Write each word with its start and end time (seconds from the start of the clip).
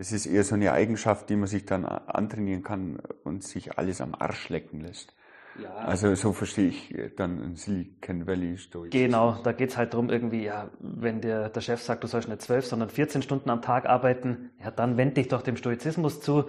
Das 0.00 0.12
ist 0.12 0.24
eher 0.24 0.44
so 0.44 0.54
eine 0.54 0.72
Eigenschaft, 0.72 1.28
die 1.28 1.36
man 1.36 1.46
sich 1.46 1.66
dann 1.66 1.84
antrainieren 1.84 2.62
kann 2.62 3.00
und 3.22 3.44
sich 3.44 3.76
alles 3.76 4.00
am 4.00 4.14
Arsch 4.14 4.48
lecken 4.48 4.80
lässt. 4.80 5.14
Ja. 5.62 5.74
Also 5.74 6.14
so 6.14 6.32
verstehe 6.32 6.68
ich 6.68 6.94
dann 7.18 7.38
ein 7.42 7.56
Silicon 7.56 8.26
Valley 8.26 8.56
Stoizismus. 8.56 8.92
Genau, 8.98 9.36
da 9.44 9.52
geht's 9.52 9.76
halt 9.76 9.92
drum 9.92 10.08
irgendwie, 10.08 10.44
ja, 10.44 10.70
wenn 10.78 11.20
der, 11.20 11.50
der 11.50 11.60
Chef 11.60 11.82
sagt, 11.82 12.02
du 12.02 12.06
sollst 12.06 12.30
nicht 12.30 12.40
zwölf, 12.40 12.64
sondern 12.64 12.88
14 12.88 13.20
Stunden 13.20 13.50
am 13.50 13.60
Tag 13.60 13.84
arbeiten, 13.84 14.52
ja, 14.58 14.70
dann 14.70 14.96
wend 14.96 15.18
dich 15.18 15.28
doch 15.28 15.42
dem 15.42 15.58
Stoizismus 15.58 16.22
zu, 16.22 16.44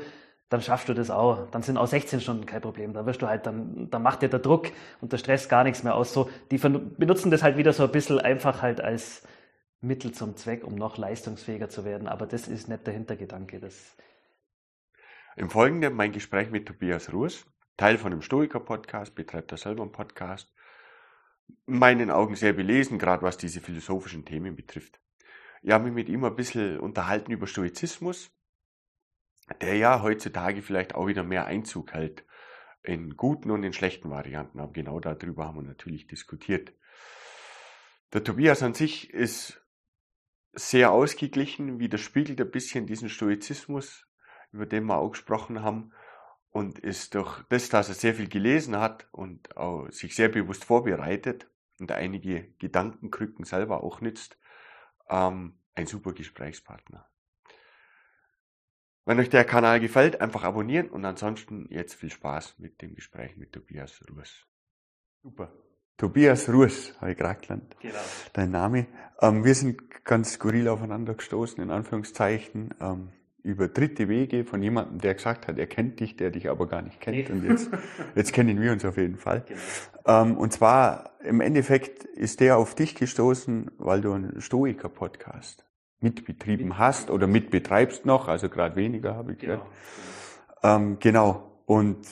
dann 0.48 0.62
schaffst 0.62 0.88
du 0.88 0.94
das 0.94 1.12
auch. 1.12 1.52
Dann 1.52 1.62
sind 1.62 1.76
auch 1.76 1.88
16 1.88 2.22
Stunden 2.22 2.46
kein 2.46 2.62
Problem. 2.62 2.94
Dann 2.94 3.06
wirst 3.06 3.22
du 3.22 3.28
halt, 3.28 3.46
dann, 3.46 3.90
dann 3.92 4.02
macht 4.02 4.22
dir 4.22 4.30
der 4.30 4.40
Druck 4.40 4.68
und 5.02 5.12
der 5.12 5.18
Stress 5.18 5.50
gar 5.50 5.66
nichts 5.66 5.84
mehr 5.84 5.96
aus. 5.96 6.14
So, 6.14 6.30
die 6.52 6.58
benutzen 6.58 7.32
das 7.32 7.44
halt 7.44 7.58
wieder 7.58 7.74
so 7.74 7.84
ein 7.84 7.92
bisschen 7.92 8.18
einfach 8.18 8.62
halt 8.62 8.80
als 8.80 9.24
Mittel 9.82 10.12
zum 10.12 10.38
Zweck, 10.38 10.64
um 10.64 10.76
noch 10.76 10.98
leistungsfähiger 10.98 11.70
zu 11.70 11.84
werden. 11.84 12.08
Aber 12.08 12.28
das 12.28 12.48
ist 12.48 12.70
nicht 12.70 12.86
der 12.86 12.94
Hintergedanke. 12.94 13.60
Das 13.60 13.96
Im 15.36 15.50
Folgenden 15.50 15.96
mein 15.96 16.12
Gespräch 16.12 16.52
mit 16.52 16.68
Tobias 16.68 17.12
Ruß. 17.12 17.46
Teil 17.78 17.98
von 17.98 18.12
einem 18.12 18.22
Stoiker-Podcast, 18.22 19.16
betreibt 19.16 19.52
er 19.52 19.58
selber 19.58 19.82
einen 19.82 19.92
Podcast. 19.92 20.54
In 21.66 21.80
meinen 21.80 22.12
Augen 22.12 22.36
sehr 22.36 22.54
belesen, 22.54 23.00
gerade 23.00 23.24
was 23.24 23.38
diese 23.38 23.60
philosophischen 23.60 24.24
Themen 24.24 24.56
betrifft. 24.56 25.02
Ich 25.64 25.72
habe 25.72 25.86
mich 25.86 25.94
mit 25.94 26.10
ihm 26.10 26.24
ein 26.24 26.36
bisschen 26.36 26.80
unterhalten 26.80 27.32
über 27.32 27.48
Stoizismus, 27.48 28.32
der 29.62 29.78
ja 29.78 30.02
heutzutage 30.02 30.62
vielleicht 30.62 30.96
auch 30.96 31.08
wieder 31.08 31.24
mehr 31.24 31.46
Einzug 31.46 31.94
hält 31.94 32.24
in 32.84 33.16
guten 33.16 33.52
und 33.52 33.64
in 33.64 33.74
schlechten 33.74 34.10
Varianten. 34.10 34.60
Aber 34.60 34.74
genau 34.74 35.00
darüber 35.00 35.46
haben 35.46 35.58
wir 35.58 35.64
natürlich 35.64 36.08
diskutiert. 36.08 36.74
Der 38.14 38.24
Tobias 38.24 38.64
an 38.64 38.74
sich 38.74 39.12
ist 39.12 39.61
sehr 40.54 40.92
ausgeglichen, 40.92 41.80
widerspiegelt 41.80 42.42
ein 42.42 42.52
bisschen 42.52 42.88
diesen 42.88 43.10
Stoizismus, 43.10 44.06
über 44.52 44.66
den 44.66 44.86
wir 44.86 44.98
auch 44.98 45.12
gesprochen 45.12 45.62
haben 45.62 45.92
und 46.50 46.80
ist 46.80 47.16
durch 47.16 47.44
das, 47.50 47.70
dass 47.70 47.90
er 47.90 47.96
sehr 47.96 48.14
viel 48.16 48.28
gelesen 48.28 48.78
hat 48.78 49.08
und 49.12 49.56
auch 49.58 49.90
sich 49.90 50.16
sehr 50.16 50.30
bewusst 50.30 50.66
vorbereitet 50.66 51.50
und 51.80 51.92
einige 51.92 52.54
Gedankenkrücken 52.60 53.46
selber 53.46 53.84
auch 53.84 54.02
nützt, 54.02 54.38
ähm, 55.10 55.58
ein 55.74 55.88
super 55.88 56.14
Gesprächspartner. 56.14 57.08
Wenn 59.06 59.20
euch 59.20 59.30
der 59.30 59.46
Kanal 59.46 59.80
gefällt, 59.80 60.22
einfach 60.22 60.44
abonnieren 60.44 60.90
und 60.90 61.04
ansonsten 61.06 61.68
jetzt 61.72 61.96
viel 61.96 62.12
Spaß 62.12 62.60
mit 62.60 62.82
dem 62.82 62.94
Gespräch 62.94 63.36
mit 63.36 63.52
Tobias 63.52 64.04
Ruß. 64.10 64.46
Super. 65.24 65.52
Tobias 65.98 66.50
Ruß, 66.50 66.96
habe 67.00 67.12
ich 67.12 67.18
gerade 67.18 67.40
gelernt. 67.40 67.76
Genau. 67.80 67.96
Dein 68.34 68.52
Name. 68.52 68.88
Ähm, 69.22 69.44
wir 69.44 69.54
sind 69.54 70.04
ganz 70.04 70.34
skurril 70.34 70.68
aufeinander 70.68 71.14
gestoßen, 71.14 71.62
in 71.64 71.72
Anführungszeichen. 71.72 72.74
Ähm, 72.80 73.10
über 73.44 73.68
dritte 73.68 74.08
Wege 74.08 74.46
von 74.46 74.62
jemandem, 74.62 75.00
der 75.00 75.16
gesagt 75.16 75.48
hat, 75.48 75.58
er 75.58 75.68
kennt 75.68 76.00
dich, 76.00 76.16
der 76.16 76.30
dich 76.30 76.50
aber 76.50 76.68
gar 76.68 76.82
nicht 76.82 77.02
kennt. 77.02 77.30
Nee. 77.30 77.32
Und 77.32 77.44
jetzt, 77.44 77.70
jetzt 78.16 78.34
kennen 78.34 78.62
wir 78.62 78.72
uns 78.72 78.86
auf 78.86 78.98
jeden 78.98 79.18
Fall. 79.18 79.44
Genau. 79.48 80.22
Ähm, 80.24 80.38
und 80.38 80.54
zwar 80.54 81.12
im 81.24 81.42
Endeffekt 81.42 82.04
ist 82.04 82.40
der 82.40 82.58
auf 82.58 82.76
dich 82.76 82.96
gestoßen, 82.96 83.72
weil 83.78 84.02
du 84.02 84.14
einen 84.14 84.42
Stoiker-Podcast 84.42 85.66
mitbetrieben 86.00 86.70
mit 86.70 86.78
hast 86.78 87.10
oder 87.10 87.28
mitbetreibst 87.28 88.06
noch, 88.06 88.28
also 88.28 88.50
gerade 88.50 88.76
weniger 88.76 89.16
habe 89.16 89.34
ich 89.34 89.40
genau. 89.40 89.54
gehört. 89.54 89.70
Genau. 90.62 90.76
Ähm, 90.76 90.98
genau. 91.00 91.52
Und 91.66 92.08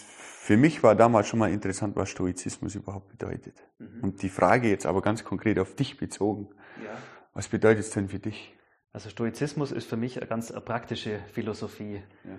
für 0.49 0.57
mich 0.57 0.81
war 0.81 0.95
damals 0.95 1.27
schon 1.27 1.37
mal 1.37 1.51
interessant, 1.51 1.95
was 1.95 2.09
Stoizismus 2.09 2.73
überhaupt 2.73 3.09
bedeutet. 3.09 3.53
Mhm. 3.77 4.03
Und 4.03 4.23
die 4.23 4.29
Frage 4.29 4.67
jetzt 4.67 4.87
aber 4.87 5.03
ganz 5.03 5.23
konkret 5.23 5.59
auf 5.59 5.75
dich 5.75 5.97
bezogen. 5.97 6.49
Ja. 6.83 6.89
Was 7.35 7.49
bedeutet 7.49 7.81
es 7.81 7.91
denn 7.91 8.09
für 8.09 8.17
dich? 8.17 8.57
Also 8.91 9.11
Stoizismus 9.11 9.71
ist 9.71 9.87
für 9.87 9.95
mich 9.95 10.17
eine 10.17 10.25
ganz 10.25 10.51
praktische 10.51 11.19
Philosophie. 11.33 12.01
Ja. 12.23 12.31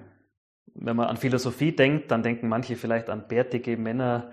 Wenn 0.74 0.96
man 0.96 1.06
an 1.06 1.18
Philosophie 1.18 1.70
denkt, 1.70 2.10
dann 2.10 2.24
denken 2.24 2.48
manche 2.48 2.74
vielleicht 2.74 3.10
an 3.10 3.28
bärtige 3.28 3.76
Männer, 3.76 4.32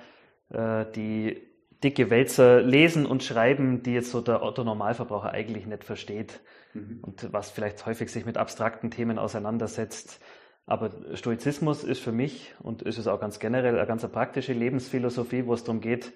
äh, 0.49 0.87
die 0.95 1.39
dicke 1.83 2.09
Wälzer 2.09 2.63
lesen 2.63 3.05
und 3.05 3.21
schreiben, 3.21 3.83
die 3.83 3.93
jetzt 3.93 4.09
so 4.09 4.21
der 4.21 4.41
Otto 4.41 4.63
Normalverbraucher 4.63 5.33
eigentlich 5.33 5.67
nicht 5.67 5.83
versteht 5.83 6.41
mhm. 6.73 7.01
und 7.03 7.31
was 7.31 7.51
vielleicht 7.51 7.85
häufig 7.85 8.11
sich 8.11 8.25
mit 8.25 8.37
abstrakten 8.37 8.89
Themen 8.89 9.19
auseinandersetzt. 9.19 10.19
Aber 10.67 10.91
Stoizismus 11.13 11.85
ist 11.85 12.01
für 12.01 12.11
mich 12.11 12.53
und 12.59 12.81
ist 12.81 12.97
es 12.97 13.07
auch 13.07 13.21
ganz 13.21 13.39
generell 13.39 13.77
eine 13.77 13.87
ganz 13.87 14.05
praktische 14.05 14.51
Lebensphilosophie, 14.51 15.45
wo 15.45 15.53
es 15.53 15.63
darum 15.63 15.79
geht, 15.79 16.13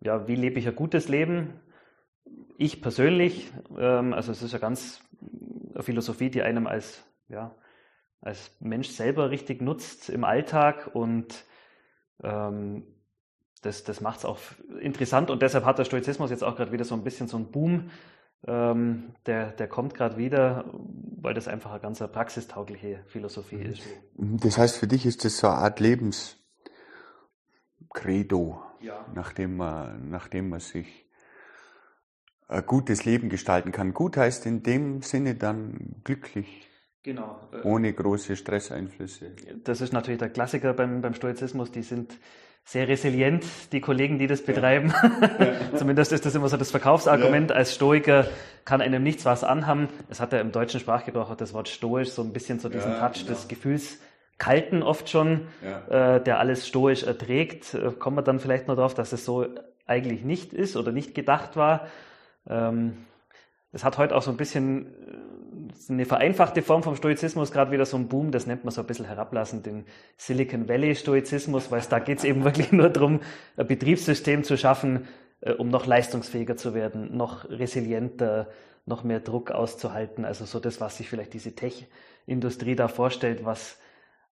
ja, 0.00 0.26
wie 0.26 0.36
lebe 0.36 0.58
ich 0.58 0.66
ein 0.66 0.74
gutes 0.74 1.08
Leben? 1.08 1.60
Ich 2.56 2.80
persönlich, 2.80 3.52
ähm, 3.78 4.14
also 4.14 4.32
es 4.32 4.40
ist 4.42 4.54
eine 4.54 4.60
ganz 4.62 5.02
eine 5.74 5.82
Philosophie, 5.82 6.30
die 6.30 6.40
einem 6.40 6.66
als, 6.66 7.04
ja, 7.28 7.54
als 8.22 8.56
Mensch 8.60 8.88
selber 8.88 9.30
richtig 9.30 9.60
nutzt 9.60 10.08
im 10.08 10.24
Alltag 10.24 10.90
und 10.94 11.44
ähm, 12.22 12.86
das, 13.60 13.84
das 13.84 14.00
macht 14.00 14.20
es 14.20 14.24
auch 14.24 14.38
interessant 14.80 15.30
und 15.30 15.42
deshalb 15.42 15.66
hat 15.66 15.76
der 15.76 15.84
Stoizismus 15.84 16.30
jetzt 16.30 16.42
auch 16.42 16.56
gerade 16.56 16.72
wieder 16.72 16.84
so 16.84 16.94
ein 16.94 17.04
bisschen 17.04 17.28
so 17.28 17.36
einen 17.36 17.50
Boom. 17.50 17.90
Ähm, 18.46 19.14
der, 19.26 19.52
der 19.52 19.68
kommt 19.68 19.94
gerade 19.94 20.16
wieder, 20.16 20.64
weil 20.72 21.34
das 21.34 21.46
einfach 21.46 21.72
eine 21.72 21.80
ganz 21.80 21.98
praxistaugliche 21.98 23.04
Philosophie 23.06 23.56
mhm. 23.56 23.66
ist. 23.66 23.82
Das 24.14 24.56
heißt, 24.56 24.76
für 24.76 24.86
dich 24.86 25.04
ist 25.04 25.24
das 25.24 25.38
so 25.38 25.48
eine 25.48 25.56
Art 25.56 25.80
Lebenskredo, 25.80 28.62
ja. 28.80 29.04
nachdem, 29.14 29.56
man, 29.56 30.08
nachdem 30.08 30.48
man 30.48 30.60
sich 30.60 31.06
ein 32.48 32.64
gutes 32.66 33.04
Leben 33.04 33.28
gestalten 33.28 33.72
kann. 33.72 33.94
Gut 33.94 34.16
heißt 34.16 34.46
in 34.46 34.62
dem 34.62 35.02
Sinne 35.02 35.34
dann 35.34 35.96
glücklich. 36.04 36.68
Genau. 37.02 37.48
Äh, 37.52 37.62
ohne 37.62 37.92
große 37.92 38.36
Stresseinflüsse. 38.36 39.34
Das 39.64 39.80
ist 39.80 39.92
natürlich 39.92 40.18
der 40.18 40.30
Klassiker 40.30 40.74
beim, 40.74 41.00
beim 41.00 41.14
Stoizismus. 41.14 41.72
Die 41.72 41.82
sind 41.82 42.18
sehr 42.70 42.86
resilient, 42.86 43.44
die 43.72 43.80
Kollegen, 43.80 44.20
die 44.20 44.28
das 44.28 44.44
betreiben. 44.44 44.94
Ja. 45.40 45.54
Zumindest 45.74 46.12
ist 46.12 46.24
das 46.24 46.36
immer 46.36 46.48
so 46.48 46.56
das 46.56 46.70
Verkaufsargument. 46.70 47.50
Ja. 47.50 47.56
Als 47.56 47.74
Stoiker 47.74 48.28
kann 48.64 48.80
einem 48.80 49.02
nichts 49.02 49.24
was 49.24 49.42
anhaben. 49.42 49.88
Es 50.08 50.20
hat 50.20 50.32
ja 50.32 50.40
im 50.40 50.52
deutschen 50.52 50.78
Sprachgebrauch 50.78 51.30
auch 51.30 51.36
das 51.36 51.52
Wort 51.52 51.68
stoisch 51.68 52.10
so 52.10 52.22
ein 52.22 52.32
bisschen 52.32 52.60
so 52.60 52.68
diesen 52.68 52.92
ja, 52.92 53.00
Touch 53.00 53.24
genau. 53.24 53.30
des 53.30 53.48
Gefühls 53.48 53.98
Kalten 54.38 54.84
oft 54.84 55.10
schon, 55.10 55.48
äh, 55.90 56.20
der 56.20 56.38
alles 56.38 56.68
stoisch 56.68 57.02
erträgt. 57.02 57.74
Äh, 57.74 57.90
kommen 57.90 58.16
wir 58.16 58.22
dann 58.22 58.38
vielleicht 58.38 58.68
noch 58.68 58.76
darauf, 58.76 58.94
dass 58.94 59.12
es 59.12 59.24
so 59.24 59.48
eigentlich 59.86 60.22
nicht 60.22 60.52
ist 60.52 60.76
oder 60.76 60.92
nicht 60.92 61.12
gedacht 61.12 61.56
war. 61.56 61.88
Ähm, 62.48 62.98
es 63.72 63.82
hat 63.82 63.98
heute 63.98 64.14
auch 64.14 64.22
so 64.22 64.30
ein 64.30 64.36
bisschen 64.36 64.86
äh, 64.86 64.90
eine 65.88 66.04
vereinfachte 66.04 66.62
Form 66.62 66.82
vom 66.82 66.96
Stoizismus, 66.96 67.52
gerade 67.52 67.70
wieder 67.70 67.86
so 67.86 67.96
ein 67.96 68.08
Boom, 68.08 68.30
das 68.30 68.46
nennt 68.46 68.64
man 68.64 68.72
so 68.72 68.80
ein 68.80 68.86
bisschen 68.86 69.06
herablassend 69.06 69.66
den 69.66 69.84
Silicon 70.16 70.68
Valley 70.68 70.94
Stoizismus, 70.94 71.70
weil 71.70 71.82
da 71.88 71.98
geht 71.98 72.18
es 72.18 72.24
eben 72.24 72.44
wirklich 72.44 72.72
nur 72.72 72.88
darum, 72.88 73.20
ein 73.56 73.66
Betriebssystem 73.66 74.44
zu 74.44 74.56
schaffen, 74.56 75.08
äh, 75.40 75.52
um 75.52 75.68
noch 75.68 75.86
leistungsfähiger 75.86 76.56
zu 76.56 76.74
werden, 76.74 77.16
noch 77.16 77.48
resilienter, 77.48 78.48
noch 78.86 79.04
mehr 79.04 79.20
Druck 79.20 79.50
auszuhalten. 79.50 80.24
Also 80.24 80.44
so 80.44 80.60
das, 80.60 80.80
was 80.80 80.96
sich 80.96 81.08
vielleicht 81.08 81.34
diese 81.34 81.54
Tech-Industrie 81.54 82.74
da 82.74 82.88
vorstellt, 82.88 83.44
was, 83.44 83.78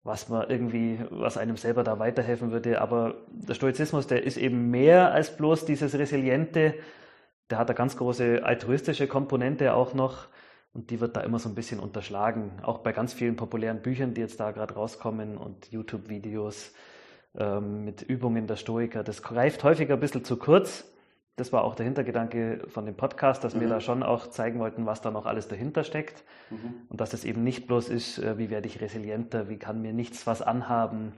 was 0.03 0.29
man 0.29 0.49
irgendwie, 0.49 0.99
was 1.09 1.37
einem 1.37 1.57
selber 1.57 1.83
da 1.83 1.99
weiterhelfen 1.99 2.51
würde. 2.51 2.81
Aber 2.81 3.15
der 3.29 3.53
Stoizismus, 3.53 4.07
der 4.07 4.23
ist 4.23 4.37
eben 4.37 4.69
mehr 4.69 5.11
als 5.11 5.35
bloß 5.35 5.65
dieses 5.65 5.93
Resiliente, 5.95 6.73
der 7.49 7.59
hat 7.59 7.69
eine 7.69 7.75
ganz 7.75 7.95
große 7.97 8.43
altruistische 8.43 9.07
Komponente 9.07 9.73
auch 9.73 9.93
noch 9.93 10.27
und 10.77 10.91
die 10.91 11.01
wird 11.01 11.17
da 11.17 11.21
immer 11.21 11.39
so 11.39 11.49
ein 11.49 11.55
bisschen 11.55 11.79
unterschlagen. 11.79 12.51
Auch 12.61 12.77
bei 12.77 12.93
ganz 12.93 13.11
vielen 13.11 13.35
populären 13.35 13.81
Büchern, 13.81 14.13
die 14.13 14.21
jetzt 14.21 14.39
da 14.39 14.51
gerade 14.51 14.75
rauskommen 14.75 15.35
und 15.35 15.71
YouTube-Videos 15.71 16.71
ähm, 17.35 17.83
mit 17.83 18.03
Übungen 18.03 18.45
der 18.45 18.57
Stoiker. 18.57 19.03
Das 19.03 19.23
greift 19.23 19.63
häufiger 19.63 19.95
ein 19.95 19.99
bisschen 19.99 20.23
zu 20.23 20.37
kurz. 20.37 20.85
Das 21.35 21.51
war 21.51 21.63
auch 21.63 21.73
der 21.73 21.87
Hintergedanke 21.87 22.65
von 22.67 22.85
dem 22.85 22.95
Podcast, 22.95 23.43
dass 23.43 23.55
mhm. 23.55 23.61
wir 23.61 23.69
da 23.69 23.81
schon 23.81 24.03
auch 24.03 24.27
zeigen 24.27 24.59
wollten, 24.59 24.85
was 24.85 25.01
da 25.01 25.09
noch 25.09 25.25
alles 25.25 25.47
dahinter 25.47 25.83
steckt. 25.83 26.23
Mhm. 26.51 26.75
Und 26.89 27.01
dass 27.01 27.11
es 27.13 27.25
eben 27.25 27.43
nicht 27.43 27.65
bloß 27.65 27.89
ist, 27.89 28.19
äh, 28.19 28.37
wie 28.37 28.51
werde 28.51 28.67
ich 28.67 28.79
resilienter, 28.79 29.49
wie 29.49 29.57
kann 29.57 29.81
mir 29.81 29.93
nichts 29.93 30.27
was 30.27 30.43
anhaben. 30.43 31.13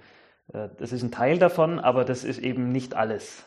Äh, 0.53 0.69
das 0.77 0.93
ist 0.93 1.03
ein 1.03 1.11
Teil 1.11 1.37
davon, 1.37 1.79
aber 1.79 2.05
das 2.05 2.23
ist 2.23 2.39
eben 2.39 2.71
nicht 2.71 2.95
alles. 2.95 3.43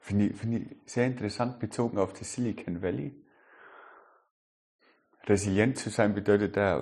Finde 0.00 0.28
ich, 0.28 0.36
finde 0.36 0.58
ich 0.60 0.76
sehr 0.86 1.04
interessant 1.04 1.58
bezogen 1.58 1.98
auf 1.98 2.14
das 2.14 2.32
Silicon 2.32 2.80
Valley. 2.80 3.14
Resilient 5.28 5.78
zu 5.78 5.90
sein 5.90 6.14
bedeutet, 6.14 6.56
da 6.56 6.80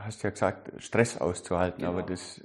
hast 0.00 0.22
du 0.22 0.26
ja 0.26 0.30
gesagt, 0.30 0.70
Stress 0.82 1.16
auszuhalten, 1.16 1.80
genau. 1.80 1.92
aber 1.92 2.02
das, 2.02 2.42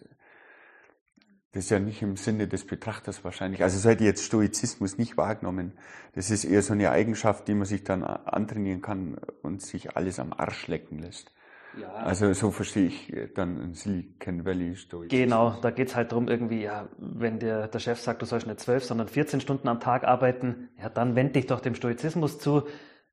das 1.51 1.65
ist 1.65 1.69
ja 1.69 1.79
nicht 1.79 2.01
im 2.01 2.15
Sinne 2.15 2.47
des 2.47 2.65
Betrachters 2.65 3.23
wahrscheinlich. 3.23 3.61
Also 3.61 3.77
so 3.77 3.89
hätte 3.89 4.03
ich 4.03 4.07
jetzt 4.07 4.23
Stoizismus 4.23 4.97
nicht 4.97 5.17
wahrgenommen. 5.17 5.73
Das 6.13 6.31
ist 6.31 6.45
eher 6.45 6.61
so 6.61 6.73
eine 6.73 6.89
Eigenschaft, 6.91 7.47
die 7.47 7.53
man 7.53 7.65
sich 7.65 7.83
dann 7.83 8.03
antrainieren 8.03 8.81
kann 8.81 9.17
und 9.41 9.61
sich 9.61 9.95
alles 9.97 10.19
am 10.19 10.31
Arsch 10.31 10.67
lecken 10.67 10.99
lässt. 10.99 11.31
Ja. 11.79 11.91
Also 11.93 12.31
so 12.33 12.51
verstehe 12.51 12.87
ich 12.87 13.11
äh, 13.11 13.27
dann 13.27 13.73
Silicon 13.73 14.45
Valley 14.45 14.75
Story. 14.75 15.07
Genau, 15.09 15.57
da 15.61 15.71
geht 15.71 15.89
es 15.89 15.95
halt 15.95 16.11
darum, 16.11 16.27
irgendwie, 16.27 16.61
ja, 16.61 16.87
wenn 16.97 17.39
der, 17.39 17.67
der 17.67 17.79
Chef 17.79 17.99
sagt, 17.99 18.21
du 18.21 18.25
sollst 18.25 18.47
nicht 18.47 18.59
zwölf, 18.59 18.85
sondern 18.85 19.07
14 19.07 19.41
Stunden 19.41 19.67
am 19.67 19.79
Tag 19.79 20.05
arbeiten, 20.05 20.69
ja, 20.81 20.89
dann 20.89 21.15
wend 21.15 21.35
dich 21.35 21.47
doch 21.47 21.59
dem 21.59 21.75
Stoizismus 21.75 22.39
zu, 22.39 22.63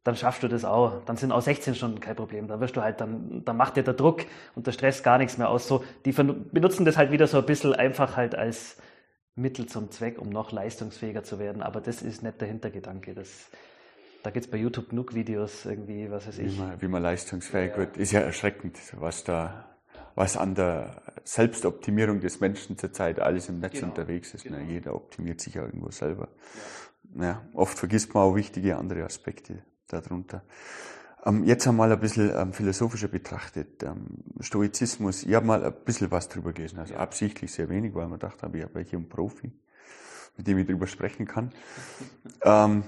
dann 0.05 0.17
schaffst 0.17 0.43
du 0.43 0.49
das 0.49 0.65
auch. 0.65 1.05
Dann 1.05 1.17
sind 1.17 1.31
auch 1.31 1.43
16 1.43 1.75
Stunden 1.75 2.01
kein 2.01 2.17
Problem. 2.17 2.49
Dann 2.49 2.61
wirst 2.61 2.77
du 2.77 2.83
halt, 2.83 3.01
dann, 3.01 3.45
dann 3.45 3.57
macht 3.57 3.77
dir 3.77 3.85
der 3.85 3.95
Druck 3.95 4.25
und 4.55 4.67
der 4.67 4.73
Stress 4.73 5.03
gar 5.03 5.19
nichts 5.19 5.39
mehr 5.39 5.49
aus. 5.49 5.69
So, 5.69 5.85
die 6.05 6.13
benutzen 6.13 6.85
das 6.85 6.97
halt 6.97 7.13
wieder 7.13 7.27
so 7.27 7.39
ein 7.39 7.47
bisschen 7.47 7.75
einfach 7.75 8.17
halt 8.17 8.35
als 8.35 8.77
Mittel 9.37 9.67
zum 9.67 9.91
Zweck, 9.91 10.19
um 10.19 10.29
noch 10.29 10.51
leistungsfähiger 10.51 11.23
zu 11.23 11.39
werden. 11.39 11.63
Aber 11.63 11.81
das 11.81 12.03
ist 12.03 12.23
nicht 12.23 12.41
der 12.41 12.49
Hintergedanke. 12.49 13.15
Das, 13.15 13.49
da 14.25 14.31
gibt 14.31 14.47
es 14.47 14.51
bei 14.51 14.59
YouTube 14.59 14.91
genug 14.91 15.15
Videos 15.15 15.65
irgendwie, 15.65 16.11
was 16.11 16.27
weiß 16.27 16.39
ich. 16.39 16.57
Wie 16.57 16.61
man, 16.61 16.83
wie 16.83 16.89
man 16.89 17.03
leistungsfähig 17.03 17.71
ja. 17.71 17.77
wird, 17.79 17.97
ist 17.97 18.11
ja 18.11 18.21
erschreckend, 18.21 18.77
was 18.99 19.23
da, 19.23 19.69
was 20.17 20.37
an 20.37 20.57
der 20.57 21.01
Selbstoptimierung 21.23 22.19
des 22.19 22.41
Menschen 22.41 22.77
zurzeit 22.77 23.21
alles 23.21 23.49
im 23.49 23.61
Netz 23.61 23.75
genau. 23.75 23.87
unterwegs 23.87 24.35
ist. 24.35 24.47
Ne? 24.47 24.57
Genau. 24.57 24.65
Ne? 24.65 24.73
Jeder 24.73 24.97
optimiert 24.97 25.41
sich 25.41 25.55
ja 25.55 25.63
irgendwo 25.63 25.93
selber. 25.93 26.29
Ja. 27.15 27.23
ja. 27.23 27.43
oft 27.55 27.79
vergisst 27.79 28.13
man 28.15 28.25
auch 28.25 28.35
wichtige 28.35 28.77
andere 28.77 29.05
Aspekte 29.05 29.63
darunter. 29.93 30.43
Ähm, 31.25 31.45
jetzt 31.45 31.67
einmal 31.69 31.93
ein 31.93 32.01
bisschen 32.01 32.33
ähm, 32.35 32.53
philosophischer 32.53 33.09
betrachtet. 33.09 33.83
Ähm, 33.83 34.07
Stoizismus, 34.41 35.23
ich 35.23 35.35
habe 35.35 35.47
mal 35.47 35.65
ein 35.65 35.75
bisschen 35.85 36.11
was 36.11 36.29
drüber 36.29 36.53
gelesen, 36.53 36.79
also 36.79 36.95
absichtlich 36.95 37.53
sehr 37.53 37.69
wenig, 37.69 37.95
weil 37.95 38.09
man 38.09 38.19
dachte, 38.19 38.51
ich 38.53 38.63
habe 38.63 38.81
hier 38.81 38.99
einen 38.99 39.09
Profi, 39.09 39.53
mit 40.37 40.47
dem 40.47 40.59
ich 40.59 40.67
drüber 40.67 40.87
sprechen 40.87 41.27
kann. 41.27 41.53
ähm, 42.43 42.85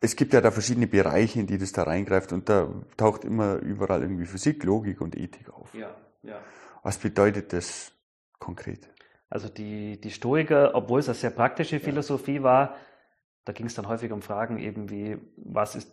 es 0.00 0.16
gibt 0.16 0.32
ja 0.32 0.40
da 0.40 0.50
verschiedene 0.50 0.86
Bereiche, 0.86 1.40
in 1.40 1.46
die 1.46 1.58
das 1.58 1.72
da 1.72 1.84
reingreift 1.84 2.32
und 2.32 2.48
da 2.48 2.68
taucht 2.96 3.24
immer 3.24 3.56
überall 3.56 4.02
irgendwie 4.02 4.26
Physik, 4.26 4.62
Logik 4.64 5.00
und 5.00 5.16
Ethik 5.16 5.52
auf. 5.52 5.74
Ja, 5.74 5.94
ja. 6.22 6.40
Was 6.82 6.98
bedeutet 6.98 7.52
das 7.52 7.92
konkret? 8.38 8.88
Also 9.30 9.48
die, 9.48 10.00
die 10.00 10.10
Stoiker, 10.10 10.74
obwohl 10.74 11.00
es 11.00 11.08
eine 11.08 11.14
sehr 11.14 11.30
praktische 11.30 11.80
Philosophie 11.80 12.42
war, 12.42 12.76
da 13.44 13.52
ging 13.52 13.66
es 13.66 13.74
dann 13.74 13.88
häufig 13.88 14.10
um 14.10 14.22
Fragen 14.22 14.58
eben 14.58 14.90
wie, 14.90 15.18
was 15.36 15.76
ist, 15.76 15.92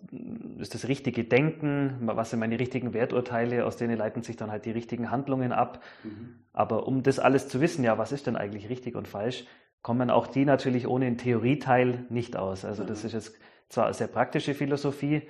ist 0.57 0.73
das 0.73 0.87
richtige 0.87 1.25
Denken, 1.25 1.97
was 2.03 2.29
sind 2.29 2.39
meine 2.39 2.57
richtigen 2.57 2.93
Werturteile, 2.93 3.65
aus 3.65 3.75
denen 3.75 3.97
leiten 3.97 4.23
sich 4.23 4.37
dann 4.37 4.51
halt 4.51 4.65
die 4.65 4.71
richtigen 4.71 5.11
Handlungen 5.11 5.51
ab. 5.51 5.83
Mhm. 6.03 6.35
Aber 6.53 6.87
um 6.87 7.03
das 7.03 7.19
alles 7.19 7.49
zu 7.49 7.59
wissen, 7.59 7.83
ja, 7.83 7.97
was 7.97 8.13
ist 8.13 8.27
denn 8.27 8.37
eigentlich 8.37 8.69
richtig 8.69 8.95
und 8.95 9.07
falsch, 9.07 9.45
kommen 9.81 10.09
auch 10.09 10.27
die 10.27 10.45
natürlich 10.45 10.87
ohne 10.87 11.05
den 11.05 11.17
Theorieteil 11.17 12.05
nicht 12.09 12.37
aus. 12.37 12.63
Also 12.63 12.85
das 12.85 13.01
mhm. 13.01 13.07
ist 13.07 13.13
jetzt 13.13 13.39
zwar 13.67 13.85
eine 13.85 13.93
sehr 13.95 14.07
praktische 14.07 14.53
Philosophie, 14.53 15.23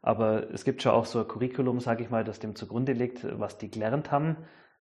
aber 0.00 0.50
es 0.52 0.64
gibt 0.64 0.82
schon 0.82 0.92
auch 0.92 1.04
so 1.04 1.20
ein 1.20 1.28
Curriculum, 1.28 1.80
sage 1.80 2.02
ich 2.02 2.10
mal, 2.10 2.24
das 2.24 2.38
dem 2.38 2.54
zugrunde 2.54 2.92
liegt, 2.92 3.26
was 3.38 3.58
die 3.58 3.70
gelernt 3.70 4.10
haben, 4.10 4.36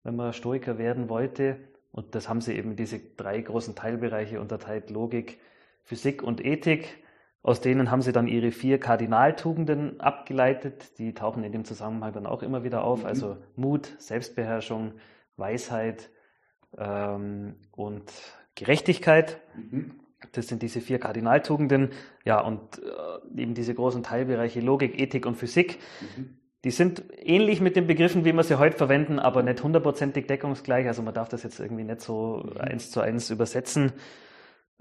wenn 0.02 0.16
man 0.16 0.34
Stoiker 0.34 0.76
werden 0.76 1.08
wollte. 1.08 1.56
Und 1.90 2.14
das 2.14 2.28
haben 2.28 2.40
sie 2.40 2.54
eben 2.54 2.76
diese 2.76 2.98
drei 2.98 3.40
großen 3.40 3.74
Teilbereiche 3.74 4.40
unterteilt, 4.40 4.90
Logik, 4.90 5.38
Physik 5.82 6.22
und 6.22 6.44
Ethik. 6.44 7.02
Aus 7.42 7.60
denen 7.60 7.90
haben 7.90 8.02
sie 8.02 8.12
dann 8.12 8.28
ihre 8.28 8.52
vier 8.52 8.78
Kardinaltugenden 8.78 10.00
abgeleitet. 10.00 10.98
Die 10.98 11.12
tauchen 11.12 11.42
in 11.42 11.50
dem 11.50 11.64
Zusammenhang 11.64 12.12
dann 12.12 12.26
auch 12.26 12.42
immer 12.42 12.62
wieder 12.62 12.84
auf. 12.84 13.00
Mhm. 13.00 13.06
Also 13.06 13.36
Mut, 13.56 13.94
Selbstbeherrschung, 13.98 14.92
Weisheit 15.36 16.10
ähm, 16.78 17.56
und 17.72 18.12
Gerechtigkeit. 18.54 19.40
Mhm. 19.56 19.94
Das 20.30 20.46
sind 20.46 20.62
diese 20.62 20.80
vier 20.80 21.00
Kardinaltugenden. 21.00 21.90
Ja, 22.24 22.40
und 22.40 22.78
äh, 22.78 23.42
eben 23.42 23.54
diese 23.54 23.74
großen 23.74 24.04
Teilbereiche 24.04 24.60
Logik, 24.60 25.00
Ethik 25.00 25.26
und 25.26 25.34
Physik. 25.34 25.80
Mhm. 26.16 26.38
Die 26.64 26.70
sind 26.70 27.02
ähnlich 27.18 27.60
mit 27.60 27.74
den 27.74 27.88
Begriffen, 27.88 28.24
wie 28.24 28.32
wir 28.32 28.44
sie 28.44 28.60
heute 28.60 28.76
verwenden, 28.76 29.18
aber 29.18 29.42
nicht 29.42 29.64
hundertprozentig 29.64 30.28
deckungsgleich. 30.28 30.86
Also 30.86 31.02
man 31.02 31.12
darf 31.12 31.28
das 31.28 31.42
jetzt 31.42 31.58
irgendwie 31.58 31.82
nicht 31.82 32.02
so 32.02 32.44
mhm. 32.44 32.60
eins 32.60 32.92
zu 32.92 33.00
eins 33.00 33.30
übersetzen. 33.30 33.92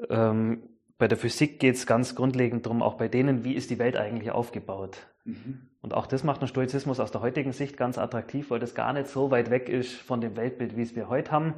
Ähm, 0.10 0.62
bei 1.02 1.08
der 1.08 1.18
Physik 1.18 1.60
geht 1.60 1.74
es 1.74 1.88
ganz 1.88 2.14
grundlegend 2.14 2.68
darum, 2.68 2.84
auch 2.84 2.94
bei 2.94 3.08
denen, 3.08 3.44
wie 3.44 3.56
ist 3.56 3.72
die 3.72 3.80
Welt 3.80 3.98
eigentlich 3.98 4.30
aufgebaut. 4.30 5.08
Mhm. 5.26 5.68
Und 5.82 5.96
auch 5.96 6.06
das 6.06 6.24
macht 6.24 6.42
den 6.42 6.48
Stoizismus 6.48 7.00
aus 7.00 7.10
der 7.10 7.22
heutigen 7.22 7.54
Sicht 7.54 7.76
ganz 7.76 7.98
attraktiv, 7.98 8.52
weil 8.52 8.60
das 8.60 8.76
gar 8.76 8.94
nicht 8.94 9.08
so 9.08 9.32
weit 9.32 9.50
weg 9.50 9.68
ist 9.68 9.96
von 9.96 10.22
dem 10.22 10.38
Weltbild, 10.38 10.78
wie 10.78 10.84
es 10.84 10.96
wir 10.96 11.10
heute 11.10 11.32
haben. 11.32 11.56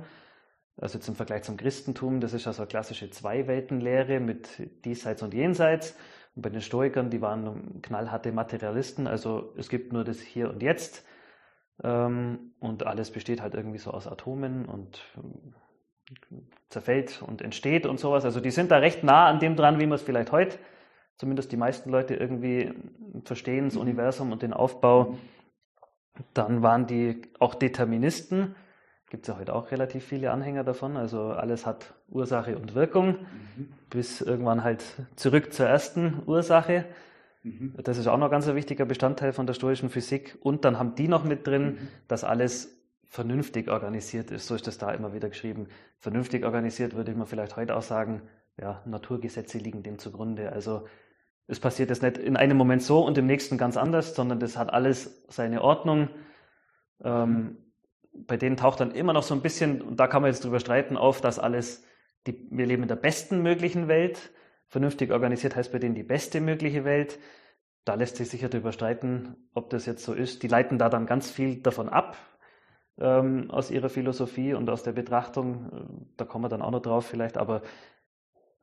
Also 0.77 0.97
im 1.05 1.15
Vergleich 1.15 1.43
zum 1.43 1.57
Christentum, 1.57 2.21
das 2.21 2.31
ist 2.31 2.47
also 2.47 2.61
eine 2.61 2.69
klassische 2.69 3.09
Zwei-Welten-Lehre 3.09 4.21
mit 4.21 4.69
Diesseits 4.85 5.21
und 5.23 5.33
Jenseits. 5.33 5.93
Und 6.37 6.43
bei 6.43 6.49
den 6.49 6.61
Stoikern, 6.61 7.09
die 7.09 7.19
waren 7.19 7.81
knallharte 7.81 8.31
Materialisten, 8.31 9.07
also 9.07 9.53
es 9.57 9.67
gibt 9.67 9.91
nur 9.91 10.05
das 10.05 10.21
Hier 10.21 10.49
und 10.51 10.63
Jetzt. 10.63 11.03
Ähm, 11.83 12.53
und 12.61 12.85
alles 12.85 13.11
besteht 13.11 13.41
halt 13.41 13.55
irgendwie 13.55 13.79
so 13.79 13.91
aus 13.91 14.07
Atomen 14.07 14.63
und 14.63 15.01
zerfällt 16.69 17.21
und 17.21 17.41
entsteht 17.41 17.85
und 17.85 17.99
sowas. 17.99 18.25
Also 18.25 18.39
die 18.39 18.51
sind 18.51 18.71
da 18.71 18.77
recht 18.77 19.03
nah 19.03 19.27
an 19.27 19.39
dem 19.39 19.55
dran, 19.55 19.79
wie 19.79 19.85
man 19.85 19.95
es 19.95 20.01
vielleicht 20.01 20.31
heute, 20.31 20.57
zumindest 21.17 21.51
die 21.51 21.57
meisten 21.57 21.89
Leute 21.89 22.15
irgendwie 22.15 22.73
verstehen, 23.23 23.65
das 23.65 23.75
mhm. 23.75 23.81
Universum 23.81 24.31
und 24.31 24.41
den 24.41 24.53
Aufbau. 24.53 25.17
Dann 26.33 26.61
waren 26.61 26.87
die 26.87 27.21
auch 27.39 27.55
Deterministen. 27.55 28.55
Gibt 29.09 29.23
es 29.23 29.27
ja 29.27 29.39
heute 29.39 29.53
auch 29.53 29.71
relativ 29.71 30.03
viele 30.03 30.31
Anhänger 30.31 30.63
davon. 30.63 30.97
Also 30.97 31.21
alles 31.27 31.65
hat 31.65 31.93
Ursache 32.09 32.57
und 32.57 32.73
Wirkung, 32.73 33.19
mhm. 33.55 33.73
bis 33.89 34.21
irgendwann 34.21 34.63
halt 34.63 34.83
zurück 35.15 35.53
zur 35.53 35.67
ersten 35.67 36.23
Ursache. 36.25 36.85
Mhm. 37.43 37.75
Das 37.83 37.97
ist 37.97 38.07
auch 38.07 38.17
noch 38.17 38.31
ganz 38.31 38.47
ein 38.47 38.55
wichtiger 38.55 38.85
Bestandteil 38.85 39.33
von 39.33 39.45
der 39.45 39.53
stoischen 39.53 39.89
Physik. 39.89 40.37
Und 40.41 40.65
dann 40.65 40.79
haben 40.79 40.95
die 40.95 41.07
noch 41.07 41.23
mit 41.23 41.45
drin, 41.45 41.65
mhm. 41.65 41.87
dass 42.07 42.23
alles 42.23 42.82
vernünftig 43.13 43.69
organisiert 43.69 44.31
ist. 44.31 44.47
So 44.47 44.55
ist 44.55 44.65
das 44.65 44.79
da 44.79 44.91
immer 44.91 45.13
wieder 45.13 45.29
geschrieben. 45.29 45.67
Vernünftig 45.99 46.43
organisiert 46.43 46.95
würde 46.95 47.13
man 47.13 47.27
vielleicht 47.27 47.55
heute 47.55 47.75
auch 47.75 47.83
sagen, 47.83 48.23
ja, 48.59 48.81
Naturgesetze 48.87 49.59
liegen 49.59 49.83
dem 49.83 49.99
zugrunde. 49.99 50.51
Also 50.51 50.87
es 51.45 51.59
passiert 51.59 51.91
jetzt 51.91 52.01
nicht 52.01 52.17
in 52.17 52.35
einem 52.37 52.57
Moment 52.57 52.81
so 52.81 53.05
und 53.05 53.15
im 53.19 53.27
nächsten 53.27 53.59
ganz 53.59 53.77
anders, 53.77 54.15
sondern 54.15 54.39
das 54.39 54.57
hat 54.57 54.73
alles 54.73 55.27
seine 55.29 55.61
Ordnung. 55.61 56.09
Ähm, 57.03 57.57
bei 58.13 58.35
denen 58.35 58.57
taucht 58.57 58.79
dann 58.79 58.89
immer 58.89 59.13
noch 59.13 59.21
so 59.21 59.35
ein 59.35 59.41
bisschen, 59.41 59.83
und 59.83 59.99
da 59.99 60.07
kann 60.07 60.23
man 60.23 60.31
jetzt 60.31 60.43
drüber 60.43 60.59
streiten, 60.59 60.97
auf, 60.97 61.21
dass 61.21 61.37
alles, 61.37 61.85
die, 62.25 62.47
wir 62.49 62.65
leben 62.65 62.81
in 62.81 62.87
der 62.89 62.95
besten 62.95 63.43
möglichen 63.43 63.87
Welt. 63.87 64.31
Vernünftig 64.69 65.11
organisiert 65.11 65.55
heißt 65.55 65.71
bei 65.71 65.77
denen 65.77 65.93
die 65.93 66.01
beste 66.01 66.41
mögliche 66.41 66.83
Welt. 66.83 67.19
Da 67.85 67.93
lässt 67.93 68.15
sich 68.15 68.29
sicher 68.29 68.49
drüber 68.49 68.71
streiten, 68.71 69.35
ob 69.53 69.69
das 69.69 69.85
jetzt 69.85 70.03
so 70.03 70.13
ist. 70.13 70.41
Die 70.41 70.47
leiten 70.47 70.79
da 70.79 70.89
dann 70.89 71.05
ganz 71.05 71.29
viel 71.29 71.61
davon 71.61 71.89
ab, 71.89 72.17
ähm, 72.99 73.49
aus 73.49 73.71
ihrer 73.71 73.89
Philosophie 73.89 74.53
und 74.53 74.69
aus 74.69 74.83
der 74.83 74.91
Betrachtung. 74.91 75.69
Äh, 75.71 76.05
da 76.17 76.25
kommen 76.25 76.43
wir 76.43 76.49
dann 76.49 76.61
auch 76.61 76.71
noch 76.71 76.81
drauf 76.81 77.05
vielleicht, 77.05 77.37
aber 77.37 77.61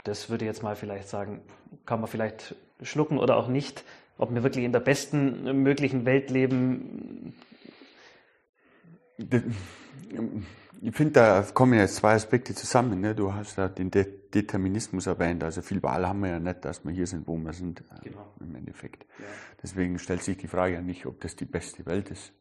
das 0.05 0.31
würde 0.31 0.45
ich 0.45 0.49
jetzt 0.49 0.63
mal 0.63 0.77
vielleicht 0.77 1.09
sagen, 1.09 1.43
kann 1.85 2.01
man 2.01 2.09
vielleicht 2.09 2.55
schlucken 2.83 3.19
oder 3.19 3.37
auch 3.37 3.49
nicht. 3.49 3.85
Ob 4.19 4.35
wir 4.35 4.43
wirklich 4.43 4.65
in 4.65 4.73
der 4.73 4.81
besten 4.81 5.63
möglichen 5.63 6.05
Welt 6.05 6.31
leben. 6.31 7.35
Ich 10.83 10.95
finde, 10.95 11.13
da 11.13 11.43
kommen 11.55 11.79
jetzt 11.79 11.97
zwei 11.97 12.15
Aspekte 12.15 12.55
zusammen. 12.55 13.01
Ne? 13.01 13.15
Du 13.15 13.33
hast 13.33 13.57
ja 13.57 13.69
den 13.69 13.91
De 13.91 14.07
Determinismus 14.31 15.07
erwähnt. 15.07 15.43
Also 15.43 15.61
viel 15.61 15.83
Wahl 15.83 16.07
haben 16.07 16.21
wir 16.21 16.31
ja 16.31 16.39
nicht, 16.39 16.65
dass 16.65 16.85
wir 16.85 16.93
hier 16.93 17.07
sind, 17.07 17.27
wo 17.27 17.37
wir 17.37 17.53
sind. 17.53 17.81
Äh, 17.81 18.11
genau. 18.11 18.33
Im 18.41 18.55
Endeffekt. 18.55 19.05
Ja. 19.19 19.25
Deswegen 19.63 19.99
stellt 19.99 20.23
sich 20.23 20.37
die 20.37 20.47
Frage 20.47 20.75
ja 20.75 20.83
nicht, 20.83 21.07
ob 21.07 21.21
das 21.21 21.35
die 21.35 21.47
beste 21.47 21.85
Welt 21.87 22.11
ist. 22.11 22.33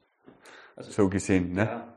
Also, 0.80 0.92
so 0.92 1.10
gesehen, 1.10 1.54
ne? 1.54 1.66
Ja. 1.66 1.88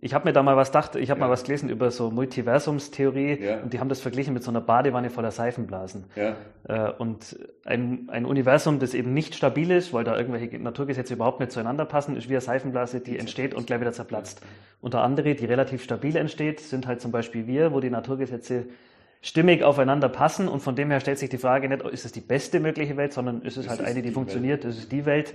Ich 0.00 0.12
habe 0.12 0.26
mir 0.26 0.34
da 0.34 0.42
mal 0.42 0.54
was 0.54 0.68
gedacht, 0.68 0.96
ich 0.96 1.08
habe 1.08 1.20
ja. 1.20 1.26
mal 1.26 1.32
was 1.32 1.44
gelesen 1.44 1.70
über 1.70 1.90
so 1.90 2.10
Multiversumstheorie 2.10 3.42
ja. 3.42 3.60
und 3.62 3.72
die 3.72 3.80
haben 3.80 3.88
das 3.88 4.02
verglichen 4.02 4.34
mit 4.34 4.42
so 4.42 4.50
einer 4.50 4.60
Badewanne 4.60 5.08
voller 5.08 5.30
Seifenblasen. 5.30 6.04
Ja. 6.14 6.36
Äh, 6.68 6.92
und 6.92 7.38
ein, 7.64 8.10
ein 8.10 8.26
Universum, 8.26 8.80
das 8.80 8.92
eben 8.92 9.14
nicht 9.14 9.34
stabil 9.34 9.70
ist, 9.70 9.94
weil 9.94 10.04
da 10.04 10.14
irgendwelche 10.14 10.58
Naturgesetze 10.58 11.14
überhaupt 11.14 11.40
nicht 11.40 11.52
zueinander 11.52 11.86
passen, 11.86 12.16
ist 12.16 12.28
wie 12.28 12.34
eine 12.34 12.42
Seifenblase, 12.42 13.00
die 13.00 13.18
entsteht 13.18 13.54
und 13.54 13.66
gleich 13.66 13.80
wieder 13.80 13.92
zerplatzt. 13.92 14.42
Unter 14.82 15.02
andere, 15.02 15.36
die 15.36 15.46
relativ 15.46 15.82
stabil 15.82 16.16
entsteht, 16.16 16.60
sind 16.60 16.86
halt 16.86 17.00
zum 17.00 17.10
Beispiel 17.10 17.46
wir, 17.46 17.72
wo 17.72 17.80
die 17.80 17.88
Naturgesetze 17.88 18.66
stimmig 19.22 19.62
aufeinander 19.62 20.10
passen 20.10 20.48
und 20.48 20.60
von 20.60 20.76
dem 20.76 20.90
her 20.90 21.00
stellt 21.00 21.18
sich 21.18 21.30
die 21.30 21.38
Frage 21.38 21.66
nicht, 21.66 21.82
ist 21.82 22.04
es 22.04 22.12
die 22.12 22.20
beste 22.20 22.60
mögliche 22.60 22.98
Welt, 22.98 23.14
sondern 23.14 23.40
ist 23.40 23.56
es 23.56 23.70
halt 23.70 23.80
eine, 23.80 24.02
die 24.02 24.10
funktioniert, 24.10 24.64
Welt. 24.64 24.74
ist 24.74 24.80
es 24.80 24.88
die 24.90 25.06
Welt. 25.06 25.34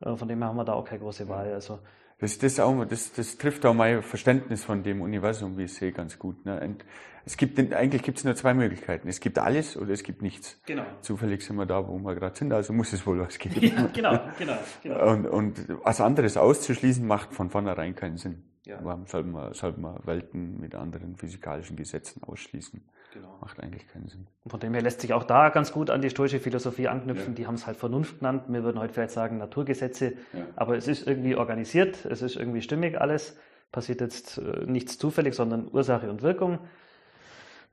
Äh, 0.00 0.16
von 0.16 0.28
dem 0.28 0.38
her 0.38 0.48
haben 0.48 0.56
wir 0.56 0.64
da 0.64 0.74
auch 0.74 0.84
keine 0.84 1.00
große 1.00 1.28
Wahl. 1.28 1.52
Also 1.52 1.80
das, 2.18 2.38
das, 2.38 2.58
auch, 2.60 2.84
das, 2.86 3.12
das 3.12 3.36
trifft 3.36 3.66
auch 3.66 3.74
mein 3.74 4.02
Verständnis 4.02 4.64
von 4.64 4.82
dem 4.82 5.02
Universum, 5.02 5.58
wie 5.58 5.64
ich 5.64 5.74
sehe, 5.74 5.92
ganz 5.92 6.18
gut. 6.18 6.46
Ne? 6.46 6.58
Und 6.60 6.84
es 7.26 7.36
gibt, 7.36 7.58
eigentlich 7.58 8.02
gibt 8.02 8.18
es 8.18 8.24
nur 8.24 8.34
zwei 8.36 8.54
Möglichkeiten. 8.54 9.08
Es 9.08 9.20
gibt 9.20 9.38
alles 9.38 9.76
oder 9.76 9.90
es 9.90 10.02
gibt 10.02 10.22
nichts. 10.22 10.58
Genau. 10.64 10.84
Zufällig 11.02 11.44
sind 11.44 11.56
wir 11.56 11.66
da, 11.66 11.86
wo 11.86 11.98
wir 11.98 12.14
gerade 12.14 12.34
sind, 12.34 12.52
also 12.52 12.72
muss 12.72 12.92
es 12.92 13.06
wohl 13.06 13.20
was 13.20 13.38
geben. 13.38 13.60
Ja, 13.60 13.86
genau, 13.92 14.18
genau, 14.38 14.56
genau. 14.82 15.12
Und, 15.12 15.26
und 15.26 15.68
was 15.84 16.00
anderes 16.00 16.36
auszuschließen, 16.38 17.06
macht 17.06 17.34
von 17.34 17.50
vornherein 17.50 17.94
keinen 17.94 18.16
Sinn. 18.16 18.44
Ja. 18.64 18.78
Warum 18.82 19.06
soll 19.06 19.24
man, 19.24 19.52
soll 19.52 19.74
man 19.76 19.98
Welten 20.06 20.58
mit 20.58 20.74
anderen 20.74 21.16
physikalischen 21.16 21.76
Gesetzen 21.76 22.22
ausschließen? 22.22 22.82
Genau. 23.16 23.38
Macht 23.40 23.62
eigentlich 23.62 23.88
keinen 23.88 24.08
Sinn. 24.08 24.26
Und 24.44 24.50
von 24.50 24.60
dem 24.60 24.74
her 24.74 24.82
lässt 24.82 25.00
sich 25.00 25.14
auch 25.14 25.24
da 25.24 25.48
ganz 25.48 25.72
gut 25.72 25.88
an 25.88 26.02
die 26.02 26.10
stoische 26.10 26.38
Philosophie 26.38 26.88
anknüpfen. 26.88 27.28
Ja. 27.28 27.34
Die 27.34 27.46
haben 27.46 27.54
es 27.54 27.66
halt 27.66 27.78
Vernunft 27.78 28.18
genannt. 28.18 28.44
Wir 28.48 28.62
würden 28.62 28.78
heute 28.78 28.92
vielleicht 28.92 29.12
sagen 29.12 29.38
Naturgesetze. 29.38 30.12
Ja. 30.34 30.46
Aber 30.54 30.76
es 30.76 30.86
ist 30.86 31.06
irgendwie 31.06 31.34
organisiert, 31.34 32.04
es 32.04 32.20
ist 32.20 32.36
irgendwie 32.36 32.60
stimmig 32.60 33.00
alles. 33.00 33.38
Passiert 33.72 34.02
jetzt 34.02 34.36
äh, 34.36 34.66
nichts 34.66 34.98
zufällig, 34.98 35.34
sondern 35.34 35.68
Ursache 35.72 36.10
und 36.10 36.20
Wirkung. 36.20 36.58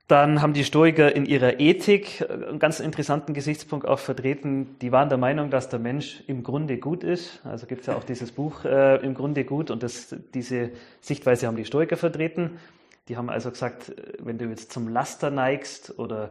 Dann 0.08 0.40
haben 0.40 0.54
die 0.54 0.64
Stoiker 0.64 1.14
in 1.14 1.26
ihrer 1.26 1.60
Ethik 1.60 2.26
einen 2.30 2.58
ganz 2.58 2.80
interessanten 2.80 3.34
Gesichtspunkt 3.34 3.86
auch 3.86 3.98
vertreten. 3.98 4.76
Die 4.80 4.92
waren 4.92 5.10
der 5.10 5.18
Meinung, 5.18 5.50
dass 5.50 5.68
der 5.68 5.78
Mensch 5.78 6.22
im 6.26 6.42
Grunde 6.42 6.78
gut 6.78 7.04
ist. 7.04 7.40
Also 7.44 7.66
gibt 7.66 7.82
es 7.82 7.86
ja 7.86 7.96
auch 7.96 8.04
dieses 8.04 8.32
Buch 8.32 8.64
äh, 8.64 8.96
im 9.04 9.14
Grunde 9.14 9.44
gut 9.44 9.70
und 9.70 9.82
das, 9.82 10.14
diese 10.32 10.70
Sichtweise 11.00 11.46
haben 11.46 11.56
die 11.56 11.64
Stoiker 11.66 11.96
vertreten. 11.98 12.58
Die 13.08 13.16
haben 13.16 13.28
also 13.28 13.50
gesagt, 13.50 13.92
wenn 14.18 14.38
du 14.38 14.46
jetzt 14.46 14.72
zum 14.72 14.88
Laster 14.88 15.30
neigst 15.30 15.98
oder 15.98 16.30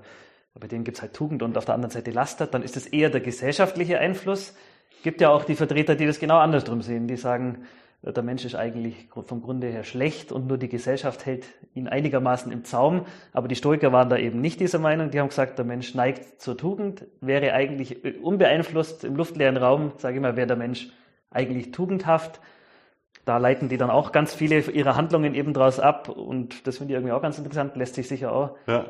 bei 0.60 0.68
denen 0.68 0.84
gibt 0.84 0.98
es 0.98 1.02
halt 1.02 1.14
Tugend 1.14 1.44
und 1.44 1.58
auf 1.58 1.66
der 1.66 1.76
anderen 1.76 1.92
Seite 1.92 2.12
Laster, 2.12 2.48
dann 2.48 2.64
ist 2.64 2.78
es 2.78 2.88
eher 2.88 3.10
der 3.10 3.22
gesellschaftliche 3.22 4.00
Einfluss. 4.00 4.56
Gibt 5.04 5.22
ja 5.22 5.30
auch 5.30 5.44
die 5.44 5.56
Vertreter, 5.56 5.96
die 5.96 6.06
das 6.06 6.20
genau 6.20 6.38
andersrum 6.38 6.82
sehen. 6.82 7.08
Die 7.08 7.18
sagen, 7.18 7.66
der 8.04 8.24
Mensch 8.24 8.44
ist 8.44 8.56
eigentlich 8.56 9.08
vom 9.26 9.42
Grunde 9.42 9.68
her 9.68 9.84
schlecht 9.84 10.32
und 10.32 10.48
nur 10.48 10.58
die 10.58 10.68
Gesellschaft 10.68 11.26
hält 11.26 11.46
ihn 11.74 11.88
einigermaßen 11.88 12.52
im 12.52 12.66
Zaum. 12.66 13.06
Aber 13.32 13.48
die 13.48 13.56
Stoiker 13.56 13.92
waren 13.92 14.10
da 14.10 14.18
eben 14.18 14.42
nicht 14.42 14.60
dieser 14.60 14.80
Meinung. 14.80 15.10
Die 15.10 15.20
haben 15.20 15.30
gesagt, 15.30 15.58
der 15.58 15.66
Mensch 15.66 15.96
neigt 15.96 16.42
zur 16.42 16.58
Tugend, 16.58 17.06
wäre 17.22 17.54
eigentlich 17.54 18.22
unbeeinflusst 18.22 19.04
im 19.06 19.16
luftleeren 19.16 19.58
Raum, 19.58 19.94
sage 19.98 20.16
ich 20.16 20.22
mal, 20.22 20.36
wäre 20.36 20.48
der 20.48 20.58
Mensch 20.58 20.90
eigentlich 21.32 21.72
tugendhaft. 21.72 22.42
Da 23.26 23.38
leiten 23.38 23.70
die 23.70 23.78
dann 23.78 23.90
auch 23.90 24.12
ganz 24.12 24.34
viele 24.34 24.60
ihrer 24.60 24.96
Handlungen 24.96 25.34
eben 25.34 25.54
draus 25.54 25.80
ab 25.80 26.10
und 26.10 26.68
das 26.68 26.78
finde 26.78 26.94
ich 26.94 26.98
irgendwie 26.98 27.14
auch 27.14 27.22
ganz 27.22 27.38
interessant, 27.38 27.76
lässt 27.76 27.96
sich 27.96 28.08
sicher 28.08 28.34
auch. 28.34 28.58
Ja. 28.68 28.88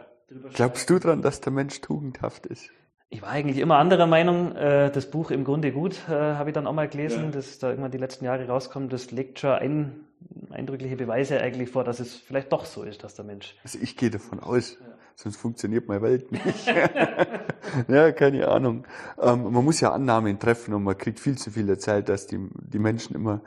Glaubst 0.53 0.89
du 0.89 0.97
daran, 0.97 1.21
dass 1.21 1.41
der 1.41 1.53
Mensch 1.53 1.81
tugendhaft 1.81 2.47
ist? 2.47 2.71
ich 3.13 3.21
war 3.21 3.29
eigentlich 3.29 3.59
immer 3.59 3.77
anderer 3.77 4.07
Meinung. 4.07 4.55
Äh, 4.55 4.91
das 4.91 5.09
Buch 5.09 5.29
im 5.29 5.43
Grunde 5.43 5.71
gut 5.71 6.01
äh, 6.09 6.11
habe 6.11 6.49
ich 6.49 6.53
dann 6.55 6.65
auch 6.65 6.73
mal 6.73 6.87
gelesen, 6.87 7.25
ja. 7.25 7.29
das 7.29 7.59
da 7.59 7.69
irgendwann 7.69 7.91
die 7.91 7.99
letzten 7.99 8.25
Jahre 8.25 8.47
rauskommt. 8.47 8.91
Das 8.91 9.11
legt 9.11 9.39
schon 9.39 9.51
ein, 9.51 10.05
eindrückliche 10.49 10.95
Beweise 10.95 11.39
eigentlich 11.39 11.69
vor, 11.69 11.83
dass 11.83 11.99
es 11.99 12.15
vielleicht 12.15 12.51
doch 12.51 12.65
so 12.65 12.81
ist, 12.81 13.03
dass 13.03 13.13
der 13.13 13.23
Mensch. 13.23 13.55
Also 13.63 13.77
ich 13.79 13.97
gehe 13.97 14.09
davon 14.09 14.39
aus, 14.39 14.77
ja. 14.81 14.87
sonst 15.13 15.37
funktioniert 15.37 15.87
meine 15.87 16.01
Welt 16.01 16.31
nicht. 16.31 16.65
ja, 17.87 18.11
keine 18.13 18.47
Ahnung. 18.47 18.85
Ähm, 19.21 19.51
man 19.51 19.63
muss 19.63 19.79
ja 19.79 19.91
Annahmen 19.91 20.39
treffen 20.39 20.73
und 20.73 20.83
man 20.83 20.97
kriegt 20.97 21.19
viel 21.19 21.37
zu 21.37 21.51
viel 21.51 21.69
erzählt, 21.69 22.09
dass 22.09 22.25
die, 22.25 22.39
die 22.51 22.79
Menschen 22.79 23.15
immer 23.15 23.41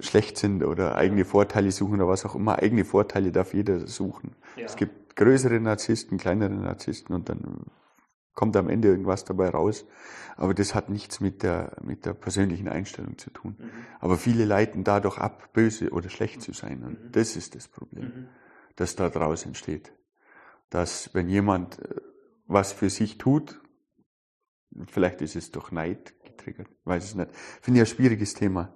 schlecht 0.00 0.36
sind 0.36 0.62
oder 0.64 0.96
eigene 0.96 1.24
Vorteile 1.24 1.70
suchen 1.70 1.94
oder 1.94 2.08
was 2.08 2.24
auch 2.24 2.34
immer. 2.34 2.58
Eigene 2.58 2.84
Vorteile 2.84 3.32
darf 3.32 3.54
jeder 3.54 3.86
suchen. 3.86 4.36
Ja. 4.56 4.66
Es 4.66 4.76
gibt 4.76 5.16
größere 5.16 5.60
Narzissten, 5.60 6.18
kleinere 6.18 6.50
Narzissten 6.50 7.14
und 7.14 7.28
dann 7.28 7.66
kommt 8.34 8.56
am 8.56 8.68
Ende 8.68 8.88
irgendwas 8.88 9.24
dabei 9.24 9.50
raus. 9.50 9.86
Aber 10.36 10.54
das 10.54 10.74
hat 10.74 10.88
nichts 10.88 11.20
mit 11.20 11.42
der, 11.42 11.76
mit 11.82 12.06
der 12.06 12.14
persönlichen 12.14 12.68
Einstellung 12.68 13.18
zu 13.18 13.30
tun. 13.30 13.56
Mhm. 13.58 13.70
Aber 13.98 14.16
viele 14.16 14.44
leiten 14.46 14.84
dadurch 14.84 15.18
ab, 15.18 15.52
böse 15.52 15.90
oder 15.90 16.08
schlecht 16.08 16.40
zu 16.40 16.52
sein. 16.52 16.82
Und 16.82 17.04
mhm. 17.04 17.12
das 17.12 17.36
ist 17.36 17.54
das 17.54 17.68
Problem, 17.68 18.04
mhm. 18.04 18.28
das 18.76 18.96
da 18.96 19.10
draus 19.10 19.44
entsteht. 19.44 19.92
Dass 20.70 21.12
wenn 21.14 21.28
jemand 21.28 21.80
äh, 21.80 21.96
was 22.46 22.72
für 22.72 22.88
sich 22.88 23.18
tut, 23.18 23.60
vielleicht 24.86 25.20
ist 25.20 25.36
es 25.36 25.50
durch 25.50 25.70
Neid 25.72 26.14
getriggert, 26.24 26.68
weiß 26.84 27.04
es 27.04 27.14
nicht. 27.14 27.30
Finde 27.60 27.80
ich 27.80 27.88
ein 27.88 27.94
schwieriges 27.94 28.34
Thema, 28.34 28.72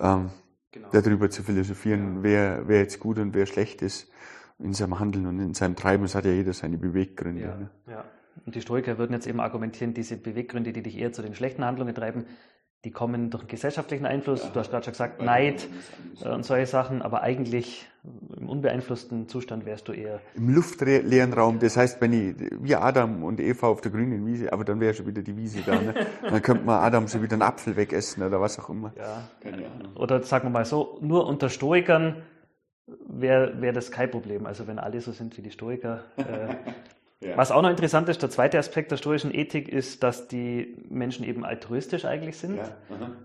ähm, 0.00 0.30
genau. 0.70 0.88
darüber 0.92 1.30
zu 1.30 1.42
philosophieren, 1.42 2.16
ja. 2.16 2.22
wer, 2.22 2.68
wer 2.68 2.80
jetzt 2.80 3.00
gut 3.00 3.18
und 3.18 3.34
wer 3.34 3.46
schlecht 3.46 3.82
ist 3.82 4.10
in 4.58 4.72
seinem 4.72 4.98
Handeln 4.98 5.26
und 5.26 5.38
in 5.38 5.54
seinem 5.54 5.76
Treiben. 5.76 6.04
Es 6.04 6.14
hat 6.14 6.24
ja 6.24 6.32
jeder 6.32 6.52
seine 6.52 6.78
Beweggründe. 6.78 7.42
Ja. 7.42 7.56
Ne? 7.56 7.70
Ja. 7.86 8.04
Und 8.44 8.54
die 8.54 8.60
Stoiker 8.60 8.98
würden 8.98 9.12
jetzt 9.12 9.26
eben 9.26 9.40
argumentieren, 9.40 9.94
diese 9.94 10.16
Beweggründe, 10.16 10.72
die 10.72 10.82
dich 10.82 10.96
eher 10.96 11.12
zu 11.12 11.22
den 11.22 11.34
schlechten 11.34 11.64
Handlungen 11.64 11.94
treiben, 11.94 12.26
die 12.84 12.90
kommen 12.90 13.30
durch 13.30 13.42
einen 13.42 13.48
gesellschaftlichen 13.48 14.06
Einfluss. 14.06 14.44
Ja, 14.44 14.50
du 14.50 14.60
hast 14.60 14.70
gerade 14.70 14.84
schon 14.84 14.92
gesagt, 14.92 15.22
Neid 15.22 15.68
äh, 16.22 16.28
und 16.28 16.44
solche 16.44 16.66
Sachen, 16.66 17.02
aber 17.02 17.22
eigentlich 17.22 17.86
im 18.36 18.48
unbeeinflussten 18.48 19.28
Zustand 19.28 19.66
wärst 19.66 19.88
du 19.88 19.92
eher. 19.92 20.20
Im 20.34 20.54
luftleeren 20.54 21.32
Raum, 21.32 21.58
das 21.58 21.76
heißt, 21.76 22.00
wenn 22.00 22.12
ich, 22.12 22.36
wie 22.60 22.76
Adam 22.76 23.24
und 23.24 23.40
Eva 23.40 23.66
auf 23.66 23.80
der 23.80 23.90
grünen 23.90 24.24
Wiese, 24.26 24.52
aber 24.52 24.64
dann 24.64 24.80
wäre 24.80 24.94
schon 24.94 25.06
wieder 25.06 25.22
die 25.22 25.36
Wiese 25.36 25.62
da, 25.66 25.74
ne? 25.80 25.94
Dann 26.22 26.40
könnte 26.40 26.64
man 26.64 26.80
Adam 26.80 27.08
schon 27.08 27.22
wieder 27.22 27.34
einen 27.34 27.42
Apfel 27.42 27.76
wegessen 27.76 28.22
oder 28.22 28.40
was 28.40 28.58
auch 28.58 28.70
immer. 28.70 28.92
Ja. 28.96 29.28
Oder 29.96 30.22
sagen 30.22 30.46
wir 30.46 30.50
mal 30.50 30.64
so, 30.64 30.98
nur 31.00 31.26
unter 31.26 31.48
Stoikern 31.48 32.22
wäre 33.06 33.60
wär 33.60 33.72
das 33.72 33.90
kein 33.90 34.10
Problem. 34.10 34.46
Also 34.46 34.66
wenn 34.66 34.78
alle 34.78 35.00
so 35.00 35.12
sind 35.12 35.36
wie 35.36 35.42
die 35.42 35.50
Stoiker, 35.50 36.04
äh, 36.16 36.54
Ja. 37.20 37.36
Was 37.36 37.50
auch 37.50 37.62
noch 37.62 37.70
interessant 37.70 38.08
ist, 38.08 38.22
der 38.22 38.30
zweite 38.30 38.58
Aspekt 38.58 38.92
der 38.92 38.96
stoischen 38.96 39.34
Ethik 39.34 39.68
ist, 39.68 40.04
dass 40.04 40.28
die 40.28 40.76
Menschen 40.88 41.24
eben 41.24 41.44
altruistisch 41.44 42.04
eigentlich 42.04 42.36
sind. 42.36 42.58
Ja. 42.58 42.70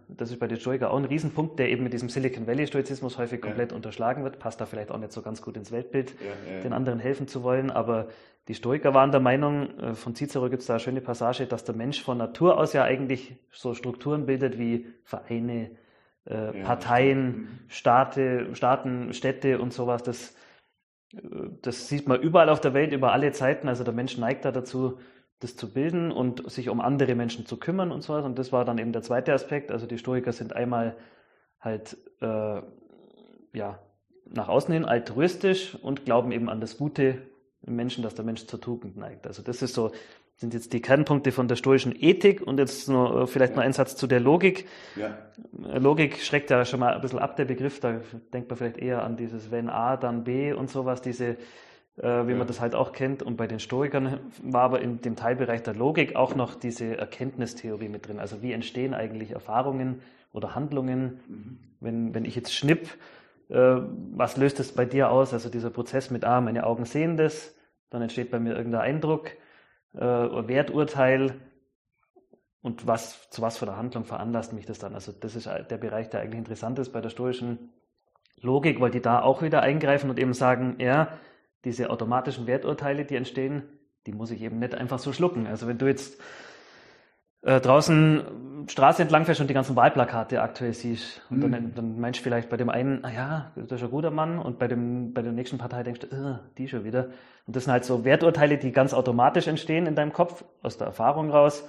Das 0.07 0.31
ist 0.31 0.39
bei 0.39 0.47
den 0.47 0.59
Stoikern 0.59 0.89
auch 0.89 0.97
ein 0.97 1.05
Riesenpunkt, 1.05 1.59
der 1.59 1.69
eben 1.69 1.83
mit 1.83 1.93
diesem 1.93 2.09
Silicon 2.09 2.47
Valley 2.47 2.65
Stoizismus 2.65 3.19
häufig 3.19 3.39
komplett 3.39 3.69
ja. 3.69 3.75
unterschlagen 3.75 4.23
wird. 4.23 4.39
Passt 4.39 4.59
da 4.59 4.65
vielleicht 4.65 4.89
auch 4.89 4.97
nicht 4.97 5.12
so 5.12 5.21
ganz 5.21 5.43
gut 5.43 5.57
ins 5.57 5.71
Weltbild, 5.71 6.15
den 6.63 6.73
anderen 6.73 6.97
helfen 6.97 7.27
zu 7.27 7.43
wollen. 7.43 7.69
Aber 7.69 8.07
die 8.47 8.55
Stoiker 8.55 8.93
waren 8.93 9.12
der 9.12 9.21
Meinung, 9.21 9.77
äh, 9.79 9.93
von 9.93 10.15
Cicero 10.15 10.50
gibt 10.50 10.62
es 10.62 10.67
da 10.67 10.73
eine 10.73 10.79
schöne 10.79 11.01
Passage, 11.01 11.45
dass 11.45 11.63
der 11.63 11.75
Mensch 11.75 12.01
von 12.01 12.17
Natur 12.17 12.57
aus 12.57 12.73
ja 12.73 12.83
eigentlich 12.83 13.35
so 13.51 13.73
Strukturen 13.73 14.25
bildet 14.25 14.57
wie 14.57 14.88
Vereine, 15.03 15.71
äh, 16.25 16.51
Parteien, 16.63 17.27
mhm. 17.27 17.47
Staate, 17.67 18.47
Staaten, 18.53 19.13
Städte 19.13 19.59
und 19.59 19.71
sowas. 19.71 20.03
Das 20.03 20.35
das 21.62 21.88
sieht 21.88 22.08
man 22.08 22.22
überall 22.22 22.50
auf 22.50 22.62
der 22.62 22.74
Welt, 22.74 22.91
über 22.91 23.12
alle 23.12 23.32
Zeiten. 23.32 23.67
Also 23.67 23.84
der 23.84 23.93
Mensch 23.93 24.17
neigt 24.17 24.46
da 24.46 24.51
dazu, 24.51 25.00
das 25.39 25.55
zu 25.55 25.72
bilden 25.72 26.12
und 26.12 26.50
sich 26.50 26.70
um 26.70 26.82
andere 26.82 27.15
Menschen 27.15 27.46
zu 27.46 27.58
kümmern 27.58 27.91
und 27.91 28.01
so 28.01 28.13
was. 28.13 28.25
Und 28.25 28.39
das 28.39 28.51
war 28.51 28.65
dann 28.65 28.77
eben 28.77 28.93
der 28.93 29.01
zweite 29.01 29.34
Aspekt. 29.34 29.72
Also 29.72 29.86
die 29.86 29.98
Stoiker 29.98 30.32
sind 30.32 30.53
einmal 30.53 30.96
halt 31.60 31.98
äh, 32.22 32.62
ja, 33.53 33.79
nach 34.25 34.48
außen 34.48 34.74
hin 34.74 34.86
altruistisch 34.86 35.75
und 35.75 36.05
glauben 36.05 36.32
eben 36.32 36.50
an 36.50 36.62
das 36.62 36.77
Gute 36.77 37.22
im 37.62 37.75
Menschen, 37.75 38.03
dass 38.03 38.15
der 38.15 38.25
Mensch 38.25 38.46
zur 38.46 38.60
Tugend 38.60 38.98
neigt. 38.98 39.27
Also 39.27 39.43
das 39.43 39.62
ist 39.62 39.74
so 39.74 39.91
sind 40.43 40.53
jetzt 40.53 40.73
die 40.73 40.81
Kernpunkte 40.81 41.31
von 41.31 41.47
der 41.47 41.55
stoischen 41.55 41.95
Ethik 41.97 42.41
und 42.41 42.59
jetzt 42.59 42.89
noch, 42.89 43.21
äh, 43.21 43.27
vielleicht 43.27 43.53
ja. 43.53 43.57
noch 43.57 43.63
ein 43.63 43.71
Satz 43.71 43.95
zu 43.95 44.07
der 44.07 44.19
Logik. 44.19 44.67
Ja. 44.97 45.17
Äh, 45.73 45.79
Logik 45.79 46.21
schreckt 46.21 46.50
ja 46.50 46.65
schon 46.65 46.81
mal 46.81 46.93
ein 46.93 47.00
bisschen 47.00 47.19
ab, 47.19 47.38
der 47.38 47.45
Begriff, 47.45 47.79
da 47.79 48.01
denkt 48.33 48.50
man 48.50 48.57
vielleicht 48.57 48.77
eher 48.77 49.03
an 49.03 49.15
dieses 49.15 49.51
wenn 49.51 49.69
A, 49.69 49.95
dann 49.95 50.25
B 50.25 50.51
und 50.51 50.69
sowas, 50.69 51.01
diese, 51.01 51.27
äh, 51.27 51.38
wie 51.95 52.31
ja. 52.31 52.38
man 52.38 52.45
das 52.45 52.59
halt 52.59 52.75
auch 52.75 52.91
kennt. 52.91 53.23
Und 53.23 53.38
bei 53.38 53.47
den 53.47 53.59
Stoikern 53.59 54.19
war 54.43 54.63
aber 54.63 54.81
in 54.81 55.00
dem 55.00 55.15
Teilbereich 55.15 55.63
der 55.63 55.75
Logik 55.75 56.17
auch 56.17 56.35
noch 56.35 56.55
diese 56.55 56.97
Erkenntnistheorie 56.97 57.88
mit 57.88 58.09
drin. 58.09 58.19
Also 58.19 58.41
wie 58.41 58.51
entstehen 58.51 58.93
eigentlich 58.93 59.31
Erfahrungen 59.31 60.01
oder 60.33 60.55
Handlungen, 60.55 61.21
mhm. 61.29 61.59
wenn, 61.79 62.13
wenn 62.13 62.25
ich 62.25 62.35
jetzt 62.35 62.53
schnipp, 62.53 62.89
äh, 63.47 63.77
was 64.12 64.35
löst 64.35 64.59
es 64.59 64.73
bei 64.73 64.83
dir 64.83 65.09
aus? 65.09 65.31
Also 65.31 65.47
dieser 65.47 65.69
Prozess 65.69 66.12
mit 66.12 66.25
A, 66.25 66.41
meine 66.41 66.65
Augen 66.65 66.83
sehen 66.83 67.15
das, 67.15 67.55
dann 67.89 68.01
entsteht 68.01 68.29
bei 68.29 68.39
mir 68.39 68.57
irgendein 68.57 68.81
Eindruck 68.81 69.29
äh, 69.93 70.00
Werturteil 70.00 71.39
und 72.62 72.88
was, 72.88 73.29
zu 73.29 73.41
was 73.41 73.57
für 73.57 73.67
einer 73.67 73.77
Handlung 73.77 74.05
veranlasst 74.05 74.53
mich 74.53 74.65
das 74.65 74.79
dann. 74.79 74.93
Also 74.93 75.12
das 75.12 75.35
ist 75.35 75.47
der 75.47 75.77
Bereich, 75.77 76.09
der 76.09 76.21
eigentlich 76.21 76.39
interessant 76.39 76.79
ist 76.79 76.91
bei 76.91 77.01
der 77.01 77.09
stoischen 77.09 77.73
Logik, 78.41 78.79
weil 78.79 78.91
die 78.91 79.01
da 79.01 79.21
auch 79.21 79.41
wieder 79.41 79.62
eingreifen 79.62 80.09
und 80.09 80.19
eben 80.19 80.33
sagen, 80.33 80.75
ja, 80.79 81.17
diese 81.65 81.89
automatischen 81.89 82.47
Werturteile, 82.47 83.05
die 83.05 83.15
entstehen, 83.15 83.63
die 84.05 84.13
muss 84.13 84.31
ich 84.31 84.41
eben 84.41 84.59
nicht 84.59 84.75
einfach 84.75 85.00
so 85.00 85.13
schlucken. 85.13 85.47
Also 85.47 85.67
wenn 85.67 85.77
du 85.77 85.88
jetzt 85.88 86.21
äh, 87.43 87.59
draußen 87.59 88.23
Straße 88.67 89.01
entlang 89.01 89.25
fährst 89.25 89.41
und 89.41 89.50
die 89.50 89.53
ganzen 89.53 89.75
Wahlplakate 89.75 90.41
aktuell 90.41 90.73
siehst. 90.73 91.21
Und 91.29 91.38
mhm. 91.38 91.51
dann, 91.51 91.73
dann 91.75 92.00
meinst 92.00 92.19
du 92.19 92.23
vielleicht 92.23 92.50
bei 92.50 92.57
dem 92.57 92.69
einen, 92.69 93.03
ah 93.03 93.12
ja, 93.12 93.51
das 93.55 93.71
ist 93.73 93.83
ein 93.83 93.91
guter 93.91 94.12
Mann, 94.12 94.39
und 94.39 94.59
bei, 94.59 94.67
dem, 94.67 95.13
bei 95.13 95.21
der 95.21 95.31
nächsten 95.31 95.57
Partei 95.57 95.83
denkst 95.83 96.01
du, 96.01 96.07
äh, 96.07 96.35
die 96.57 96.67
schon 96.67 96.83
wieder. 96.83 97.09
Und 97.45 97.55
das 97.55 97.65
sind 97.65 97.73
halt 97.73 97.85
so 97.85 98.05
Werturteile, 98.05 98.57
die 98.57 98.71
ganz 98.71 98.93
automatisch 98.93 99.47
entstehen 99.47 99.85
in 99.85 99.95
deinem 99.95 100.13
Kopf, 100.13 100.45
aus 100.62 100.77
der 100.77 100.88
Erfahrung 100.88 101.29
raus, 101.29 101.67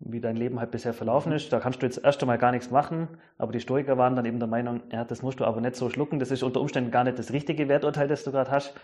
wie 0.00 0.20
dein 0.20 0.36
Leben 0.36 0.60
halt 0.60 0.70
bisher 0.70 0.92
verlaufen 0.92 1.32
ist. 1.32 1.52
Da 1.52 1.60
kannst 1.60 1.82
du 1.82 1.86
jetzt 1.86 2.04
erst 2.04 2.22
einmal 2.22 2.38
gar 2.38 2.52
nichts 2.52 2.70
machen, 2.70 3.08
aber 3.36 3.52
die 3.52 3.60
Stoiker 3.60 3.98
waren 3.98 4.14
dann 4.14 4.26
eben 4.26 4.38
der 4.38 4.48
Meinung, 4.48 4.82
ja, 4.92 5.04
das 5.04 5.22
musst 5.22 5.40
du 5.40 5.44
aber 5.44 5.60
nicht 5.60 5.76
so 5.76 5.88
schlucken, 5.88 6.18
das 6.18 6.30
ist 6.30 6.42
unter 6.42 6.60
Umständen 6.60 6.90
gar 6.90 7.04
nicht 7.04 7.18
das 7.18 7.32
richtige 7.32 7.68
Werturteil, 7.68 8.06
das 8.06 8.24
du 8.24 8.30
gerade 8.30 8.50
hast. 8.50 8.74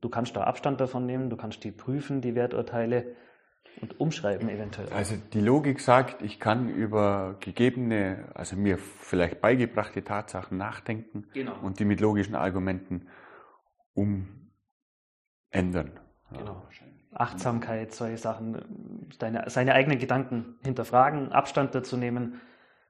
Du 0.00 0.08
kannst 0.08 0.36
da 0.36 0.44
Abstand 0.44 0.80
davon 0.80 1.06
nehmen, 1.06 1.30
du 1.30 1.36
kannst 1.36 1.62
die 1.64 1.70
prüfen, 1.70 2.20
die 2.20 2.34
Werturteile 2.34 3.04
und 3.80 4.00
umschreiben 4.00 4.48
eventuell. 4.48 4.88
Also 4.90 5.16
die 5.32 5.40
Logik 5.40 5.80
sagt, 5.80 6.22
ich 6.22 6.40
kann 6.40 6.68
über 6.68 7.36
gegebene, 7.40 8.28
also 8.34 8.56
mir 8.56 8.78
vielleicht 8.78 9.40
beigebrachte 9.40 10.02
Tatsachen 10.02 10.56
nachdenken 10.56 11.26
genau. 11.32 11.58
und 11.62 11.78
die 11.78 11.84
mit 11.84 12.00
logischen 12.00 12.34
Argumenten 12.34 13.08
umändern. 13.94 15.92
Genau. 16.32 16.66
Achtsamkeit, 17.12 17.92
solche 17.92 18.18
Sachen, 18.18 19.08
deine, 19.18 19.48
seine 19.48 19.72
eigenen 19.72 19.98
Gedanken 19.98 20.56
hinterfragen, 20.62 21.32
Abstand 21.32 21.74
dazu 21.74 21.96
nehmen 21.96 22.40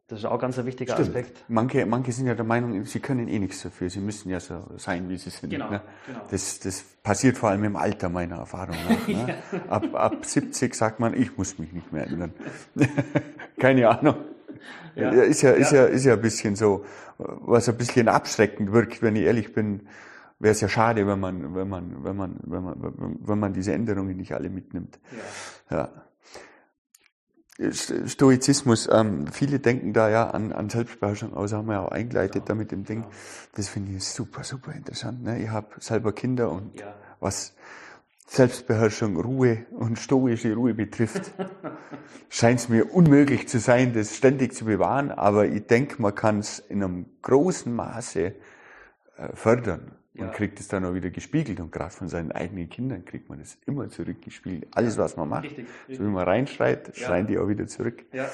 das 0.09 0.21
ist 0.21 0.25
auch 0.25 0.39
ganz 0.39 0.57
ein 0.57 0.67
wichtiger 0.67 0.95
Stimmt. 0.95 1.09
Aspekt. 1.09 1.45
Manche, 1.49 1.85
manche 1.85 2.13
sind 2.13 2.29
ja 2.29 2.35
der 2.35 2.45
Meinung, 2.45 2.85
sie 2.85 3.01
können 3.01 3.27
eh 3.27 3.41
nichts 3.41 3.63
dafür. 3.63 3.91
Sie 3.91 3.99
müssen 3.99 4.31
ja 4.31 4.39
so 4.39 4.63
sein, 4.77 5.09
wie 5.09 5.17
sie 5.17 5.31
sind. 5.31 5.51
Genau, 5.51 5.69
ne? 5.69 5.81
genau. 6.07 6.21
Das, 6.31 6.61
das 6.61 6.85
passiert 7.03 7.37
vor 7.37 7.49
allem 7.49 7.65
im 7.65 7.75
Alter 7.75 8.09
meiner 8.09 8.37
Erfahrung 8.37 8.77
nach. 8.89 9.09
Ne? 9.09 9.37
ja. 9.53 9.59
ab, 9.69 9.95
ab 9.95 10.25
70 10.25 10.75
sagt 10.77 11.01
man, 11.01 11.13
ich 11.13 11.37
muss 11.37 11.59
mich 11.59 11.73
nicht 11.73 11.93
mehr 11.93 12.07
ändern. 12.07 12.33
Keine 13.59 13.89
Ahnung. 13.89 14.17
Ja. 14.95 15.11
Ist, 15.11 15.43
ja, 15.43 15.51
ist, 15.51 15.73
ja. 15.73 15.83
Ja, 15.83 15.87
ist 15.87 16.05
ja 16.05 16.13
ein 16.13 16.21
bisschen 16.21 16.55
so, 16.55 16.85
was 17.19 17.69
ein 17.69 17.77
bisschen 17.77 18.07
abschreckend 18.09 18.73
wirkt, 18.73 19.03
wenn 19.03 19.17
ich 19.17 19.25
ehrlich 19.25 19.53
bin. 19.53 19.89
wäre 20.39 20.53
es 20.53 20.61
ja 20.61 20.69
schade, 20.69 21.05
wenn 21.09 21.19
man, 21.19 21.53
wenn 21.55 21.69
man, 21.69 22.05
wenn 22.05 22.17
man, 22.17 22.39
wenn 22.45 22.63
man, 22.63 23.19
wenn 23.21 23.39
man 23.41 23.53
diese 23.53 23.73
Änderungen 23.73 24.17
nicht 24.17 24.33
alle 24.33 24.51
mitnimmt. 24.51 25.01
Ja. 25.71 25.77
ja. 25.77 25.89
Stoizismus, 27.59 28.89
ähm, 28.93 29.29
viele 29.29 29.59
denken 29.59 29.95
da 29.95 30.11
ja 30.11 30.29
an, 30.31 30.53
an 30.53 30.69
Selbstbeherrschung 30.69 31.35
aus, 31.35 31.53
haben 31.53 31.69
wir 31.69 31.75
ja 31.75 31.87
auch 31.87 31.93
eingeleitet 31.93 32.43
ja. 32.43 32.43
damit 32.45 32.73
im 32.73 32.85
Ding. 32.85 33.05
Das 33.55 33.69
finde 33.69 33.93
ich 33.93 34.05
super, 34.05 34.45
super 34.45 34.73
interessant. 34.73 35.23
Ne? 35.23 35.43
Ich 35.43 35.49
habe 35.49 35.69
selber 35.79 36.13
Kinder 36.13 36.51
und 36.51 36.79
ja. 36.79 36.95
was 37.19 37.55
Selbstbeherrschung, 38.27 39.17
Ruhe 39.17 39.65
und 39.71 39.99
stoische 39.99 40.53
Ruhe 40.55 40.75
betrifft, 40.75 41.33
scheint 42.29 42.61
es 42.61 42.69
mir 42.69 42.93
unmöglich 42.93 43.49
zu 43.49 43.59
sein, 43.59 43.95
das 43.95 44.17
ständig 44.17 44.55
zu 44.55 44.67
bewahren, 44.67 45.11
aber 45.11 45.47
ich 45.47 45.67
denke, 45.67 46.03
man 46.03 46.15
kann 46.15 46.41
es 46.41 46.59
in 46.59 46.83
einem 46.83 47.07
großen 47.23 47.75
Maße 47.75 48.21
äh, 48.21 48.35
fördern 49.33 49.96
und 50.19 50.27
ja. 50.27 50.33
kriegt 50.33 50.61
es 50.61 50.69
dann 50.69 50.85
auch 50.85 50.95
wieder 50.95 51.11
gespiegelt. 51.11 51.61
Und 51.61 51.73
gerade 51.73 51.91
von 51.91 52.09
seinen 52.09 52.33
eigenen 52.33 52.69
Kindern 52.69 53.05
kriegt 53.05 53.29
man 53.29 53.39
das 53.39 53.59
immer 53.67 53.89
zurückgespiegelt. 53.89 54.67
Alles, 54.75 54.97
was 54.99 55.17
man 55.17 55.29
macht, 55.29 55.45
richtig, 55.45 55.67
richtig. 55.67 55.99
so 55.99 56.05
wie 56.05 56.09
man 56.09 56.25
reinschreit, 56.25 56.89
ja. 56.97 57.07
schreien 57.07 57.27
die 57.27 57.39
auch 57.39 57.49
wieder 57.49 57.67
zurück. 57.67 58.05
Ja. 58.13 58.29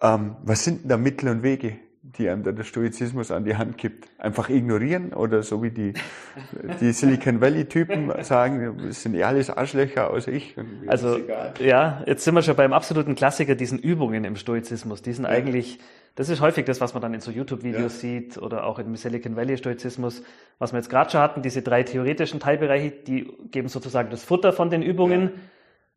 Ähm, 0.00 0.36
was 0.42 0.64
sind 0.64 0.82
denn 0.82 0.88
da 0.88 0.96
Mittel 0.96 1.28
und 1.28 1.42
Wege, 1.42 1.76
die 2.02 2.28
einem 2.28 2.42
da 2.44 2.52
der 2.52 2.64
Stoizismus 2.64 3.30
an 3.30 3.44
die 3.44 3.56
Hand 3.56 3.76
gibt? 3.76 4.08
Einfach 4.18 4.48
ignorieren 4.48 5.12
oder 5.12 5.42
so 5.42 5.62
wie 5.62 5.70
die, 5.70 5.92
die 6.80 6.92
Silicon 6.92 7.40
Valley-Typen 7.40 8.12
sagen, 8.22 8.80
es 8.88 9.02
sind 9.02 9.14
eh 9.14 9.24
alles 9.24 9.50
Arschlöcher 9.50 10.10
außer 10.10 10.32
ich. 10.32 10.56
Also, 10.86 11.18
ja, 11.58 12.02
jetzt 12.06 12.24
sind 12.24 12.34
wir 12.34 12.42
schon 12.42 12.56
beim 12.56 12.72
absoluten 12.72 13.14
Klassiker, 13.14 13.54
diesen 13.54 13.78
Übungen 13.78 14.24
im 14.24 14.36
Stoizismus. 14.36 15.02
Die 15.02 15.12
sind 15.12 15.26
eigentlich 15.26 15.78
das 16.14 16.28
ist 16.28 16.40
häufig 16.40 16.64
das, 16.64 16.80
was 16.80 16.94
man 16.94 17.02
dann 17.02 17.14
in 17.14 17.20
so 17.20 17.30
YouTube-Videos 17.30 18.02
ja. 18.02 18.08
sieht 18.08 18.38
oder 18.38 18.64
auch 18.64 18.78
im 18.78 18.96
Silicon 18.96 19.36
Valley 19.36 19.56
Stoizismus, 19.56 20.22
was 20.58 20.72
wir 20.72 20.78
jetzt 20.78 20.90
gerade 20.90 21.10
schon 21.10 21.20
hatten, 21.20 21.42
diese 21.42 21.62
drei 21.62 21.82
theoretischen 21.82 22.40
Teilbereiche, 22.40 22.90
die 22.90 23.32
geben 23.50 23.68
sozusagen 23.68 24.10
das 24.10 24.24
Futter 24.24 24.52
von 24.52 24.70
den 24.70 24.82
Übungen. 24.82 25.30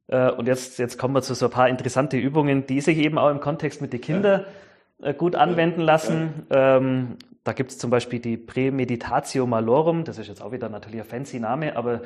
Ja. 0.07 0.29
Äh, 0.29 0.31
und 0.33 0.47
jetzt, 0.47 0.79
jetzt 0.79 0.97
kommen 0.97 1.15
wir 1.15 1.21
zu 1.21 1.33
so 1.33 1.45
ein 1.45 1.51
paar 1.51 1.69
interessante 1.69 2.17
Übungen, 2.17 2.67
die 2.67 2.81
sich 2.81 2.97
eben 2.97 3.17
auch 3.17 3.29
im 3.29 3.39
Kontext 3.39 3.81
mit 3.81 3.93
den 3.93 4.01
Kindern 4.01 4.45
ja. 4.99 5.09
Äh, 5.09 5.13
gut 5.15 5.35
anwenden 5.35 5.81
lassen. 5.81 6.45
Ähm, 6.51 7.17
da 7.43 7.53
gibt 7.53 7.71
es 7.71 7.79
zum 7.79 7.89
Beispiel 7.89 8.19
die 8.19 8.37
Prämeditatio 8.37 9.47
Malorum, 9.47 10.03
das 10.03 10.19
ist 10.19 10.27
jetzt 10.27 10.43
auch 10.43 10.51
wieder 10.51 10.69
natürlich 10.69 11.01
ein 11.01 11.07
fancy 11.07 11.39
Name, 11.39 11.75
aber 11.75 11.95
es 11.95 12.01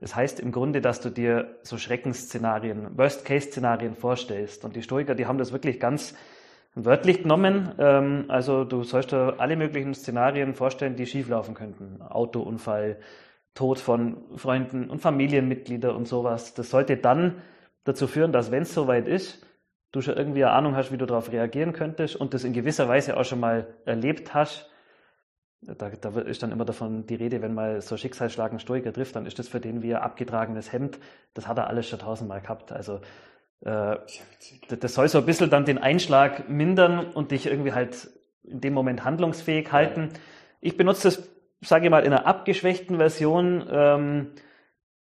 das 0.00 0.16
heißt 0.16 0.40
im 0.40 0.52
Grunde, 0.52 0.80
dass 0.80 1.02
du 1.02 1.10
dir 1.10 1.58
so 1.62 1.76
Schreckensszenarien, 1.76 2.96
Worst-Case-Szenarien 2.96 3.94
vorstellst. 3.94 4.64
Und 4.64 4.76
die 4.76 4.82
Stoiker, 4.82 5.14
die 5.14 5.26
haben 5.26 5.36
das 5.36 5.52
wirklich 5.52 5.80
ganz 5.80 6.14
wörtlich 6.74 7.22
genommen. 7.22 7.72
Ähm, 7.78 8.24
also 8.28 8.64
du 8.64 8.82
sollst 8.82 9.12
dir 9.12 9.36
alle 9.38 9.56
möglichen 9.56 9.94
Szenarien 9.94 10.54
vorstellen, 10.54 10.96
die 10.96 11.06
schieflaufen 11.06 11.54
könnten. 11.54 12.02
Autounfall, 12.02 12.98
Tod 13.54 13.78
von 13.78 14.18
Freunden 14.36 14.88
und 14.90 15.00
Familienmitgliedern 15.00 15.94
und 15.94 16.06
sowas. 16.06 16.54
Das 16.54 16.70
sollte 16.70 16.96
dann 16.96 17.42
dazu 17.84 18.06
führen, 18.06 18.32
dass 18.32 18.50
wenn 18.50 18.62
es 18.62 18.74
soweit 18.74 19.08
ist, 19.08 19.44
du 19.92 20.00
schon 20.00 20.16
irgendwie 20.16 20.44
eine 20.44 20.52
Ahnung 20.52 20.76
hast, 20.76 20.92
wie 20.92 20.98
du 20.98 21.06
darauf 21.06 21.32
reagieren 21.32 21.72
könntest 21.72 22.16
und 22.16 22.32
das 22.34 22.44
in 22.44 22.52
gewisser 22.52 22.88
Weise 22.88 23.16
auch 23.16 23.24
schon 23.24 23.40
mal 23.40 23.66
erlebt 23.84 24.34
hast. 24.34 24.70
Da, 25.62 25.90
da 25.90 26.20
ist 26.20 26.42
dann 26.42 26.52
immer 26.52 26.64
davon 26.64 27.06
die 27.06 27.16
Rede, 27.16 27.42
wenn 27.42 27.52
mal 27.52 27.82
so 27.82 27.96
Schicksalsschlag 27.96 28.50
einen 28.50 28.60
Stoiker 28.60 28.92
trifft, 28.92 29.16
dann 29.16 29.26
ist 29.26 29.38
das 29.38 29.48
für 29.48 29.60
den 29.60 29.82
wie 29.82 29.94
ein 29.94 30.00
abgetragenes 30.00 30.72
Hemd. 30.72 30.98
Das 31.34 31.46
hat 31.46 31.58
er 31.58 31.66
alles 31.66 31.88
schon 31.88 31.98
tausendmal 31.98 32.40
gehabt. 32.40 32.72
Also 32.72 33.00
äh, 33.64 33.96
das 34.68 34.94
soll 34.94 35.08
so 35.08 35.18
ein 35.18 35.26
bisschen 35.26 35.50
dann 35.50 35.64
den 35.64 35.78
Einschlag 35.78 36.48
mindern 36.48 37.06
und 37.12 37.30
dich 37.30 37.46
irgendwie 37.46 37.72
halt 37.72 38.08
in 38.44 38.60
dem 38.60 38.72
Moment 38.72 39.04
handlungsfähig 39.04 39.70
halten. 39.70 40.10
Ich 40.60 40.76
benutze 40.76 41.08
das, 41.08 41.28
sage 41.60 41.86
ich 41.86 41.90
mal, 41.90 42.04
in 42.04 42.12
einer 42.12 42.26
abgeschwächten 42.26 42.96
Version, 42.96 43.66
ähm, 43.70 44.28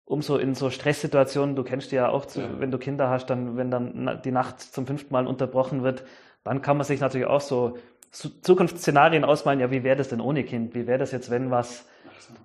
um 0.06 0.22
so 0.22 0.38
in 0.38 0.56
so 0.56 0.70
Stresssituationen, 0.70 1.56
du 1.56 1.64
kennst 1.64 1.92
die 1.92 1.96
ja 1.96 2.10
auch, 2.10 2.26
zu, 2.26 2.42
ja. 2.42 2.60
wenn 2.60 2.72
du 2.72 2.78
Kinder 2.78 3.10
hast, 3.10 3.28
dann, 3.28 3.58
wenn 3.58 3.72
dann 3.72 4.22
die 4.24 4.32
Nacht 4.32 4.60
zum 4.60 4.88
fünften 4.88 5.14
Mal 5.14 5.28
unterbrochen 5.28 5.84
wird, 5.84 6.04
dann 6.44 6.62
kann 6.62 6.78
man 6.78 6.86
sich 6.86 7.00
natürlich 7.00 7.28
auch 7.28 7.42
so 7.42 7.78
Zukunftsszenarien 8.12 9.24
ausmalen, 9.24 9.60
ja, 9.60 9.70
wie 9.70 9.84
wäre 9.84 9.96
das 9.96 10.10
denn 10.10 10.20
ohne 10.20 10.44
Kind? 10.44 10.74
Wie 10.74 10.88
wäre 10.88 10.98
das 10.98 11.12
jetzt, 11.12 11.30
wenn 11.30 11.52
was 11.52 11.86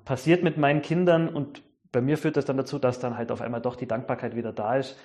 passiert 0.05 0.43
mit 0.43 0.59
meinen 0.59 0.83
Kindern? 0.83 1.29
Und 1.29 1.63
bei 1.91 2.03
mir 2.03 2.19
führt 2.19 2.37
das 2.37 2.45
dann 2.45 2.59
dazu, 2.59 2.79
dass 2.79 3.01
dann 3.01 3.17
halt 3.17 3.33
auf 3.33 3.41
einmal 3.41 3.63
doch 3.63 3.77
die 3.77 3.89
Dankbarkeit 3.89 4.37
wieder 4.37 4.53
da 4.53 4.77
ist 4.77 4.97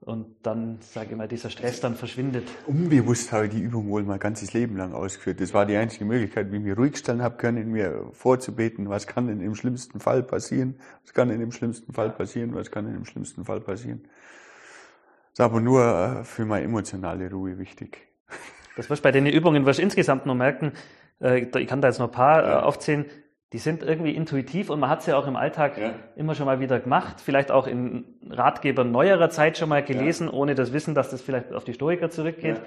und 0.00 0.26
dann, 0.42 0.78
sage 0.80 1.10
ich 1.10 1.16
mal, 1.16 1.26
dieser 1.26 1.50
Stress 1.50 1.80
dann 1.80 1.94
verschwindet. 1.94 2.48
Unbewusst 2.66 3.32
habe 3.32 3.46
ich 3.46 3.52
die 3.52 3.60
Übung 3.60 3.88
wohl 3.88 4.02
mein 4.02 4.18
ganzes 4.18 4.52
Leben 4.52 4.76
lang 4.76 4.92
ausgeführt. 4.92 5.40
Das 5.40 5.54
war 5.54 5.66
die 5.66 5.76
einzige 5.76 6.04
Möglichkeit, 6.04 6.52
wie 6.52 6.56
ich 6.56 6.62
mich 6.62 6.76
ruhig 6.76 6.96
stellen 6.96 7.22
habe 7.22 7.36
können, 7.36 7.70
mir 7.70 8.08
vorzubeten, 8.12 8.88
was 8.88 9.06
kann 9.06 9.26
denn 9.26 9.40
im 9.40 9.54
schlimmsten 9.54 10.00
Fall 10.00 10.22
passieren, 10.22 10.78
was 11.02 11.12
kann 11.12 11.28
denn 11.28 11.40
im 11.40 11.52
schlimmsten 11.52 11.92
Fall 11.92 12.10
passieren, 12.10 12.54
was 12.54 12.70
kann 12.70 12.86
denn 12.86 12.94
im 12.94 13.04
schlimmsten 13.04 13.44
Fall 13.44 13.60
passieren. 13.60 14.02
Das 14.04 15.40
ist 15.40 15.40
aber 15.40 15.60
nur 15.60 15.82
äh, 15.82 16.24
für 16.24 16.44
meine 16.44 16.64
emotionale 16.64 17.30
Ruhe 17.30 17.58
wichtig. 17.58 18.08
Das 18.76 18.90
wirst 18.90 19.02
bei 19.02 19.12
den 19.12 19.26
Übungen 19.26 19.66
wirst 19.66 19.78
du 19.78 19.82
insgesamt 19.82 20.26
noch 20.26 20.34
merken, 20.34 20.72
äh, 21.20 21.40
ich 21.40 21.66
kann 21.66 21.80
da 21.80 21.88
jetzt 21.88 21.98
noch 21.98 22.08
ein 22.08 22.12
paar 22.12 22.44
äh, 22.44 22.62
aufzählen, 22.62 23.06
die 23.52 23.58
sind 23.58 23.82
irgendwie 23.82 24.14
intuitiv 24.14 24.70
und 24.70 24.80
man 24.80 24.90
hat 24.90 25.02
sie 25.02 25.12
ja 25.12 25.16
auch 25.16 25.26
im 25.26 25.36
Alltag 25.36 25.78
ja. 25.78 25.94
immer 26.16 26.34
schon 26.34 26.46
mal 26.46 26.58
wieder 26.58 26.80
gemacht, 26.80 27.20
vielleicht 27.20 27.50
auch 27.50 27.66
in 27.66 28.04
Ratgebern 28.28 28.90
neuerer 28.90 29.30
Zeit 29.30 29.56
schon 29.56 29.68
mal 29.68 29.84
gelesen, 29.84 30.26
ja. 30.26 30.32
ohne 30.32 30.54
das 30.54 30.72
Wissen, 30.72 30.94
dass 30.94 31.10
das 31.10 31.22
vielleicht 31.22 31.52
auf 31.52 31.64
die 31.64 31.74
Stoiker 31.74 32.10
zurückgeht. 32.10 32.60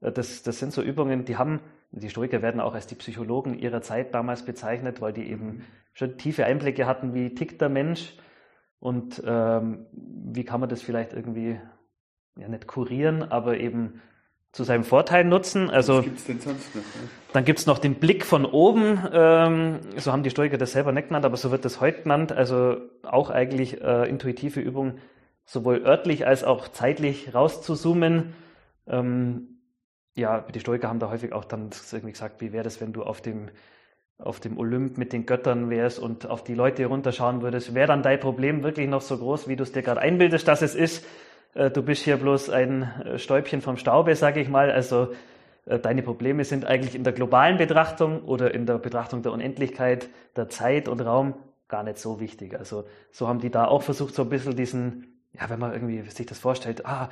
Ja. 0.00 0.08
Äh, 0.08 0.12
das, 0.12 0.42
das 0.42 0.58
sind 0.58 0.72
so 0.72 0.82
Übungen, 0.82 1.24
die 1.24 1.36
haben, 1.36 1.60
die 1.92 2.10
Stoiker 2.10 2.42
werden 2.42 2.60
auch 2.60 2.74
als 2.74 2.88
die 2.88 2.96
Psychologen 2.96 3.58
ihrer 3.58 3.82
Zeit 3.82 4.12
damals 4.14 4.44
bezeichnet, 4.44 5.00
weil 5.00 5.12
die 5.12 5.30
eben 5.30 5.46
mhm. 5.46 5.62
schon 5.92 6.18
tiefe 6.18 6.44
Einblicke 6.44 6.86
hatten, 6.86 7.14
wie 7.14 7.34
tickt 7.34 7.60
der 7.60 7.68
Mensch 7.68 8.16
und 8.80 9.22
ähm, 9.24 9.86
wie 9.92 10.44
kann 10.44 10.58
man 10.58 10.68
das 10.68 10.82
vielleicht 10.82 11.12
irgendwie, 11.12 11.60
ja 12.36 12.48
nicht 12.48 12.66
kurieren, 12.66 13.22
aber 13.22 13.58
eben 13.58 14.00
zu 14.52 14.64
seinem 14.64 14.84
Vorteil 14.84 15.24
nutzen. 15.24 15.70
Also, 15.70 16.02
gibt's 16.02 16.24
denn 16.24 16.40
sonst 16.40 16.74
noch? 16.74 16.82
Ne? 16.82 17.08
Dann 17.32 17.44
gibt's 17.44 17.66
noch 17.66 17.78
den 17.78 17.94
Blick 17.96 18.24
von 18.24 18.44
oben. 18.44 18.98
Ähm, 19.12 19.78
so 19.96 20.12
haben 20.12 20.24
die 20.24 20.30
Stoiker 20.30 20.58
das 20.58 20.72
selber 20.72 20.92
nicht 20.92 21.08
genannt, 21.08 21.24
aber 21.24 21.36
so 21.36 21.50
wird 21.50 21.64
das 21.64 21.80
heute 21.80 22.02
genannt. 22.02 22.32
Also 22.32 22.78
auch 23.02 23.30
eigentlich 23.30 23.80
äh, 23.80 24.08
intuitive 24.08 24.60
Übung, 24.60 24.98
sowohl 25.44 25.82
örtlich 25.84 26.26
als 26.26 26.42
auch 26.42 26.68
zeitlich 26.68 27.32
rauszuzoomen. 27.32 28.34
Ähm, 28.88 29.60
ja, 30.16 30.40
die 30.40 30.60
Stoiker 30.60 30.88
haben 30.88 30.98
da 30.98 31.10
häufig 31.10 31.32
auch 31.32 31.44
dann 31.44 31.70
irgendwie 31.92 32.12
gesagt, 32.12 32.40
wie 32.40 32.52
wäre 32.52 32.64
das, 32.64 32.80
wenn 32.80 32.92
du 32.92 33.04
auf 33.04 33.20
dem 33.20 33.50
auf 34.18 34.38
dem 34.38 34.58
Olymp 34.58 34.98
mit 34.98 35.14
den 35.14 35.24
Göttern 35.24 35.70
wärst 35.70 35.98
und 35.98 36.26
auf 36.26 36.44
die 36.44 36.52
Leute 36.52 36.84
runterschauen 36.84 37.40
würdest, 37.40 37.74
wäre 37.74 37.86
dann 37.86 38.02
dein 38.02 38.20
Problem 38.20 38.62
wirklich 38.62 38.86
noch 38.86 39.00
so 39.00 39.16
groß, 39.16 39.48
wie 39.48 39.56
du 39.56 39.62
es 39.62 39.72
dir 39.72 39.82
gerade 39.82 40.00
einbildest, 40.00 40.46
dass 40.46 40.60
es 40.60 40.74
ist? 40.74 41.06
Äh, 41.54 41.70
du 41.70 41.82
bist 41.82 42.02
hier 42.02 42.16
bloß 42.16 42.50
ein 42.50 42.82
äh, 42.82 43.18
Stäubchen 43.18 43.60
vom 43.60 43.76
Staube, 43.76 44.14
sage 44.16 44.40
ich 44.40 44.48
mal. 44.48 44.70
Also 44.70 45.12
äh, 45.66 45.78
deine 45.78 46.02
Probleme 46.02 46.44
sind 46.44 46.64
eigentlich 46.64 46.94
in 46.94 47.04
der 47.04 47.12
globalen 47.12 47.58
Betrachtung 47.58 48.22
oder 48.22 48.54
in 48.54 48.66
der 48.66 48.78
Betrachtung 48.78 49.22
der 49.22 49.32
Unendlichkeit, 49.32 50.08
der 50.36 50.48
Zeit 50.48 50.88
und 50.88 51.00
Raum 51.00 51.34
gar 51.68 51.82
nicht 51.82 51.98
so 51.98 52.20
wichtig. 52.20 52.58
Also 52.58 52.84
so 53.12 53.28
haben 53.28 53.40
die 53.40 53.50
da 53.50 53.66
auch 53.66 53.82
versucht, 53.82 54.14
so 54.14 54.22
ein 54.22 54.28
bisschen 54.28 54.56
diesen, 54.56 55.22
ja, 55.32 55.48
wenn 55.48 55.60
man 55.60 55.72
irgendwie 55.72 56.02
sich 56.10 56.26
das 56.26 56.38
vorstellt, 56.38 56.86
ah, 56.86 57.10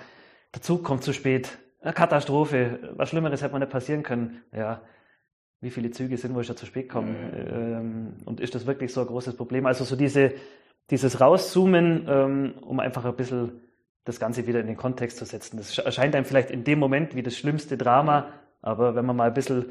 der 0.55 0.63
Zug 0.63 0.83
kommt 0.83 1.05
zu 1.05 1.13
spät, 1.13 1.59
Katastrophe, 1.83 2.93
was 2.97 3.09
Schlimmeres 3.11 3.41
hätte 3.41 3.53
man 3.53 3.61
nicht 3.61 3.71
passieren 3.71 4.03
können. 4.03 4.43
Ja, 4.53 4.83
wie 5.61 5.71
viele 5.71 5.91
Züge 5.93 6.17
sind 6.17 6.35
wohl 6.35 6.43
schon 6.43 6.57
zu 6.57 6.67
spät 6.67 6.89
kommen? 6.89 7.15
Mhm. 7.21 8.27
und 8.27 8.41
ist 8.41 8.55
das 8.55 8.67
wirklich 8.67 8.93
so 8.93 9.01
ein 9.01 9.07
großes 9.07 9.37
Problem? 9.37 9.67
Also 9.67 9.85
so 9.85 9.95
diese, 9.95 10.33
dieses 10.91 11.21
Rauszoomen, 11.21 12.07
ähm, 12.09 12.55
um 12.61 12.81
einfach 12.81 13.05
ein 13.05 13.15
bisschen 13.15 13.61
das 14.09 14.19
Ganze 14.19 14.47
wieder 14.47 14.61
in 14.61 14.67
den 14.67 14.77
Kontext 14.77 15.19
zu 15.19 15.27
setzen. 15.27 15.59
Das 15.59 15.77
erscheint 15.77 16.15
einem 16.17 16.25
vielleicht 16.25 16.51
in 16.51 16.65
dem 16.65 16.79
Moment 16.79 17.15
wie 17.15 17.23
das 17.23 17.37
schlimmste 17.37 17.77
Drama, 17.77 18.29
aber 18.63 18.95
wenn 18.95 19.05
man 19.05 19.17
mal 19.17 19.29
ein 19.29 19.35
bisschen 19.35 19.67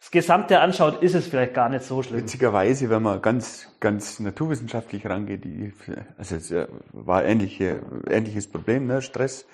das 0.00 0.10
Gesamte 0.10 0.60
anschaut, 0.60 1.02
ist 1.02 1.14
es 1.14 1.26
vielleicht 1.26 1.54
gar 1.54 1.68
nicht 1.68 1.84
so 1.84 2.02
schlimm. 2.02 2.20
Witzigerweise, 2.20 2.90
wenn 2.90 3.02
man 3.02 3.22
ganz, 3.22 3.68
ganz 3.80 4.18
naturwissenschaftlich 4.18 5.06
rangeht, 5.06 5.44
also 6.16 6.36
es 6.36 6.52
war 6.92 7.24
ähnliche, 7.24 7.80
ähnliches 8.08 8.48
Problem, 8.48 8.86
ne? 8.86 9.02
Stress. 9.02 9.46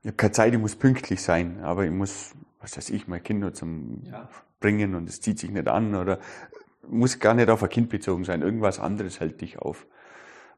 Ich 0.00 0.08
habe 0.08 0.16
keine 0.16 0.32
Zeit, 0.32 0.52
ich 0.54 0.58
muss 0.58 0.74
pünktlich 0.74 1.22
sein, 1.22 1.60
aber 1.62 1.84
ich 1.84 1.90
muss, 1.92 2.34
was 2.60 2.76
weiß 2.76 2.90
ich, 2.90 3.06
mein 3.06 3.22
Kind 3.22 3.40
nur 3.40 3.52
zum 3.52 4.02
ja. 4.10 4.28
Bringen 4.58 4.94
und 4.94 5.08
es 5.08 5.20
zieht 5.20 5.38
sich 5.38 5.50
nicht 5.50 5.68
an 5.68 5.94
oder 5.94 6.18
muss 6.88 7.20
gar 7.20 7.34
nicht 7.34 7.50
auf 7.50 7.62
ein 7.62 7.68
Kind 7.68 7.90
bezogen 7.90 8.24
sein. 8.24 8.42
Irgendwas 8.42 8.80
anderes 8.80 9.20
hält 9.20 9.40
dich 9.40 9.58
auf. 9.60 9.86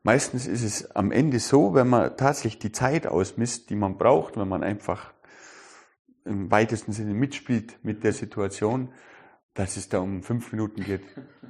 Meistens 0.05 0.47
ist 0.47 0.63
es 0.63 0.95
am 0.95 1.11
Ende 1.11 1.39
so, 1.39 1.75
wenn 1.75 1.89
man 1.89 2.15
tatsächlich 2.19 2.59
die 2.59 2.73
Zeit 2.73 3.07
ausmisst, 3.07 3.71
die 3.71 3.75
man 3.75 3.97
braucht, 3.97 4.37
wenn 4.37 4.47
man 4.47 4.63
einfach 4.63 5.15
im 6.27 6.51
weitesten 6.51 6.93
Sinne 6.93 7.15
mitspielt 7.15 7.79
mit 7.83 8.05
der 8.05 8.13
Situation, 8.13 8.91
dass 9.55 9.79
es 9.79 9.89
da 9.89 10.01
um 10.01 10.23
fünf 10.23 10.53
Minuten 10.53 10.85
geht 10.85 11.01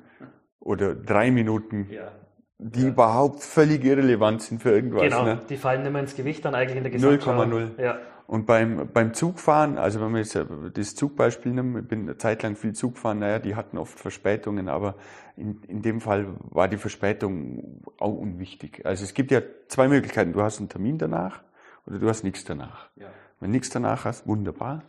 oder 0.60 0.94
drei 0.94 1.32
Minuten. 1.32 1.88
Ja. 1.90 2.12
die 2.58 2.82
ja. 2.82 2.88
überhaupt 2.88 3.42
völlig 3.42 3.84
irrelevant 3.84 4.40
sind 4.42 4.62
für 4.62 4.70
irgendwas. 4.70 5.02
Genau, 5.02 5.24
ne? 5.24 5.40
die 5.48 5.56
fallen 5.56 5.82
nicht 5.82 5.92
mehr 5.92 6.02
ins 6.02 6.14
Gewicht 6.14 6.44
dann 6.44 6.54
eigentlich 6.54 6.76
in 6.76 6.84
der 6.84 6.92
Gesamtschau. 6.92 7.32
0,0. 7.32 7.82
Ja. 7.82 7.98
Und 8.26 8.46
beim, 8.46 8.88
beim 8.92 9.12
Zugfahren, 9.12 9.76
also 9.76 10.00
wenn 10.00 10.12
wir 10.12 10.20
jetzt 10.20 10.38
das 10.74 10.94
Zugbeispiel 10.94 11.52
nehmen, 11.52 11.82
ich 11.82 11.88
bin 11.88 12.02
eine 12.02 12.16
Zeit 12.16 12.42
lang 12.42 12.56
viel 12.56 12.72
Zug 12.72 12.94
gefahren, 12.94 13.18
naja, 13.18 13.38
die 13.38 13.54
hatten 13.54 13.76
oft 13.76 13.98
Verspätungen, 13.98 14.68
aber 14.68 14.94
in, 15.36 15.62
in 15.68 15.82
dem 15.82 16.00
Fall 16.00 16.28
war 16.40 16.68
die 16.68 16.78
Verspätung 16.78 17.82
auch 17.98 18.14
unwichtig. 18.14 18.86
Also 18.86 19.04
es 19.04 19.12
gibt 19.12 19.30
ja 19.30 19.42
zwei 19.68 19.88
Möglichkeiten. 19.88 20.32
Du 20.32 20.42
hast 20.42 20.58
einen 20.58 20.70
Termin 20.70 20.96
danach 20.96 21.42
oder 21.86 21.98
du 21.98 22.08
hast 22.08 22.24
nichts 22.24 22.44
danach. 22.44 22.88
Ja. 22.96 23.08
Wenn 23.40 23.50
nichts 23.50 23.68
danach 23.68 24.06
hast, 24.06 24.26
wunderbar. 24.26 24.84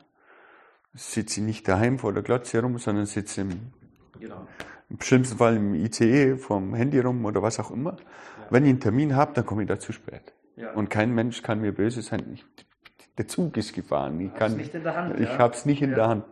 Sitze 0.93 1.41
nicht 1.41 1.67
daheim 1.67 1.99
vor 1.99 2.13
der 2.13 2.23
Glotze 2.23 2.61
rum, 2.61 2.77
sondern 2.77 3.05
sitze 3.05 3.41
im, 3.41 3.73
genau. 4.17 4.47
im 4.89 5.01
schlimmsten 5.01 5.37
Fall 5.37 5.57
im 5.57 5.75
ICE 5.75 6.37
vom 6.37 6.73
Handy 6.73 6.99
rum 6.99 7.25
oder 7.25 7.41
was 7.41 7.59
auch 7.59 7.71
immer. 7.71 7.97
Ja. 7.97 8.47
Wenn 8.49 8.63
ich 8.63 8.69
einen 8.69 8.79
Termin 8.79 9.15
habe, 9.15 9.33
dann 9.33 9.45
komme 9.45 9.63
ich 9.63 9.67
da 9.67 9.77
zu 9.77 9.91
spät. 9.91 10.33
Ja. 10.55 10.71
Und 10.71 10.89
kein 10.89 11.13
Mensch 11.13 11.41
kann 11.41 11.59
mir 11.59 11.73
böse 11.73 12.01
sein. 12.01 12.23
Ich, 12.33 12.45
der 13.17 13.27
Zug 13.27 13.55
ist 13.57 13.73
gefahren. 13.73 14.19
Ich 14.19 14.33
kann, 14.33 14.57
nicht 14.57 14.73
in 14.73 14.83
der 14.83 14.95
Hand. 14.95 15.19
Ich 15.19 15.29
ja. 15.29 15.37
habe 15.37 15.53
es 15.53 15.65
nicht 15.65 15.81
in 15.81 15.91
der 15.91 16.07
Hand. 16.07 16.25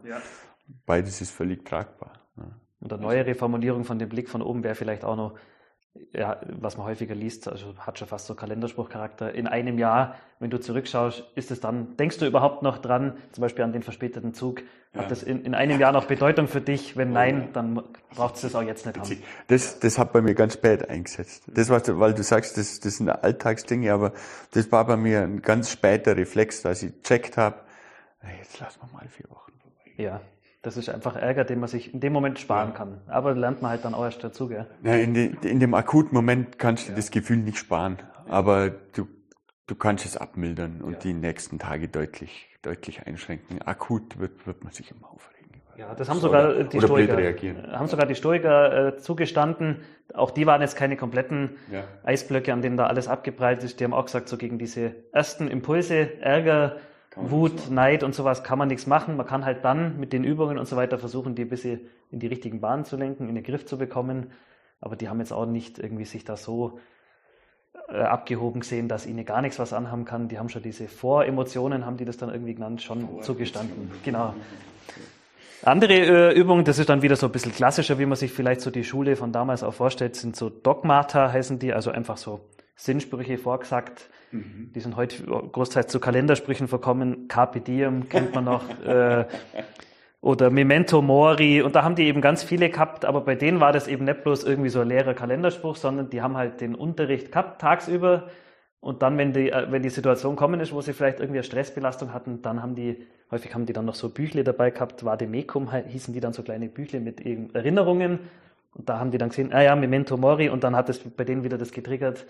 Beides 0.85 1.21
ist 1.21 1.31
völlig 1.31 1.65
tragbar. 1.65 2.13
Und 2.79 2.91
eine 2.91 3.01
neuere 3.01 3.33
Formulierung 3.33 3.85
von 3.85 3.97
dem 3.97 4.09
Blick 4.09 4.29
von 4.29 4.41
oben 4.41 4.63
wäre 4.63 4.75
vielleicht 4.75 5.05
auch 5.05 5.15
noch, 5.15 5.35
ja, 6.11 6.39
was 6.59 6.77
man 6.77 6.87
häufiger 6.87 7.15
liest, 7.15 7.47
also 7.47 7.75
hat 7.77 7.99
schon 7.99 8.07
fast 8.07 8.25
so 8.25 8.35
Kalenderspruchcharakter. 8.35 9.33
In 9.33 9.47
einem 9.47 9.77
Jahr, 9.77 10.15
wenn 10.39 10.49
du 10.49 10.59
zurückschaust, 10.59 11.23
ist 11.35 11.51
es 11.51 11.59
dann, 11.59 11.97
denkst 11.97 12.17
du 12.17 12.25
überhaupt 12.25 12.63
noch 12.63 12.79
dran, 12.79 13.17
zum 13.31 13.41
Beispiel 13.41 13.63
an 13.63 13.73
den 13.73 13.83
verspäteten 13.83 14.33
Zug? 14.33 14.61
Hat 14.93 15.03
ja. 15.03 15.09
das 15.09 15.23
in, 15.23 15.43
in, 15.43 15.55
einem 15.55 15.79
Jahr 15.79 15.91
noch 15.91 16.05
Bedeutung 16.05 16.47
für 16.47 16.61
dich? 16.61 16.97
Wenn 16.97 17.13
nein, 17.13 17.49
dann 17.53 17.83
braucht 18.15 18.35
es 18.35 18.41
das 18.41 18.55
auch 18.55 18.61
jetzt 18.61 18.85
nicht 18.85 18.97
haben. 18.97 19.23
Das, 19.47 19.79
das 19.79 19.97
hat 19.97 20.13
bei 20.13 20.21
mir 20.21 20.35
ganz 20.35 20.53
spät 20.53 20.87
eingesetzt. 20.87 21.43
Das, 21.47 21.69
was 21.69 21.83
weil 21.99 22.13
du 22.13 22.23
sagst, 22.23 22.57
das, 22.57 22.79
das 22.79 22.97
sind 22.97 23.09
Alltagsdinge, 23.09 23.91
aber 23.91 24.13
das 24.51 24.71
war 24.71 24.85
bei 24.85 24.97
mir 24.97 25.21
ein 25.21 25.41
ganz 25.41 25.71
später 25.71 26.15
Reflex, 26.15 26.61
dass 26.61 26.83
ich 26.83 27.01
checkt 27.01 27.37
habe, 27.37 27.57
jetzt 28.39 28.59
lassen 28.59 28.79
wir 28.81 28.93
mal 28.93 29.07
vier 29.07 29.29
Wochen 29.29 29.51
vorbei. 29.59 29.91
Ja. 29.97 30.21
Das 30.63 30.77
ist 30.77 30.89
einfach 30.89 31.17
Ärger, 31.17 31.43
den 31.43 31.59
man 31.59 31.67
sich 31.67 31.93
in 31.93 31.99
dem 31.99 32.13
Moment 32.13 32.39
sparen 32.39 32.69
ja. 32.69 32.75
kann. 32.75 33.01
Aber 33.07 33.35
lernt 33.35 33.61
man 33.61 33.71
halt 33.71 33.83
dann 33.83 33.93
auch 33.93 34.05
erst 34.05 34.23
dazu, 34.23 34.47
gell? 34.47 34.65
Ja, 34.81 34.95
in, 34.95 35.13
de, 35.13 35.35
in 35.43 35.59
dem 35.59 35.73
akuten 35.73 36.15
Moment 36.15 36.57
kannst 36.57 36.87
du 36.87 36.91
ja. 36.91 36.95
das 36.95 37.11
Gefühl 37.11 37.37
nicht 37.37 37.57
sparen. 37.57 37.97
Aber 38.29 38.69
du, 38.69 39.09
du 39.67 39.75
kannst 39.75 40.05
es 40.05 40.15
abmildern 40.15 40.81
und 40.81 41.03
die 41.03 41.13
nächsten 41.13 41.59
Tage 41.59 41.89
deutlich, 41.89 42.47
deutlich 42.61 43.05
einschränken. 43.05 43.61
Akut 43.61 44.17
wird, 44.17 44.47
wird 44.47 44.63
man 44.63 44.71
sich 44.71 44.89
immer 44.91 45.11
aufregen. 45.11 45.61
Ja, 45.75 45.95
das 45.95 46.07
haben 46.09 46.19
sogar 46.19 46.63
die 46.63 46.79
Stoiker, 46.79 47.17
haben 47.77 47.87
sogar 47.87 48.05
die 48.05 48.15
Stoiker 48.15 48.87
äh, 48.87 48.97
zugestanden. 48.97 49.81
Auch 50.13 50.31
die 50.31 50.45
waren 50.45 50.61
jetzt 50.61 50.77
keine 50.77 50.95
kompletten. 50.95 51.57
Eisblöcke, 52.03 52.53
an 52.53 52.61
denen 52.61 52.77
da 52.77 52.85
alles 52.85 53.09
abgeprallt 53.09 53.63
ist. 53.63 53.81
Die 53.81 53.83
haben 53.83 53.93
auch 53.93 54.05
gesagt, 54.05 54.29
so 54.29 54.37
gegen 54.37 54.59
diese 54.59 54.95
ersten 55.11 55.49
Impulse, 55.49 56.21
Ärger, 56.21 56.77
Wut, 57.15 57.69
Neid 57.69 58.03
und 58.03 58.15
sowas 58.15 58.43
kann 58.43 58.57
man 58.57 58.67
nichts 58.67 58.87
machen. 58.87 59.17
Man 59.17 59.27
kann 59.27 59.45
halt 59.45 59.63
dann 59.63 59.99
mit 59.99 60.13
den 60.13 60.23
Übungen 60.23 60.57
und 60.57 60.67
so 60.67 60.75
weiter 60.75 60.97
versuchen, 60.97 61.35
die 61.35 61.43
ein 61.43 61.49
bisschen 61.49 61.81
in 62.11 62.19
die 62.19 62.27
richtigen 62.27 62.61
Bahnen 62.61 62.85
zu 62.85 62.97
lenken, 62.97 63.29
in 63.29 63.35
den 63.35 63.43
Griff 63.43 63.65
zu 63.65 63.77
bekommen. 63.77 64.31
Aber 64.81 64.95
die 64.95 65.09
haben 65.09 65.19
jetzt 65.19 65.31
auch 65.31 65.45
nicht 65.45 65.79
irgendwie 65.79 66.05
sich 66.05 66.25
da 66.25 66.35
so 66.35 66.79
äh, 67.89 68.01
abgehoben 68.01 68.61
gesehen, 68.61 68.87
dass 68.87 69.05
ihnen 69.05 69.25
gar 69.25 69.41
nichts 69.41 69.59
was 69.59 69.73
anhaben 69.73 70.05
kann. 70.05 70.27
Die 70.27 70.39
haben 70.39 70.49
schon 70.49 70.63
diese 70.63 70.87
Voremotionen, 70.87 71.85
haben 71.85 71.97
die 71.97 72.05
das 72.05 72.17
dann 72.17 72.29
irgendwie 72.29 72.55
genannt, 72.55 72.81
schon 72.81 73.21
zugestanden. 73.21 73.91
Genau. 74.03 74.33
Andere 75.63 75.93
äh, 75.93 76.33
Übungen, 76.33 76.65
das 76.65 76.79
ist 76.79 76.89
dann 76.89 77.01
wieder 77.01 77.15
so 77.15 77.27
ein 77.27 77.31
bisschen 77.31 77.53
klassischer, 77.53 77.97
wie 77.97 78.05
man 78.05 78.17
sich 78.17 78.33
vielleicht 78.33 78.59
so 78.61 78.69
die 78.69 78.83
Schule 78.83 79.15
von 79.15 79.31
damals 79.31 79.63
auch 79.63 79.73
vorstellt, 79.73 80.15
sind 80.15 80.35
so 80.35 80.49
Dogmata 80.49 81.31
heißen 81.31 81.59
die, 81.59 81.73
also 81.73 81.89
einfach 81.89 82.17
so 82.17 82.41
Sinnsprüche 82.75 83.37
vorgesagt. 83.37 84.09
Mhm. 84.33 84.71
Die 84.73 84.79
sind 84.79 84.95
heute 84.95 85.23
großteils 85.23 85.87
zu 85.87 85.99
Kalendersprüchen 85.99 86.67
verkommen. 86.67 87.27
Carpe 87.27 87.61
diem 87.61 88.09
kennt 88.09 88.33
man 88.33 88.45
noch. 88.45 88.63
äh, 88.85 89.25
oder 90.21 90.49
Memento 90.49 91.01
Mori. 91.01 91.61
Und 91.61 91.75
da 91.75 91.83
haben 91.83 91.95
die 91.95 92.05
eben 92.05 92.21
ganz 92.21 92.43
viele 92.43 92.69
gehabt, 92.69 93.05
aber 93.05 93.21
bei 93.21 93.35
denen 93.35 93.59
war 93.59 93.71
das 93.71 93.87
eben 93.87 94.05
nicht 94.05 94.23
bloß 94.23 94.45
irgendwie 94.45 94.69
so 94.69 94.79
ein 94.79 94.87
leerer 94.87 95.13
Kalenderspruch, 95.13 95.75
sondern 95.75 96.09
die 96.09 96.21
haben 96.21 96.37
halt 96.37 96.61
den 96.61 96.75
Unterricht 96.75 97.31
gehabt, 97.31 97.61
tagsüber. 97.61 98.29
Und 98.79 99.01
dann, 99.01 99.17
wenn 99.17 99.33
die, 99.33 99.51
äh, 99.51 99.67
wenn 99.69 99.83
die 99.83 99.89
Situation 99.89 100.35
kommen 100.35 100.59
ist, 100.59 100.73
wo 100.73 100.81
sie 100.81 100.93
vielleicht 100.93 101.19
irgendwie 101.19 101.39
eine 101.39 101.43
Stressbelastung 101.43 102.13
hatten, 102.13 102.41
dann 102.41 102.61
haben 102.63 102.73
die, 102.73 103.05
häufig 103.31 103.53
haben 103.53 103.65
die 103.65 103.73
dann 103.73 103.85
noch 103.85 103.95
so 103.95 104.09
Büchle 104.09 104.43
dabei 104.43 104.71
gehabt, 104.71 105.05
Vademecum 105.05 105.71
hießen 105.71 106.13
die 106.13 106.19
dann 106.19 106.33
so 106.33 106.41
kleine 106.41 106.69
Büchle 106.69 106.99
mit 106.99 107.25
Erinnerungen. 107.53 108.19
Und 108.73 108.89
da 108.89 108.99
haben 108.99 109.11
die 109.11 109.17
dann 109.17 109.29
gesehen, 109.29 109.53
ah 109.53 109.61
ja, 109.61 109.75
Memento 109.75 110.17
Mori, 110.17 110.49
und 110.49 110.63
dann 110.63 110.75
hat 110.75 110.89
es 110.89 110.99
bei 110.99 111.23
denen 111.23 111.43
wieder 111.43 111.57
das 111.57 111.71
getriggert, 111.71 112.25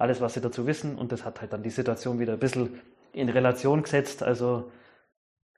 alles, 0.00 0.20
was 0.20 0.34
sie 0.34 0.40
dazu 0.40 0.66
wissen. 0.66 0.96
Und 0.96 1.12
das 1.12 1.24
hat 1.24 1.40
halt 1.40 1.52
dann 1.52 1.62
die 1.62 1.70
Situation 1.70 2.18
wieder 2.18 2.34
ein 2.34 2.38
bisschen 2.38 2.80
in 3.12 3.28
Relation 3.28 3.82
gesetzt. 3.82 4.22
Also 4.22 4.70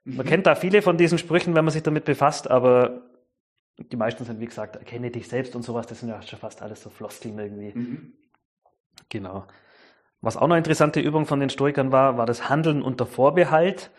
man 0.05 0.25
mhm. 0.25 0.29
kennt 0.29 0.45
da 0.45 0.55
viele 0.55 0.81
von 0.81 0.97
diesen 0.97 1.17
Sprüchen, 1.17 1.55
wenn 1.55 1.65
man 1.65 1.71
sich 1.71 1.83
damit 1.83 2.05
befasst, 2.05 2.49
aber 2.49 3.03
die 3.77 3.95
meisten 3.95 4.25
sind, 4.25 4.39
wie 4.39 4.45
gesagt, 4.45 4.75
erkenne 4.75 5.09
dich 5.11 5.27
selbst 5.27 5.55
und 5.55 5.63
sowas, 5.63 5.87
das 5.87 5.99
sind 5.99 6.09
ja 6.09 6.21
schon 6.21 6.39
fast 6.39 6.61
alles 6.61 6.83
so 6.83 6.89
Floskeln 6.89 7.39
irgendwie. 7.39 7.77
Mhm. 7.77 8.13
Genau. 9.09 9.45
Was 10.21 10.37
auch 10.37 10.47
noch 10.47 10.55
interessante 10.55 10.99
Übung 10.99 11.25
von 11.25 11.39
den 11.39 11.49
Stoikern 11.49 11.91
war, 11.91 12.17
war 12.17 12.25
das 12.25 12.49
Handeln 12.49 12.81
unter 12.81 13.05
Vorbehalt. 13.05 13.91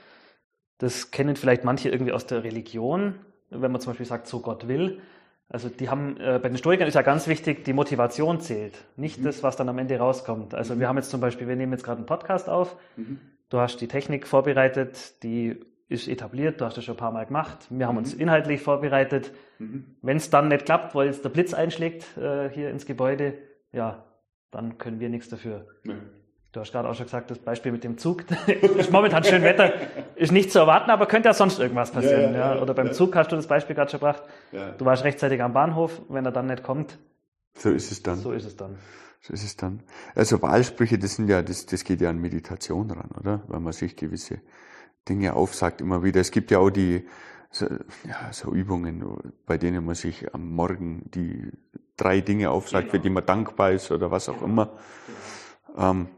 Das 0.79 1.11
kennen 1.11 1.37
vielleicht 1.37 1.65
manche 1.65 1.91
irgendwie 1.91 2.13
aus 2.13 2.27
der 2.27 2.45
Religion, 2.45 3.17
wenn 3.51 3.73
man 3.73 3.81
zum 3.81 3.91
Beispiel 3.93 4.07
sagt, 4.07 4.27
so 4.27 4.41
Gott 4.41 4.69
will. 4.69 5.01
Also 5.55 5.69
die 5.69 5.89
haben, 5.89 6.17
äh, 6.17 6.41
bei 6.43 6.49
den 6.49 6.59
Stoikern 6.59 6.89
ist 6.89 6.95
ja 6.95 7.03
ganz 7.03 7.29
wichtig, 7.29 7.65
die 7.65 7.73
Motivation 7.73 8.41
zählt, 8.41 8.77
nicht 8.97 9.21
mhm. 9.21 9.27
das, 9.27 9.45
was 9.45 9.55
dann 9.55 9.69
am 9.69 9.79
Ende 9.79 9.97
rauskommt. 9.97 10.53
Also 10.53 10.75
mhm. 10.75 10.81
wir 10.81 10.89
haben 10.89 10.97
jetzt 10.97 11.11
zum 11.11 11.21
Beispiel, 11.21 11.47
wir 11.47 11.55
nehmen 11.55 11.71
jetzt 11.71 11.85
gerade 11.85 11.99
einen 11.99 12.07
Podcast 12.07 12.49
auf, 12.49 12.77
mhm. 12.97 13.21
du 13.51 13.61
hast 13.61 13.81
die 13.81 13.87
Technik 13.87 14.27
vorbereitet, 14.27 15.23
die 15.23 15.61
ist 15.87 16.09
etabliert, 16.09 16.61
du 16.61 16.65
hast 16.65 16.77
das 16.77 16.83
schon 16.83 16.97
ein 16.97 16.99
paar 16.99 17.13
Mal 17.13 17.27
gemacht, 17.27 17.69
wir 17.71 17.87
haben 17.87 17.97
uns 17.97 18.17
mhm. 18.17 18.23
inhaltlich 18.23 18.63
vorbereitet. 18.63 19.31
Mhm. 19.61 19.95
Wenn 20.03 20.17
es 20.17 20.29
dann 20.29 20.49
nicht 20.49 20.65
klappt, 20.65 20.97
weil 20.97 21.07
jetzt 21.07 21.25
der 21.25 21.29
Blitz 21.29 21.55
einschlägt 21.55 22.19
äh, 22.19 22.51
hier 22.51 22.71
ins 22.71 22.85
Gebäude, 22.85 23.35
ja, 23.71 24.05
dann 24.51 24.77
können 24.79 24.99
wir 24.99 25.09
nichts 25.09 25.29
dafür. 25.29 25.69
Du 26.55 26.61
hast 26.61 26.71
gerade 26.71 26.89
auch 26.89 26.95
schon 26.95 27.07
gesagt, 27.07 27.33
das 27.33 27.41
Beispiel 27.41 27.73
mit 27.73 27.83
dem 27.83 27.99
Zug. 27.99 28.25
ist 28.47 28.93
momentan 28.93 29.25
schön 29.25 29.43
Wetter, 29.43 29.73
ist 30.15 30.31
nicht 30.31 30.53
zu 30.53 30.61
erwarten, 30.61 30.89
aber 30.89 31.07
könnte 31.07 31.29
ja 31.29 31.35
sonst 31.35 31.59
irgendwas 31.59 31.91
passieren. 31.91 32.33
Ja, 32.33 32.39
ja, 32.39 32.55
ja. 32.55 32.63
Oder 32.63 32.75
beim 32.75 32.93
Zug 32.93 33.17
hast 33.17 33.33
du 33.33 33.37
das 33.37 33.49
Beispiel 33.49 33.75
gerade 33.75 33.91
schon 33.91 33.99
gebracht. 33.99 34.23
Du 34.79 34.85
warst 34.85 35.03
rechtzeitig 35.03 35.43
am 35.43 35.53
Bahnhof, 35.53 36.01
wenn 36.09 36.25
er 36.25 36.31
dann 36.31 36.47
nicht 36.47 36.63
kommt. 36.63 36.97
So 37.59 37.71
ist 37.71 37.91
es 37.91 38.05
dann. 38.05 38.19
So 38.19 38.31
ist 38.31 38.45
es 38.45 38.57
dann. 38.57 38.77
So 39.21 39.33
ist 39.33 39.43
es 39.43 39.57
dann. 39.57 39.83
Also 40.15 40.41
Wahlsprüche, 40.43 40.97
das 40.97 41.17
sind 41.17 41.29
ja, 41.29 41.43
das, 41.43 41.67
das 41.67 41.83
geht 41.83 42.01
ja 42.01 42.09
an 42.09 42.21
Meditation 42.21 42.89
ran, 42.89 43.11
oder? 43.19 43.43
Weil 43.49 43.59
man 43.59 43.73
sich 43.73 43.97
gewisse 43.97 44.39
Dinge 45.09 45.35
aufsagt 45.35 45.81
immer 45.81 46.05
wieder. 46.05 46.21
Es 46.21 46.31
gibt 46.31 46.53
ja 46.53 46.61
auch 46.61 46.71
die, 46.71 47.05
so, 47.51 47.67
ja, 48.07 48.33
so 48.33 48.53
Übungen, 48.53 49.05
bei 49.45 49.59
denen 49.59 49.85
man 49.85 49.97
sich 49.97 50.33
am 50.33 50.51
Morgen 50.51 51.11
die 51.13 51.51
drei 51.97 52.21
Dinge 52.21 52.51
aufsagt, 52.51 52.85
genau. 52.85 52.93
für 52.93 53.01
die 53.01 53.11
man 53.11 53.27
dankbar 53.27 53.73
ist 53.73 53.91
oder 53.91 54.13
was 54.13 54.29
auch 54.29 54.35
genau. 54.35 54.47
immer. 54.47 54.79
Genau. 55.75 55.91
Ähm, 55.91 56.09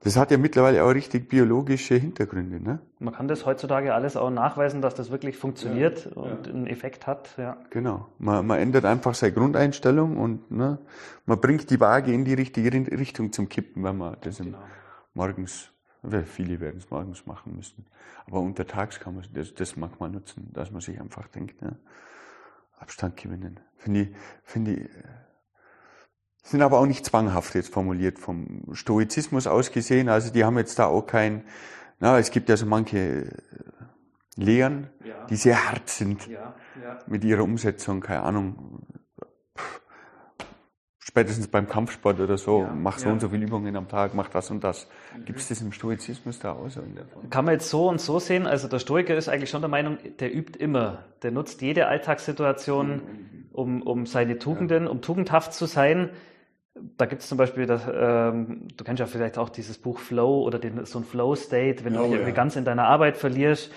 das 0.00 0.16
hat 0.16 0.30
ja 0.30 0.38
mittlerweile 0.38 0.84
auch 0.84 0.90
richtig 0.90 1.28
biologische 1.28 1.96
Hintergründe. 1.96 2.62
Ne? 2.62 2.78
Man 3.00 3.14
kann 3.14 3.26
das 3.26 3.44
heutzutage 3.46 3.94
alles 3.94 4.16
auch 4.16 4.30
nachweisen, 4.30 4.80
dass 4.80 4.94
das 4.94 5.10
wirklich 5.10 5.36
funktioniert 5.36 6.04
ja, 6.04 6.12
und 6.12 6.46
ja. 6.46 6.52
einen 6.52 6.66
Effekt 6.68 7.08
hat. 7.08 7.30
Ja. 7.36 7.56
Genau. 7.70 8.06
Man, 8.18 8.46
man 8.46 8.60
ändert 8.60 8.84
einfach 8.84 9.14
seine 9.14 9.32
Grundeinstellung 9.32 10.16
und 10.16 10.50
ne, 10.52 10.78
man 11.26 11.40
bringt 11.40 11.68
die 11.70 11.80
Waage 11.80 12.12
in 12.12 12.24
die 12.24 12.34
richtige 12.34 12.72
Richtung 12.72 13.32
zum 13.32 13.48
Kippen, 13.48 13.82
wenn 13.82 13.98
man 13.98 14.16
das 14.20 14.38
genau. 14.38 14.58
morgens, 15.14 15.70
viele 16.26 16.60
werden 16.60 16.78
es 16.78 16.88
morgens 16.90 17.26
machen 17.26 17.56
müssen. 17.56 17.84
Aber 18.26 18.40
untertags 18.40 19.00
kann 19.00 19.16
man 19.16 19.24
das, 19.34 19.52
das 19.54 19.76
manchmal 19.76 20.10
nutzen, 20.10 20.48
dass 20.52 20.70
man 20.70 20.80
sich 20.80 21.00
einfach 21.00 21.26
denkt, 21.28 21.60
ne, 21.60 21.76
Abstand 22.78 23.16
gewinnen. 23.16 23.58
Finde 23.76 24.02
ich, 24.02 24.08
finde 24.44 24.74
ich, 24.74 24.88
sind 26.42 26.62
aber 26.62 26.78
auch 26.78 26.86
nicht 26.86 27.04
zwanghaft 27.04 27.54
jetzt 27.54 27.72
formuliert 27.72 28.18
vom 28.18 28.62
Stoizismus 28.72 29.46
aus 29.46 29.70
gesehen. 29.72 30.08
Also 30.08 30.32
die 30.32 30.44
haben 30.44 30.56
jetzt 30.56 30.78
da 30.78 30.86
auch 30.86 31.02
kein, 31.02 31.44
na, 32.00 32.18
es 32.18 32.30
gibt 32.30 32.48
ja 32.48 32.56
so 32.56 32.66
manche 32.66 32.98
äh, 32.98 33.30
Lehren, 34.36 34.88
ja. 35.04 35.26
die 35.26 35.36
sehr 35.36 35.68
hart 35.68 35.88
sind 35.90 36.26
ja, 36.28 36.54
ja. 36.82 36.98
mit 37.06 37.24
ihrer 37.24 37.42
Umsetzung, 37.42 38.00
keine 38.00 38.22
Ahnung. 38.22 38.86
Spätestens 41.00 41.48
beim 41.48 41.68
Kampfsport 41.68 42.20
oder 42.20 42.36
so, 42.36 42.68
mach 42.72 42.98
so 42.98 43.08
und 43.08 43.20
so 43.20 43.30
viele 43.30 43.46
Übungen 43.46 43.74
am 43.76 43.88
Tag, 43.88 44.14
mach 44.14 44.28
das 44.28 44.50
und 44.50 44.62
das. 44.62 44.86
Mhm. 45.16 45.24
Gibt 45.24 45.38
es 45.40 45.48
das 45.48 45.60
im 45.62 45.72
Stoizismus 45.72 46.38
da 46.38 46.52
auch 46.52 46.68
so 46.68 46.82
in 46.82 46.94
der 46.94 47.06
Form? 47.06 47.28
Kann 47.30 47.46
man 47.46 47.54
jetzt 47.54 47.70
so 47.70 47.88
und 47.88 48.00
so 48.00 48.18
sehen. 48.18 48.46
Also 48.46 48.68
der 48.68 48.78
Stoiker 48.78 49.16
ist 49.16 49.28
eigentlich 49.28 49.50
schon 49.50 49.62
der 49.62 49.70
Meinung, 49.70 49.98
der 50.20 50.32
übt 50.32 50.58
immer. 50.58 51.06
Der 51.22 51.30
nutzt 51.30 51.62
jede 51.62 51.88
Alltagssituation, 51.88 52.88
mhm. 52.88 53.37
Um, 53.58 53.82
um 53.82 54.06
seine 54.06 54.38
Tugenden, 54.38 54.86
um 54.86 55.02
tugendhaft 55.02 55.52
zu 55.52 55.66
sein 55.66 56.10
da 56.96 57.06
gibt 57.06 57.22
es 57.22 57.28
zum 57.28 57.38
Beispiel, 57.38 57.66
das, 57.66 57.82
ähm, 57.92 58.68
du 58.76 58.84
kennst 58.84 59.00
ja 59.00 59.06
vielleicht 59.06 59.38
auch 59.38 59.48
dieses 59.48 59.78
Buch 59.78 59.98
Flow 59.98 60.42
oder 60.42 60.58
den, 60.58 60.84
so 60.84 60.98
ein 60.98 61.04
Flow-State, 61.04 61.84
wenn 61.84 61.94
oh, 61.94 61.98
du 61.98 62.02
dich 62.04 62.12
ja. 62.12 62.18
irgendwie 62.18 62.34
ganz 62.34 62.56
in 62.56 62.64
deiner 62.64 62.84
Arbeit 62.84 63.16
verlierst. 63.16 63.72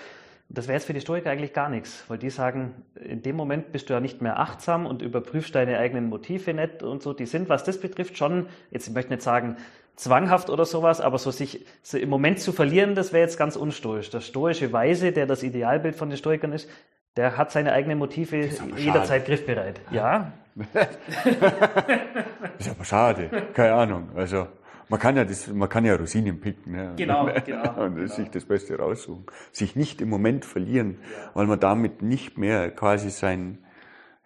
Das 0.48 0.68
wäre 0.68 0.76
jetzt 0.76 0.84
für 0.84 0.92
die 0.92 1.00
Stoiker 1.00 1.30
eigentlich 1.30 1.54
gar 1.54 1.70
nichts, 1.70 2.04
weil 2.08 2.18
die 2.18 2.28
sagen, 2.28 2.74
in 2.94 3.22
dem 3.22 3.36
Moment 3.36 3.72
bist 3.72 3.88
du 3.88 3.94
ja 3.94 4.00
nicht 4.00 4.20
mehr 4.20 4.38
achtsam 4.38 4.86
und 4.86 5.00
überprüfst 5.00 5.54
deine 5.54 5.78
eigenen 5.78 6.08
Motive 6.08 6.52
nicht 6.52 6.82
und 6.82 7.02
so. 7.02 7.14
Die 7.14 7.26
sind, 7.26 7.48
was 7.48 7.64
das 7.64 7.80
betrifft, 7.80 8.18
schon, 8.18 8.46
jetzt 8.70 8.86
ich 8.86 8.92
möchte 8.92 9.12
nicht 9.12 9.22
sagen 9.22 9.56
zwanghaft 9.96 10.50
oder 10.50 10.64
sowas, 10.64 11.00
aber 11.00 11.18
so 11.18 11.30
sich 11.30 11.64
so 11.82 11.96
im 11.96 12.08
Moment 12.08 12.40
zu 12.40 12.52
verlieren, 12.52 12.94
das 12.94 13.12
wäre 13.12 13.22
jetzt 13.22 13.38
ganz 13.38 13.56
unstoisch. 13.56 14.10
Der 14.10 14.20
stoische 14.20 14.72
Weise, 14.72 15.12
der 15.12 15.26
das 15.26 15.42
Idealbild 15.42 15.96
von 15.96 16.10
den 16.10 16.18
Stoikern 16.18 16.52
ist, 16.52 16.68
der 17.16 17.36
hat 17.36 17.50
seine 17.52 17.72
eigenen 17.72 17.98
Motive 17.98 18.48
jederzeit 18.76 19.26
griffbereit. 19.26 19.80
Ja. 19.90 20.32
das 20.72 20.88
ist 22.58 22.70
aber 22.70 22.84
schade. 22.84 23.30
Keine 23.54 23.74
Ahnung. 23.74 24.10
Also, 24.14 24.48
man 24.88 25.00
kann 25.00 25.16
ja 25.16 25.24
das, 25.24 25.48
man 25.48 25.68
kann 25.68 25.84
ja 25.84 25.94
Rosinen 25.94 26.40
picken. 26.40 26.72
Ne? 26.72 26.92
Genau, 26.96 27.28
genau. 27.46 27.84
Und 27.84 27.96
genau. 27.96 28.06
sich 28.08 28.30
das 28.30 28.44
Beste 28.44 28.78
raussuchen. 28.78 29.24
Sich 29.50 29.76
nicht 29.76 30.00
im 30.00 30.08
Moment 30.08 30.44
verlieren, 30.44 30.98
ja. 31.00 31.30
weil 31.34 31.46
man 31.46 31.60
damit 31.60 32.02
nicht 32.02 32.38
mehr 32.38 32.70
quasi 32.70 33.10
sein, 33.10 33.58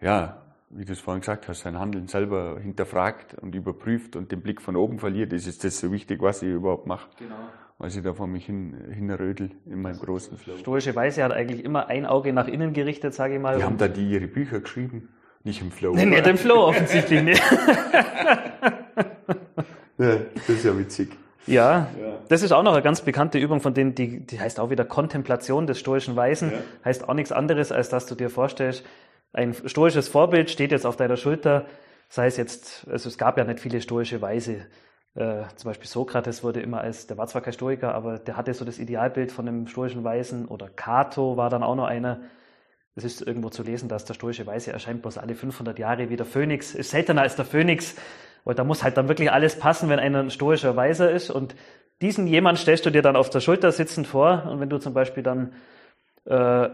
ja, 0.01 0.41
wie 0.69 0.83
du 0.83 0.91
es 0.91 0.99
vorhin 0.99 1.21
gesagt 1.21 1.47
hast, 1.47 1.61
sein 1.61 1.79
Handeln 1.79 2.07
selber 2.07 2.59
hinterfragt 2.59 3.35
und 3.35 3.55
überprüft 3.55 4.17
und 4.17 4.31
den 4.31 4.41
Blick 4.41 4.61
von 4.61 4.75
oben 4.75 4.99
verliert. 4.99 5.31
Ist 5.31 5.47
es 5.47 5.57
das 5.59 5.79
so 5.79 5.91
wichtig, 5.91 6.21
was 6.21 6.41
ich 6.41 6.49
überhaupt 6.49 6.87
mache? 6.87 7.09
Genau 7.17 7.35
weil 7.77 7.89
ich 7.89 8.01
da 8.01 8.13
vor 8.13 8.27
mich 8.27 8.45
hin, 8.45 8.75
hinrödel 8.91 9.51
in 9.65 9.81
meinem 9.81 9.99
großen 9.99 10.37
Flow. 10.37 10.57
Stoische 10.57 10.95
Weise 10.95 11.23
hat 11.23 11.31
eigentlich 11.31 11.63
immer 11.63 11.87
ein 11.87 12.05
Auge 12.05 12.33
nach 12.33 12.47
innen 12.47 12.73
gerichtet, 12.73 13.13
sage 13.13 13.35
ich 13.35 13.41
mal. 13.41 13.57
Die 13.57 13.63
haben 13.63 13.77
da 13.77 13.87
die 13.87 14.09
ihre 14.09 14.27
Bücher 14.27 14.59
geschrieben, 14.59 15.09
nicht 15.43 15.61
im 15.61 15.71
Flow. 15.71 15.93
Nee, 15.93 16.05
nicht 16.05 16.25
im 16.25 16.37
Flow 16.37 16.67
offensichtlich 16.67 17.21
nicht. 17.21 17.41
ja, 19.97 20.17
das 20.35 20.49
ist 20.49 20.65
ja 20.65 20.77
witzig. 20.77 21.09
Ja, 21.45 21.87
ja, 21.99 22.19
das 22.27 22.43
ist 22.43 22.51
auch 22.51 22.63
noch 22.63 22.73
eine 22.73 22.81
ganz 22.81 23.01
bekannte 23.01 23.39
Übung 23.39 23.61
von 23.61 23.73
denen, 23.73 23.95
die, 23.95 24.19
die 24.19 24.39
heißt 24.39 24.59
auch 24.59 24.69
wieder 24.69 24.83
Kontemplation 24.83 25.65
des 25.65 25.79
stoischen 25.79 26.17
Weisen. 26.17 26.51
Ja. 26.51 26.57
Heißt 26.83 27.07
auch 27.07 27.13
nichts 27.13 27.31
anderes, 27.31 27.71
als 27.71 27.87
dass 27.87 28.05
du 28.05 28.15
dir 28.15 28.29
vorstellst, 28.29 28.83
ein 29.31 29.53
stoisches 29.53 30.09
Vorbild 30.09 30.49
steht 30.49 30.71
jetzt 30.71 30.85
auf 30.85 30.97
deiner 30.97 31.15
Schulter, 31.15 31.65
sei 32.09 32.27
es 32.27 32.37
jetzt, 32.37 32.85
also 32.89 33.07
es 33.07 33.17
gab 33.17 33.37
ja 33.37 33.45
nicht 33.45 33.59
viele 33.59 33.81
stoische 33.81 34.21
Weise. 34.21 34.65
Äh, 35.17 35.45
zum 35.55 35.69
Beispiel 35.69 35.87
Sokrates 35.87 36.43
wurde 36.43 36.61
immer 36.61 36.81
als, 36.81 37.07
der 37.07 37.17
war 37.17 37.25
zwar 37.25 37.41
kein 37.41 37.53
Stoiker, 37.53 37.95
aber 37.95 38.19
der 38.19 38.37
hatte 38.37 38.53
so 38.53 38.63
das 38.65 38.77
Idealbild 38.77 39.31
von 39.31 39.47
einem 39.47 39.65
stoischen 39.65 40.03
Weisen 40.03 40.45
oder 40.45 40.69
Cato 40.69 41.37
war 41.37 41.49
dann 41.49 41.63
auch 41.63 41.75
noch 41.75 41.85
einer. 41.85 42.19
Es 42.95 43.03
ist 43.03 43.21
irgendwo 43.21 43.49
zu 43.49 43.63
lesen, 43.63 43.89
dass 43.89 44.05
der 44.05 44.13
stoische 44.13 44.45
Weise 44.45 44.71
erscheint 44.71 45.01
bloß 45.01 45.17
alle 45.17 45.33
500 45.33 45.79
Jahre 45.79 46.09
wie 46.11 46.17
der 46.17 46.27
Phönix, 46.27 46.75
ist 46.75 46.91
seltener 46.91 47.23
als 47.23 47.35
der 47.35 47.45
Phönix, 47.45 47.95
weil 48.43 48.53
da 48.53 48.63
muss 48.63 48.83
halt 48.83 48.95
dann 48.97 49.07
wirklich 49.07 49.31
alles 49.31 49.57
passen, 49.57 49.89
wenn 49.89 49.97
einer 49.97 50.19
ein 50.19 50.29
stoischer 50.29 50.75
Weiser 50.75 51.09
ist. 51.09 51.31
Und 51.31 51.55
diesen 52.01 52.27
jemand 52.27 52.59
stellst 52.59 52.85
du 52.85 52.91
dir 52.91 53.01
dann 53.01 53.15
auf 53.15 53.31
der 53.31 53.39
Schulter 53.39 53.71
sitzend 53.71 54.05
vor. 54.05 54.43
Und 54.47 54.59
wenn 54.59 54.69
du 54.69 54.77
zum 54.77 54.93
Beispiel 54.93 55.23
dann 55.23 55.53
äh, 56.25 56.69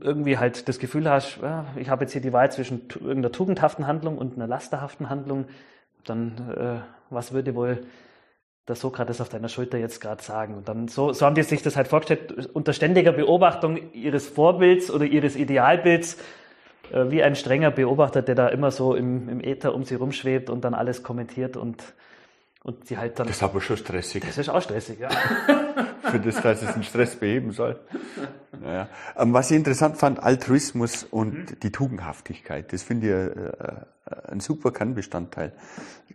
irgendwie 0.00 0.38
halt 0.38 0.68
das 0.68 0.80
Gefühl 0.80 1.08
hast, 1.08 1.38
ja, 1.42 1.66
ich 1.76 1.88
habe 1.90 2.04
jetzt 2.04 2.12
hier 2.12 2.22
die 2.22 2.32
Wahl 2.32 2.50
zwischen 2.50 2.88
irgendeiner 2.92 3.30
tugendhaften 3.30 3.86
Handlung 3.86 4.18
und 4.18 4.34
einer 4.34 4.48
lasterhaften 4.48 5.10
Handlung, 5.10 5.46
dann 6.04 6.50
äh, 6.56 6.93
was 7.10 7.32
würde 7.32 7.54
wohl 7.54 7.86
der 8.66 8.76
Sokrates 8.76 9.20
auf 9.20 9.28
deiner 9.28 9.48
Schulter 9.48 9.78
jetzt 9.78 10.00
gerade 10.00 10.22
sagen? 10.22 10.54
Und 10.54 10.68
dann 10.68 10.88
so, 10.88 11.12
so 11.12 11.26
haben 11.26 11.34
die 11.34 11.42
sich 11.42 11.62
das 11.62 11.76
halt 11.76 11.88
vorgestellt, 11.88 12.50
unter 12.52 12.72
ständiger 12.72 13.12
Beobachtung 13.12 13.92
ihres 13.92 14.28
Vorbilds 14.28 14.90
oder 14.90 15.04
ihres 15.04 15.36
Idealbilds, 15.36 16.18
äh, 16.92 17.10
wie 17.10 17.22
ein 17.22 17.36
strenger 17.36 17.70
Beobachter, 17.70 18.22
der 18.22 18.34
da 18.34 18.48
immer 18.48 18.70
so 18.70 18.94
im, 18.94 19.28
im 19.28 19.40
Äther 19.40 19.74
um 19.74 19.84
sie 19.84 19.94
rumschwebt 19.94 20.50
und 20.50 20.64
dann 20.64 20.74
alles 20.74 21.02
kommentiert 21.02 21.56
und 21.56 21.82
und 22.64 22.86
sie 22.86 22.96
halt 22.98 23.18
dann. 23.18 23.26
Das 23.26 23.36
ist 23.36 23.42
aber 23.42 23.60
schon 23.60 23.76
stressig. 23.76 24.24
Das 24.24 24.38
ist 24.38 24.48
auch 24.48 24.62
stressig, 24.62 24.98
ja. 24.98 25.10
Für 26.02 26.20
das, 26.20 26.40
dass 26.42 26.62
es 26.62 26.74
einen 26.74 26.84
Stress 26.84 27.16
beheben 27.16 27.52
soll. 27.52 27.80
Naja. 28.60 28.88
Ähm, 29.16 29.32
was 29.32 29.50
ich 29.50 29.56
interessant 29.56 29.96
fand, 29.96 30.22
Altruismus 30.22 31.04
und 31.04 31.50
mhm. 31.50 31.60
die 31.62 31.72
Tugendhaftigkeit, 31.72 32.72
das 32.72 32.82
finde 32.82 33.06
ich 33.06 33.36
äh, 33.36 34.30
ein 34.30 34.40
super 34.40 34.72
Kernbestandteil. 34.72 35.52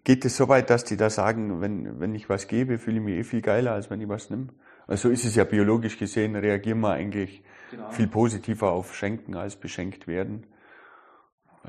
Geht 0.04 0.26
es 0.26 0.38
so 0.38 0.48
weit, 0.48 0.70
dass 0.70 0.84
die 0.84 0.98
da 0.98 1.10
sagen, 1.10 1.62
wenn, 1.62 2.00
wenn 2.00 2.16
ich 2.16 2.30
was 2.30 2.48
gebe, 2.48 2.78
fühle 2.78 2.98
ich 2.98 3.04
mich 3.04 3.18
eh 3.18 3.24
viel 3.24 3.42
geiler, 3.42 3.74
als 3.74 3.90
wenn 3.90 4.00
ich 4.02 4.10
was 4.10 4.30
nehme? 4.30 4.50
Also 4.88 5.10
ist 5.10 5.26
es 5.26 5.36
ja 5.36 5.44
biologisch 5.44 5.98
gesehen, 5.98 6.36
reagieren 6.36 6.80
wir 6.80 6.92
eigentlich 6.92 7.44
genau. 7.72 7.90
viel 7.92 8.08
positiver 8.08 8.72
auf 8.72 8.96
Schenken 8.96 9.36
als 9.36 9.56
beschenkt 9.56 10.08
werden. 10.08 10.46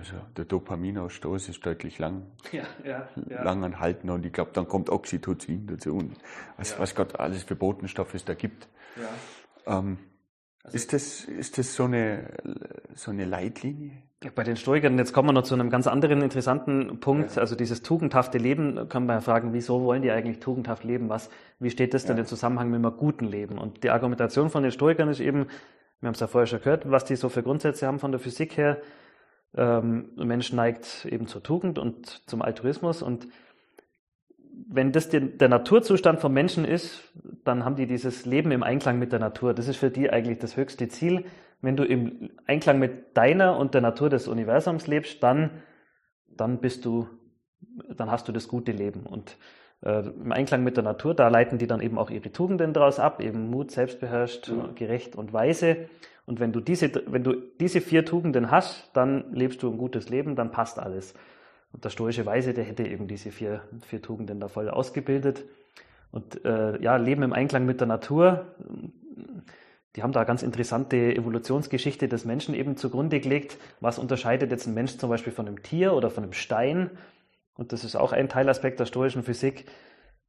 Also 0.01 0.15
der 0.35 0.47
Dopaminausstoß 0.47 1.51
ist 1.51 1.67
deutlich 1.67 1.99
lang, 1.99 2.23
ja, 2.53 2.63
ja, 2.85 3.07
ja. 3.29 3.43
lang 3.43 3.63
anhalten 3.63 4.09
und 4.09 4.25
ich 4.25 4.33
glaube, 4.33 4.51
dann 4.55 4.67
kommt 4.67 4.89
Oxytocin 4.89 5.67
dazu 5.67 5.95
und 5.95 6.17
was, 6.57 6.71
ja. 6.71 6.79
was 6.79 6.95
Gott 6.95 7.21
alles 7.21 7.43
für 7.43 7.55
Botenstoffe 7.55 8.15
es 8.15 8.25
da 8.25 8.33
gibt. 8.33 8.67
Ja. 8.97 9.79
Ähm, 9.79 9.99
also 10.65 10.75
ist, 10.75 10.95
das, 10.95 11.25
ist 11.25 11.59
das 11.59 11.75
so 11.75 11.85
eine, 11.85 12.31
so 12.95 13.11
eine 13.11 13.27
Leitlinie? 13.27 13.93
Bei 14.35 14.43
den 14.43 14.57
Stoikern, 14.57 14.97
jetzt 14.97 15.13
kommen 15.13 15.29
wir 15.29 15.33
noch 15.35 15.43
zu 15.43 15.55
einem 15.55 15.69
ganz 15.69 15.87
anderen 15.87 16.23
interessanten 16.23 17.01
Punkt, 17.01 17.37
also 17.37 17.55
dieses 17.55 17.83
tugendhafte 17.83 18.39
Leben, 18.39 18.89
kann 18.89 19.05
man 19.05 19.17
ja 19.17 19.21
fragen, 19.21 19.53
wieso 19.53 19.83
wollen 19.83 20.01
die 20.01 20.11
eigentlich 20.11 20.41
tugendhaft 20.41 20.85
leben? 20.85 21.11
Was, 21.11 21.29
wie 21.59 21.71
steht 21.71 21.93
das 21.93 22.07
denn 22.07 22.17
im 22.17 22.27
Zusammenhang 22.27 22.71
mit 22.71 22.85
einem 22.85 22.97
guten 22.97 23.27
Leben? 23.27 23.59
Und 23.59 23.85
die 23.85 23.91
Argumentation 23.91 24.49
von 24.49 24.63
den 24.63 24.73
Stoikern 24.73 25.09
ist 25.09 25.21
eben, 25.21 25.47
wir 26.01 26.07
haben 26.07 26.15
es 26.15 26.21
ja 26.21 26.27
vorher 26.27 26.47
schon 26.47 26.61
gehört, 26.61 26.91
was 26.91 27.05
die 27.05 27.17
so 27.17 27.29
für 27.29 27.43
Grundsätze 27.43 27.87
haben 27.87 27.99
von 27.99 28.13
der 28.13 28.21
Physik 28.21 28.57
her, 28.57 28.79
ähm, 29.57 30.11
Mensch 30.17 30.53
neigt 30.53 31.07
eben 31.07 31.27
zur 31.27 31.43
Tugend 31.43 31.79
und 31.79 32.07
zum 32.29 32.43
Altruismus 32.43 33.03
und 33.03 33.29
wenn 34.73 34.93
das 34.93 35.09
der 35.09 35.49
Naturzustand 35.49 36.21
vom 36.21 36.33
Menschen 36.33 36.65
ist, 36.65 37.03
dann 37.45 37.65
haben 37.65 37.77
die 37.77 37.87
dieses 37.87 38.27
Leben 38.27 38.53
im 38.53 38.63
Einklang 38.63 38.99
mit 38.99 39.11
der 39.11 39.19
Natur. 39.19 39.55
Das 39.55 39.69
ist 39.69 39.77
für 39.77 39.91
die 39.91 40.11
eigentlich 40.11 40.39
das 40.39 40.57
höchste 40.57 40.89
Ziel. 40.89 41.25
Wenn 41.61 41.77
du 41.77 41.85
im 41.85 42.31
Einklang 42.47 42.79
mit 42.79 43.17
deiner 43.17 43.57
und 43.57 43.75
der 43.75 43.81
Natur 43.81 44.11
des 44.11 44.29
Universums 44.29 44.87
lebst, 44.87 45.23
dann, 45.23 45.63
dann 46.29 46.61
bist 46.61 46.85
du, 46.85 47.09
dann 47.97 48.11
hast 48.11 48.29
du 48.29 48.33
das 48.33 48.49
gute 48.49 48.73
Leben. 48.73 49.07
Und 49.07 49.37
äh, 49.83 50.01
im 50.01 50.33
Einklang 50.33 50.63
mit 50.63 50.77
der 50.77 50.85
Natur, 50.85 51.15
da 51.15 51.29
leiten 51.29 51.59
die 51.59 51.67
dann 51.67 51.81
eben 51.81 51.99
auch 51.99 52.11
ihre 52.11 52.33
Tugenden 52.33 52.73
daraus 52.73 52.99
ab, 52.99 53.21
eben 53.21 53.51
Mut, 53.51 53.71
selbstbeherrscht, 53.71 54.49
mhm. 54.49 54.75
gerecht 54.75 55.17
und 55.17 55.33
weise. 55.33 55.89
Und 56.27 56.39
wenn 56.39 56.53
du 56.53 56.61
diese, 56.61 56.91
wenn 57.07 57.25
du 57.25 57.35
diese 57.61 57.81
vier 57.81 58.05
Tugenden 58.05 58.51
hast, 58.51 58.91
dann 58.93 59.33
lebst 59.33 59.63
du 59.63 59.71
ein 59.71 59.79
gutes 59.79 60.09
Leben, 60.11 60.37
dann 60.37 60.53
passt 60.53 60.79
alles. 60.79 61.15
Und 61.73 61.85
der 61.85 61.91
stoische 61.91 62.27
Weise, 62.27 62.53
der 62.55 62.65
hätte 62.65 62.87
eben 62.87 63.09
diese 63.09 63.31
vier, 63.31 63.63
vier 63.87 64.03
Tugenden 64.03 64.41
da 64.41 64.49
voll 64.49 64.69
ausgebildet. 64.69 65.45
Und 66.13 66.45
äh, 66.45 66.81
ja, 66.83 66.97
Leben 66.97 67.23
im 67.23 67.33
Einklang 67.33 67.65
mit 67.65 67.81
der 67.81 67.87
Natur, 67.87 68.47
die 69.97 70.03
haben 70.03 70.13
da 70.13 70.25
ganz 70.25 70.43
interessante 70.43 70.97
Evolutionsgeschichte 70.97 72.09
des 72.09 72.25
Menschen 72.25 72.55
eben 72.55 72.77
zugrunde 72.77 73.21
gelegt. 73.21 73.57
Was 73.81 73.99
unterscheidet 73.99 74.51
jetzt 74.51 74.67
ein 74.67 74.75
Mensch 74.75 74.99
zum 74.99 75.11
Beispiel 75.11 75.33
von 75.33 75.47
einem 75.47 75.63
Tier 75.63 75.95
oder 75.95 76.11
von 76.11 76.25
einem 76.25 76.33
Stein? 76.33 76.91
Und 77.55 77.73
das 77.73 77.85
ist 77.85 77.97
auch 77.97 78.13
ein 78.13 78.29
Teilaspekt 78.29 78.81
der 78.81 78.87
stoischen 78.87 79.23
Physik. 79.23 79.67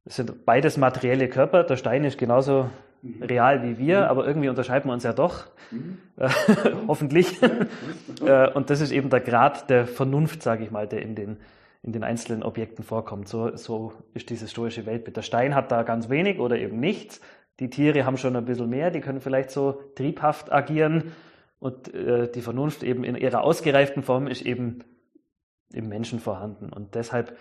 Es 0.04 0.16
sind 0.16 0.44
beides 0.44 0.76
materielle 0.76 1.28
Körper. 1.28 1.64
Der 1.64 1.76
Stein 1.76 2.04
ist 2.04 2.18
genauso 2.18 2.68
mhm. 3.02 3.22
real 3.22 3.62
wie 3.62 3.78
wir, 3.78 4.00
mhm. 4.00 4.04
aber 4.04 4.26
irgendwie 4.26 4.48
unterscheiden 4.48 4.88
wir 4.88 4.94
uns 4.94 5.04
ja 5.04 5.12
doch. 5.12 5.46
Mhm. 5.70 5.98
Hoffentlich. 6.88 7.38
Äh, 8.24 8.52
und 8.52 8.70
das 8.70 8.80
ist 8.80 8.92
eben 8.92 9.10
der 9.10 9.20
Grad 9.20 9.68
der 9.68 9.86
Vernunft, 9.86 10.42
sage 10.42 10.62
ich 10.62 10.70
mal, 10.70 10.86
der 10.86 11.02
in 11.02 11.16
den, 11.16 11.38
in 11.82 11.92
den 11.92 12.04
einzelnen 12.04 12.44
Objekten 12.44 12.84
vorkommt. 12.84 13.26
So, 13.26 13.56
so 13.56 13.94
ist 14.14 14.30
dieses 14.30 14.50
stoische 14.50 14.86
Weltbild. 14.86 15.16
Der 15.16 15.22
Stein 15.22 15.56
hat 15.56 15.72
da 15.72 15.82
ganz 15.82 16.08
wenig 16.08 16.38
oder 16.38 16.56
eben 16.56 16.78
nichts. 16.78 17.20
Die 17.58 17.68
Tiere 17.68 18.04
haben 18.04 18.16
schon 18.16 18.36
ein 18.36 18.44
bisschen 18.44 18.70
mehr, 18.70 18.90
die 18.90 19.00
können 19.00 19.20
vielleicht 19.20 19.50
so 19.50 19.80
triebhaft 19.96 20.52
agieren. 20.52 21.12
Und 21.58 21.92
äh, 21.94 22.30
die 22.30 22.42
Vernunft 22.42 22.82
eben 22.82 23.02
in 23.02 23.16
ihrer 23.16 23.42
ausgereiften 23.42 24.02
Form 24.02 24.26
ist 24.26 24.42
eben 24.42 24.84
im 25.74 25.88
Menschen 25.88 26.20
vorhanden. 26.20 26.72
Und 26.72 26.94
deshalb 26.94 27.36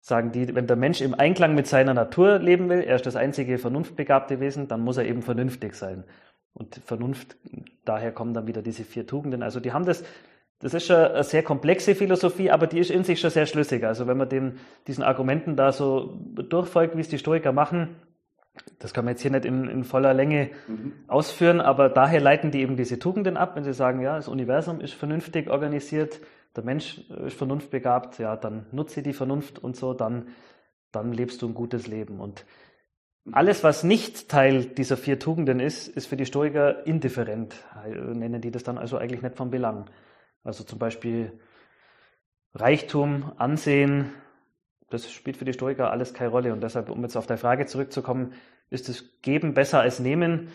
sagen 0.00 0.32
die, 0.32 0.54
wenn 0.54 0.66
der 0.66 0.76
Mensch 0.76 1.00
im 1.00 1.14
Einklang 1.14 1.54
mit 1.54 1.66
seiner 1.66 1.94
Natur 1.94 2.38
leben 2.38 2.68
will, 2.68 2.80
er 2.80 2.96
ist 2.96 3.06
das 3.06 3.16
einzige 3.16 3.58
vernunftbegabte 3.58 4.40
Wesen, 4.40 4.68
dann 4.68 4.80
muss 4.80 4.96
er 4.96 5.04
eben 5.04 5.22
vernünftig 5.22 5.74
sein. 5.74 6.04
Und 6.52 6.76
Vernunft, 6.84 7.36
daher 7.84 8.12
kommen 8.12 8.32
dann 8.32 8.46
wieder 8.46 8.62
diese 8.62 8.84
vier 8.84 9.06
Tugenden. 9.06 9.42
Also 9.42 9.60
die 9.60 9.72
haben 9.72 9.84
das, 9.84 10.04
das 10.60 10.74
ist 10.74 10.86
schon 10.86 10.96
eine 10.96 11.24
sehr 11.24 11.42
komplexe 11.42 11.94
Philosophie, 11.94 12.50
aber 12.50 12.66
die 12.66 12.78
ist 12.78 12.90
in 12.90 13.04
sich 13.04 13.20
schon 13.20 13.30
sehr 13.30 13.46
schlüssig. 13.46 13.84
Also 13.84 14.06
wenn 14.06 14.16
man 14.16 14.28
den, 14.28 14.58
diesen 14.86 15.04
Argumenten 15.04 15.56
da 15.56 15.72
so 15.72 16.18
durchfolgt, 16.34 16.96
wie 16.96 17.00
es 17.00 17.08
die 17.08 17.18
Stoiker 17.18 17.52
machen, 17.52 17.96
das 18.78 18.94
kann 18.94 19.04
man 19.04 19.12
jetzt 19.12 19.22
hier 19.22 19.30
nicht 19.30 19.44
in, 19.44 19.68
in 19.68 19.84
voller 19.84 20.14
Länge 20.14 20.50
mhm. 20.66 20.92
ausführen, 21.08 21.60
aber 21.60 21.88
daher 21.88 22.20
leiten 22.20 22.50
die 22.50 22.60
eben 22.60 22.76
diese 22.76 22.98
Tugenden 22.98 23.36
ab, 23.36 23.56
wenn 23.56 23.64
sie 23.64 23.74
sagen, 23.74 24.00
ja, 24.00 24.16
das 24.16 24.28
Universum 24.28 24.80
ist 24.80 24.94
vernünftig 24.94 25.50
organisiert, 25.50 26.20
der 26.56 26.64
Mensch 26.64 26.98
ist 27.26 27.36
vernunftbegabt, 27.36 28.18
ja, 28.18 28.36
dann 28.36 28.66
nutze 28.72 29.02
die 29.02 29.12
Vernunft 29.12 29.58
und 29.58 29.76
so, 29.76 29.94
dann, 29.94 30.28
dann 30.92 31.12
lebst 31.12 31.42
du 31.42 31.48
ein 31.48 31.54
gutes 31.54 31.86
Leben. 31.86 32.20
Und 32.20 32.44
alles, 33.32 33.64
was 33.64 33.84
nicht 33.84 34.28
Teil 34.28 34.64
dieser 34.64 34.96
vier 34.96 35.18
Tugenden 35.18 35.60
ist, 35.60 35.88
ist 35.88 36.06
für 36.06 36.16
die 36.16 36.26
Stoiker 36.26 36.86
indifferent, 36.86 37.54
nennen 37.84 38.40
die 38.40 38.50
das 38.50 38.62
dann 38.62 38.78
also 38.78 38.96
eigentlich 38.96 39.22
nicht 39.22 39.36
von 39.36 39.50
Belang. 39.50 39.90
Also 40.44 40.64
zum 40.64 40.78
Beispiel 40.78 41.38
Reichtum, 42.54 43.32
Ansehen, 43.36 44.12
das 44.88 45.10
spielt 45.10 45.36
für 45.36 45.44
die 45.44 45.52
Stoiker 45.52 45.90
alles 45.90 46.14
keine 46.14 46.30
Rolle. 46.30 46.52
Und 46.52 46.62
deshalb, 46.62 46.88
um 46.88 47.02
jetzt 47.02 47.16
auf 47.16 47.26
deine 47.26 47.38
Frage 47.38 47.66
zurückzukommen, 47.66 48.32
ist 48.70 48.88
das 48.88 49.04
Geben 49.22 49.54
besser 49.54 49.80
als 49.80 49.98
Nehmen? 49.98 50.48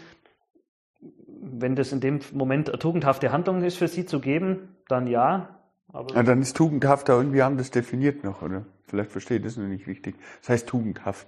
wenn 1.41 1.75
das 1.75 1.91
in 1.91 1.99
dem 1.99 2.19
Moment 2.31 2.69
eine 2.69 2.79
tugendhafte 2.79 3.31
Handlung 3.31 3.63
ist 3.63 3.77
für 3.77 3.87
sie 3.87 4.05
zu 4.05 4.19
geben, 4.19 4.75
dann 4.87 5.07
ja. 5.07 5.60
Aber 5.93 6.15
ja, 6.15 6.23
dann 6.23 6.41
ist 6.41 6.55
tugendhaft 6.55 7.09
da 7.09 7.17
irgendwie 7.17 7.41
anders 7.41 7.71
definiert 7.71 8.23
noch, 8.23 8.41
oder? 8.41 8.65
Vielleicht 8.87 9.11
verstehe 9.11 9.37
ich 9.37 9.43
das 9.43 9.57
noch 9.57 9.67
nicht 9.67 9.87
richtig. 9.87 10.15
Das 10.41 10.49
heißt 10.49 10.67
tugendhaft. 10.67 11.27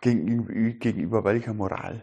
Gegenüber, 0.00 0.52
gegenüber 0.52 1.24
welcher 1.24 1.54
Moral? 1.54 2.02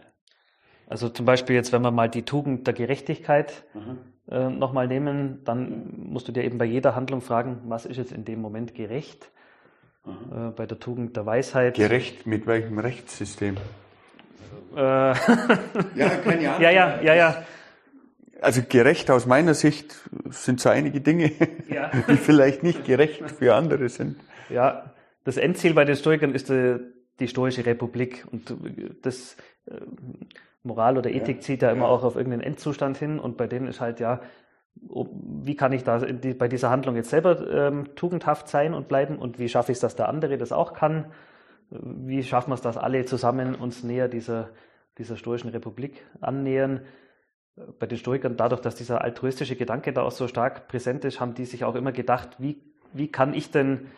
Also 0.88 1.08
zum 1.08 1.26
Beispiel 1.26 1.54
jetzt, 1.54 1.72
wenn 1.72 1.82
wir 1.82 1.90
mal 1.90 2.08
die 2.08 2.22
Tugend 2.22 2.66
der 2.66 2.74
Gerechtigkeit 2.74 3.64
mhm. 3.74 3.98
äh, 4.28 4.48
nochmal 4.48 4.88
nehmen, 4.88 5.44
dann 5.44 5.92
musst 5.96 6.26
du 6.26 6.32
dir 6.32 6.42
eben 6.42 6.58
bei 6.58 6.64
jeder 6.64 6.96
Handlung 6.96 7.20
fragen, 7.20 7.60
was 7.66 7.86
ist 7.86 7.98
jetzt 7.98 8.12
in 8.12 8.24
dem 8.24 8.40
Moment 8.40 8.74
gerecht? 8.74 9.30
Mhm. 10.04 10.12
Äh, 10.32 10.50
bei 10.50 10.66
der 10.66 10.80
Tugend 10.80 11.16
der 11.16 11.26
Weisheit. 11.26 11.76
Gerecht 11.76 12.26
mit 12.26 12.46
welchem 12.46 12.78
Rechtssystem? 12.78 13.56
Äh, 14.74 14.78
ja, 14.80 15.14
keine 16.24 16.48
Ahnung. 16.48 16.62
Ja, 16.62 16.70
ja, 16.70 17.00
ja, 17.02 17.14
ja. 17.14 17.44
Also 18.40 18.62
gerecht 18.66 19.10
aus 19.10 19.26
meiner 19.26 19.54
Sicht 19.54 19.94
sind 20.30 20.60
so 20.60 20.68
einige 20.68 21.00
Dinge, 21.00 21.32
ja. 21.68 21.90
die 22.08 22.16
vielleicht 22.16 22.62
nicht 22.62 22.84
gerecht 22.84 23.30
für 23.30 23.54
andere 23.54 23.88
sind. 23.88 24.16
Ja, 24.48 24.94
das 25.24 25.36
Endziel 25.36 25.74
bei 25.74 25.84
den 25.84 25.96
Stoikern 25.96 26.34
ist 26.34 26.48
die, 26.48 26.78
die 27.18 27.28
stoische 27.28 27.66
Republik 27.66 28.26
und 28.30 28.54
das 29.02 29.36
äh, 29.66 29.74
Moral 30.62 30.98
oder 30.98 31.10
Ethik 31.10 31.36
ja. 31.36 31.42
zieht 31.42 31.62
ja 31.62 31.70
immer 31.70 31.88
auch 31.88 32.02
auf 32.02 32.16
irgendeinen 32.16 32.42
Endzustand 32.42 32.96
hin 32.96 33.18
und 33.18 33.36
bei 33.36 33.46
denen 33.46 33.66
ist 33.66 33.80
halt 33.80 34.00
ja, 34.00 34.20
wie 34.74 35.56
kann 35.56 35.72
ich 35.72 35.84
da 35.84 35.98
die, 35.98 36.34
bei 36.34 36.48
dieser 36.48 36.70
Handlung 36.70 36.96
jetzt 36.96 37.10
selber 37.10 37.48
ähm, 37.50 37.94
tugendhaft 37.96 38.48
sein 38.48 38.74
und 38.74 38.88
bleiben 38.88 39.18
und 39.18 39.38
wie 39.38 39.48
schaffe 39.48 39.72
ich 39.72 39.76
es, 39.76 39.80
dass 39.80 39.96
der 39.96 40.08
andere 40.08 40.38
das 40.38 40.52
auch 40.52 40.72
kann? 40.72 41.12
Wie 41.70 42.22
schaffen 42.22 42.50
wir 42.50 42.54
es, 42.54 42.62
dass 42.62 42.76
alle 42.76 43.04
zusammen 43.04 43.54
uns 43.54 43.84
näher 43.84 44.08
dieser, 44.08 44.50
dieser 44.98 45.16
stoischen 45.16 45.50
Republik 45.50 46.04
annähern? 46.20 46.80
Bei 47.78 47.86
den 47.86 47.98
Stoikern, 47.98 48.36
dadurch, 48.36 48.60
dass 48.60 48.74
dieser 48.74 49.02
altruistische 49.02 49.56
Gedanke 49.56 49.92
da 49.92 50.02
auch 50.02 50.12
so 50.12 50.28
stark 50.28 50.68
präsent 50.68 51.04
ist, 51.04 51.20
haben 51.20 51.34
die 51.34 51.44
sich 51.44 51.64
auch 51.64 51.74
immer 51.74 51.92
gedacht, 51.92 52.36
wie, 52.38 52.62
wie 52.92 53.10
kann 53.10 53.34
ich 53.34 53.50
denn 53.50 53.88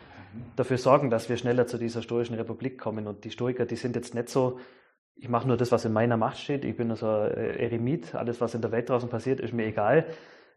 dafür 0.55 0.77
sorgen, 0.77 1.09
dass 1.09 1.29
wir 1.29 1.37
schneller 1.37 1.67
zu 1.67 1.77
dieser 1.77 2.01
stoischen 2.01 2.35
Republik 2.35 2.77
kommen? 2.79 3.07
Und 3.07 3.23
die 3.23 3.31
Stoiker, 3.31 3.65
die 3.65 3.75
sind 3.75 3.95
jetzt 3.95 4.15
nicht 4.15 4.29
so, 4.29 4.59
ich 5.15 5.29
mache 5.29 5.47
nur 5.47 5.57
das, 5.57 5.71
was 5.71 5.85
in 5.85 5.93
meiner 5.93 6.17
Macht 6.17 6.39
steht, 6.39 6.65
ich 6.65 6.75
bin 6.75 6.89
also 6.89 7.07
Eremit, 7.07 8.15
alles, 8.15 8.41
was 8.41 8.55
in 8.55 8.61
der 8.61 8.71
Welt 8.71 8.89
draußen 8.89 9.09
passiert, 9.09 9.39
ist 9.39 9.53
mir 9.53 9.65
egal, 9.65 10.07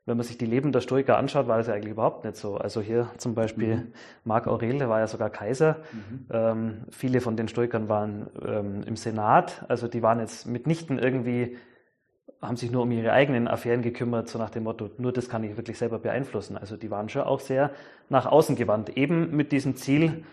wenn 0.07 0.17
man 0.17 0.25
sich 0.25 0.39
die 0.39 0.47
Leben 0.47 0.71
der 0.71 0.81
Stoiker 0.81 1.19
anschaut, 1.19 1.49
war 1.49 1.59
das 1.59 1.67
ja 1.67 1.75
eigentlich 1.75 1.91
überhaupt 1.91 2.25
nicht 2.25 2.37
so. 2.37 2.57
Also 2.57 2.81
hier 2.81 3.11
zum 3.19 3.35
Beispiel 3.35 3.77
mhm. 3.77 3.93
Marc 4.23 4.47
Aurel, 4.47 4.79
der 4.79 4.89
war 4.89 5.01
ja 5.01 5.09
sogar 5.09 5.31
Kaiser. 5.31 5.79
Mhm. 5.93 6.27
Ähm, 6.31 6.85
viele 6.91 7.21
von 7.21 7.37
den 7.37 7.49
Stoikern 7.49 7.89
waren 7.89 8.31
ähm, 8.47 8.83
im 8.87 8.95
Senat, 8.95 9.65
also 9.69 9.89
die 9.89 10.03
waren 10.03 10.21
jetzt 10.21 10.47
mitnichten 10.47 11.01
irgendwie, 11.01 11.57
haben 12.43 12.57
sich 12.57 12.71
nur 12.71 12.83
um 12.83 12.93
ihre 12.93 13.13
eigenen 13.13 13.49
Affären 13.49 13.83
gekümmert, 13.83 14.29
so 14.29 14.39
nach 14.39 14.51
dem 14.51 14.65
Motto, 14.65 14.91
nur 14.99 15.13
das 15.13 15.29
kann 15.29 15.43
ich 15.45 15.57
wirklich 15.57 15.79
selber 15.79 15.99
beeinflussen. 15.99 16.57
Also 16.57 16.77
die 16.77 16.91
waren 16.91 17.09
schon 17.09 17.23
auch 17.23 17.41
sehr 17.41 17.71
nach 18.09 18.27
außen 18.27 18.57
gewandt, 18.57 18.97
eben 18.97 19.35
mit 19.35 19.53
diesem 19.53 19.77
Ziel, 19.77 20.25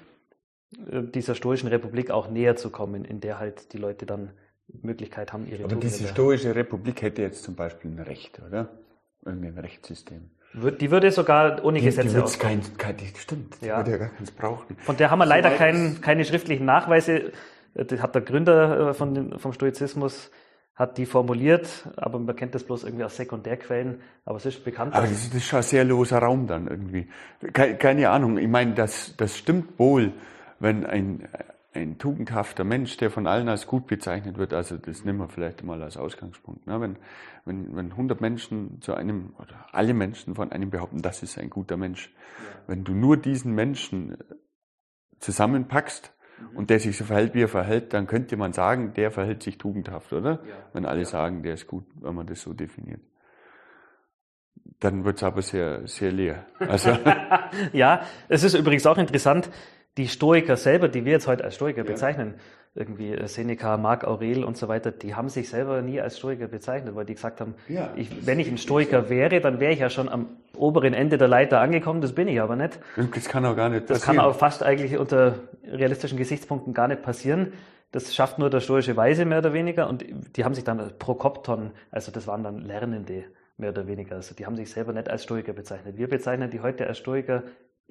äh, 0.91 1.01
dieser 1.03 1.35
stoischen 1.35 1.69
Republik 1.69 2.11
auch 2.11 2.29
näher 2.29 2.55
zu 2.55 2.69
kommen, 2.69 3.05
in 3.05 3.19
der 3.19 3.39
halt 3.39 3.73
die 3.73 3.77
Leute 3.77 4.05
dann 4.05 4.31
Möglichkeit 4.81 5.33
haben, 5.33 5.47
ihre 5.47 5.63
Aber 5.63 5.73
Tugende 5.73 5.87
diese 5.87 6.07
stoische 6.07 6.55
Republik 6.55 7.01
hätte 7.01 7.21
jetzt 7.21 7.43
zum 7.43 7.55
Beispiel 7.55 7.91
ein 7.91 7.99
Recht, 7.99 8.41
oder? 8.47 8.69
irgendein 9.25 9.57
Rechtssystem. 9.59 10.29
Die 10.53 10.91
würde 10.91 11.11
sogar 11.11 11.65
ohne 11.65 11.79
die, 11.79 11.85
Gesetze 11.85 12.23
die 12.23 12.37
kein, 12.37 12.61
kein, 12.77 12.95
Stimmt, 13.15 13.61
die 13.61 13.67
ja. 13.67 13.77
würde 13.77 13.91
ja 13.91 13.97
gar 13.97 14.09
keins 14.09 14.31
brauchen. 14.31 14.75
Von 14.77 14.97
der 14.97 15.09
haben 15.09 15.19
wir 15.19 15.25
leider 15.25 15.49
kein, 15.49 15.99
keine 16.01 16.25
schriftlichen 16.25 16.65
Nachweise. 16.65 17.31
Das 17.73 18.01
hat 18.01 18.13
der 18.13 18.21
Gründer 18.21 18.89
äh, 18.89 18.93
von, 18.93 19.39
vom 19.39 19.53
Stoizismus 19.53 20.29
hat 20.75 20.97
die 20.97 21.05
formuliert, 21.05 21.87
aber 21.97 22.17
man 22.19 22.35
kennt 22.35 22.55
das 22.55 22.63
bloß 22.63 22.83
irgendwie 22.83 23.03
aus 23.03 23.15
Sekundärquellen, 23.15 24.01
aber 24.25 24.37
es 24.37 24.45
ist 24.45 24.63
bekannt. 24.63 24.95
Aber 24.95 25.05
das 25.05 25.33
ist 25.33 25.45
schon 25.45 25.57
ein 25.57 25.63
sehr 25.63 25.83
loser 25.83 26.19
Raum 26.19 26.47
dann 26.47 26.67
irgendwie. 26.67 27.07
Keine, 27.53 27.77
keine 27.77 28.09
Ahnung, 28.09 28.37
ich 28.37 28.47
meine, 28.47 28.73
das, 28.73 29.15
das 29.17 29.37
stimmt 29.37 29.77
wohl, 29.77 30.13
wenn 30.59 30.85
ein, 30.85 31.27
ein 31.73 31.99
tugendhafter 31.99 32.63
Mensch, 32.63 32.97
der 32.97 33.11
von 33.11 33.27
allen 33.27 33.49
als 33.49 33.67
gut 33.67 33.85
bezeichnet 33.85 34.37
wird, 34.37 34.53
also 34.53 34.77
das 34.77 35.05
nehmen 35.05 35.19
wir 35.19 35.29
vielleicht 35.29 35.63
mal 35.63 35.83
als 35.83 35.95
Ausgangspunkt. 35.95 36.65
Ne? 36.65 36.81
Wenn, 36.81 36.97
wenn, 37.45 37.75
wenn 37.75 37.91
100 37.91 38.19
Menschen 38.19 38.81
zu 38.81 38.95
einem, 38.95 39.33
oder 39.37 39.67
alle 39.71 39.93
Menschen 39.93 40.33
von 40.33 40.51
einem 40.51 40.71
behaupten, 40.71 41.03
das 41.03 41.21
ist 41.21 41.37
ein 41.37 41.51
guter 41.51 41.77
Mensch, 41.77 42.11
ja. 42.39 42.61
wenn 42.67 42.83
du 42.83 42.93
nur 42.93 43.17
diesen 43.17 43.53
Menschen 43.53 44.17
zusammenpackst. 45.19 46.13
Und 46.55 46.69
der 46.69 46.79
sich 46.79 46.97
so 46.97 47.03
verhält, 47.03 47.33
wie 47.33 47.43
er 47.43 47.47
verhält, 47.47 47.93
dann 47.93 48.07
könnte 48.07 48.37
man 48.37 48.53
sagen, 48.53 48.93
der 48.93 49.11
verhält 49.11 49.43
sich 49.43 49.57
tugendhaft, 49.57 50.13
oder? 50.13 50.31
Ja. 50.31 50.55
Wenn 50.73 50.85
alle 50.85 50.99
ja. 50.99 51.05
sagen, 51.05 51.43
der 51.43 51.53
ist 51.53 51.67
gut, 51.67 51.85
wenn 52.01 52.15
man 52.15 52.27
das 52.27 52.41
so 52.41 52.53
definiert 52.53 53.01
dann 54.79 55.05
wird 55.05 55.17
es 55.17 55.23
aber 55.23 55.41
sehr, 55.41 55.87
sehr 55.87 56.11
leer. 56.11 56.45
Also 56.59 56.97
ja, 57.73 58.01
es 58.27 58.43
ist 58.43 58.53
übrigens 58.53 58.85
auch 58.85 58.97
interessant, 58.97 59.49
die 59.97 60.07
Stoiker 60.07 60.57
selber, 60.57 60.89
die 60.89 61.05
wir 61.05 61.13
jetzt 61.13 61.27
heute 61.27 61.43
als 61.43 61.55
Stoiker 61.55 61.83
ja. 61.83 61.83
bezeichnen, 61.83 62.35
irgendwie 62.75 63.11
äh, 63.11 63.27
Seneca, 63.27 63.77
Marc 63.77 64.03
Aurel 64.03 64.43
und 64.43 64.57
so 64.57 64.67
weiter, 64.67 64.91
die 64.91 65.15
haben 65.15 65.29
sich 65.29 65.49
selber 65.49 65.81
nie 65.81 66.01
als 66.01 66.17
Stoiker 66.17 66.47
bezeichnet, 66.47 66.95
weil 66.95 67.05
die 67.05 67.13
gesagt 67.13 67.39
haben, 67.39 67.55
ja, 67.67 67.91
ich, 67.95 68.25
wenn 68.25 68.39
ich 68.39 68.47
ein 68.47 68.57
Stoiker 68.57 69.09
wäre, 69.09 69.41
dann 69.41 69.59
wäre 69.59 69.73
ich 69.73 69.79
ja 69.79 69.89
schon 69.89 70.09
am 70.09 70.29
oberen 70.57 70.93
Ende 70.93 71.17
der 71.17 71.27
Leiter 71.27 71.59
angekommen, 71.59 72.01
das 72.01 72.13
bin 72.13 72.27
ich 72.27 72.41
aber 72.41 72.55
nicht. 72.55 72.79
Das 73.15 73.29
kann 73.29 73.45
auch 73.45 73.55
gar 73.55 73.69
nicht 73.69 73.87
passieren. 73.87 73.99
Das 73.99 74.01
kann 74.03 74.19
auch 74.19 74.35
fast 74.35 74.63
eigentlich 74.63 74.97
unter 74.97 75.35
realistischen 75.65 76.17
Gesichtspunkten 76.17 76.73
gar 76.73 76.87
nicht 76.87 77.03
passieren. 77.03 77.53
Das 77.91 78.15
schafft 78.15 78.39
nur 78.39 78.49
der 78.49 78.59
stoische 78.59 78.97
Weise 78.97 79.25
mehr 79.25 79.37
oder 79.37 79.53
weniger 79.53 79.87
und 79.87 80.03
die 80.35 80.43
haben 80.43 80.55
sich 80.55 80.63
dann 80.63 80.97
Prokopton, 80.97 81.71
also 81.91 82.11
das 82.11 82.25
waren 82.25 82.43
dann 82.43 82.59
Lernende 82.59 83.25
mehr 83.57 83.69
oder 83.69 83.85
weniger. 83.85 84.15
Also 84.15 84.33
die 84.33 84.47
haben 84.47 84.55
sich 84.55 84.71
selber 84.71 84.93
nicht 84.93 85.09
als 85.09 85.23
Stoiker 85.23 85.53
bezeichnet. 85.53 85.97
Wir 85.97 86.09
bezeichnen 86.09 86.49
die 86.49 86.61
heute 86.61 86.87
als 86.87 86.97
Stoiker 86.97 87.43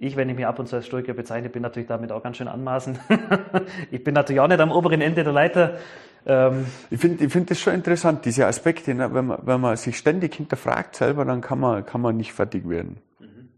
ich, 0.03 0.17
wenn 0.17 0.29
ich 0.29 0.35
mich 0.35 0.47
ab 0.47 0.59
und 0.59 0.67
zu 0.67 0.75
als 0.75 0.87
Stoiker 0.87 1.15
bezeichne, 1.15 1.49
bin 1.49 1.62
natürlich 1.62 1.88
damit 1.88 2.11
auch 2.11 2.25
ganz 2.25 2.37
schön 2.37 2.49
anmaßend. 2.49 2.99
ich 3.93 4.03
bin 4.03 4.15
natürlich 4.15 4.41
auch 4.41 4.49
nicht 4.49 4.59
am 4.59 4.73
oberen 4.73 5.01
Ende 5.01 5.23
der 5.23 5.33
Leiter. 5.33 5.79
Ähm 6.27 6.67
ich 6.91 7.01
finde 7.01 7.25
ich 7.25 7.33
find 7.33 7.49
das 7.53 7.61
schon 7.61 7.75
interessant, 7.75 8.25
diese 8.25 8.47
Aspekte. 8.47 8.95
Ne? 8.95 9.15
Wenn, 9.15 9.27
man, 9.27 9.38
wenn 9.45 9.61
man 9.61 9.77
sich 9.77 9.97
ständig 9.97 10.35
hinterfragt 10.35 10.97
selber, 10.97 11.25
dann 11.25 11.41
kann 11.41 11.61
man, 11.61 11.87
kann 11.87 12.01
man 12.01 12.17
nicht 12.17 12.33
fertig 12.33 12.69
werden. 12.69 12.97
Mhm. 13.21 13.51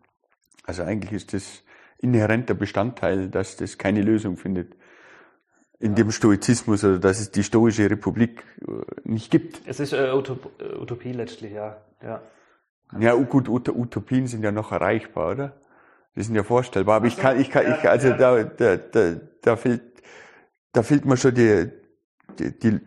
Also 0.64 0.82
eigentlich 0.82 1.12
ist 1.12 1.32
das 1.32 1.62
inhärenter 1.98 2.52
Bestandteil, 2.52 3.30
dass 3.30 3.56
das 3.56 3.78
keine 3.78 4.02
Lösung 4.02 4.36
findet 4.36 4.76
in 5.78 5.92
ja. 5.92 5.94
dem 5.94 6.10
Stoizismus 6.10 6.84
oder 6.84 6.98
dass 6.98 7.20
es 7.20 7.30
die 7.30 7.42
stoische 7.42 7.88
Republik 7.88 8.44
äh, 8.68 8.72
nicht 9.04 9.30
gibt. 9.30 9.62
Es 9.66 9.80
ist 9.80 9.94
äh, 9.94 10.12
Utop 10.12 10.50
Utopie 10.78 11.12
letztlich, 11.12 11.52
ja. 11.52 11.78
Ja, 12.02 12.20
ja 12.98 13.14
gut, 13.14 13.48
Utopien 13.48 14.26
sind 14.26 14.44
ja 14.44 14.52
noch 14.52 14.72
erreichbar, 14.72 15.32
oder? 15.32 15.52
Die 16.16 16.22
sind 16.22 16.34
ja 16.34 16.44
vorstellbar, 16.44 16.96
aber 16.96 17.06
ich 17.06 17.16
kann, 17.16 17.40
ich 17.40 17.50
kann, 17.50 17.66
ich, 17.66 17.88
also 17.88 18.10
da, 18.10 18.44
da, 18.44 18.76
da, 18.76 19.16
da 19.42 19.56
fehlt, 19.56 19.82
da 20.72 20.82
fehlt 20.82 21.04
mir 21.04 21.16
schon 21.16 21.34
die, 21.34 21.70
die, 22.38 22.58
die 22.58 22.80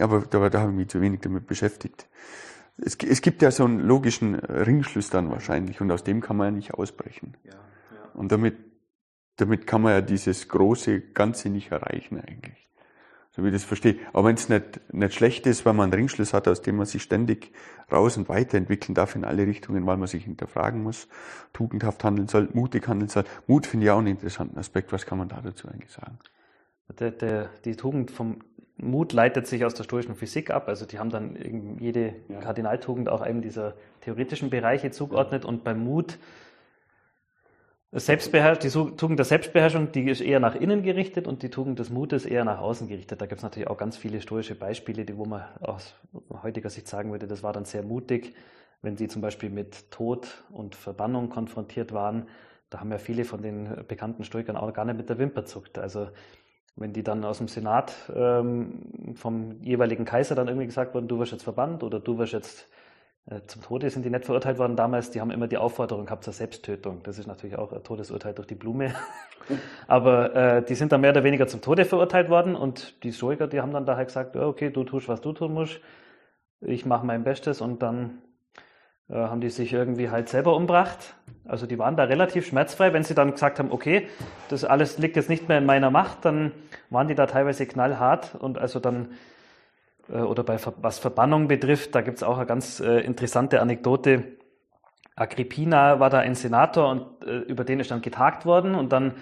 aber 0.00 0.22
da, 0.22 0.48
da 0.48 0.60
habe 0.60 0.72
ich 0.72 0.76
mich 0.76 0.88
zu 0.88 1.00
wenig 1.00 1.20
damit 1.20 1.46
beschäftigt. 1.46 2.08
Es, 2.78 2.96
es 2.96 3.22
gibt 3.22 3.42
ja 3.42 3.50
so 3.50 3.64
einen 3.64 3.80
logischen 3.80 4.34
Ringschluss 4.34 5.08
dann 5.08 5.30
wahrscheinlich 5.30 5.80
und 5.80 5.90
aus 5.90 6.02
dem 6.02 6.20
kann 6.20 6.36
man 6.36 6.48
ja 6.48 6.50
nicht 6.50 6.74
ausbrechen. 6.74 7.36
Ja, 7.44 7.52
ja. 7.52 7.58
Und 8.14 8.32
damit, 8.32 8.56
damit 9.36 9.66
kann 9.66 9.82
man 9.82 9.92
ja 9.92 10.00
dieses 10.00 10.48
große 10.48 11.00
Ganze 11.12 11.48
nicht 11.48 11.70
erreichen 11.70 12.20
eigentlich 12.20 12.65
so 13.36 13.44
wie 13.44 13.48
ich 13.48 13.54
das 13.54 13.64
verstehe. 13.64 13.96
Aber 14.14 14.28
wenn 14.28 14.36
es 14.36 14.48
nicht, 14.48 14.80
nicht 14.92 15.14
schlecht 15.14 15.46
ist, 15.46 15.66
weil 15.66 15.74
man 15.74 15.84
einen 15.84 15.92
Ringschluss 15.92 16.32
hat, 16.32 16.48
aus 16.48 16.62
dem 16.62 16.76
man 16.76 16.86
sich 16.86 17.02
ständig 17.02 17.52
raus 17.92 18.16
und 18.16 18.28
weiterentwickeln 18.30 18.94
darf 18.94 19.14
in 19.14 19.24
alle 19.24 19.46
Richtungen, 19.46 19.86
weil 19.86 19.98
man 19.98 20.08
sich 20.08 20.24
hinterfragen 20.24 20.82
muss, 20.82 21.06
tugendhaft 21.52 22.02
handeln 22.02 22.28
soll, 22.28 22.48
mutig 22.54 22.88
handeln 22.88 23.10
soll. 23.10 23.24
Mut 23.46 23.66
finde 23.66 23.86
ich 23.86 23.90
auch 23.90 23.98
einen 23.98 24.06
interessanten 24.06 24.58
Aspekt. 24.58 24.90
Was 24.92 25.04
kann 25.04 25.18
man 25.18 25.28
da 25.28 25.40
dazu 25.42 25.68
eigentlich 25.68 25.92
sagen? 25.92 26.18
Der, 26.98 27.10
der, 27.10 27.50
die 27.64 27.76
Tugend 27.76 28.10
vom 28.10 28.38
Mut 28.78 29.12
leitet 29.12 29.46
sich 29.46 29.64
aus 29.64 29.74
der 29.74 29.84
stoischen 29.84 30.14
Physik 30.14 30.50
ab. 30.50 30.68
Also 30.68 30.86
die 30.86 30.98
haben 30.98 31.10
dann 31.10 31.36
jede 31.78 32.14
ja. 32.28 32.40
Kardinaltugend 32.40 33.08
auch 33.08 33.20
einem 33.20 33.42
dieser 33.42 33.74
theoretischen 34.00 34.48
Bereiche 34.48 34.90
zugeordnet. 34.90 35.44
Ja. 35.44 35.48
Und 35.48 35.62
beim 35.62 35.84
Mut 35.84 36.18
Selbstbeherrsch 37.92 38.58
die 38.58 38.68
Tugend 38.68 39.18
der 39.18 39.24
Selbstbeherrschung, 39.24 39.92
die 39.92 40.10
ist 40.10 40.20
eher 40.20 40.40
nach 40.40 40.56
innen 40.56 40.82
gerichtet 40.82 41.28
und 41.28 41.42
die 41.42 41.50
Tugend 41.50 41.78
des 41.78 41.88
Mutes 41.88 42.26
eher 42.26 42.44
nach 42.44 42.58
außen 42.58 42.88
gerichtet. 42.88 43.20
Da 43.20 43.26
gibt 43.26 43.38
es 43.38 43.42
natürlich 43.44 43.68
auch 43.68 43.78
ganz 43.78 43.96
viele 43.96 44.20
stoische 44.20 44.56
Beispiele, 44.56 45.04
die, 45.04 45.16
wo 45.16 45.24
man 45.24 45.44
aus 45.60 45.94
heutiger 46.42 46.68
Sicht 46.68 46.88
sagen 46.88 47.12
würde, 47.12 47.28
das 47.28 47.42
war 47.42 47.52
dann 47.52 47.64
sehr 47.64 47.84
mutig, 47.84 48.34
wenn 48.82 48.96
sie 48.96 49.06
zum 49.06 49.22
Beispiel 49.22 49.50
mit 49.50 49.90
Tod 49.92 50.44
und 50.50 50.74
Verbannung 50.74 51.30
konfrontiert 51.30 51.92
waren. 51.92 52.26
Da 52.70 52.80
haben 52.80 52.90
ja 52.90 52.98
viele 52.98 53.24
von 53.24 53.40
den 53.40 53.84
bekannten 53.86 54.24
Stoikern 54.24 54.56
auch 54.56 54.72
gar 54.72 54.84
nicht 54.84 54.96
mit 54.96 55.08
der 55.08 55.18
Wimper 55.18 55.44
zuckt. 55.44 55.78
Also 55.78 56.08
wenn 56.74 56.92
die 56.92 57.04
dann 57.04 57.24
aus 57.24 57.38
dem 57.38 57.48
Senat 57.48 57.94
ähm, 58.14 59.14
vom 59.14 59.62
jeweiligen 59.62 60.04
Kaiser 60.04 60.34
dann 60.34 60.48
irgendwie 60.48 60.66
gesagt 60.66 60.92
wurden, 60.94 61.08
du 61.08 61.18
wirst 61.20 61.32
jetzt 61.32 61.44
verbannt 61.44 61.84
oder 61.84 62.00
du 62.00 62.18
wirst 62.18 62.32
jetzt 62.32 62.68
zum 63.48 63.62
Tode 63.62 63.90
sind 63.90 64.04
die 64.04 64.10
nicht 64.10 64.24
verurteilt 64.24 64.58
worden 64.58 64.76
damals. 64.76 65.10
Die 65.10 65.20
haben 65.20 65.32
immer 65.32 65.48
die 65.48 65.58
Aufforderung 65.58 66.06
gehabt 66.06 66.22
zur 66.22 66.32
Selbsttötung. 66.32 67.02
Das 67.02 67.18
ist 67.18 67.26
natürlich 67.26 67.58
auch 67.58 67.72
ein 67.72 67.82
Todesurteil 67.82 68.34
durch 68.34 68.46
die 68.46 68.54
Blume. 68.54 68.94
Aber 69.88 70.34
äh, 70.34 70.64
die 70.64 70.76
sind 70.76 70.92
dann 70.92 71.00
mehr 71.00 71.10
oder 71.10 71.24
weniger 71.24 71.48
zum 71.48 71.60
Tode 71.60 71.84
verurteilt 71.84 72.28
worden 72.28 72.54
und 72.54 73.02
die 73.02 73.12
Stoiker, 73.12 73.48
die 73.48 73.60
haben 73.60 73.72
dann 73.72 73.84
daher 73.84 74.04
gesagt, 74.04 74.36
okay, 74.36 74.70
du 74.70 74.84
tust, 74.84 75.08
was 75.08 75.20
du 75.20 75.32
tun 75.32 75.54
musst. 75.54 75.80
ich 76.60 76.86
mache 76.86 77.04
mein 77.04 77.24
Bestes 77.24 77.60
und 77.60 77.82
dann 77.82 78.22
äh, 79.08 79.14
haben 79.14 79.40
die 79.40 79.50
sich 79.50 79.72
irgendwie 79.72 80.10
halt 80.10 80.28
selber 80.28 80.54
umbracht. 80.54 81.16
Also 81.44 81.66
die 81.66 81.80
waren 81.80 81.96
da 81.96 82.04
relativ 82.04 82.46
schmerzfrei, 82.46 82.92
wenn 82.92 83.02
sie 83.02 83.14
dann 83.14 83.32
gesagt 83.32 83.58
haben, 83.58 83.72
okay, 83.72 84.08
das 84.50 84.64
alles 84.64 84.98
liegt 84.98 85.16
jetzt 85.16 85.28
nicht 85.28 85.48
mehr 85.48 85.58
in 85.58 85.66
meiner 85.66 85.90
Macht, 85.90 86.24
dann 86.24 86.52
waren 86.90 87.08
die 87.08 87.16
da 87.16 87.26
teilweise 87.26 87.66
knallhart 87.66 88.36
und 88.36 88.56
also 88.56 88.78
dann 88.78 89.06
äh, 89.06 89.14
oder 90.12 90.44
bei 90.44 90.58
was 90.80 90.98
Verbannung 90.98 91.48
betrifft, 91.48 91.94
da 91.94 92.00
gibt 92.00 92.18
es 92.18 92.22
auch 92.22 92.36
eine 92.36 92.46
ganz 92.46 92.80
äh, 92.80 93.00
interessante 93.00 93.60
Anekdote. 93.60 94.36
Agrippina 95.16 95.98
war 95.98 96.10
da 96.10 96.18
ein 96.18 96.34
Senator 96.34 96.90
und 96.90 97.26
äh, 97.26 97.38
über 97.38 97.64
den 97.64 97.80
ist 97.80 97.90
dann 97.90 98.02
getagt 98.02 98.46
worden 98.46 98.74
und 98.74 98.92
dann 98.92 99.14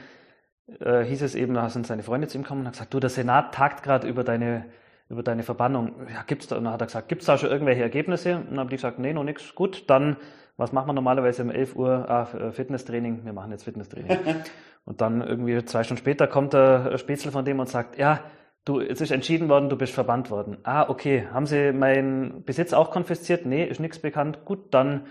äh, 0.80 1.02
hieß 1.04 1.22
es 1.22 1.34
eben, 1.34 1.54
da 1.54 1.68
sind 1.68 1.86
seine 1.86 2.02
Freunde 2.02 2.28
zu 2.28 2.38
ihm 2.38 2.42
gekommen 2.42 2.62
und 2.62 2.66
hat 2.66 2.74
gesagt, 2.74 2.94
du, 2.94 3.00
der 3.00 3.10
Senat 3.10 3.54
tagt 3.54 3.82
gerade 3.82 4.08
über 4.08 4.24
deine 4.24 4.66
über 5.08 5.22
deine 5.22 5.42
Verbannung. 5.42 5.92
Ja, 6.12 6.22
gibt's 6.26 6.46
da, 6.46 6.56
und 6.56 6.64
dann 6.64 6.72
hat 6.72 6.80
er 6.80 6.86
gesagt, 6.86 7.08
gibt 7.08 7.22
es 7.22 7.26
da 7.26 7.36
schon 7.36 7.50
irgendwelche 7.50 7.82
Ergebnisse? 7.82 8.36
Und 8.36 8.50
dann 8.50 8.60
haben 8.60 8.68
die 8.68 8.76
gesagt, 8.76 8.98
nee, 8.98 9.12
noch 9.12 9.24
nichts. 9.24 9.54
Gut, 9.54 9.84
dann, 9.88 10.16
was 10.56 10.72
machen 10.72 10.88
wir 10.88 10.92
normalerweise 10.92 11.42
um 11.42 11.50
11 11.50 11.76
Uhr? 11.76 12.08
Ah, 12.08 12.28
äh, 12.34 12.52
Fitnesstraining, 12.52 13.24
wir 13.24 13.32
machen 13.32 13.50
jetzt 13.50 13.64
Fitnesstraining. 13.64 14.18
und 14.84 15.00
dann 15.00 15.20
irgendwie 15.20 15.62
zwei 15.64 15.84
Stunden 15.84 16.00
später 16.00 16.26
kommt 16.26 16.52
der 16.52 16.96
Spätzle 16.98 17.32
von 17.32 17.44
dem 17.44 17.60
und 17.60 17.68
sagt, 17.68 17.98
ja, 17.98 18.20
du, 18.64 18.80
es 18.80 19.00
ist 19.00 19.10
entschieden 19.10 19.48
worden, 19.48 19.68
du 19.68 19.76
bist 19.76 19.92
verbannt 19.92 20.30
worden. 20.30 20.58
Ah, 20.62 20.88
okay, 20.88 21.26
haben 21.32 21.46
sie 21.46 21.72
meinen 21.72 22.44
Besitz 22.44 22.72
auch 22.72 22.90
konfisziert? 22.90 23.46
Nee, 23.46 23.64
ist 23.64 23.80
nichts 23.80 23.98
bekannt. 23.98 24.44
Gut, 24.44 24.72
dann 24.72 25.06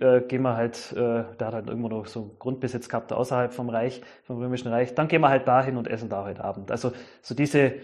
äh, 0.00 0.20
gehen 0.20 0.42
wir 0.42 0.56
halt, 0.56 0.92
äh, 0.92 1.24
der 1.38 1.46
hat 1.46 1.54
halt 1.54 1.68
irgendwo 1.68 1.88
noch 1.88 2.06
so 2.06 2.34
Grundbesitz 2.38 2.88
gehabt 2.88 3.12
außerhalb 3.12 3.52
vom 3.52 3.68
Reich, 3.68 4.02
vom 4.24 4.38
Römischen 4.38 4.68
Reich, 4.68 4.94
dann 4.94 5.08
gehen 5.08 5.20
wir 5.20 5.28
halt 5.28 5.48
dahin 5.48 5.76
und 5.76 5.88
essen 5.88 6.08
da 6.08 6.24
heute 6.24 6.44
Abend. 6.44 6.70
Also 6.70 6.92
so 7.22 7.34
diese 7.34 7.74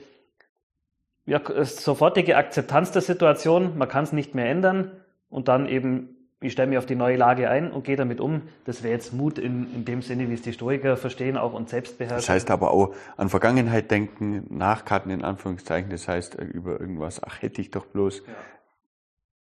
ja, 1.24 1.40
sofortige 1.64 2.36
Akzeptanz 2.36 2.90
der 2.90 3.02
Situation, 3.02 3.78
man 3.78 3.88
kann 3.88 4.04
es 4.04 4.12
nicht 4.12 4.34
mehr 4.34 4.50
ändern 4.50 4.92
und 5.28 5.48
dann 5.48 5.66
eben, 5.66 6.21
ich 6.42 6.52
stelle 6.52 6.68
mich 6.68 6.78
auf 6.78 6.86
die 6.86 6.94
neue 6.94 7.16
Lage 7.16 7.48
ein 7.48 7.70
und 7.70 7.84
gehe 7.84 7.96
damit 7.96 8.20
um. 8.20 8.42
Das 8.64 8.82
wäre 8.82 8.92
jetzt 8.92 9.12
Mut 9.12 9.38
in, 9.38 9.72
in 9.74 9.84
dem 9.84 10.02
Sinne, 10.02 10.28
wie 10.28 10.34
es 10.34 10.42
die 10.42 10.52
Stoiker 10.52 10.96
verstehen, 10.96 11.36
auch 11.36 11.52
und 11.52 11.68
Selbstbeherrschung. 11.68 12.18
Das 12.18 12.28
heißt 12.28 12.50
aber 12.50 12.70
auch 12.70 12.94
an 13.16 13.28
Vergangenheit 13.28 13.90
denken, 13.90 14.46
nachkarten 14.50 15.10
in 15.10 15.24
Anführungszeichen, 15.24 15.90
das 15.90 16.08
heißt 16.08 16.38
äh, 16.38 16.44
über 16.44 16.80
irgendwas, 16.80 17.22
ach 17.22 17.42
hätte 17.42 17.60
ich 17.60 17.70
doch 17.70 17.86
bloß, 17.86 18.18
ja. 18.26 18.32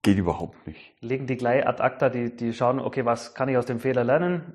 geht 0.03 0.19
überhaupt 0.19 0.67
nicht. 0.67 0.95
Legen 1.01 1.27
die 1.27 1.37
gleich 1.37 1.67
ad 1.67 1.83
acta, 1.83 2.09
die, 2.09 2.35
die 2.35 2.53
schauen, 2.53 2.81
okay, 2.81 3.05
was 3.05 3.35
kann 3.35 3.49
ich 3.49 3.57
aus 3.57 3.67
dem 3.67 3.81
Fehler 3.81 4.05
lernen? 4.05 4.53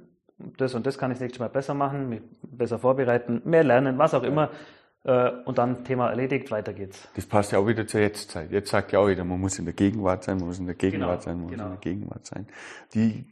Das 0.58 0.74
und 0.76 0.86
das 0.86 0.98
kann 0.98 1.12
ich 1.12 1.20
nächstes 1.20 1.40
Mal 1.40 1.50
besser 1.50 1.74
machen, 1.74 2.10
mich 2.10 2.22
besser 2.44 2.78
vorbereiten, 2.78 3.42
mehr 3.46 3.64
lernen, 3.64 3.98
was 3.98 4.14
auch 4.14 4.24
immer 4.24 4.46
äh, 4.46 4.85
und 5.06 5.58
dann 5.58 5.84
Thema 5.84 6.10
erledigt, 6.10 6.50
weiter 6.50 6.74
geht's. 6.74 7.08
Das 7.16 7.26
passt 7.28 7.52
ja 7.52 7.60
auch 7.60 7.68
wieder 7.68 7.86
zur 7.86 8.02
Jetztzeit. 8.02 8.52
Jetzt 8.52 8.72
sagt 8.72 8.92
ja 8.92 9.00
auch 9.00 9.08
wieder, 9.08 9.24
man 9.24 9.40
muss 9.40 9.60
in 9.60 9.66
der 9.66 9.76
Gegenwart 9.76 10.24
sein, 10.24 10.38
man 10.38 10.48
muss 10.48 10.58
in 10.58 10.66
der 10.66 10.76
Gegenwart 10.76 11.22
genau, 11.22 11.22
sein, 11.22 11.38
man 11.40 11.52
genau. 11.52 11.64
muss 11.66 11.76
in 11.76 11.82
der 11.82 11.94
Gegenwart 11.94 12.26
sein. 12.26 12.48
Die, 12.94 13.26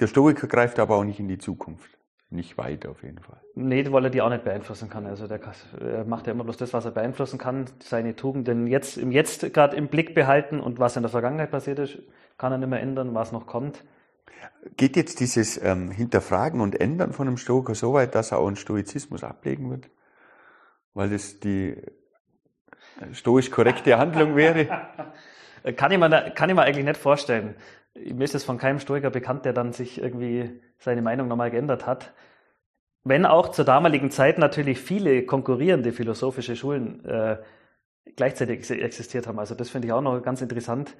der 0.00 0.06
Stoiker 0.06 0.46
greift 0.46 0.78
aber 0.78 0.96
auch 0.96 1.04
nicht 1.04 1.20
in 1.20 1.28
die 1.28 1.38
Zukunft. 1.38 1.90
Nicht 2.30 2.58
weit 2.58 2.86
auf 2.86 3.02
jeden 3.02 3.20
Fall. 3.20 3.40
Nee, 3.54 3.90
weil 3.90 4.04
er 4.04 4.10
die 4.10 4.20
auch 4.20 4.28
nicht 4.28 4.44
beeinflussen 4.44 4.90
kann. 4.90 5.06
Also 5.06 5.26
der 5.26 5.40
er 5.80 6.04
macht 6.04 6.26
ja 6.26 6.32
immer 6.32 6.44
bloß 6.44 6.58
das, 6.58 6.74
was 6.74 6.84
er 6.84 6.90
beeinflussen 6.90 7.38
kann, 7.38 7.66
seine 7.82 8.16
Tugenden 8.16 8.66
jetzt 8.66 8.98
im 8.98 9.12
Jetzt 9.12 9.52
gerade 9.54 9.76
im 9.76 9.88
Blick 9.88 10.14
behalten 10.14 10.60
und 10.60 10.78
was 10.78 10.96
in 10.96 11.02
der 11.02 11.10
Vergangenheit 11.10 11.50
passiert 11.50 11.78
ist, 11.78 11.98
kann 12.36 12.52
er 12.52 12.58
nicht 12.58 12.68
mehr 12.68 12.80
ändern, 12.80 13.14
was 13.14 13.32
noch 13.32 13.46
kommt. 13.46 13.82
Geht 14.76 14.96
jetzt 14.96 15.20
dieses 15.20 15.62
ähm, 15.62 15.90
Hinterfragen 15.90 16.60
und 16.60 16.78
Ändern 16.78 17.14
von 17.14 17.28
einem 17.28 17.38
Stoiker 17.38 17.74
so 17.74 17.94
weit, 17.94 18.14
dass 18.14 18.32
er 18.32 18.38
auch 18.38 18.46
einen 18.46 18.56
Stoizismus 18.56 19.24
ablegen 19.24 19.70
wird? 19.70 19.88
Weil 20.94 21.10
das 21.10 21.40
die 21.40 21.76
stoisch 23.12 23.50
korrekte 23.50 23.98
Handlung 23.98 24.36
wäre? 24.36 24.66
kann, 25.76 25.92
ich 25.92 25.98
mir, 25.98 26.30
kann 26.34 26.50
ich 26.50 26.56
mir 26.56 26.62
eigentlich 26.62 26.84
nicht 26.84 26.96
vorstellen. 26.96 27.54
Mir 27.94 28.24
ist 28.24 28.34
es 28.34 28.44
von 28.44 28.58
keinem 28.58 28.78
Stoiker 28.78 29.10
bekannt, 29.10 29.44
der 29.44 29.52
dann 29.52 29.72
sich 29.72 30.00
irgendwie 30.00 30.60
seine 30.78 31.02
Meinung 31.02 31.28
nochmal 31.28 31.50
geändert 31.50 31.86
hat. 31.86 32.12
Wenn 33.04 33.26
auch 33.26 33.48
zur 33.48 33.64
damaligen 33.64 34.10
Zeit 34.10 34.38
natürlich 34.38 34.78
viele 34.78 35.24
konkurrierende 35.24 35.92
philosophische 35.92 36.56
Schulen 36.56 37.04
äh, 37.04 37.38
gleichzeitig 38.16 38.70
existiert 38.70 39.26
haben. 39.26 39.38
Also 39.38 39.54
das 39.54 39.70
finde 39.70 39.88
ich 39.88 39.92
auch 39.92 40.00
noch 40.00 40.20
ganz 40.20 40.42
interessant. 40.42 40.94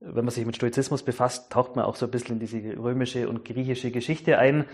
Wenn 0.00 0.24
man 0.24 0.30
sich 0.30 0.44
mit 0.44 0.56
Stoizismus 0.56 1.02
befasst, 1.02 1.50
taucht 1.50 1.76
man 1.76 1.84
auch 1.84 1.96
so 1.96 2.06
ein 2.06 2.10
bisschen 2.10 2.36
in 2.36 2.40
diese 2.40 2.58
römische 2.76 3.28
und 3.28 3.44
griechische 3.44 3.90
Geschichte 3.90 4.38
ein. 4.38 4.66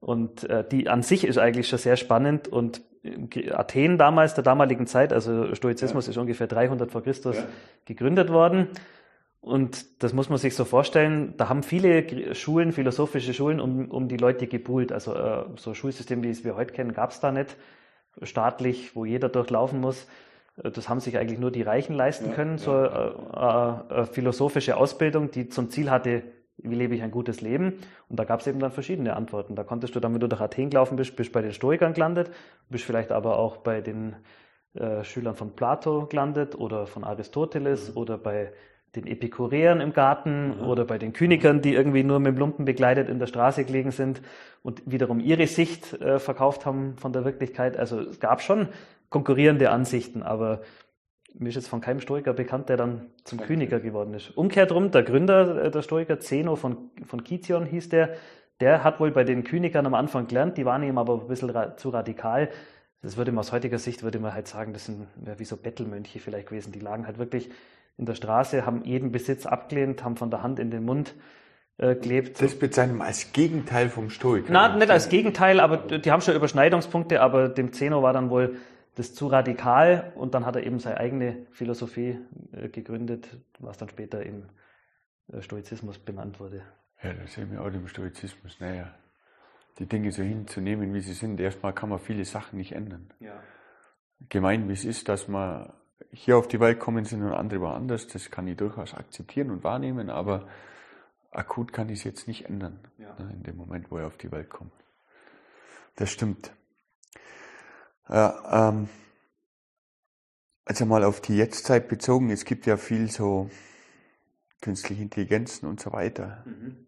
Und 0.00 0.44
äh, 0.44 0.66
die 0.68 0.88
an 0.88 1.02
sich 1.02 1.24
ist 1.24 1.38
eigentlich 1.38 1.68
schon 1.68 1.78
sehr 1.78 1.96
spannend. 1.96 2.48
Und 2.48 2.82
Athen 3.52 3.98
damals, 3.98 4.34
der 4.34 4.44
damaligen 4.44 4.86
Zeit, 4.86 5.12
also 5.12 5.54
Stoizismus 5.54 6.06
ja. 6.06 6.10
ist 6.12 6.16
ungefähr 6.16 6.46
300 6.46 6.90
vor 6.90 7.02
Christus 7.02 7.36
ja. 7.36 7.46
gegründet 7.84 8.30
worden. 8.30 8.68
Und 9.40 10.02
das 10.02 10.14
muss 10.14 10.30
man 10.30 10.38
sich 10.38 10.54
so 10.54 10.64
vorstellen, 10.64 11.34
da 11.36 11.50
haben 11.50 11.62
viele 11.62 12.34
Schulen, 12.34 12.72
philosophische 12.72 13.34
Schulen 13.34 13.60
um, 13.60 13.90
um 13.90 14.08
die 14.08 14.16
Leute 14.16 14.46
gebuhlt. 14.46 14.90
Also 14.90 15.14
äh, 15.14 15.44
so 15.56 15.70
ein 15.70 15.74
Schulsystem, 15.74 16.22
wie 16.22 16.30
es 16.30 16.44
wir 16.44 16.56
heute 16.56 16.72
kennen, 16.72 16.94
gab 16.94 17.10
es 17.10 17.20
da 17.20 17.30
nicht. 17.30 17.54
Staatlich, 18.22 18.96
wo 18.96 19.04
jeder 19.04 19.28
durchlaufen 19.28 19.82
muss. 19.82 20.06
Äh, 20.62 20.70
das 20.70 20.88
haben 20.88 21.00
sich 21.00 21.18
eigentlich 21.18 21.38
nur 21.38 21.50
die 21.50 21.60
Reichen 21.60 21.94
leisten 21.94 22.30
ja, 22.30 22.34
können, 22.34 22.56
so 22.56 22.72
eine 22.72 23.84
äh, 23.90 24.00
äh, 24.00 24.06
philosophische 24.06 24.78
Ausbildung, 24.78 25.30
die 25.30 25.48
zum 25.50 25.68
Ziel 25.68 25.90
hatte, 25.90 26.22
wie 26.58 26.74
lebe 26.74 26.94
ich 26.94 27.02
ein 27.02 27.10
gutes 27.10 27.40
Leben? 27.40 27.74
Und 28.08 28.18
da 28.18 28.24
gab 28.24 28.40
es 28.40 28.46
eben 28.46 28.60
dann 28.60 28.70
verschiedene 28.70 29.16
Antworten. 29.16 29.54
Da 29.56 29.64
konntest 29.64 29.94
du 29.94 30.00
dann, 30.00 30.12
wenn 30.12 30.20
du 30.20 30.28
durch 30.28 30.40
Athen 30.40 30.70
gelaufen 30.70 30.96
bist, 30.96 31.16
bist 31.16 31.32
bei 31.32 31.42
den 31.42 31.52
Stoikern 31.52 31.94
gelandet, 31.94 32.30
bist 32.70 32.84
vielleicht 32.84 33.12
aber 33.12 33.38
auch 33.38 33.58
bei 33.58 33.80
den 33.80 34.16
äh, 34.74 35.04
Schülern 35.04 35.34
von 35.34 35.54
Plato 35.54 36.06
gelandet 36.06 36.54
oder 36.54 36.86
von 36.86 37.04
Aristoteles 37.04 37.90
mhm. 37.90 37.96
oder 37.96 38.18
bei 38.18 38.52
den 38.96 39.06
Epikureern 39.06 39.80
im 39.80 39.92
Garten 39.92 40.58
mhm. 40.58 40.66
oder 40.66 40.84
bei 40.84 40.98
den 40.98 41.12
Kynikern, 41.12 41.60
die 41.60 41.74
irgendwie 41.74 42.04
nur 42.04 42.20
mit 42.20 42.38
Lumpen 42.38 42.64
begleitet 42.64 43.08
in 43.08 43.18
der 43.18 43.26
Straße 43.26 43.64
gelegen 43.64 43.90
sind 43.90 44.22
und 44.62 44.82
wiederum 44.86 45.20
ihre 45.20 45.46
Sicht 45.46 45.94
äh, 45.94 46.18
verkauft 46.18 46.66
haben 46.66 46.96
von 46.96 47.12
der 47.12 47.24
Wirklichkeit. 47.24 47.76
Also 47.76 48.00
es 48.00 48.20
gab 48.20 48.40
schon 48.40 48.68
konkurrierende 49.10 49.70
Ansichten, 49.70 50.22
aber 50.22 50.62
mir 51.34 51.48
ist 51.48 51.56
jetzt 51.56 51.68
von 51.68 51.80
keinem 51.80 52.00
Stoiker 52.00 52.32
bekannt, 52.32 52.68
der 52.68 52.76
dann 52.76 53.10
zum 53.24 53.38
okay. 53.38 53.48
Kyniker 53.48 53.80
geworden 53.80 54.14
ist. 54.14 54.36
Umkehrt 54.36 54.72
rum, 54.72 54.90
der 54.90 55.02
Gründer 55.02 55.64
äh, 55.64 55.70
der 55.70 55.82
Stoiker, 55.82 56.20
Zeno 56.20 56.56
von, 56.56 56.90
von 57.04 57.24
Kition 57.24 57.66
hieß 57.66 57.88
der, 57.88 58.14
der 58.60 58.84
hat 58.84 59.00
wohl 59.00 59.10
bei 59.10 59.24
den 59.24 59.42
Kynikern 59.42 59.84
am 59.86 59.94
Anfang 59.94 60.28
gelernt, 60.28 60.56
die 60.56 60.64
waren 60.64 60.82
ihm 60.82 60.96
aber 60.96 61.20
ein 61.20 61.26
bisschen 61.26 61.50
ra 61.50 61.76
zu 61.76 61.90
radikal. 61.90 62.48
Das 63.02 63.16
würde 63.16 63.32
man 63.32 63.40
aus 63.40 63.52
heutiger 63.52 63.78
Sicht, 63.78 64.02
würde 64.02 64.18
man 64.18 64.32
halt 64.32 64.48
sagen, 64.48 64.72
das 64.72 64.86
sind 64.86 65.06
ja, 65.26 65.38
wie 65.38 65.44
so 65.44 65.56
Bettelmönche 65.56 66.20
vielleicht 66.20 66.48
gewesen. 66.48 66.72
Die 66.72 66.78
lagen 66.78 67.06
halt 67.06 67.18
wirklich 67.18 67.50
in 67.98 68.06
der 68.06 68.14
Straße, 68.14 68.64
haben 68.64 68.84
jeden 68.84 69.12
Besitz 69.12 69.44
abgelehnt, 69.44 70.04
haben 70.04 70.16
von 70.16 70.30
der 70.30 70.42
Hand 70.42 70.58
in 70.58 70.70
den 70.70 70.84
Mund 70.84 71.14
äh, 71.76 71.96
gelebt. 71.96 72.40
Das 72.40 72.54
bezeichnet 72.58 72.96
man 72.96 73.08
als 73.08 73.32
Gegenteil 73.32 73.88
vom 73.88 74.08
Stoiker. 74.08 74.46
Na, 74.50 74.76
nicht 74.76 74.90
als 74.90 75.08
Gegenteil, 75.08 75.60
aber 75.60 75.76
die 75.76 76.10
haben 76.10 76.22
schon 76.22 76.34
Überschneidungspunkte, 76.34 77.20
aber 77.20 77.48
dem 77.48 77.72
Zeno 77.72 78.02
war 78.02 78.12
dann 78.12 78.30
wohl 78.30 78.56
das 78.94 79.14
zu 79.14 79.26
radikal 79.26 80.12
und 80.14 80.34
dann 80.34 80.46
hat 80.46 80.56
er 80.56 80.64
eben 80.64 80.78
seine 80.78 80.98
eigene 80.98 81.46
Philosophie 81.50 82.18
äh, 82.52 82.68
gegründet, 82.68 83.28
was 83.58 83.78
dann 83.78 83.88
später 83.88 84.22
im 84.24 84.44
äh, 85.32 85.42
Stoizismus 85.42 85.98
benannt 85.98 86.40
wurde. 86.40 86.62
Ja, 87.02 87.12
da 87.12 87.26
sehen 87.26 87.50
wir 87.50 87.60
auch 87.60 87.70
dem 87.70 87.88
Stoizismus 87.88 88.60
näher. 88.60 88.94
Die 89.78 89.86
Dinge 89.86 90.12
so 90.12 90.22
hinzunehmen, 90.22 90.94
wie 90.94 91.00
sie 91.00 91.14
sind. 91.14 91.40
Erstmal 91.40 91.72
kann 91.72 91.88
man 91.88 91.98
viele 91.98 92.24
Sachen 92.24 92.58
nicht 92.58 92.72
ändern. 92.72 93.12
Ja. 93.18 93.42
Gemein, 94.28 94.68
wie 94.68 94.72
es 94.72 94.84
ist, 94.84 95.08
dass 95.08 95.26
man 95.26 95.72
hier 96.12 96.36
auf 96.36 96.46
die 96.46 96.60
Welt 96.60 96.78
kommen 96.78 97.04
sind 97.04 97.22
und 97.22 97.32
andere 97.32 97.60
woanders, 97.60 98.06
das 98.06 98.30
kann 98.30 98.46
ich 98.46 98.56
durchaus 98.56 98.94
akzeptieren 98.94 99.50
und 99.50 99.64
wahrnehmen, 99.64 100.10
aber 100.10 100.48
akut 101.30 101.72
kann 101.72 101.88
ich 101.88 101.98
es 101.98 102.04
jetzt 102.04 102.28
nicht 102.28 102.48
ändern, 102.48 102.78
ja. 102.98 103.14
Ne, 103.18 103.32
in 103.32 103.42
dem 103.42 103.56
Moment, 103.56 103.90
wo 103.90 103.98
er 103.98 104.06
auf 104.06 104.16
die 104.16 104.30
Welt 104.30 104.48
kommt. 104.48 104.72
Das 105.96 106.10
stimmt. 106.10 106.52
Ja, 108.08 108.68
ähm, 108.68 108.88
also 110.64 110.86
mal 110.86 111.04
auf 111.04 111.20
die 111.20 111.36
Jetztzeit 111.36 111.88
bezogen, 111.88 112.30
es 112.30 112.44
gibt 112.44 112.66
ja 112.66 112.76
viel 112.76 113.10
so 113.10 113.50
künstliche 114.60 115.02
Intelligenzen 115.02 115.66
und 115.68 115.80
so 115.80 115.92
weiter. 115.92 116.42
Mhm. 116.46 116.86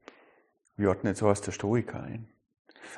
Wie 0.76 0.86
ordnet 0.86 1.16
sowas 1.16 1.40
der 1.40 1.52
Stoiker 1.52 2.02
ein? 2.02 2.28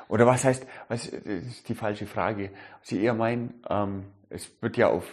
Oder 0.09 0.27
was 0.27 0.45
heißt, 0.45 0.67
was, 0.89 1.11
das 1.11 1.21
ist 1.25 1.69
die 1.69 1.75
falsche 1.75 2.07
Frage. 2.07 2.51
Sie 2.83 3.03
eher 3.03 3.15
meinen, 3.15 3.63
ähm, 3.69 4.05
es 4.31 4.51
wird 4.61 4.77
ja 4.77 4.89
auf 4.89 5.05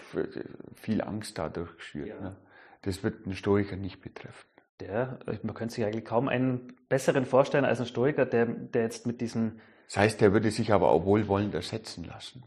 viel 0.75 1.01
Angst 1.01 1.37
dadurch 1.37 1.75
geschürt. 1.77 2.09
Ja. 2.09 2.19
Ne? 2.19 2.35
Das 2.81 3.03
wird 3.03 3.25
einen 3.25 3.35
Stoiker 3.35 3.75
nicht 3.75 4.01
betreffen. 4.01 4.47
Der, 4.79 5.19
man 5.43 5.55
könnte 5.55 5.73
sich 5.73 5.85
eigentlich 5.85 6.05
kaum 6.05 6.27
einen 6.27 6.73
besseren 6.89 7.25
vorstellen 7.25 7.65
als 7.65 7.79
einen 7.79 7.87
Stoiker, 7.87 8.25
der, 8.25 8.45
der 8.45 8.83
jetzt 8.83 9.07
mit 9.07 9.21
diesem. 9.21 9.59
Das 9.87 9.97
heißt, 9.97 10.21
der 10.21 10.33
würde 10.33 10.51
sich 10.51 10.73
aber 10.73 10.89
auch 10.89 11.05
wohlwollend 11.05 11.55
ersetzen 11.55 12.03
lassen. 12.03 12.43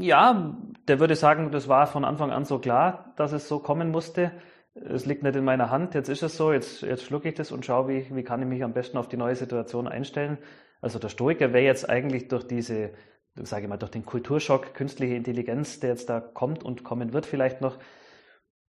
Ja, 0.00 0.56
der 0.88 1.00
würde 1.00 1.14
sagen, 1.14 1.50
das 1.50 1.68
war 1.68 1.86
von 1.86 2.04
Anfang 2.04 2.30
an 2.30 2.44
so 2.44 2.58
klar, 2.58 3.12
dass 3.16 3.32
es 3.32 3.48
so 3.48 3.58
kommen 3.58 3.90
musste. 3.90 4.32
Es 4.74 5.06
liegt 5.06 5.22
nicht 5.22 5.36
in 5.36 5.44
meiner 5.44 5.70
Hand, 5.70 5.94
jetzt 5.94 6.08
ist 6.08 6.22
es 6.22 6.36
so, 6.36 6.52
jetzt, 6.52 6.82
jetzt 6.82 7.02
schlucke 7.02 7.28
ich 7.28 7.34
das 7.34 7.50
und 7.50 7.64
schaue, 7.64 7.88
wie, 7.88 8.06
wie 8.14 8.22
kann 8.22 8.40
ich 8.42 8.48
mich 8.48 8.62
am 8.62 8.72
besten 8.72 8.96
auf 8.96 9.08
die 9.08 9.16
neue 9.16 9.34
Situation 9.34 9.88
einstellen. 9.88 10.38
Also 10.80 10.98
der 10.98 11.08
Stoiker 11.08 11.52
wäre 11.52 11.64
jetzt 11.64 11.88
eigentlich 11.88 12.28
durch 12.28 12.46
diese, 12.46 12.90
sage 13.34 13.62
ich 13.64 13.68
mal, 13.68 13.76
durch 13.76 13.90
den 13.90 14.04
Kulturschock, 14.04 14.74
künstliche 14.74 15.14
Intelligenz, 15.14 15.80
der 15.80 15.90
jetzt 15.90 16.08
da 16.08 16.20
kommt 16.20 16.62
und 16.62 16.84
kommen 16.84 17.12
wird 17.12 17.26
vielleicht 17.26 17.60
noch, 17.60 17.78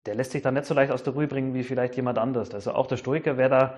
der 0.05 0.15
lässt 0.15 0.31
sich 0.31 0.41
dann 0.41 0.55
nicht 0.55 0.65
so 0.65 0.73
leicht 0.73 0.91
aus 0.91 1.03
der 1.03 1.13
Ruhe 1.13 1.27
bringen 1.27 1.53
wie 1.53 1.63
vielleicht 1.63 1.95
jemand 1.95 2.17
anders. 2.17 2.53
Also 2.53 2.73
auch 2.73 2.87
der 2.87 2.97
Stoiker 2.97 3.37
wäre 3.37 3.49
da, 3.49 3.77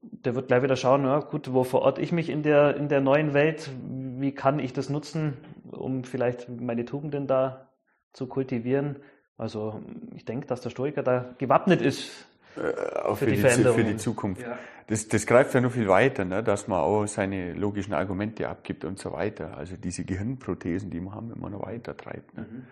der 0.00 0.34
wird 0.34 0.48
gleich 0.48 0.62
wieder 0.62 0.76
schauen, 0.76 1.04
ja, 1.04 1.20
gut, 1.20 1.52
wo 1.52 1.64
verorte 1.64 2.00
ich 2.00 2.12
mich 2.12 2.30
in 2.30 2.42
der, 2.42 2.76
in 2.76 2.88
der 2.88 3.00
neuen 3.00 3.34
Welt? 3.34 3.70
Wie 4.18 4.32
kann 4.32 4.58
ich 4.58 4.72
das 4.72 4.88
nutzen, 4.88 5.36
um 5.70 6.04
vielleicht 6.04 6.48
meine 6.48 6.84
Tugenden 6.84 7.26
da 7.26 7.68
zu 8.12 8.26
kultivieren? 8.26 8.96
Also 9.36 9.82
ich 10.14 10.24
denke, 10.24 10.46
dass 10.46 10.60
der 10.60 10.70
Stoiker 10.70 11.02
da 11.02 11.34
gewappnet 11.38 11.82
ist 11.82 12.26
äh, 12.56 13.00
auch 13.00 13.18
für, 13.18 13.26
für, 13.26 13.30
die, 13.30 13.36
die 13.36 13.42
für, 13.42 13.84
die, 13.84 13.96
Zukunft. 13.96 14.42
Ja. 14.42 14.58
Das, 14.86 15.08
das 15.08 15.26
greift 15.26 15.52
ja 15.54 15.60
noch 15.60 15.72
viel 15.72 15.88
weiter, 15.88 16.24
ne? 16.24 16.42
dass 16.42 16.68
man 16.68 16.80
auch 16.80 17.06
seine 17.06 17.52
logischen 17.52 17.92
Argumente 17.92 18.48
abgibt 18.48 18.84
und 18.84 18.98
so 18.98 19.12
weiter. 19.12 19.56
Also 19.56 19.76
diese 19.76 20.04
Gehirnprothesen, 20.04 20.90
die 20.90 21.00
wir 21.00 21.12
haben, 21.12 21.32
immer 21.32 21.50
noch 21.50 21.66
weiter 21.66 21.96
treibt. 21.96 22.36
Ne? 22.36 22.46
Mhm. 22.50 22.62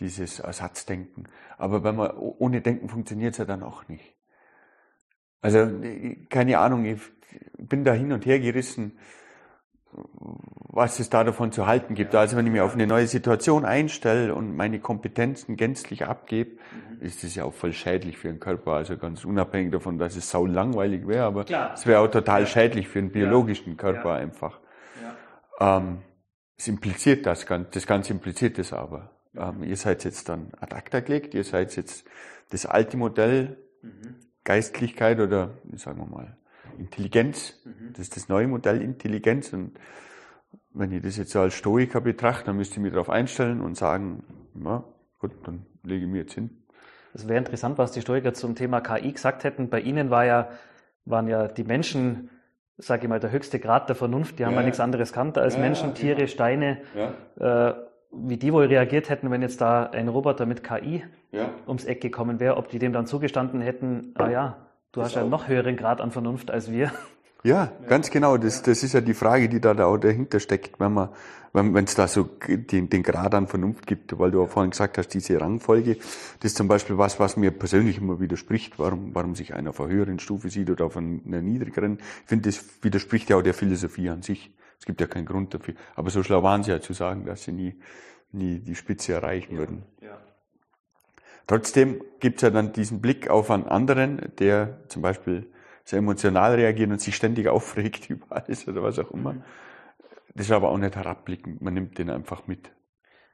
Dieses 0.00 0.40
Ersatzdenken. 0.40 1.24
Aber 1.56 1.82
wenn 1.82 1.96
man 1.96 2.10
ohne 2.16 2.60
Denken 2.60 2.88
funktioniert 2.88 3.32
es 3.32 3.38
ja 3.38 3.46
dann 3.46 3.62
auch 3.62 3.88
nicht. 3.88 4.14
Also 5.40 5.70
keine 6.28 6.58
Ahnung, 6.58 6.84
ich 6.84 7.00
bin 7.56 7.84
da 7.84 7.92
hin 7.92 8.12
und 8.12 8.26
her 8.26 8.40
gerissen 8.40 8.98
was 10.76 10.98
es 10.98 11.08
da 11.08 11.24
davon 11.24 11.52
zu 11.52 11.66
halten 11.66 11.94
gibt. 11.94 12.14
Also 12.14 12.36
wenn 12.36 12.46
ich 12.46 12.52
mich 12.52 12.60
auf 12.60 12.74
eine 12.74 12.86
neue 12.86 13.06
Situation 13.06 13.64
einstelle 13.64 14.34
und 14.34 14.56
meine 14.56 14.78
Kompetenzen 14.78 15.56
gänzlich 15.56 16.04
abgebe, 16.04 16.58
ist 17.00 17.24
das 17.24 17.34
ja 17.34 17.44
auch 17.44 17.54
voll 17.54 17.72
schädlich 17.72 18.18
für 18.18 18.28
den 18.28 18.40
Körper. 18.40 18.72
Also 18.72 18.98
ganz 18.98 19.24
unabhängig 19.24 19.72
davon, 19.72 19.98
dass 19.98 20.16
es 20.16 20.30
sau 20.30 20.44
langweilig 20.44 21.06
wäre, 21.06 21.24
aber 21.24 21.44
Klar. 21.44 21.72
es 21.74 21.86
wäre 21.86 22.00
auch 22.00 22.10
total 22.10 22.40
ja. 22.42 22.46
schädlich 22.46 22.88
für 22.88 23.00
den 23.00 23.10
biologischen 23.10 23.76
Körper 23.76 24.10
ja. 24.10 24.16
einfach. 24.16 24.60
Ja. 25.60 25.78
Ähm, 25.78 25.98
es 26.58 26.68
impliziert 26.68 27.26
das, 27.26 27.46
das 27.70 27.86
Ganze 27.86 28.12
impliziert 28.12 28.58
es 28.58 28.72
aber. 28.72 29.10
Ähm, 29.34 29.62
ihr 29.62 29.76
seid 29.76 30.04
jetzt 30.04 30.28
dann 30.28 30.52
ad 30.60 30.74
acta 30.74 31.00
gelegt, 31.00 31.34
ihr 31.34 31.44
seid 31.44 31.74
jetzt 31.76 32.06
das 32.50 32.66
alte 32.66 32.96
Modell, 32.96 33.56
mhm. 33.82 34.16
Geistlichkeit 34.44 35.20
oder, 35.20 35.54
sagen 35.74 35.98
wir 35.98 36.06
mal, 36.06 36.36
Intelligenz. 36.78 37.54
Mhm. 37.64 37.92
Das 37.92 38.00
ist 38.00 38.16
das 38.16 38.28
neue 38.28 38.48
Modell 38.48 38.82
Intelligenz. 38.82 39.52
Und 39.52 39.78
wenn 40.72 40.92
ich 40.92 41.02
das 41.02 41.16
jetzt 41.16 41.34
als 41.36 41.54
Stoiker 41.54 42.00
betrachte, 42.00 42.46
dann 42.46 42.56
müsste 42.56 42.74
ich 42.74 42.80
mich 42.80 42.92
darauf 42.92 43.10
einstellen 43.10 43.60
und 43.60 43.76
sagen, 43.76 44.24
na 44.54 44.84
gut, 45.18 45.32
dann 45.44 45.66
lege 45.82 46.04
ich 46.04 46.10
mir 46.10 46.18
jetzt 46.18 46.34
hin. 46.34 46.50
Es 47.14 47.26
wäre 47.26 47.38
interessant, 47.38 47.78
was 47.78 47.92
die 47.92 48.02
Stoiker 48.02 48.34
zum 48.34 48.54
Thema 48.54 48.80
KI 48.80 49.12
gesagt 49.12 49.44
hätten. 49.44 49.70
Bei 49.70 49.80
Ihnen 49.80 50.10
war 50.10 50.26
ja, 50.26 50.50
waren 51.06 51.28
ja 51.28 51.48
die 51.48 51.64
Menschen, 51.64 52.28
sage 52.76 53.04
ich 53.04 53.08
mal, 53.08 53.20
der 53.20 53.30
höchste 53.30 53.58
Grad 53.58 53.88
der 53.88 53.96
Vernunft. 53.96 54.38
Die 54.38 54.44
haben 54.44 54.52
ja, 54.52 54.60
ja 54.60 54.66
nichts 54.66 54.80
anderes 54.80 55.12
kannte 55.12 55.40
als 55.40 55.54
ja, 55.54 55.60
Menschen, 55.60 55.94
Tiere, 55.94 56.16
genau. 56.16 56.28
Steine. 56.28 56.82
Ja. 56.94 57.70
Äh, 57.70 57.74
wie 58.12 58.36
die 58.36 58.52
wohl 58.52 58.66
reagiert 58.66 59.08
hätten, 59.10 59.30
wenn 59.30 59.42
jetzt 59.42 59.60
da 59.60 59.84
ein 59.84 60.08
Roboter 60.08 60.46
mit 60.46 60.62
KI 60.62 61.04
ums 61.66 61.84
Eck 61.84 62.00
gekommen 62.00 62.40
wäre, 62.40 62.56
ob 62.56 62.68
die 62.68 62.78
dem 62.78 62.92
dann 62.92 63.06
zugestanden 63.06 63.60
hätten, 63.60 64.12
ah 64.14 64.30
ja, 64.30 64.65
Du 64.96 65.02
hast 65.02 65.14
ja 65.14 65.20
einen 65.20 65.28
noch 65.28 65.46
höheren 65.46 65.76
Grad 65.76 66.00
an 66.00 66.10
Vernunft 66.10 66.50
als 66.50 66.72
wir. 66.72 66.90
Ja, 67.42 67.70
ganz 67.86 68.10
genau. 68.10 68.38
Das, 68.38 68.62
das 68.62 68.82
ist 68.82 68.94
ja 68.94 69.02
die 69.02 69.12
Frage, 69.12 69.50
die 69.50 69.60
da, 69.60 69.74
da 69.74 69.84
auch 69.84 69.98
dahinter 69.98 70.40
steckt, 70.40 70.80
wenn 70.80 70.94
man, 70.94 71.10
wenn 71.52 71.84
es 71.84 71.94
da 71.94 72.08
so 72.08 72.30
den, 72.48 72.88
den 72.88 73.02
Grad 73.02 73.34
an 73.34 73.46
Vernunft 73.46 73.86
gibt, 73.86 74.18
weil 74.18 74.30
du 74.30 74.42
auch 74.42 74.48
vorhin 74.48 74.70
gesagt 74.70 74.96
hast, 74.96 75.08
diese 75.08 75.38
Rangfolge, 75.38 75.96
das 75.96 76.52
ist 76.52 76.56
zum 76.56 76.66
Beispiel 76.66 76.96
was, 76.96 77.20
was 77.20 77.36
mir 77.36 77.50
persönlich 77.50 77.98
immer 77.98 78.20
widerspricht, 78.20 78.78
warum, 78.78 79.14
warum 79.14 79.34
sich 79.34 79.52
einer 79.52 79.68
auf 79.68 79.82
einer 79.82 79.90
höheren 79.90 80.18
Stufe 80.18 80.48
sieht 80.48 80.70
oder 80.70 80.86
auf 80.86 80.96
einer 80.96 81.42
niedrigeren. 81.42 81.98
Ich 82.22 82.28
finde, 82.28 82.48
das 82.48 82.64
widerspricht 82.80 83.28
ja 83.28 83.36
auch 83.36 83.42
der 83.42 83.54
Philosophie 83.54 84.08
an 84.08 84.22
sich. 84.22 84.50
Es 84.78 84.86
gibt 84.86 84.98
ja 85.02 85.06
keinen 85.06 85.26
Grund 85.26 85.52
dafür. 85.52 85.74
Aber 85.94 86.08
so 86.08 86.22
schlau 86.22 86.42
waren 86.42 86.62
sie 86.62 86.70
ja 86.70 86.80
zu 86.80 86.94
sagen, 86.94 87.26
dass 87.26 87.44
sie 87.44 87.52
nie, 87.52 87.74
nie 88.32 88.60
die 88.60 88.74
Spitze 88.74 89.12
erreichen 89.12 89.52
ja, 89.52 89.58
würden. 89.58 89.82
Ja. 90.00 90.16
Trotzdem 91.46 92.02
gibt 92.20 92.36
es 92.36 92.42
ja 92.42 92.50
dann 92.50 92.72
diesen 92.72 93.00
Blick 93.00 93.30
auf 93.30 93.50
einen 93.50 93.66
anderen, 93.66 94.32
der 94.38 94.80
zum 94.88 95.02
Beispiel 95.02 95.46
sehr 95.84 96.00
emotional 96.00 96.54
reagiert 96.54 96.90
und 96.90 97.00
sich 97.00 97.14
ständig 97.14 97.48
aufregt 97.48 98.10
über 98.10 98.26
alles 98.36 98.66
oder 98.66 98.82
was 98.82 98.98
auch 98.98 99.10
immer. 99.12 99.34
Mhm. 99.34 99.42
Das 100.34 100.46
ist 100.46 100.52
aber 100.52 100.70
auch 100.70 100.78
nicht 100.78 100.96
herabblickend, 100.96 101.62
man 101.62 101.74
nimmt 101.74 101.98
den 101.98 102.10
einfach 102.10 102.46
mit. 102.46 102.70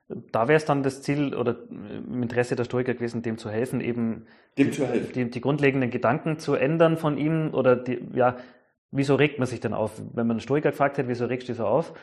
Da 0.09 0.47
wäre 0.47 0.57
es 0.57 0.65
dann 0.65 0.83
das 0.83 1.03
Ziel 1.03 1.35
oder 1.35 1.57
im 1.71 2.23
Interesse 2.23 2.55
der 2.55 2.65
Stoiker 2.65 2.95
gewesen, 2.95 3.23
dem 3.23 3.39
zu 3.39 3.51
helfen, 3.51 3.81
eben 3.81 4.27
dem 4.59 4.71
die, 4.71 4.73
zu 4.73 4.87
helfen. 4.87 5.13
Die, 5.15 5.31
die, 5.31 5.41
grundlegenden 5.41 5.91
Gedanken 5.91 6.39
zu 6.39 6.55
ändern 6.55 6.99
von 6.99 7.17
ihm 7.17 7.55
oder 7.55 7.77
die, 7.77 7.99
ja, 8.13 8.37
wieso 8.91 9.15
regt 9.15 9.39
man 9.39 9.47
sich 9.47 9.61
denn 9.61 9.73
auf? 9.73 9.99
Wenn 9.99 10.27
man 10.27 10.33
einen 10.33 10.41
Stoiker 10.41 10.71
gefragt 10.71 10.99
hätte, 10.99 11.09
wieso 11.09 11.27
regst 11.27 11.49
du 11.49 11.55
so 11.55 11.67
auf? 11.67 11.95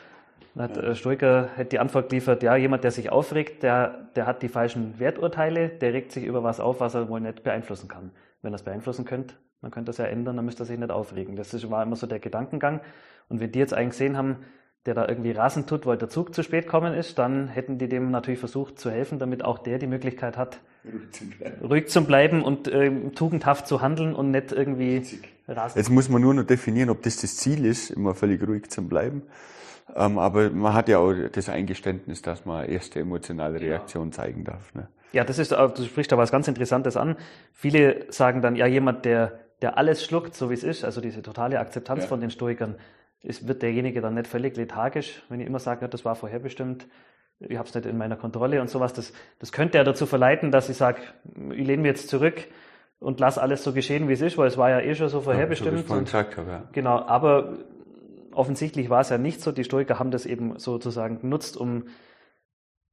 Dann 0.54 0.64
hat 0.64 0.76
ja. 0.76 0.94
Stoiker 0.94 1.48
hat 1.56 1.72
die 1.72 1.78
Antwort 1.78 2.10
geliefert, 2.10 2.42
ja, 2.42 2.56
jemand, 2.56 2.84
der 2.84 2.90
sich 2.90 3.10
aufregt, 3.10 3.62
der, 3.62 4.08
der 4.16 4.26
hat 4.26 4.42
die 4.42 4.48
falschen 4.48 4.98
Werturteile, 4.98 5.68
der 5.68 5.92
regt 5.92 6.12
sich 6.12 6.24
über 6.24 6.42
was 6.42 6.60
auf, 6.60 6.80
was 6.80 6.94
er 6.94 7.08
wohl 7.08 7.20
nicht 7.20 7.42
beeinflussen 7.42 7.88
kann. 7.88 8.10
Wenn 8.42 8.52
er 8.52 8.56
es 8.56 8.62
beeinflussen 8.62 9.04
könnte, 9.04 9.34
man 9.60 9.70
könnte 9.70 9.90
das 9.90 9.98
ja 9.98 10.06
ändern, 10.06 10.36
dann 10.36 10.44
müsste 10.44 10.62
er 10.62 10.66
sich 10.66 10.78
nicht 10.78 10.90
aufregen. 10.90 11.36
Das 11.36 11.70
war 11.70 11.82
immer 11.82 11.96
so 11.96 12.06
der 12.06 12.18
Gedankengang. 12.18 12.80
Und 13.28 13.40
wenn 13.40 13.52
die 13.52 13.58
jetzt 13.58 13.74
einen 13.74 13.90
gesehen 13.90 14.16
haben, 14.16 14.38
der 14.86 14.94
da 14.94 15.06
irgendwie 15.06 15.32
rasend 15.32 15.68
tut, 15.68 15.84
weil 15.84 15.98
der 15.98 16.08
Zug 16.08 16.34
zu 16.34 16.42
spät 16.42 16.66
kommen 16.66 16.94
ist, 16.94 17.18
dann 17.18 17.48
hätten 17.48 17.76
die 17.78 17.88
dem 17.88 18.10
natürlich 18.10 18.40
versucht 18.40 18.78
zu 18.78 18.90
helfen, 18.90 19.18
damit 19.18 19.44
auch 19.44 19.58
der 19.58 19.78
die 19.78 19.86
Möglichkeit 19.86 20.38
hat, 20.38 20.60
ruhig 20.84 21.12
zu 21.12 21.26
bleiben, 21.26 21.66
ruhig 21.66 21.88
zu 21.88 22.04
bleiben 22.06 22.42
und 22.42 22.68
äh, 22.68 23.10
tugendhaft 23.10 23.66
zu 23.66 23.82
handeln 23.82 24.14
und 24.14 24.30
nicht 24.30 24.52
irgendwie 24.52 25.02
rasend. 25.50 25.76
Jetzt 25.76 25.90
muss 25.90 26.08
man 26.08 26.22
nur 26.22 26.34
noch 26.34 26.44
definieren, 26.44 26.90
ob 26.90 27.02
das 27.02 27.16
das 27.18 27.36
Ziel 27.36 27.64
ist, 27.64 27.90
immer 27.90 28.14
völlig 28.14 28.46
ruhig 28.46 28.70
zu 28.70 28.86
bleiben 28.86 29.22
ähm, 29.96 30.18
aber 30.18 30.50
man 30.50 30.74
hat 30.74 30.88
ja 30.88 30.98
auch 30.98 31.12
das 31.32 31.48
Eingeständnis, 31.48 32.22
dass 32.22 32.44
man 32.44 32.68
erste 32.68 33.00
emotionale 33.00 33.60
Reaktion 33.60 34.12
zeigen 34.12 34.44
darf. 34.44 34.74
Ne? 34.74 34.88
Ja, 35.12 35.24
das 35.24 35.38
ist, 35.38 35.52
du 35.52 35.84
sprichst 35.84 36.12
da 36.12 36.18
was 36.18 36.30
ganz 36.30 36.48
Interessantes 36.48 36.96
an. 36.96 37.16
Viele 37.52 38.06
sagen 38.12 38.42
dann, 38.42 38.56
ja, 38.56 38.66
jemand, 38.66 39.04
der, 39.04 39.40
der 39.62 39.76
alles 39.76 40.04
schluckt, 40.04 40.34
so 40.34 40.50
wie 40.50 40.54
es 40.54 40.62
ist, 40.62 40.84
also 40.84 41.00
diese 41.00 41.22
totale 41.22 41.58
Akzeptanz 41.58 42.02
ja. 42.02 42.08
von 42.08 42.20
den 42.20 42.30
Stoikern, 42.30 42.76
ist, 43.22 43.46
wird 43.46 43.62
derjenige 43.62 44.00
dann 44.00 44.14
nicht 44.14 44.26
völlig 44.26 44.56
lethargisch, 44.56 45.22
wenn 45.28 45.40
ich 45.40 45.46
immer 45.46 45.58
sage, 45.58 45.82
ja, 45.82 45.88
das 45.88 46.04
war 46.04 46.14
vorherbestimmt, 46.14 46.86
ich 47.40 47.56
habe 47.56 47.68
es 47.68 47.74
nicht 47.74 47.86
in 47.86 47.98
meiner 47.98 48.16
Kontrolle 48.16 48.60
und 48.60 48.68
sowas. 48.68 48.92
Das, 48.92 49.12
das 49.38 49.50
könnte 49.50 49.78
ja 49.78 49.84
dazu 49.84 50.06
verleiten, 50.06 50.50
dass 50.50 50.68
ich 50.68 50.76
sage, 50.76 51.00
ich 51.50 51.66
lehne 51.66 51.82
mich 51.82 51.90
jetzt 51.90 52.08
zurück 52.08 52.46
und 53.00 53.18
lass 53.18 53.38
alles 53.38 53.64
so 53.64 53.72
geschehen, 53.72 54.08
wie 54.08 54.12
es 54.12 54.20
ist, 54.20 54.38
weil 54.38 54.46
es 54.46 54.58
war 54.58 54.70
ja 54.70 54.80
eh 54.80 54.94
schon 54.94 55.08
so 55.08 55.22
vorherbestimmt. 55.22 55.88
Ja, 55.88 55.98
gesagt 56.00 56.36
habe, 56.36 56.50
ja. 56.50 56.62
Genau, 56.72 56.98
aber 57.00 57.58
offensichtlich 58.32 58.90
war 58.90 59.00
es 59.00 59.08
ja 59.08 59.18
nicht 59.18 59.40
so. 59.40 59.52
Die 59.52 59.64
Stoiker 59.64 59.98
haben 59.98 60.10
das 60.10 60.26
eben 60.26 60.58
sozusagen 60.58 61.20
genutzt, 61.20 61.56
um, 61.56 61.84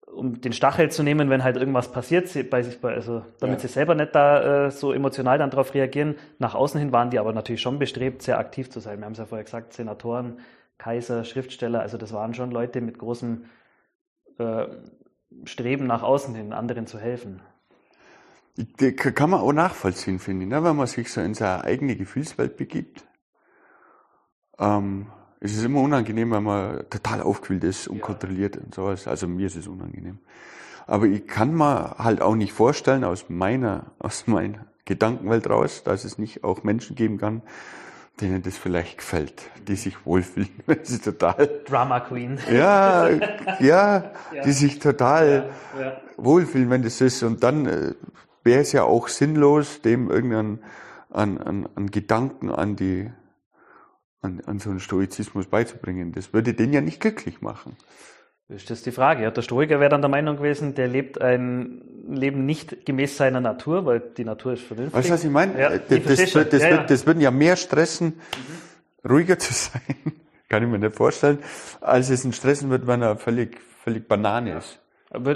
um 0.08 0.40
den 0.40 0.54
Stachel 0.54 0.90
zu 0.90 1.04
nehmen, 1.04 1.30
wenn 1.30 1.44
halt 1.44 1.58
irgendwas 1.58 1.92
passiert, 1.92 2.30
bei 2.50 2.64
sich, 2.64 2.82
also 2.84 3.24
damit 3.40 3.62
ja. 3.62 3.68
sie 3.68 3.74
selber 3.74 3.96
nicht 3.96 4.16
da 4.16 4.68
äh, 4.68 4.72
so 4.72 4.94
emotional 4.94 5.38
dann 5.38 5.50
darauf 5.50 5.74
reagieren. 5.74 6.16
Nach 6.40 6.56
außen 6.56 6.80
hin 6.80 6.94
waren 6.94 7.10
die 7.10 7.20
aber 7.20 7.34
natürlich 7.34 7.62
schon 7.62 7.78
bestrebt, 7.78 8.22
sehr 8.22 8.40
aktiv 8.40 8.70
zu 8.70 8.80
sein. 8.80 9.00
Wir 9.00 9.06
haben 9.06 9.12
es 9.12 9.20
ja 9.20 9.26
vorher 9.26 9.44
gesagt, 9.44 9.74
Senatoren, 9.74 10.40
Kaiser, 10.78 11.26
Schriftsteller, 11.26 11.82
also 11.82 11.98
das 11.98 12.14
waren 12.14 12.34
schon 12.34 12.52
Leute 12.52 12.80
mit 12.80 12.98
großem 12.98 13.44
äh, 14.38 14.68
Streben 15.44 15.86
nach 15.86 16.04
außen 16.04 16.34
hin, 16.34 16.54
anderen 16.54 16.88
zu 16.88 16.98
helfen. 16.98 17.42
Kann 18.78 19.30
man 19.30 19.42
auch 19.42 19.54
nachvollziehen, 19.54 20.20
finde 20.20 20.46
ich, 20.46 20.50
ne? 20.50 20.64
wenn 20.64 20.76
man 20.76 20.88
sich 20.88 21.12
so 21.12 21.22
in 21.22 21.36
seine 21.36 21.64
eigene 21.64 21.96
Gefühlswelt 21.96 22.58
begibt. 22.58 23.06
Ähm, 24.58 25.08
es 25.40 25.56
ist 25.56 25.64
immer 25.64 25.82
unangenehm, 25.82 26.32
wenn 26.32 26.44
man 26.44 26.90
total 26.90 27.22
aufgewühlt 27.22 27.64
ist 27.64 27.88
und 27.88 27.98
ja. 27.98 28.04
kontrolliert 28.04 28.58
und 28.58 28.74
sowas. 28.74 29.08
Also 29.08 29.28
mir 29.28 29.48
ist 29.48 29.56
es 29.56 29.68
unangenehm. 29.68 30.20
Aber 30.88 31.06
ich 31.06 31.28
kann 31.28 31.54
mir 31.54 31.96
halt 32.00 32.22
auch 32.22 32.36
nicht 32.36 32.54
vorstellen, 32.54 33.04
aus 33.04 33.26
meiner, 33.30 33.92
aus 34.00 34.26
meiner 34.26 34.66
Gedankenwelt 34.86 35.50
raus, 35.50 35.84
dass 35.84 36.06
es 36.06 36.18
nicht 36.18 36.44
auch 36.44 36.64
Menschen 36.64 36.96
geben 36.96 37.18
kann, 37.18 37.44
denen 38.22 38.42
das 38.42 38.58
vielleicht 38.58 38.98
gefällt, 38.98 39.44
die 39.68 39.76
sich 39.76 40.06
wohlfühlen. 40.06 40.50
Das 40.66 40.90
ist 40.90 41.04
total. 41.04 41.62
Drama 41.66 42.00
Queen. 42.00 42.40
Ja, 42.52 43.10
ja, 43.10 43.20
ja. 43.60 44.12
die 44.44 44.52
sich 44.52 44.80
total 44.80 45.52
ja, 45.78 45.86
ja. 45.86 46.02
wohlfühlen, 46.16 46.70
wenn 46.72 46.82
das 46.82 47.00
ist. 47.02 47.22
Und 47.22 47.44
dann 47.44 47.66
äh, 47.68 47.94
wäre 48.48 48.62
es 48.62 48.72
ja 48.72 48.84
auch 48.84 49.10
sinnlos, 49.10 49.82
dem 49.82 50.10
irgendeinen 50.10 50.64
an, 51.12 51.38
an, 51.38 51.70
an 51.76 51.92
Gedanken 51.92 52.50
an 52.50 52.76
die 52.76 53.12
an, 54.22 54.42
an 54.46 54.60
so 54.60 54.70
einen 54.70 54.80
Stoizismus 54.80 55.46
beizubringen. 55.46 56.14
Das 56.14 56.34
würde 56.34 56.54
den 56.54 56.74
ja 56.74 56.82
nicht 56.82 57.02
glücklich 57.02 57.42
machen. 57.42 57.76
Das 58.48 58.62
ist 58.62 58.70
das 58.70 58.82
die 58.82 58.92
Frage. 58.92 59.24
Ja, 59.24 59.32
der 59.32 59.42
Stoiker 59.42 59.82
wäre 59.82 59.90
dann 59.90 60.02
der 60.02 60.10
Meinung 60.10 60.38
gewesen, 60.38 60.74
der 60.74 60.88
lebt 60.88 61.20
ein 61.22 61.82
Leben 62.08 62.46
nicht 62.46 62.86
gemäß 62.86 63.18
seiner 63.18 63.42
Natur, 63.42 63.86
weil 63.86 64.00
die 64.00 64.24
Natur 64.24 64.54
ist 64.54 64.64
vernünftig. 64.64 64.98
Weißt 64.98 65.10
du, 65.10 65.14
was 65.14 65.24
ich 65.26 65.30
meine? 65.30 65.60
Ja, 65.60 65.70
das, 65.78 66.04
das, 66.04 66.32
das, 66.32 66.50
das, 66.50 66.62
ja, 66.62 66.70
ja. 66.70 66.84
das 66.84 67.06
würden 67.06 67.20
ja 67.20 67.30
mehr 67.30 67.58
stressen, 67.58 68.14
mhm. 69.04 69.10
ruhiger 69.10 69.38
zu 69.38 69.54
sein, 69.54 69.82
kann 70.48 70.64
ich 70.64 70.70
mir 70.70 70.80
nicht 70.80 70.96
vorstellen, 70.96 71.40
als 71.82 72.10
es 72.10 72.24
ihn 72.24 72.32
stressen 72.32 72.70
wird, 72.70 72.88
wenn 72.88 73.02
er 73.02 73.18
völlig, 73.18 73.60
völlig 73.84 74.08
Banane 74.08 74.58
ist. 74.58 74.80
Aber, 75.10 75.36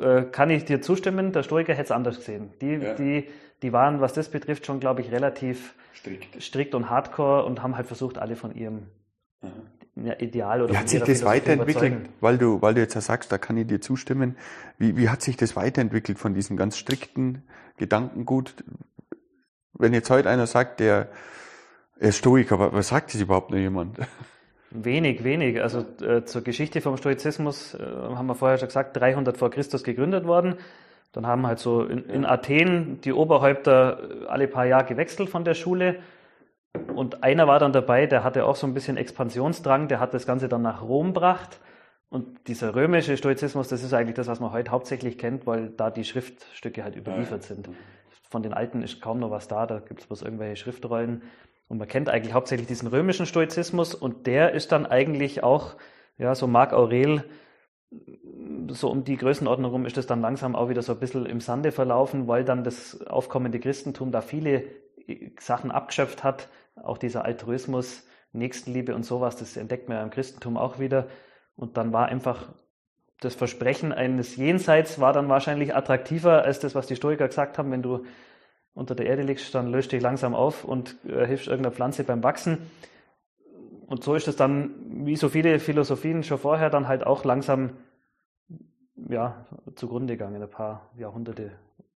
äh, 0.00 0.22
kann 0.22 0.50
ich 0.50 0.64
dir 0.64 0.80
zustimmen, 0.80 1.32
der 1.32 1.42
Stoiker 1.42 1.72
hätte 1.72 1.84
es 1.84 1.90
anders 1.90 2.16
gesehen. 2.16 2.52
Die, 2.60 2.78
die, 2.98 3.28
die 3.62 3.72
waren, 3.72 4.00
was 4.00 4.12
das 4.12 4.28
betrifft, 4.28 4.66
schon, 4.66 4.80
glaube 4.80 5.00
ich, 5.00 5.10
relativ 5.10 5.74
strikt. 5.94 6.42
strikt 6.42 6.74
und 6.74 6.90
hardcore 6.90 7.44
und 7.44 7.62
haben 7.62 7.76
halt 7.76 7.86
versucht, 7.86 8.18
alle 8.18 8.36
von 8.36 8.54
ihrem, 8.54 8.86
mhm. 9.40 10.06
ja, 10.06 10.14
Ideal 10.20 10.62
oder 10.62 10.72
Wie 10.72 10.78
hat 10.78 10.88
sich 10.88 11.02
das 11.02 11.24
weiterentwickelt? 11.24 12.08
Weil 12.20 12.38
du, 12.38 12.60
weil 12.62 12.74
du 12.74 12.80
jetzt 12.80 13.00
sagst, 13.00 13.30
da 13.32 13.38
kann 13.38 13.56
ich 13.56 13.66
dir 13.66 13.80
zustimmen. 13.80 14.36
Wie, 14.78 14.96
wie 14.96 15.08
hat 15.08 15.22
sich 15.22 15.36
das 15.36 15.56
weiterentwickelt 15.56 16.18
von 16.18 16.34
diesem 16.34 16.56
ganz 16.56 16.76
strikten 16.78 17.42
Gedankengut? 17.76 18.64
Wenn 19.74 19.92
jetzt 19.94 20.10
heute 20.10 20.28
einer 20.28 20.46
sagt, 20.46 20.80
der 20.80 21.08
er 22.02 22.08
ist 22.08 22.18
Stoiker, 22.18 22.56
aber 22.56 22.72
was 22.72 22.88
sagt 22.88 23.14
das 23.14 23.20
überhaupt 23.20 23.50
noch 23.52 23.58
jemand? 23.58 23.96
Wenig, 24.74 25.22
wenig. 25.22 25.62
Also 25.62 25.84
äh, 26.02 26.24
zur 26.24 26.42
Geschichte 26.42 26.80
vom 26.80 26.96
Stoizismus 26.96 27.74
äh, 27.74 27.78
haben 27.82 28.26
wir 28.26 28.34
vorher 28.34 28.58
schon 28.58 28.68
gesagt, 28.68 28.96
300 28.96 29.36
vor 29.36 29.50
Christus 29.50 29.84
gegründet 29.84 30.26
worden. 30.26 30.56
Dann 31.12 31.26
haben 31.26 31.46
halt 31.46 31.58
so 31.58 31.84
in, 31.84 32.08
in 32.08 32.24
Athen 32.24 33.00
die 33.02 33.12
Oberhäupter 33.12 34.28
alle 34.28 34.48
paar 34.48 34.64
Jahre 34.64 34.86
gewechselt 34.86 35.28
von 35.28 35.44
der 35.44 35.54
Schule. 35.54 35.96
Und 36.94 37.22
einer 37.22 37.46
war 37.46 37.58
dann 37.58 37.72
dabei, 37.72 38.06
der 38.06 38.24
hatte 38.24 38.46
auch 38.46 38.56
so 38.56 38.66
ein 38.66 38.72
bisschen 38.72 38.96
Expansionsdrang, 38.96 39.88
der 39.88 40.00
hat 40.00 40.14
das 40.14 40.26
Ganze 40.26 40.48
dann 40.48 40.62
nach 40.62 40.82
Rom 40.82 41.08
gebracht. 41.08 41.60
Und 42.08 42.48
dieser 42.48 42.74
römische 42.74 43.16
Stoizismus, 43.16 43.68
das 43.68 43.82
ist 43.82 43.92
eigentlich 43.92 44.16
das, 44.16 44.26
was 44.26 44.40
man 44.40 44.52
heute 44.52 44.70
hauptsächlich 44.70 45.18
kennt, 45.18 45.46
weil 45.46 45.68
da 45.70 45.90
die 45.90 46.04
Schriftstücke 46.04 46.82
halt 46.82 46.96
überliefert 46.96 47.42
sind. 47.42 47.68
Von 48.28 48.42
den 48.42 48.54
alten 48.54 48.82
ist 48.82 49.00
kaum 49.02 49.18
noch 49.18 49.30
was 49.30 49.48
da, 49.48 49.66
da 49.66 49.80
gibt 49.80 50.00
es 50.00 50.06
bloß 50.06 50.22
irgendwelche 50.22 50.56
Schriftrollen. 50.56 51.22
Und 51.72 51.78
man 51.78 51.88
kennt 51.88 52.10
eigentlich 52.10 52.34
hauptsächlich 52.34 52.68
diesen 52.68 52.86
römischen 52.88 53.24
Stoizismus 53.24 53.94
und 53.94 54.26
der 54.26 54.52
ist 54.52 54.72
dann 54.72 54.84
eigentlich 54.84 55.42
auch, 55.42 55.76
ja, 56.18 56.34
so 56.34 56.46
Marc 56.46 56.74
Aurel, 56.74 57.24
so 58.68 58.90
um 58.90 59.04
die 59.04 59.16
Größenordnung 59.16 59.70
rum 59.70 59.86
ist 59.86 59.96
es 59.96 60.06
dann 60.06 60.20
langsam 60.20 60.54
auch 60.54 60.68
wieder 60.68 60.82
so 60.82 60.92
ein 60.92 60.98
bisschen 60.98 61.24
im 61.24 61.40
Sande 61.40 61.72
verlaufen, 61.72 62.28
weil 62.28 62.44
dann 62.44 62.62
das 62.62 63.00
aufkommende 63.06 63.58
Christentum 63.58 64.12
da 64.12 64.20
viele 64.20 64.64
Sachen 65.40 65.70
abgeschöpft 65.70 66.22
hat. 66.22 66.50
Auch 66.76 66.98
dieser 66.98 67.24
Altruismus, 67.24 68.06
Nächstenliebe 68.32 68.94
und 68.94 69.06
sowas, 69.06 69.36
das 69.36 69.56
entdeckt 69.56 69.88
man 69.88 69.96
ja 69.96 70.02
im 70.02 70.10
Christentum 70.10 70.58
auch 70.58 70.78
wieder. 70.78 71.06
Und 71.56 71.78
dann 71.78 71.90
war 71.94 72.04
einfach 72.04 72.52
das 73.20 73.34
Versprechen 73.34 73.94
eines 73.94 74.36
Jenseits 74.36 75.00
war 75.00 75.14
dann 75.14 75.30
wahrscheinlich 75.30 75.74
attraktiver 75.74 76.42
als 76.42 76.60
das, 76.60 76.74
was 76.74 76.86
die 76.86 76.96
Stoiker 76.96 77.28
gesagt 77.28 77.56
haben, 77.56 77.70
wenn 77.70 77.82
du 77.82 78.04
unter 78.74 78.94
der 78.94 79.06
Erde 79.06 79.22
liegst, 79.22 79.54
dann 79.54 79.70
löst 79.70 79.92
dich 79.92 80.02
langsam 80.02 80.34
auf 80.34 80.64
und 80.64 80.96
äh, 81.06 81.26
hilfst 81.26 81.46
irgendeiner 81.46 81.74
Pflanze 81.74 82.04
beim 82.04 82.22
Wachsen. 82.22 82.70
Und 83.86 84.02
so 84.02 84.14
ist 84.14 84.28
es 84.28 84.36
dann, 84.36 84.70
wie 85.04 85.16
so 85.16 85.28
viele 85.28 85.58
Philosophien 85.58 86.22
schon 86.22 86.38
vorher, 86.38 86.70
dann 86.70 86.88
halt 86.88 87.06
auch 87.06 87.24
langsam 87.24 87.70
ja, 89.08 89.46
zugrunde 89.74 90.14
gegangen, 90.16 90.42
ein 90.42 90.50
paar 90.50 90.90
Jahrhunderte 90.96 91.52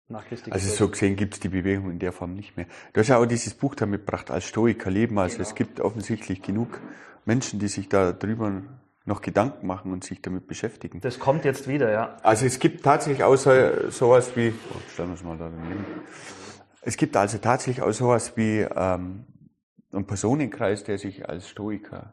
nach 0.08 0.26
Christi. 0.26 0.50
Also 0.52 0.70
so 0.70 0.88
gesehen 0.88 1.16
gibt 1.16 1.34
es 1.34 1.40
die 1.40 1.48
Bewegung 1.48 1.90
in 1.90 1.98
der 1.98 2.12
Form 2.12 2.34
nicht 2.34 2.56
mehr. 2.56 2.66
Du 2.92 3.00
hast 3.00 3.08
ja 3.08 3.18
auch 3.18 3.26
dieses 3.26 3.54
Buch 3.54 3.74
damit 3.74 4.06
gebracht, 4.06 4.30
als 4.30 4.44
Stoiker 4.44 4.90
leben. 4.90 5.18
Also 5.18 5.36
genau. 5.36 5.48
es 5.48 5.54
gibt 5.54 5.80
offensichtlich 5.80 6.42
genug 6.42 6.80
Menschen, 7.24 7.58
die 7.58 7.68
sich 7.68 7.88
da 7.88 8.12
drüber 8.12 8.62
noch 9.04 9.20
Gedanken 9.20 9.66
machen 9.66 9.92
und 9.92 10.04
sich 10.04 10.22
damit 10.22 10.46
beschäftigen. 10.46 11.00
Das 11.00 11.18
kommt 11.18 11.44
jetzt 11.44 11.66
wieder, 11.66 11.90
ja. 11.90 12.16
Also 12.22 12.46
es 12.46 12.58
gibt 12.58 12.84
tatsächlich 12.84 13.24
so, 13.36 13.90
sowas 13.90 14.36
wie, 14.36 14.50
oh, 14.70 14.76
stellen 14.92 15.08
wir 15.08 15.14
es 15.14 15.24
mal 15.24 15.36
da 15.36 15.50
daneben. 15.50 15.84
Es 16.82 16.96
gibt 16.96 17.16
also 17.16 17.38
tatsächlich 17.38 17.82
auch 17.82 17.92
sowas 17.92 18.36
wie 18.36 18.60
ähm, 18.60 19.24
einen 19.92 20.06
Personenkreis, 20.06 20.84
der 20.84 20.98
sich 20.98 21.28
als 21.28 21.48
Stoiker 21.48 22.12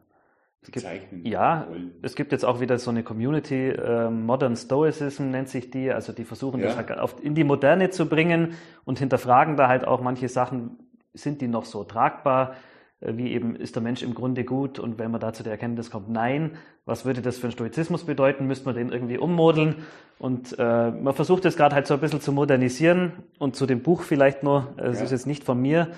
bezeichnen 0.61 1.25
Ja, 1.25 1.65
wollen. 1.69 1.95
es 2.01 2.15
gibt 2.15 2.31
jetzt 2.31 2.45
auch 2.45 2.59
wieder 2.59 2.77
so 2.77 2.91
eine 2.91 3.01
Community, 3.03 3.69
äh, 3.69 4.09
Modern 4.09 4.55
Stoicism 4.55 5.29
nennt 5.29 5.49
sich 5.49 5.71
die, 5.71 5.91
also 5.91 6.13
die 6.13 6.25
versuchen 6.25 6.59
ja. 6.59 6.67
das 6.67 6.75
halt 6.75 6.91
auf, 6.99 7.23
in 7.23 7.33
die 7.33 7.43
Moderne 7.43 7.89
zu 7.89 8.07
bringen 8.07 8.53
und 8.85 8.99
hinterfragen 8.99 9.55
da 9.57 9.67
halt 9.67 9.85
auch 9.85 10.01
manche 10.01 10.29
Sachen, 10.29 10.77
sind 11.13 11.41
die 11.41 11.47
noch 11.47 11.65
so 11.65 11.83
tragbar? 11.83 12.55
Äh, 13.01 13.17
wie 13.17 13.31
eben 13.31 13.55
ist 13.55 13.75
der 13.75 13.83
Mensch 13.83 14.03
im 14.03 14.13
Grunde 14.13 14.43
gut 14.43 14.79
und 14.79 14.97
wenn 14.97 15.11
man 15.11 15.21
da 15.21 15.33
zu 15.33 15.43
der 15.43 15.53
Erkenntnis 15.53 15.91
kommt, 15.91 16.09
nein, 16.09 16.51
was 16.85 17.05
würde 17.05 17.21
das 17.21 17.37
für 17.37 17.43
einen 17.43 17.53
Stoizismus 17.53 18.05
bedeuten? 18.05 18.47
Müsste 18.47 18.65
man 18.65 18.75
den 18.75 18.91
irgendwie 18.91 19.17
ummodeln? 19.17 19.75
Und 20.17 20.57
äh, 20.59 20.91
man 20.91 21.13
versucht 21.13 21.45
es 21.45 21.55
gerade 21.55 21.75
halt 21.75 21.87
so 21.87 21.93
ein 21.93 21.99
bisschen 21.99 22.21
zu 22.21 22.31
modernisieren 22.31 23.13
und 23.37 23.55
zu 23.55 23.65
dem 23.65 23.81
Buch 23.81 24.01
vielleicht 24.01 24.43
nur, 24.43 24.73
äh, 24.77 24.87
es 24.87 24.99
ja. 24.99 25.05
ist 25.05 25.11
jetzt 25.11 25.27
nicht 25.27 25.43
von 25.43 25.61
mir, 25.61 25.91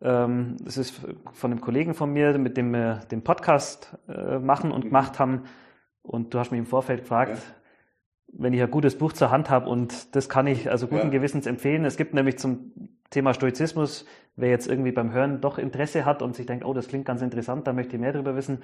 ähm, 0.00 0.56
es 0.66 0.76
ist 0.76 1.00
von 1.32 1.50
einem 1.50 1.60
Kollegen 1.60 1.94
von 1.94 2.12
mir, 2.12 2.38
mit 2.38 2.56
dem 2.56 2.70
wir 2.72 3.00
den 3.10 3.22
Podcast 3.22 3.96
äh, 4.08 4.38
machen 4.38 4.70
und 4.70 4.84
mhm. 4.84 4.88
gemacht 4.88 5.18
haben 5.18 5.44
und 6.02 6.32
du 6.32 6.38
hast 6.38 6.52
mich 6.52 6.58
im 6.58 6.66
Vorfeld 6.66 7.00
gefragt, 7.00 7.38
ja. 7.38 8.38
wenn 8.38 8.52
ich 8.52 8.62
ein 8.62 8.70
gutes 8.70 8.96
Buch 8.96 9.12
zur 9.12 9.30
Hand 9.30 9.50
habe 9.50 9.68
und 9.68 10.14
das 10.14 10.28
kann 10.28 10.46
ich 10.46 10.70
also 10.70 10.86
guten 10.86 11.06
ja. 11.06 11.08
Gewissens 11.08 11.46
empfehlen. 11.46 11.84
Es 11.84 11.96
gibt 11.96 12.14
nämlich 12.14 12.38
zum 12.38 12.72
Thema 13.10 13.34
Stoizismus, 13.34 14.04
wer 14.36 14.50
jetzt 14.50 14.68
irgendwie 14.68 14.92
beim 14.92 15.12
Hören 15.12 15.40
doch 15.40 15.58
Interesse 15.58 16.04
hat 16.04 16.22
und 16.22 16.36
sich 16.36 16.46
denkt, 16.46 16.64
oh, 16.64 16.74
das 16.74 16.88
klingt 16.88 17.04
ganz 17.04 17.22
interessant, 17.22 17.66
da 17.66 17.72
möchte 17.72 17.96
ich 17.96 18.00
mehr 18.00 18.12
darüber 18.12 18.36
wissen, 18.36 18.62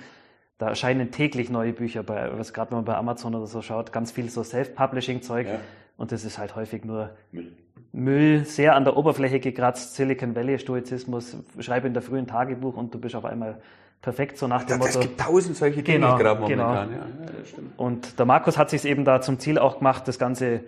da 0.59 0.69
erscheinen 0.69 1.11
täglich 1.11 1.51
neue 1.51 1.73
Bücher, 1.73 2.03
bei, 2.03 2.31
was 2.39 2.53
gerade 2.53 2.71
wenn 2.71 2.79
man 2.79 2.85
bei 2.85 2.95
Amazon 2.95 3.35
oder 3.35 3.47
so 3.47 3.63
schaut, 3.63 3.93
ganz 3.93 4.13
viel 4.13 4.29
so 4.29 4.43
Self-Publishing-Zeug. 4.43 5.47
Ja. 5.49 5.61
Und 5.97 6.13
das 6.13 6.25
ist 6.25 6.39
halt 6.39 6.57
häufig 6.57 6.85
nur 6.85 7.11
Müll. 7.33 7.53
Müll, 7.93 8.45
sehr 8.45 8.75
an 8.75 8.85
der 8.85 8.97
Oberfläche 8.97 9.39
gekratzt, 9.41 9.95
Silicon 9.95 10.35
Valley 10.35 10.59
Stoizismus, 10.59 11.37
schreibe 11.59 11.87
in 11.87 11.93
der 11.93 12.03
frühen 12.03 12.27
Tagebuch 12.27 12.77
und 12.77 12.95
du 12.95 12.99
bist 12.99 13.15
auf 13.15 13.25
einmal 13.25 13.61
perfekt, 14.01 14.39
so 14.39 14.47
nach 14.47 14.65
dem 14.65 14.79
Motto. 14.79 14.91
Es 14.91 15.01
gibt 15.01 15.21
tausend 15.21 15.57
solche 15.57 15.83
Dinge 15.83 15.99
genau, 15.99 16.17
gerade 16.17 16.41
momentan. 16.41 16.89
Genau. 16.89 17.01
Ja, 17.01 17.07
ja, 17.07 17.63
und 17.77 18.19
der 18.19 18.27
Markus 18.27 18.57
hat 18.57 18.71
sich 18.71 18.85
eben 18.85 19.05
da 19.05 19.21
zum 19.21 19.39
Ziel 19.39 19.59
auch 19.59 19.79
gemacht, 19.79 20.09
das 20.09 20.19
Ganze, 20.19 20.61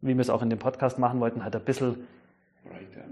wie 0.00 0.14
wir 0.14 0.20
es 0.20 0.30
auch 0.30 0.42
in 0.42 0.50
dem 0.50 0.58
Podcast 0.58 0.98
machen 0.98 1.20
wollten, 1.20 1.44
halt 1.44 1.54
ein 1.54 1.62
bisschen 1.62 1.96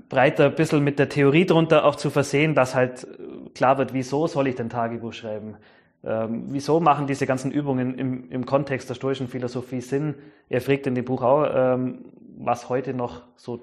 breiter, 0.09 0.47
ein 0.47 0.55
bisschen 0.55 0.85
mit 0.85 0.99
der 0.99 1.09
Theorie 1.09 1.47
drunter 1.47 1.85
auch 1.85 1.97
zu 1.97 2.11
versehen, 2.11 2.55
dass 2.55 2.75
halt 2.75 3.07
klar 3.55 3.79
wird, 3.79 3.95
wieso 3.95 4.27
soll 4.27 4.49
ich 4.49 4.57
denn 4.57 4.69
Tagebuch 4.69 5.13
schreiben? 5.13 5.57
Ähm, 6.03 6.47
wieso 6.49 6.81
machen 6.81 7.07
diese 7.07 7.27
ganzen 7.27 7.53
Übungen 7.53 7.99
im, 7.99 8.31
im 8.31 8.47
Kontext 8.47 8.89
der 8.89 8.95
stoischen 8.95 9.29
Philosophie 9.29 9.81
Sinn? 9.81 10.15
Er 10.49 10.61
fragt 10.61 10.87
in 10.87 10.95
dem 10.95 11.05
Buch 11.05 11.23
auch, 11.23 11.47
ähm, 11.53 12.07
was 12.39 12.69
heute 12.69 12.95
noch 12.95 13.23
so, 13.37 13.61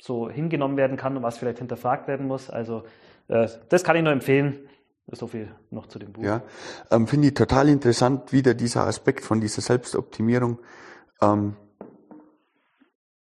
so 0.00 0.28
hingenommen 0.28 0.76
werden 0.76 0.96
kann 0.96 1.16
und 1.16 1.22
was 1.22 1.38
vielleicht 1.38 1.58
hinterfragt 1.58 2.08
werden 2.08 2.26
muss. 2.26 2.50
Also 2.50 2.82
äh, 3.28 3.48
das 3.68 3.84
kann 3.84 3.96
ich 3.96 4.02
nur 4.02 4.12
empfehlen. 4.12 4.58
So 5.12 5.28
viel 5.28 5.48
noch 5.70 5.86
zu 5.86 6.00
dem 6.00 6.12
Buch. 6.12 6.24
Ja, 6.24 6.42
ähm, 6.90 7.06
finde 7.06 7.28
ich 7.28 7.34
total 7.34 7.68
interessant, 7.68 8.32
wieder 8.32 8.54
dieser 8.54 8.88
Aspekt 8.88 9.24
von 9.24 9.40
dieser 9.40 9.62
Selbstoptimierung, 9.62 10.58
ähm, 11.22 11.54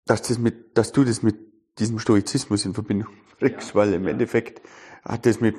dass, 0.06 0.22
das 0.22 0.40
mit, 0.40 0.78
dass 0.78 0.94
du 0.94 1.04
das 1.04 1.22
mit 1.22 1.36
diesem 1.80 2.00
Stoizismus 2.00 2.66
in 2.66 2.74
Verbindung 2.74 3.10
bringst, 3.40 3.70
ja, 3.70 3.76
weil 3.76 3.94
im 3.94 4.06
ja. 4.06 4.12
Endeffekt 4.12 4.62
hat 5.04 5.26
das 5.26 5.40
mit 5.40 5.56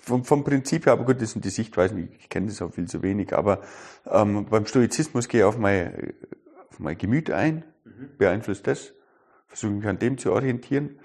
vom, 0.00 0.24
vom 0.24 0.44
Prinzip 0.44 0.86
her, 0.86 0.92
aber 0.92 1.04
gut, 1.04 1.20
das 1.20 1.32
sind 1.32 1.44
die 1.44 1.50
Sichtweisen, 1.50 2.10
ich 2.18 2.28
kenne 2.28 2.46
das 2.46 2.62
auch 2.62 2.72
viel 2.72 2.86
zu 2.86 3.02
wenig, 3.02 3.36
aber 3.36 3.62
ähm, 4.06 4.46
beim 4.46 4.66
Stoizismus 4.66 5.28
gehe 5.28 5.40
ich 5.40 5.44
auf 5.44 5.58
mein, 5.58 6.14
auf 6.70 6.78
mein 6.78 6.96
Gemüt 6.96 7.30
ein, 7.30 7.64
mhm. 7.84 8.10
beeinflusst 8.16 8.66
das, 8.66 8.92
versuche 9.48 9.72
mich 9.72 9.86
an 9.86 9.98
dem 9.98 10.16
zu 10.16 10.32
orientieren, 10.32 11.00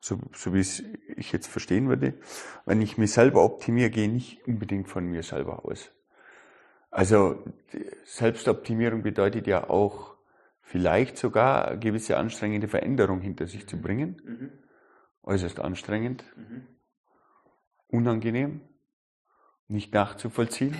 so, 0.00 0.18
so 0.34 0.52
wie 0.52 0.60
es 0.60 0.82
ich 1.16 1.32
jetzt 1.32 1.46
verstehen 1.46 1.88
würde. 1.88 2.14
Wenn 2.66 2.82
ich 2.82 2.98
mich 2.98 3.12
selber 3.12 3.42
optimiere, 3.42 3.88
gehe 3.88 4.04
ich 4.04 4.12
nicht 4.12 4.46
unbedingt 4.46 4.88
von 4.88 5.06
mir 5.06 5.22
selber 5.22 5.64
aus. 5.64 5.90
Also 6.90 7.42
Selbstoptimierung 8.04 9.02
bedeutet 9.02 9.46
ja 9.46 9.70
auch 9.70 10.13
vielleicht 10.64 11.18
sogar 11.18 11.68
eine 11.68 11.78
gewisse 11.78 12.16
anstrengende 12.16 12.68
Veränderung 12.68 13.20
hinter 13.20 13.46
sich 13.46 13.68
zu 13.68 13.80
bringen. 13.80 14.20
Mhm. 14.24 14.50
Äußerst 15.22 15.60
anstrengend, 15.60 16.24
mhm. 16.36 16.66
unangenehm, 17.86 18.60
nicht 19.68 19.94
nachzuvollziehen. 19.94 20.74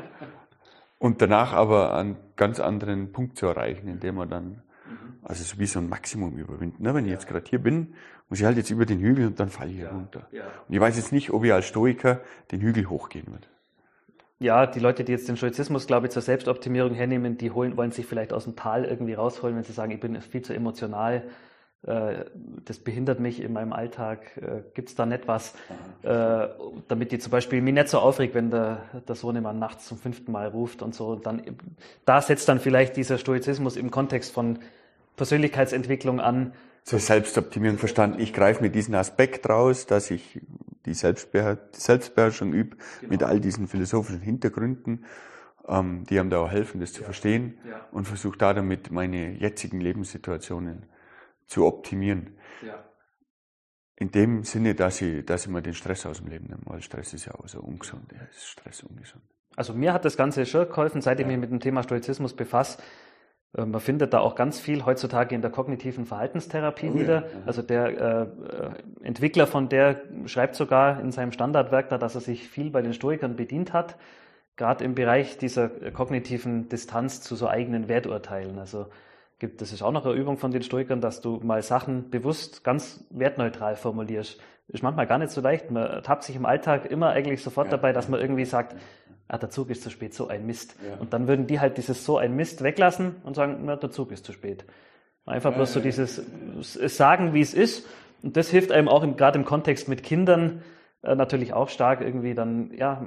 und 0.98 1.20
danach 1.20 1.52
aber 1.52 1.94
einen 1.94 2.16
ganz 2.36 2.60
anderen 2.60 3.12
Punkt 3.12 3.36
zu 3.36 3.46
erreichen, 3.46 3.88
indem 3.88 4.14
man 4.14 4.30
dann, 4.30 4.44
mhm. 4.44 5.16
also 5.22 5.42
so 5.42 5.58
wie 5.58 5.66
so 5.66 5.80
ein 5.80 5.88
Maximum 5.88 6.38
überwinden. 6.38 6.82
Ne? 6.82 6.94
Wenn 6.94 7.04
ich 7.04 7.10
jetzt 7.10 7.26
gerade 7.26 7.48
hier 7.48 7.58
bin, 7.58 7.94
muss 8.28 8.40
ich 8.40 8.46
halt 8.46 8.56
jetzt 8.56 8.70
über 8.70 8.86
den 8.86 9.00
Hügel 9.00 9.26
und 9.26 9.40
dann 9.40 9.48
falle 9.48 9.72
ich 9.72 9.78
ja. 9.78 9.90
runter. 9.90 10.28
Ja. 10.32 10.44
Und 10.68 10.74
ich 10.74 10.80
weiß 10.80 10.96
jetzt 10.96 11.12
nicht, 11.12 11.30
ob 11.30 11.44
ich 11.44 11.52
als 11.52 11.66
Stoiker 11.66 12.22
den 12.50 12.60
Hügel 12.60 12.88
hochgehen 12.88 13.26
würde 13.26 13.48
ja, 14.42 14.66
die 14.66 14.80
Leute, 14.80 15.04
die 15.04 15.12
jetzt 15.12 15.28
den 15.28 15.36
Stoizismus, 15.36 15.86
glaube 15.86 16.06
ich, 16.06 16.12
zur 16.12 16.22
Selbstoptimierung 16.22 16.94
hernehmen, 16.94 17.38
die 17.38 17.50
holen, 17.50 17.76
wollen 17.76 17.92
sich 17.92 18.06
vielleicht 18.06 18.32
aus 18.32 18.44
dem 18.44 18.56
Tal 18.56 18.84
irgendwie 18.84 19.14
rausholen, 19.14 19.56
wenn 19.56 19.64
sie 19.64 19.72
sagen, 19.72 19.92
ich 19.92 20.00
bin 20.00 20.20
viel 20.20 20.42
zu 20.42 20.52
emotional, 20.52 21.22
äh, 21.86 22.24
das 22.64 22.78
behindert 22.78 23.18
mich 23.18 23.40
in 23.42 23.52
meinem 23.52 23.72
Alltag, 23.72 24.36
äh, 24.36 24.62
gibt 24.74 24.88
es 24.90 24.94
da 24.94 25.06
nicht 25.06 25.26
was, 25.26 25.54
äh, 26.02 26.48
damit 26.88 27.12
die 27.12 27.18
zum 27.18 27.30
Beispiel 27.30 27.60
mich 27.60 27.74
nicht 27.74 27.88
so 27.88 27.98
aufregt, 27.98 28.34
wenn 28.34 28.50
der, 28.50 28.82
der 29.06 29.14
Sohnemann 29.14 29.58
nachts 29.58 29.86
zum 29.86 29.98
fünften 29.98 30.30
Mal 30.30 30.48
ruft 30.48 30.82
und 30.82 30.94
so. 30.94 31.16
Dann, 31.16 31.42
da 32.04 32.20
setzt 32.20 32.48
dann 32.48 32.60
vielleicht 32.60 32.96
dieser 32.96 33.18
Stoizismus 33.18 33.76
im 33.76 33.90
Kontext 33.90 34.32
von 34.32 34.58
Persönlichkeitsentwicklung 35.16 36.20
an. 36.20 36.52
Zur 36.84 36.98
Selbstoptimierung 36.98 37.78
verstanden. 37.78 38.20
Ich 38.20 38.32
greife 38.32 38.62
mir 38.62 38.70
diesen 38.70 38.94
Aspekt 38.94 39.48
raus, 39.48 39.86
dass 39.86 40.10
ich 40.10 40.40
die, 40.86 40.94
Selbstbeher 40.94 41.56
die 41.56 41.80
Selbstbeherrschung 41.80 42.52
übe 42.52 42.76
genau. 43.00 43.12
mit 43.12 43.22
all 43.22 43.40
diesen 43.40 43.68
philosophischen 43.68 44.20
Hintergründen, 44.20 45.04
ähm, 45.68 46.04
die 46.08 46.18
einem 46.18 46.30
da 46.30 46.38
auch 46.38 46.50
helfen, 46.50 46.80
das 46.80 46.90
ja. 46.92 46.98
zu 46.98 47.04
verstehen 47.04 47.58
ja. 47.68 47.86
und 47.92 48.06
versuche 48.06 48.38
da 48.38 48.52
damit 48.54 48.90
meine 48.90 49.32
jetzigen 49.32 49.80
Lebenssituationen 49.80 50.86
zu 51.46 51.66
optimieren. 51.66 52.36
Ja. 52.62 52.84
in 53.96 54.10
dem 54.10 54.44
Sinne, 54.44 54.74
dass 54.74 55.00
ich, 55.00 55.24
dass 55.26 55.46
ich 55.46 55.50
mir 55.50 55.62
den 55.62 55.74
Stress 55.74 56.06
aus 56.06 56.18
dem 56.18 56.28
Leben 56.28 56.46
nehme, 56.46 56.62
weil 56.64 56.80
Stress 56.82 57.12
ist 57.12 57.26
ja 57.26 57.34
auch 57.34 57.46
so 57.46 57.60
ungesund. 57.60 58.12
Ja, 58.12 58.22
ist 58.30 58.46
Stress 58.46 58.82
ungesund. 58.82 59.22
Also 59.56 59.74
mir 59.74 59.92
hat 59.92 60.04
das 60.04 60.16
Ganze 60.16 60.46
schon 60.46 60.68
geholfen, 60.68 61.02
seit 61.02 61.20
ich 61.20 61.26
mich 61.26 61.38
mit 61.38 61.50
dem 61.50 61.60
Thema 61.60 61.82
Stoizismus 61.82 62.34
befasse. 62.34 62.82
Äh, 63.56 63.64
man 63.64 63.80
findet 63.80 64.12
da 64.12 64.20
auch 64.20 64.34
ganz 64.34 64.60
viel 64.60 64.84
heutzutage 64.84 65.34
in 65.34 65.42
der 65.42 65.50
kognitiven 65.50 66.06
Verhaltenstherapie 66.06 66.90
oh, 66.92 66.98
wieder. 66.98 67.22
Ja. 67.22 67.26
Also 67.46 67.62
der 67.62 67.86
äh, 67.86 68.22
äh, 68.22 68.26
Entwickler 69.02 69.46
von 69.46 69.68
der 69.68 70.00
schreibt 70.26 70.54
sogar 70.54 71.00
in 71.00 71.12
seinem 71.12 71.32
Standardwerk 71.32 71.88
da, 71.88 71.98
dass 71.98 72.14
er 72.14 72.20
sich 72.20 72.48
viel 72.48 72.70
bei 72.70 72.82
den 72.82 72.94
Stoikern 72.94 73.36
bedient 73.36 73.72
hat, 73.72 73.96
gerade 74.56 74.84
im 74.84 74.94
Bereich 74.94 75.38
dieser 75.38 75.68
kognitiven 75.68 76.68
Distanz 76.68 77.20
zu 77.20 77.36
so 77.36 77.48
eigenen 77.48 77.88
Werturteilen. 77.88 78.58
Also 78.58 78.86
gibt, 79.38 79.60
das 79.60 79.72
ist 79.72 79.82
auch 79.82 79.92
noch 79.92 80.06
eine 80.06 80.14
Übung 80.14 80.36
von 80.36 80.52
den 80.52 80.62
Stoikern, 80.62 81.00
dass 81.00 81.20
du 81.20 81.40
mal 81.42 81.62
Sachen 81.62 82.10
bewusst 82.10 82.64
ganz 82.64 83.04
wertneutral 83.10 83.76
formulierst. 83.76 84.40
Ist 84.68 84.82
manchmal 84.82 85.06
gar 85.06 85.18
nicht 85.18 85.30
so 85.30 85.40
leicht. 85.40 85.70
Man 85.70 86.02
tappt 86.02 86.22
sich 86.22 86.36
im 86.36 86.46
Alltag 86.46 86.86
immer 86.86 87.10
eigentlich 87.10 87.42
sofort 87.42 87.66
ja. 87.66 87.72
dabei, 87.72 87.92
dass 87.92 88.08
man 88.08 88.20
irgendwie 88.20 88.44
sagt, 88.44 88.76
ah, 89.28 89.38
der 89.38 89.50
Zug 89.50 89.70
ist 89.70 89.82
zu 89.82 89.90
spät, 89.90 90.14
so 90.14 90.28
ein 90.28 90.46
Mist. 90.46 90.76
Ja. 90.86 90.98
Und 90.98 91.12
dann 91.12 91.28
würden 91.28 91.46
die 91.46 91.60
halt 91.60 91.76
dieses 91.78 92.04
so 92.04 92.18
ein 92.18 92.34
Mist 92.34 92.62
weglassen 92.62 93.16
und 93.24 93.34
sagen, 93.34 93.62
na, 93.64 93.76
der 93.76 93.90
Zug 93.90 94.12
ist 94.12 94.24
zu 94.24 94.32
spät. 94.32 94.64
Einfach 95.24 95.50
ja, 95.50 95.56
bloß 95.56 95.72
so 95.72 95.80
dieses 95.80 96.22
Sagen, 96.60 97.32
wie 97.32 97.40
es 97.40 97.54
ist. 97.54 97.86
Und 98.22 98.36
das 98.36 98.50
hilft 98.50 98.72
einem 98.72 98.88
auch 98.88 99.04
gerade 99.16 99.38
im 99.38 99.44
Kontext 99.44 99.88
mit 99.88 100.02
Kindern, 100.02 100.62
äh, 101.02 101.16
natürlich 101.16 101.52
auch 101.52 101.68
stark 101.68 102.00
irgendwie 102.00 102.34
dann, 102.34 102.72
ja, 102.74 103.04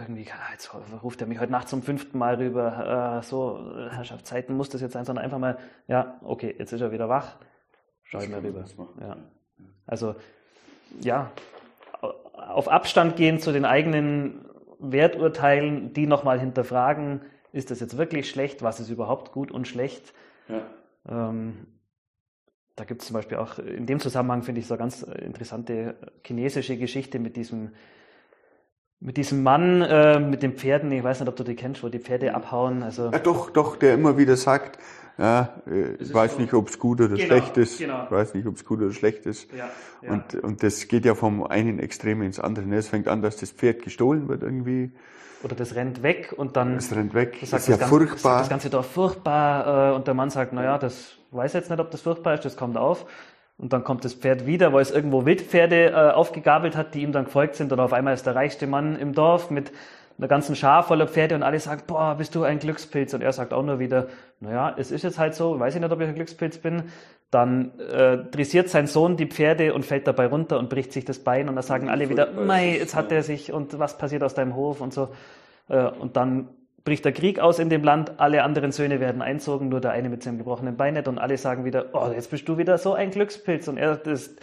irgendwie, 0.00 0.26
jetzt 0.50 0.74
ruft 1.02 1.20
er 1.20 1.28
mich 1.28 1.38
heute 1.38 1.52
Nacht 1.52 1.68
zum 1.68 1.82
fünften 1.82 2.18
Mal 2.18 2.34
rüber, 2.34 3.20
äh, 3.20 3.22
so, 3.22 3.88
Herrschaftszeiten 3.90 4.56
muss 4.56 4.68
das 4.68 4.80
jetzt 4.80 4.92
sein, 4.92 5.04
sondern 5.04 5.24
einfach 5.24 5.38
mal, 5.38 5.58
ja, 5.86 6.18
okay, 6.22 6.54
jetzt 6.58 6.72
ist 6.72 6.80
er 6.80 6.90
wieder 6.90 7.08
wach, 7.08 7.36
schau 8.02 8.18
ich 8.18 8.28
mal 8.28 8.40
rüber. 8.40 8.64
Ja. 9.00 9.16
Also, 9.86 10.16
ja, 11.00 11.30
auf 12.32 12.68
Abstand 12.68 13.16
gehen 13.16 13.38
zu 13.38 13.52
den 13.52 13.64
eigenen 13.64 14.45
Werturteilen, 14.78 15.92
die 15.92 16.06
nochmal 16.06 16.38
hinterfragen, 16.40 17.22
ist 17.52 17.70
das 17.70 17.80
jetzt 17.80 17.96
wirklich 17.96 18.28
schlecht, 18.28 18.62
was 18.62 18.80
ist 18.80 18.90
überhaupt 18.90 19.32
gut 19.32 19.50
und 19.50 19.66
schlecht? 19.66 20.12
Ja. 20.48 20.62
Ähm, 21.08 21.66
da 22.76 22.84
gibt 22.84 23.00
es 23.00 23.08
zum 23.08 23.14
Beispiel 23.14 23.38
auch, 23.38 23.58
in 23.58 23.86
dem 23.86 24.00
Zusammenhang 24.00 24.42
finde 24.42 24.60
ich 24.60 24.66
so 24.66 24.74
eine 24.74 24.80
ganz 24.80 25.02
interessante 25.02 25.96
chinesische 26.24 26.76
Geschichte 26.76 27.18
mit 27.18 27.36
diesem, 27.36 27.70
mit 29.00 29.16
diesem 29.16 29.42
Mann 29.42 29.80
äh, 29.80 30.20
mit 30.20 30.42
den 30.42 30.52
Pferden. 30.52 30.92
Ich 30.92 31.02
weiß 31.02 31.20
nicht, 31.20 31.28
ob 31.28 31.36
du 31.36 31.44
die 31.44 31.56
kennst, 31.56 31.82
wo 31.82 31.88
die 31.88 31.98
Pferde 31.98 32.34
abhauen. 32.34 32.82
Also 32.82 33.10
ja, 33.10 33.18
doch, 33.18 33.50
doch, 33.50 33.76
der 33.76 33.94
immer 33.94 34.18
wieder 34.18 34.36
sagt, 34.36 34.78
ja, 35.18 35.54
äh, 35.66 35.94
ich 35.94 36.12
weiß 36.12 36.38
nicht, 36.38 36.52
ob 36.52 36.68
es 36.68 36.78
gut 36.78 37.00
oder 37.00 37.14
genau, 37.14 37.24
schlecht 37.24 37.56
ist. 37.56 37.78
Genau. 37.78 38.04
Ich 38.04 38.10
weiß 38.10 38.34
nicht, 38.34 38.46
ob 38.46 38.56
es 38.56 38.64
gut 38.64 38.80
oder 38.80 38.92
schlecht 38.92 39.24
ist. 39.26 39.50
Ja, 39.52 39.68
ja. 40.02 40.12
Und, 40.12 40.34
und 40.34 40.62
das 40.62 40.88
geht 40.88 41.04
ja 41.04 41.14
vom 41.14 41.44
einen 41.46 41.78
Extrem 41.78 42.22
ins 42.22 42.38
andere. 42.38 42.66
Es 42.74 42.88
fängt 42.88 43.08
an, 43.08 43.22
dass 43.22 43.36
das 43.36 43.50
Pferd 43.50 43.82
gestohlen 43.82 44.28
wird 44.28 44.42
irgendwie. 44.42 44.90
Oder 45.42 45.54
das 45.54 45.74
rennt 45.74 46.02
weg 46.02 46.34
und 46.36 46.56
dann. 46.56 46.74
Das 46.74 46.94
rennt 46.94 47.14
weg. 47.14 47.38
Das 47.40 47.52
ist 47.52 47.68
ja 47.68 47.76
das 47.76 47.88
furchtbar. 47.88 48.40
Das 48.40 48.48
ganze 48.48 48.68
Dorf 48.68 48.90
furchtbar. 48.90 49.92
Äh, 49.92 49.94
und 49.94 50.06
der 50.06 50.14
Mann 50.14 50.28
sagt, 50.28 50.52
naja, 50.52 50.76
das 50.76 51.16
weiß 51.30 51.54
jetzt 51.54 51.70
nicht, 51.70 51.80
ob 51.80 51.90
das 51.90 52.02
furchtbar 52.02 52.34
ist, 52.34 52.44
das 52.44 52.56
kommt 52.56 52.76
auf. 52.76 53.06
Und 53.58 53.72
dann 53.72 53.84
kommt 53.84 54.04
das 54.04 54.12
Pferd 54.12 54.46
wieder, 54.46 54.74
weil 54.74 54.82
es 54.82 54.90
irgendwo 54.90 55.24
Wildpferde 55.24 55.86
äh, 55.86 55.94
aufgegabelt 56.12 56.76
hat, 56.76 56.94
die 56.94 57.00
ihm 57.00 57.12
dann 57.12 57.24
gefolgt 57.24 57.54
sind. 57.54 57.72
Und 57.72 57.80
auf 57.80 57.94
einmal 57.94 58.12
ist 58.12 58.26
der 58.26 58.34
reichste 58.34 58.66
Mann 58.66 58.96
im 58.96 59.14
Dorf 59.14 59.50
mit 59.50 59.72
einer 60.18 60.28
ganzen 60.28 60.56
Schar 60.56 60.82
voller 60.82 61.06
Pferde 61.06 61.34
und 61.34 61.42
alle 61.42 61.60
sagen, 61.60 61.82
boah, 61.86 62.14
bist 62.16 62.34
du 62.34 62.44
ein 62.44 62.58
Glückspilz? 62.58 63.12
Und 63.14 63.22
er 63.22 63.32
sagt 63.32 63.52
auch 63.52 63.62
nur 63.62 63.78
wieder, 63.78 64.08
naja, 64.40 64.74
es 64.78 64.90
ist 64.90 65.02
jetzt 65.02 65.18
halt 65.18 65.34
so, 65.34 65.58
weiß 65.58 65.74
ich 65.74 65.80
nicht, 65.80 65.92
ob 65.92 66.00
ich 66.00 66.08
ein 66.08 66.14
Glückspilz 66.14 66.58
bin. 66.58 66.84
Dann 67.30 67.78
äh, 67.80 68.18
dressiert 68.30 68.68
sein 68.68 68.86
Sohn 68.86 69.16
die 69.16 69.26
Pferde 69.26 69.74
und 69.74 69.84
fällt 69.84 70.06
dabei 70.06 70.26
runter 70.26 70.58
und 70.58 70.70
bricht 70.70 70.92
sich 70.92 71.04
das 71.04 71.18
Bein. 71.18 71.48
Und 71.48 71.56
da 71.56 71.62
sagen 71.62 71.88
alle 71.90 72.08
wieder, 72.08 72.30
mei, 72.32 72.76
jetzt 72.78 72.94
hat 72.94 73.12
er 73.12 73.22
sich 73.22 73.52
und 73.52 73.78
was 73.78 73.98
passiert 73.98 74.22
aus 74.22 74.34
deinem 74.34 74.54
Hof 74.54 74.80
und 74.80 74.94
so. 74.94 75.08
Äh, 75.68 75.84
und 75.84 76.16
dann 76.16 76.48
bricht 76.86 77.04
der 77.04 77.12
Krieg 77.12 77.40
aus 77.40 77.58
in 77.58 77.68
dem 77.68 77.82
Land, 77.82 78.12
alle 78.18 78.44
anderen 78.44 78.70
Söhne 78.72 79.00
werden 79.00 79.20
einzogen, 79.20 79.68
nur 79.68 79.80
der 79.80 79.90
eine 79.90 80.08
mit 80.08 80.22
seinem 80.22 80.38
gebrochenen 80.38 80.76
Bein 80.76 80.94
nicht 80.94 81.08
und 81.08 81.18
alle 81.18 81.36
sagen 81.36 81.64
wieder, 81.64 81.86
oh, 81.92 82.12
jetzt 82.14 82.30
bist 82.30 82.48
du 82.48 82.56
wieder 82.56 82.78
so 82.78 82.94
ein 82.94 83.10
Glückspilz 83.10 83.66
und 83.66 83.76
er, 83.76 83.96
das, 83.96 84.36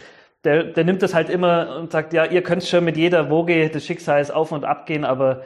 der, 0.44 0.64
der 0.64 0.84
nimmt 0.84 1.02
das 1.02 1.14
halt 1.14 1.30
immer 1.30 1.78
und 1.78 1.90
sagt, 1.90 2.12
ja, 2.12 2.26
ihr 2.26 2.42
könnt 2.42 2.62
schon 2.62 2.84
mit 2.84 2.98
jeder 2.98 3.30
Woge 3.30 3.70
des 3.70 3.86
Schicksals 3.86 4.30
auf 4.30 4.52
und 4.52 4.66
ab 4.66 4.84
gehen, 4.84 5.06
aber 5.06 5.42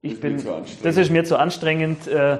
ich 0.00 0.20
bin, 0.20 0.42
das 0.82 0.96
ist 0.96 1.10
mir 1.10 1.24
zu 1.24 1.36
anstrengend. 1.36 2.06
Äh, 2.06 2.38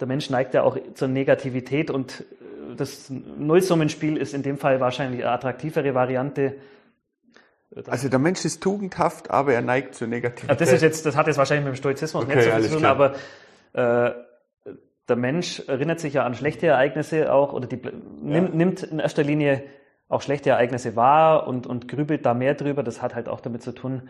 der 0.00 0.06
Mensch 0.06 0.30
neigt 0.30 0.54
ja 0.54 0.62
auch 0.62 0.76
zur 0.94 1.08
Negativität 1.08 1.90
und 1.90 2.20
äh, 2.20 2.76
das 2.76 3.10
Nullsummenspiel 3.10 4.16
ist 4.16 4.34
in 4.34 4.42
dem 4.42 4.58
Fall 4.58 4.80
wahrscheinlich 4.80 5.22
eine 5.22 5.32
attraktivere 5.32 5.94
Variante. 5.94 6.56
Also 7.86 8.08
der 8.08 8.18
Mensch 8.18 8.44
ist 8.44 8.62
tugendhaft, 8.62 9.30
aber 9.30 9.54
er 9.54 9.62
neigt 9.62 9.94
zur 9.94 10.08
Negativität. 10.08 10.60
das 10.60 10.72
ist 10.72 10.82
jetzt, 10.82 11.06
das 11.06 11.16
hat 11.16 11.26
jetzt 11.26 11.38
wahrscheinlich 11.38 11.64
mit 11.64 11.74
dem 11.74 11.78
Stoizismus 11.78 12.24
okay, 12.24 12.36
nicht 12.36 12.50
so 12.50 12.68
zu 12.68 12.74
tun, 12.74 12.84
aber 12.84 13.14
äh, 13.72 14.10
der 15.08 15.16
Mensch 15.16 15.60
erinnert 15.66 16.00
sich 16.00 16.14
ja 16.14 16.24
an 16.24 16.34
schlechte 16.34 16.68
Ereignisse 16.68 17.32
auch 17.32 17.52
oder 17.52 17.66
die, 17.66 17.80
ja. 17.82 17.90
nimmt, 18.22 18.54
nimmt 18.54 18.82
in 18.82 18.98
erster 18.98 19.22
Linie 19.22 19.62
auch 20.08 20.22
schlechte 20.22 20.50
Ereignisse 20.50 20.96
wahr 20.96 21.46
und, 21.46 21.66
und 21.66 21.88
grübelt 21.88 22.26
da 22.26 22.34
mehr 22.34 22.54
drüber. 22.54 22.82
Das 22.82 23.00
hat 23.00 23.14
halt 23.14 23.28
auch 23.28 23.40
damit 23.40 23.62
zu 23.62 23.72
tun. 23.72 24.08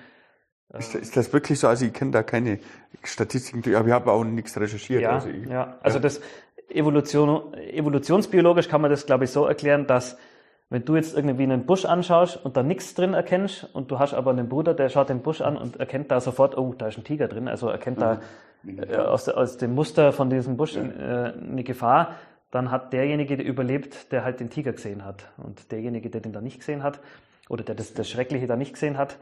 Ist, 0.79 0.95
ist 0.95 1.17
das 1.17 1.33
wirklich 1.33 1.59
so? 1.59 1.69
Also 1.69 1.87
ich 1.87 1.93
kenne 1.93 2.13
da 2.13 2.23
keine 2.23 2.61
Statistiken, 3.03 3.75
aber 3.75 3.89
ich 3.89 3.93
habe 3.93 4.13
auch 4.13 4.25
nichts 4.25 4.59
recherchiert. 4.59 5.03
Ja, 5.03 5.11
also, 5.11 5.29
ich, 5.29 5.47
ja. 5.47 5.79
also 5.83 5.99
das 5.99 6.21
Evolution, 6.69 7.55
evolutionsbiologisch 7.55 8.69
kann 8.69 8.81
man 8.81 8.91
das, 8.91 9.07
glaube 9.07 9.25
ich, 9.25 9.31
so 9.31 9.47
erklären, 9.47 9.87
dass 9.87 10.17
wenn 10.69 10.85
du 10.85 10.95
jetzt 10.95 11.17
irgendwie 11.17 11.43
einen 11.43 11.67
Busch 11.67 11.85
anschaust 11.85 12.45
und 12.45 12.57
da 12.57 12.63
nichts 12.63 12.95
drin 12.95 13.15
erkennst 13.15 13.69
und 13.73 13.91
du 13.91 13.99
hast 13.99 14.15
aber 14.15 14.31
einen 14.31 14.49
Bruder, 14.49 14.73
der 14.73 14.89
schaut 14.89 15.09
den 15.09 15.21
Busch 15.21 15.41
an 15.41 15.57
und 15.57 15.77
erkennt 15.81 16.13
da 16.13 16.21
sofort, 16.21 16.57
oh, 16.57 16.75
da 16.79 16.87
ist 16.87 16.97
ein 16.97 17.03
Tiger 17.03 17.27
drin, 17.27 17.49
also 17.49 17.69
erkennt 17.69 17.99
mhm. 17.99 18.01
da 18.01 18.21
äh, 18.89 18.97
aus, 18.97 19.29
aus 19.29 19.57
dem 19.57 19.75
Muster 19.75 20.13
von 20.13 20.31
diesem 20.31 20.57
Busch 20.57 20.77
ja. 20.77 20.83
äh, 20.83 21.33
eine 21.33 21.65
Gefahr, 21.65 22.15
dann 22.53 22.71
hat 22.71 22.93
derjenige, 22.93 23.37
der 23.37 23.47
überlebt, 23.47 24.13
der 24.13 24.25
halt 24.25 24.39
den 24.39 24.51
Tiger 24.51 24.73
gesehen 24.73 25.05
hat. 25.05 25.31
Und 25.37 25.73
derjenige, 25.73 26.11
der 26.11 26.21
den 26.21 26.33
da 26.33 26.41
nicht 26.41 26.61
gesehen 26.61 26.85
hat, 26.85 27.01
oder 27.49 27.65
der 27.65 27.75
das, 27.75 27.95
das 27.95 28.09
Schreckliche 28.09 28.47
da 28.47 28.55
nicht 28.57 28.73
gesehen 28.73 28.97
hat, 28.97 29.19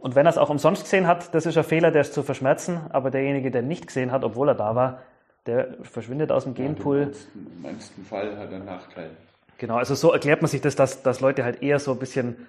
und 0.00 0.14
wenn 0.14 0.26
er 0.26 0.30
es 0.30 0.38
auch 0.38 0.50
umsonst 0.50 0.84
gesehen 0.84 1.06
hat, 1.06 1.34
das 1.34 1.46
ist 1.46 1.56
ein 1.56 1.64
Fehler, 1.64 1.90
der 1.90 2.02
ist 2.02 2.14
zu 2.14 2.22
verschmerzen, 2.22 2.80
aber 2.90 3.10
derjenige, 3.10 3.50
der 3.50 3.62
nicht 3.62 3.86
gesehen 3.86 4.12
hat, 4.12 4.24
obwohl 4.24 4.48
er 4.48 4.54
da 4.54 4.74
war, 4.74 5.02
der 5.46 5.76
verschwindet 5.82 6.30
aus 6.30 6.44
dem 6.44 6.54
Genpool. 6.54 7.00
Ja, 7.00 7.06
Im 7.34 7.62
meisten 7.62 8.04
Fall 8.04 8.36
hat 8.38 8.50
er 8.50 8.56
einen 8.56 8.64
Nachteil. 8.64 9.10
Genau, 9.58 9.76
also 9.76 9.94
so 9.94 10.12
erklärt 10.12 10.42
man 10.42 10.48
sich 10.48 10.60
das, 10.60 10.76
dass, 10.76 11.02
dass 11.02 11.20
Leute 11.20 11.44
halt 11.44 11.62
eher 11.62 11.78
so 11.78 11.92
ein 11.92 11.98
bisschen 11.98 12.46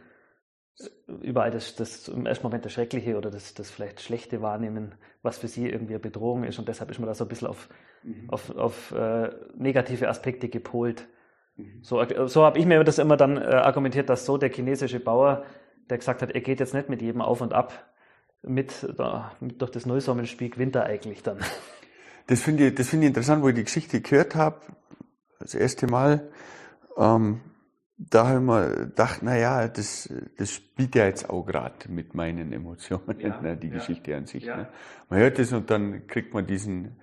überall 1.21 1.51
das, 1.51 1.75
das 1.75 2.07
im 2.07 2.25
ersten 2.25 2.43
Moment 2.43 2.65
das 2.65 2.73
Schreckliche 2.73 3.17
oder 3.17 3.29
das, 3.29 3.53
das 3.53 3.69
vielleicht 3.69 4.01
Schlechte 4.01 4.41
wahrnehmen, 4.41 4.95
was 5.21 5.37
für 5.37 5.47
sie 5.47 5.69
irgendwie 5.69 5.93
eine 5.93 5.99
Bedrohung 5.99 6.43
ist. 6.43 6.57
Und 6.59 6.67
deshalb 6.67 6.89
ist 6.89 6.99
man 6.99 7.07
da 7.07 7.13
so 7.13 7.25
ein 7.25 7.27
bisschen 7.27 7.47
auf, 7.47 7.69
mhm. 8.03 8.29
auf, 8.29 8.55
auf 8.55 8.91
äh, 8.91 9.29
negative 9.55 10.09
Aspekte 10.09 10.49
gepolt. 10.49 11.07
Mhm. 11.55 11.79
So, 11.83 12.03
so 12.27 12.43
habe 12.43 12.57
ich 12.57 12.65
mir 12.65 12.83
das 12.83 12.97
immer 12.97 13.17
dann 13.17 13.37
äh, 13.37 13.41
argumentiert, 13.41 14.09
dass 14.09 14.25
so 14.25 14.37
der 14.37 14.49
chinesische 14.49 14.99
Bauer, 14.99 15.45
der 15.89 15.97
gesagt 15.97 16.21
hat, 16.21 16.31
er 16.31 16.41
geht 16.41 16.59
jetzt 16.59 16.73
nicht 16.73 16.89
mit 16.89 17.01
jedem 17.01 17.21
auf 17.21 17.41
und 17.41 17.53
ab, 17.53 17.91
mit, 18.41 18.87
da, 18.97 19.31
mit 19.39 19.61
durch 19.61 19.71
das 19.71 19.85
Nullsummenspiel 19.85 20.49
gewinnt 20.49 20.75
er 20.75 20.85
eigentlich 20.85 21.23
dann. 21.23 21.39
Das 22.27 22.39
finde 22.39 22.67
ich, 22.67 22.75
das 22.75 22.87
finde 22.87 23.05
ich 23.05 23.09
interessant, 23.09 23.43
wo 23.43 23.49
ich 23.49 23.55
die 23.55 23.65
Geschichte 23.65 23.99
gehört 23.99 24.33
habe, 24.33 24.61
das 25.41 25.55
erste 25.55 25.87
Mal 25.87 26.31
ähm, 26.97 27.41
da 27.97 28.27
habe 28.27 28.39
ich 28.39 28.43
mir 28.43 28.85
gedacht, 28.87 29.19
na 29.21 29.37
ja, 29.37 29.67
das, 29.67 30.11
das 30.37 30.51
spielt 30.51 30.95
ja 30.95 31.05
jetzt 31.05 31.29
auch 31.29 31.43
gerade 31.43 31.89
mit 31.89 32.13
meinen 32.15 32.51
Emotionen, 32.51 33.19
ja, 33.19 33.41
ne, 33.41 33.57
die 33.57 33.67
ja, 33.67 33.75
Geschichte 33.75 34.15
an 34.15 34.25
sich. 34.25 34.45
Ja. 34.45 34.57
Ne. 34.57 34.67
Man 35.09 35.19
hört 35.19 35.39
es 35.39 35.53
und 35.53 35.69
dann 35.69 36.07
kriegt 36.07 36.33
man 36.33 36.45
diesen, 36.45 36.97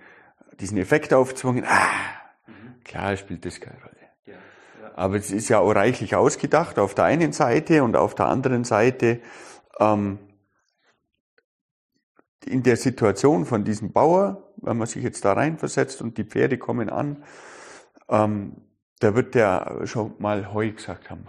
diesen 0.59 0.77
Effekt 0.77 1.13
aufzwungen, 1.13 1.63
ah, 1.65 1.87
mhm. 2.47 2.83
klar 2.83 3.15
spielt 3.17 3.45
das 3.45 3.59
keine 3.59 3.81
Rolle. 3.81 4.00
Aber 4.95 5.15
es 5.15 5.31
ist 5.31 5.49
ja 5.49 5.59
auch 5.59 5.71
reichlich 5.71 6.15
ausgedacht 6.15 6.79
auf 6.79 6.95
der 6.95 7.05
einen 7.05 7.33
Seite 7.33 7.83
und 7.83 7.95
auf 7.95 8.15
der 8.15 8.27
anderen 8.27 8.63
Seite 8.63 9.19
ähm, 9.79 10.19
in 12.45 12.63
der 12.63 12.77
Situation 12.77 13.45
von 13.45 13.63
diesem 13.63 13.91
Bauer, 13.91 14.53
wenn 14.57 14.77
man 14.77 14.87
sich 14.87 15.03
jetzt 15.03 15.25
da 15.25 15.33
reinversetzt 15.33 16.01
und 16.01 16.17
die 16.17 16.23
Pferde 16.23 16.57
kommen 16.57 16.89
an, 16.89 17.23
ähm, 18.09 18.57
da 19.01 19.15
wird 19.15 19.33
der 19.33 19.81
schon 19.85 20.13
mal 20.19 20.53
Heu 20.53 20.71
gesagt 20.71 21.09
haben. 21.09 21.25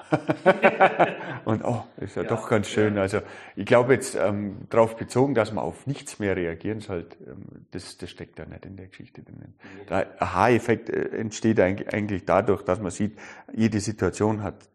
und 1.44 1.64
oh, 1.64 1.84
ist 1.96 2.16
ja, 2.16 2.22
ja, 2.22 2.28
doch 2.28 2.48
ganz 2.48 2.68
schön. 2.68 2.96
Ja. 2.96 3.02
Also 3.02 3.20
ich 3.56 3.64
glaube 3.64 3.94
jetzt 3.94 4.14
ähm, 4.14 4.68
darauf 4.68 4.96
bezogen, 4.96 5.34
dass 5.34 5.52
man 5.52 5.64
auf 5.64 5.86
nichts 5.86 6.18
mehr 6.18 6.36
reagieren 6.36 6.80
sollte, 6.80 7.16
ähm, 7.26 7.66
das, 7.70 7.96
das 7.96 8.10
steckt 8.10 8.38
da 8.38 8.44
nicht 8.44 8.66
in 8.66 8.76
der 8.76 8.88
Geschichte 8.88 9.22
drin. 9.22 9.54
Der 9.88 10.22
Aha-Effekt 10.22 10.90
äh, 10.90 11.16
entsteht 11.16 11.58
eigentlich 11.60 12.26
dadurch, 12.26 12.62
dass 12.62 12.78
man 12.80 12.90
sieht, 12.90 13.18
jede 13.54 13.80
Situation 13.80 14.42
hat 14.42 14.68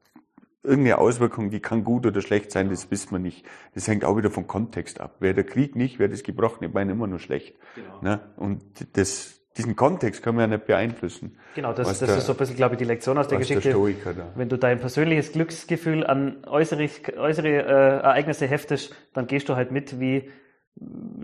irgendeine 0.64 0.98
Auswirkung, 0.98 1.52
die 1.52 1.60
kann 1.60 1.84
gut 1.84 2.06
oder 2.06 2.22
schlecht 2.22 2.52
sein, 2.52 2.70
das 2.70 2.90
wissen 2.90 3.12
wir 3.12 3.20
nicht. 3.20 3.46
Das 3.76 3.88
hängt 3.88 4.04
auch 4.04 4.18
wieder 4.18 4.32
vom 4.32 4.48
Kontext 4.48 5.00
ab. 5.00 5.18
Wäre 5.20 5.36
der 5.36 5.44
Krieg 5.46 5.76
nicht, 5.76 6.00
wäre 6.00 6.10
das 6.10 6.24
gebrochene 6.24 6.68
Bein 6.68 6.90
immer 6.90 7.08
nur 7.08 7.20
schlecht. 7.20 7.56
Genau. 7.76 8.02
Ne? 8.02 8.20
Und 8.36 8.64
das, 8.98 9.40
diesen 9.58 9.76
Kontext 9.76 10.24
können 10.24 10.38
wir 10.38 10.44
ja 10.44 10.48
nicht 10.48 10.66
beeinflussen. 10.66 11.38
Genau, 11.56 11.74
das, 11.74 11.88
das 11.88 12.00
der, 12.00 12.18
ist 12.18 12.26
so 12.26 12.34
ein 12.34 12.38
bisschen, 12.38 12.56
glaube 12.56 12.76
ich, 12.76 12.80
die 12.80 12.86
Lektion 12.86 13.18
aus 13.18 13.28
der 13.28 13.40
Geschichte. 13.40 13.70
Der 13.70 14.32
Wenn 14.36 14.50
du 14.50 14.58
dein 14.58 14.80
persönliches 14.80 15.32
Glücksgefühl 15.32 16.06
an 16.06 16.38
äußere, 16.46 16.90
äußere 17.18 17.48
äh, 17.48 17.62
Ereignisse 17.62 18.48
heftest, 18.48 18.96
dann 19.14 19.28
gehst 19.28 19.50
du 19.50 19.56
halt 19.56 19.72
mit 19.72 20.00
wie 20.00 20.30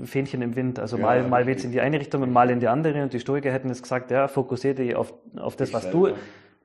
Fähnchen 0.03 0.41
im 0.41 0.55
Wind. 0.55 0.79
Also 0.79 0.97
ja, 0.97 1.03
mal, 1.03 1.27
mal 1.27 1.45
weht 1.45 1.63
in 1.63 1.71
die 1.71 1.81
eine 1.81 1.99
Richtung 1.99 2.23
und 2.23 2.31
mal 2.31 2.49
in 2.49 2.59
die 2.59 2.67
andere. 2.67 3.03
Und 3.03 3.13
die 3.13 3.19
Stoiker 3.19 3.51
hätten 3.51 3.69
es 3.69 3.81
gesagt, 3.81 4.11
ja, 4.11 4.27
fokussiere 4.27 4.75
dich 4.75 4.95
auf, 4.95 5.13
auf 5.37 5.55
das, 5.55 5.73
was 5.73 5.89
du 5.91 6.09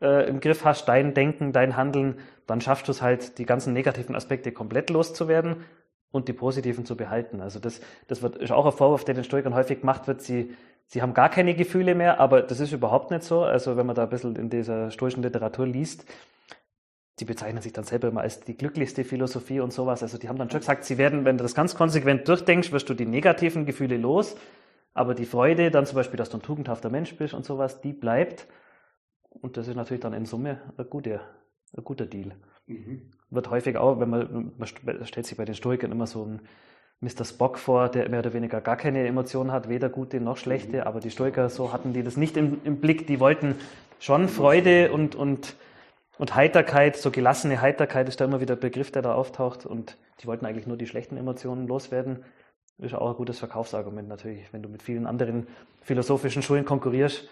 äh, 0.00 0.28
im 0.28 0.40
Griff 0.40 0.64
hast, 0.64 0.88
dein 0.88 1.14
Denken, 1.14 1.52
dein 1.52 1.76
Handeln. 1.76 2.16
Dann 2.46 2.60
schaffst 2.60 2.88
du 2.88 2.92
es 2.92 3.02
halt, 3.02 3.38
die 3.38 3.44
ganzen 3.44 3.72
negativen 3.72 4.14
Aspekte 4.14 4.52
komplett 4.52 4.90
loszuwerden 4.90 5.56
und 6.10 6.28
die 6.28 6.32
positiven 6.32 6.86
zu 6.86 6.96
behalten. 6.96 7.40
Also 7.40 7.58
das, 7.58 7.80
das 8.06 8.22
wird, 8.22 8.36
ist 8.36 8.52
auch 8.52 8.64
ein 8.64 8.72
Vorwurf, 8.72 9.04
der 9.04 9.14
den 9.14 9.24
Stoikern 9.24 9.54
häufig 9.54 9.80
gemacht 9.80 10.06
wird. 10.08 10.22
Sie, 10.22 10.54
sie 10.88 11.02
haben 11.02 11.14
gar 11.14 11.28
keine 11.28 11.54
Gefühle 11.54 11.94
mehr, 11.94 12.18
aber 12.18 12.42
das 12.42 12.60
ist 12.60 12.72
überhaupt 12.72 13.10
nicht 13.10 13.22
so. 13.22 13.42
Also 13.42 13.76
wenn 13.76 13.86
man 13.86 13.94
da 13.94 14.04
ein 14.04 14.10
bisschen 14.10 14.34
in 14.36 14.50
dieser 14.50 14.90
stoischen 14.90 15.22
Literatur 15.22 15.66
liest, 15.66 16.04
die 17.20 17.24
bezeichnen 17.24 17.62
sich 17.62 17.72
dann 17.72 17.84
selber 17.84 18.08
immer 18.08 18.20
als 18.22 18.40
die 18.40 18.56
glücklichste 18.56 19.04
Philosophie 19.04 19.60
und 19.60 19.72
sowas. 19.72 20.02
Also 20.02 20.18
die 20.18 20.28
haben 20.28 20.38
dann 20.38 20.50
schon 20.50 20.60
gesagt, 20.60 20.84
sie 20.84 20.98
werden, 20.98 21.24
wenn 21.24 21.36
du 21.36 21.42
das 21.42 21.54
ganz 21.54 21.74
konsequent 21.74 22.28
durchdenkst, 22.28 22.72
wirst 22.72 22.88
du 22.88 22.94
die 22.94 23.06
negativen 23.06 23.66
Gefühle 23.66 23.96
los, 23.96 24.36
aber 24.94 25.14
die 25.14 25.26
Freude, 25.26 25.70
dann 25.70 25.86
zum 25.86 25.96
Beispiel, 25.96 26.16
dass 26.16 26.30
du 26.30 26.38
ein 26.38 26.42
tugendhafter 26.42 26.90
Mensch 26.90 27.16
bist 27.16 27.34
und 27.34 27.44
sowas, 27.44 27.80
die 27.80 27.92
bleibt. 27.92 28.46
Und 29.30 29.56
das 29.56 29.68
ist 29.68 29.74
natürlich 29.74 30.00
dann 30.00 30.14
in 30.14 30.26
Summe 30.26 30.60
ein 30.76 30.88
guter, 30.88 31.20
ein 31.76 31.84
guter 31.84 32.06
Deal. 32.06 32.34
Mhm. 32.66 33.10
Wird 33.30 33.50
häufig 33.50 33.76
auch, 33.76 34.00
wenn 34.00 34.10
man, 34.10 34.52
man 34.56 34.66
stellt 35.06 35.26
sich 35.26 35.36
bei 35.36 35.44
den 35.44 35.54
Stoikern 35.54 35.92
immer 35.92 36.06
so 36.06 36.24
ein 36.24 36.40
Mr. 37.00 37.24
Spock 37.24 37.58
vor, 37.58 37.88
der 37.88 38.08
mehr 38.08 38.20
oder 38.20 38.32
weniger 38.32 38.60
gar 38.60 38.76
keine 38.76 39.06
Emotionen 39.06 39.52
hat, 39.52 39.68
weder 39.68 39.88
gute 39.88 40.20
noch 40.20 40.36
schlechte, 40.36 40.78
mhm. 40.78 40.82
aber 40.82 41.00
die 41.00 41.10
Stoiker, 41.10 41.48
so 41.48 41.72
hatten 41.72 41.92
die 41.92 42.02
das 42.02 42.16
nicht 42.16 42.36
im, 42.36 42.60
im 42.64 42.80
Blick, 42.80 43.06
die 43.06 43.20
wollten 43.20 43.54
schon 44.00 44.28
Freude 44.28 44.92
und, 44.92 45.14
und, 45.14 45.54
und 46.18 46.34
Heiterkeit, 46.34 46.96
so 46.96 47.10
gelassene 47.10 47.60
Heiterkeit 47.60 48.08
ist 48.08 48.20
da 48.20 48.24
immer 48.24 48.40
wieder 48.40 48.54
ein 48.54 48.60
Begriff, 48.60 48.90
der 48.90 49.02
da 49.02 49.14
auftaucht 49.14 49.64
und 49.64 49.96
die 50.20 50.26
wollten 50.26 50.46
eigentlich 50.46 50.66
nur 50.66 50.76
die 50.76 50.86
schlechten 50.86 51.16
Emotionen 51.16 51.68
loswerden. 51.68 52.24
Ist 52.78 52.94
auch 52.94 53.10
ein 53.10 53.16
gutes 53.16 53.38
Verkaufsargument 53.38 54.08
natürlich, 54.08 54.52
wenn 54.52 54.62
du 54.62 54.68
mit 54.68 54.82
vielen 54.82 55.06
anderen 55.06 55.48
philosophischen 55.82 56.42
Schulen 56.42 56.64
konkurrierst 56.64 57.28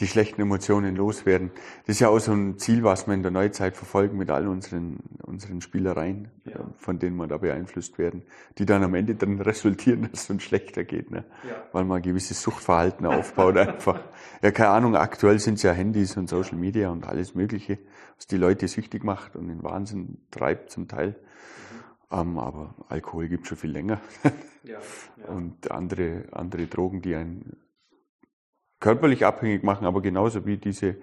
die 0.00 0.06
schlechten 0.06 0.40
Emotionen 0.40 0.96
loswerden. 0.96 1.50
Das 1.86 1.96
ist 1.96 2.00
ja 2.00 2.08
auch 2.08 2.18
so 2.18 2.32
ein 2.32 2.58
Ziel, 2.58 2.82
was 2.82 3.06
wir 3.06 3.14
in 3.14 3.22
der 3.22 3.30
Neuzeit 3.30 3.76
verfolgen 3.76 4.16
mit 4.16 4.30
all 4.30 4.48
unseren, 4.48 5.00
unseren 5.22 5.60
Spielereien, 5.60 6.28
ja. 6.46 6.60
von 6.78 6.98
denen 6.98 7.16
wir 7.16 7.26
da 7.26 7.36
beeinflusst 7.36 7.98
werden, 7.98 8.22
die 8.56 8.64
dann 8.64 8.82
am 8.82 8.94
Ende 8.94 9.14
dann 9.14 9.40
resultieren, 9.40 10.08
dass 10.10 10.24
es 10.24 10.30
uns 10.30 10.42
schlechter 10.44 10.84
geht, 10.84 11.10
ne? 11.10 11.24
Ja. 11.46 11.62
weil 11.72 11.84
man 11.84 11.98
ein 11.98 12.02
gewisses 12.02 12.40
Suchtverhalten 12.40 13.04
aufbaut 13.04 13.56
einfach. 13.58 14.00
Ja, 14.40 14.50
keine 14.50 14.70
Ahnung, 14.70 14.96
aktuell 14.96 15.38
sind 15.38 15.54
es 15.54 15.62
ja 15.62 15.72
Handys 15.72 16.16
und 16.16 16.28
Social 16.28 16.56
Media 16.56 16.88
und 16.88 17.06
alles 17.06 17.34
Mögliche, 17.34 17.78
was 18.16 18.26
die 18.26 18.38
Leute 18.38 18.68
süchtig 18.68 19.04
macht 19.04 19.36
und 19.36 19.50
in 19.50 19.62
Wahnsinn 19.62 20.18
treibt 20.30 20.70
zum 20.70 20.88
Teil. 20.88 21.10
Mhm. 22.10 22.18
Ähm, 22.18 22.38
aber 22.38 22.74
Alkohol 22.88 23.28
gibt 23.28 23.46
schon 23.46 23.58
viel 23.58 23.72
länger. 23.72 24.00
Ja, 24.64 24.78
ja. 25.22 25.28
Und 25.28 25.70
andere, 25.70 26.24
andere 26.32 26.66
Drogen, 26.66 27.02
die 27.02 27.14
einen 27.14 27.56
körperlich 28.82 29.24
abhängig 29.24 29.62
machen, 29.62 29.86
aber 29.86 30.02
genauso 30.02 30.44
wie 30.44 30.58
diese, 30.58 30.96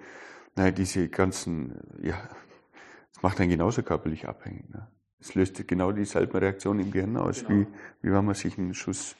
naja, 0.54 0.70
diese 0.70 1.08
ganzen, 1.08 1.80
ja, 2.02 2.14
es 3.10 3.22
macht 3.22 3.40
einen 3.40 3.50
genauso 3.50 3.82
körperlich 3.82 4.28
abhängig. 4.28 4.68
Ne? 4.68 4.86
Es 5.18 5.34
löst 5.34 5.66
genau 5.66 5.90
dieselben 5.90 6.36
Reaktionen 6.38 6.80
im 6.80 6.90
Gehirn 6.92 7.16
aus, 7.16 7.44
genau. 7.44 7.60
wie, 7.60 7.66
wie 8.02 8.12
wenn 8.12 8.24
man 8.24 8.34
sich 8.34 8.56
einen 8.58 8.74
Schuss 8.74 9.16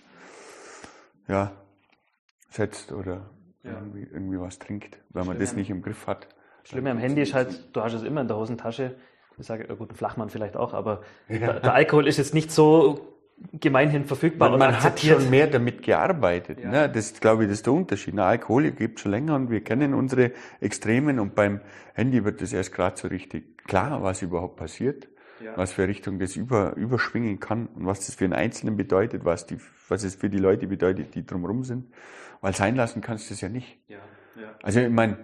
ja, 1.27 1.53
setzt 2.51 2.93
oder 2.93 3.31
ja. 3.63 3.73
irgendwie, 3.73 4.03
irgendwie 4.03 4.39
was 4.39 4.59
trinkt, 4.59 5.01
wenn 5.09 5.27
man 5.27 5.39
das 5.39 5.55
nicht 5.55 5.71
im 5.71 5.83
Griff 5.83 6.07
hat. 6.07 6.29
Schlimme 6.65 6.91
am 6.91 6.99
Handy 6.99 7.23
ist 7.23 7.35
halt, 7.35 7.75
du 7.75 7.81
hast 7.81 7.95
es 7.95 8.03
immer 8.03 8.21
in 8.21 8.29
der 8.29 8.37
Hosentasche. 8.37 8.97
Ich 9.39 9.47
sage, 9.47 9.75
gut, 9.75 9.91
ein 9.91 9.97
Flachmann 9.97 10.29
vielleicht 10.29 10.57
auch, 10.57 10.75
aber 10.75 11.01
ja. 11.29 11.39
der, 11.39 11.61
der 11.61 11.75
Alkohol 11.75 12.07
ist 12.07 12.19
jetzt 12.19 12.35
nicht 12.35 12.51
so 12.51 13.20
gemeinhin 13.53 14.05
verfügbar 14.05 14.51
man, 14.51 14.59
man 14.59 14.83
hat 14.83 15.01
schon 15.01 15.31
mehr 15.31 15.47
damit 15.47 15.83
gearbeitet. 15.83 16.61
Ja. 16.61 16.71
Ne? 16.71 16.91
Das 16.91 17.21
glaube 17.21 17.45
ich, 17.45 17.49
das 17.49 17.59
ist 17.59 17.67
der 17.67 17.73
Unterschied. 17.73 18.15
Na, 18.15 18.27
Alkohol 18.27 18.71
gibt 18.71 19.01
schon 19.01 19.13
länger 19.13 19.35
und 19.35 19.51
wir 19.51 19.63
kennen 19.63 19.95
unsere 19.95 20.33
Extremen 20.61 21.19
und 21.19 21.35
beim 21.35 21.61
Handy 21.95 22.25
wird 22.25 22.43
das 22.43 22.53
erst 22.53 22.73
gerade 22.73 22.97
so 22.97 23.09
richtig 23.09 23.65
klar, 23.67 24.03
was 24.03 24.23
überhaupt 24.23 24.57
passiert, 24.57 25.09
ja. 25.43 25.57
was 25.57 25.73
für 25.73 25.89
Richtung 25.89 26.19
das 26.19 26.37
über, 26.37 26.77
überschwingen 26.77 27.41
kann 27.41 27.67
und 27.69 27.87
was 27.87 28.07
das 28.07 28.15
für 28.15 28.25
einen 28.25 28.35
Einzelnen 28.35 28.77
bedeutet, 28.77 29.25
was, 29.25 29.47
die, 29.47 29.59
was 29.89 30.05
es 30.05 30.17
für 30.17 30.29
die 30.29 30.39
Leute 30.39 30.67
bedeutet, 30.67 31.15
die 31.15 31.25
drumherum 31.25 31.65
sind. 31.65 31.87
Weil 32.41 32.55
sein 32.55 32.77
lassen 32.77 33.01
kannst 33.01 33.31
du 33.31 33.35
es 33.35 33.41
ja 33.41 33.49
nicht. 33.49 33.79
Ja. 33.89 33.99
Also 34.63 34.81
ich 34.81 34.91
meine, 34.91 35.19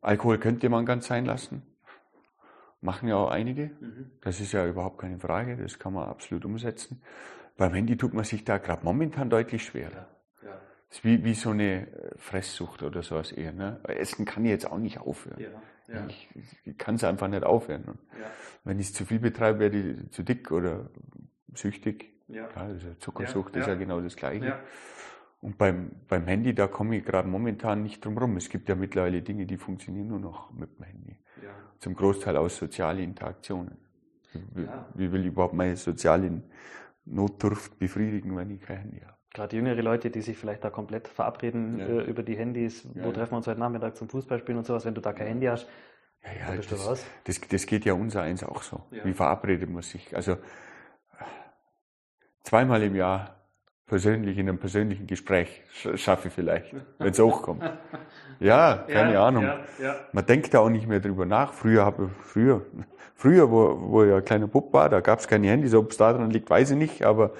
Alkohol 0.00 0.38
könnte 0.38 0.68
man 0.68 0.86
ganz 0.86 1.06
sein 1.06 1.24
lassen. 1.24 1.62
Machen 2.80 3.08
ja 3.08 3.16
auch 3.16 3.30
einige. 3.30 3.70
Mhm. 3.80 4.10
Das 4.20 4.40
ist 4.40 4.52
ja 4.52 4.66
überhaupt 4.66 4.98
keine 4.98 5.18
Frage. 5.18 5.56
Das 5.56 5.78
kann 5.78 5.92
man 5.92 6.08
absolut 6.08 6.44
umsetzen. 6.44 7.02
Beim 7.56 7.72
Handy 7.72 7.96
tut 7.96 8.12
man 8.12 8.24
sich 8.24 8.44
da 8.44 8.58
gerade 8.58 8.84
momentan 8.84 9.30
deutlich 9.30 9.64
schwerer. 9.64 10.08
Ja, 10.42 10.48
ja. 10.48 10.60
Ist 10.90 11.04
wie, 11.04 11.24
wie 11.24 11.34
so 11.34 11.50
eine 11.50 11.86
äh, 11.86 12.18
Fresssucht 12.18 12.82
oder 12.82 13.02
sowas 13.02 13.32
eher. 13.32 13.52
Ne? 13.52 13.80
Essen 13.84 14.24
kann 14.24 14.44
ich 14.44 14.50
jetzt 14.50 14.70
auch 14.70 14.78
nicht 14.78 14.98
aufhören. 14.98 15.40
Ja, 15.40 15.94
ja. 15.94 16.06
Ich, 16.06 16.28
ich 16.64 16.78
kann 16.78 16.96
es 16.96 17.04
einfach 17.04 17.28
nicht 17.28 17.44
aufhören. 17.44 17.84
Und 17.84 17.98
ja. 18.18 18.26
Wenn 18.64 18.78
ich 18.78 18.86
es 18.86 18.92
zu 18.92 19.04
viel 19.04 19.20
betreibe, 19.20 19.60
werde 19.60 19.78
ich 19.78 20.10
zu 20.10 20.22
dick 20.22 20.50
oder 20.50 20.90
süchtig. 21.54 22.12
Ja. 22.28 22.46
Klar, 22.48 22.66
also 22.66 22.88
Zuckersucht 22.98 23.56
ist 23.56 23.68
ja 23.68 23.74
genau 23.74 24.00
das 24.00 24.16
Gleiche. 24.16 24.58
Und 25.40 25.58
beim, 25.58 25.92
beim 26.08 26.26
Handy, 26.26 26.54
da 26.54 26.66
komme 26.66 26.96
ich 26.96 27.04
gerade 27.04 27.28
momentan 27.28 27.82
nicht 27.82 28.04
drum 28.04 28.18
rum. 28.18 28.36
Es 28.36 28.48
gibt 28.48 28.68
ja 28.68 28.74
mittlerweile 28.74 29.22
Dinge, 29.22 29.46
die 29.46 29.56
funktionieren 29.56 30.08
nur 30.08 30.18
noch 30.18 30.52
mit 30.52 30.76
dem 30.76 30.84
Handy. 30.84 31.16
Zum 31.78 31.94
Großteil 31.94 32.36
aus 32.36 32.56
sozialen 32.56 32.98
Interaktionen. 33.00 33.76
Wie, 34.54 34.66
wie 34.94 35.12
will 35.12 35.20
ich 35.20 35.28
überhaupt 35.28 35.54
meine 35.54 35.76
sozialen 35.76 36.42
Notdurft 37.06 37.78
befriedigen, 37.78 38.36
wenn 38.36 38.50
ich 38.50 38.60
kein 38.62 38.78
Handy 38.78 39.00
habe. 39.00 39.16
Gerade 39.32 39.56
jüngere 39.56 39.82
Leute, 39.82 40.10
die 40.10 40.22
sich 40.22 40.36
vielleicht 40.36 40.64
da 40.64 40.70
komplett 40.70 41.08
verabreden 41.08 41.78
ja. 41.78 41.86
äh, 41.86 42.04
über 42.04 42.22
die 42.22 42.36
Handys, 42.36 42.88
wo 42.94 43.08
ja, 43.08 43.12
treffen 43.12 43.32
wir 43.32 43.36
uns 43.38 43.46
heute 43.46 43.60
Nachmittag 43.60 43.96
zum 43.96 44.08
Fußballspielen 44.08 44.58
und 44.58 44.64
sowas, 44.64 44.84
wenn 44.84 44.94
du 44.94 45.00
da 45.00 45.12
kein 45.12 45.28
Handy 45.28 45.46
hast, 45.46 45.68
ja, 46.24 46.54
ja, 46.54 46.56
das, 46.56 47.04
das, 47.24 47.40
das, 47.48 47.66
geht 47.66 47.84
ja 47.84 47.92
unser 47.92 48.22
eins 48.22 48.42
auch 48.42 48.62
so. 48.62 48.82
Wie 48.90 49.12
verabredet 49.12 49.70
man 49.70 49.82
sich? 49.82 50.16
Also 50.16 50.38
zweimal 52.42 52.82
im 52.82 52.96
Jahr 52.96 53.35
persönlich 53.86 54.36
in 54.36 54.48
einem 54.48 54.58
persönlichen 54.58 55.06
Gespräch 55.06 55.62
schaffe 55.94 56.28
ich 56.28 56.34
vielleicht, 56.34 56.74
wenn 56.98 57.10
es 57.10 57.18
hochkommt. 57.18 57.62
Ja, 58.40 58.84
keine 58.88 59.14
ja, 59.14 59.26
Ahnung. 59.26 59.44
Ja, 59.44 59.60
ja. 59.80 59.96
Man 60.12 60.26
denkt 60.26 60.52
da 60.52 60.60
auch 60.60 60.68
nicht 60.68 60.86
mehr 60.86 61.00
drüber 61.00 61.24
nach. 61.24 61.52
Früher 61.52 61.84
habe 61.84 62.10
früher, 62.22 62.62
früher, 63.14 63.50
wo, 63.50 63.78
wo 63.80 64.04
ich 64.04 64.12
ein 64.12 64.24
kleiner 64.24 64.46
Bub 64.46 64.72
war, 64.72 64.88
da 64.88 65.00
gab 65.00 65.20
es 65.20 65.28
keine 65.28 65.46
Handys, 65.48 65.74
ob 65.74 65.90
es 65.90 65.96
da 65.96 66.12
dran 66.12 66.30
liegt, 66.30 66.50
weiß 66.50 66.72
ich 66.72 66.76
nicht, 66.76 67.04
aber 67.04 67.32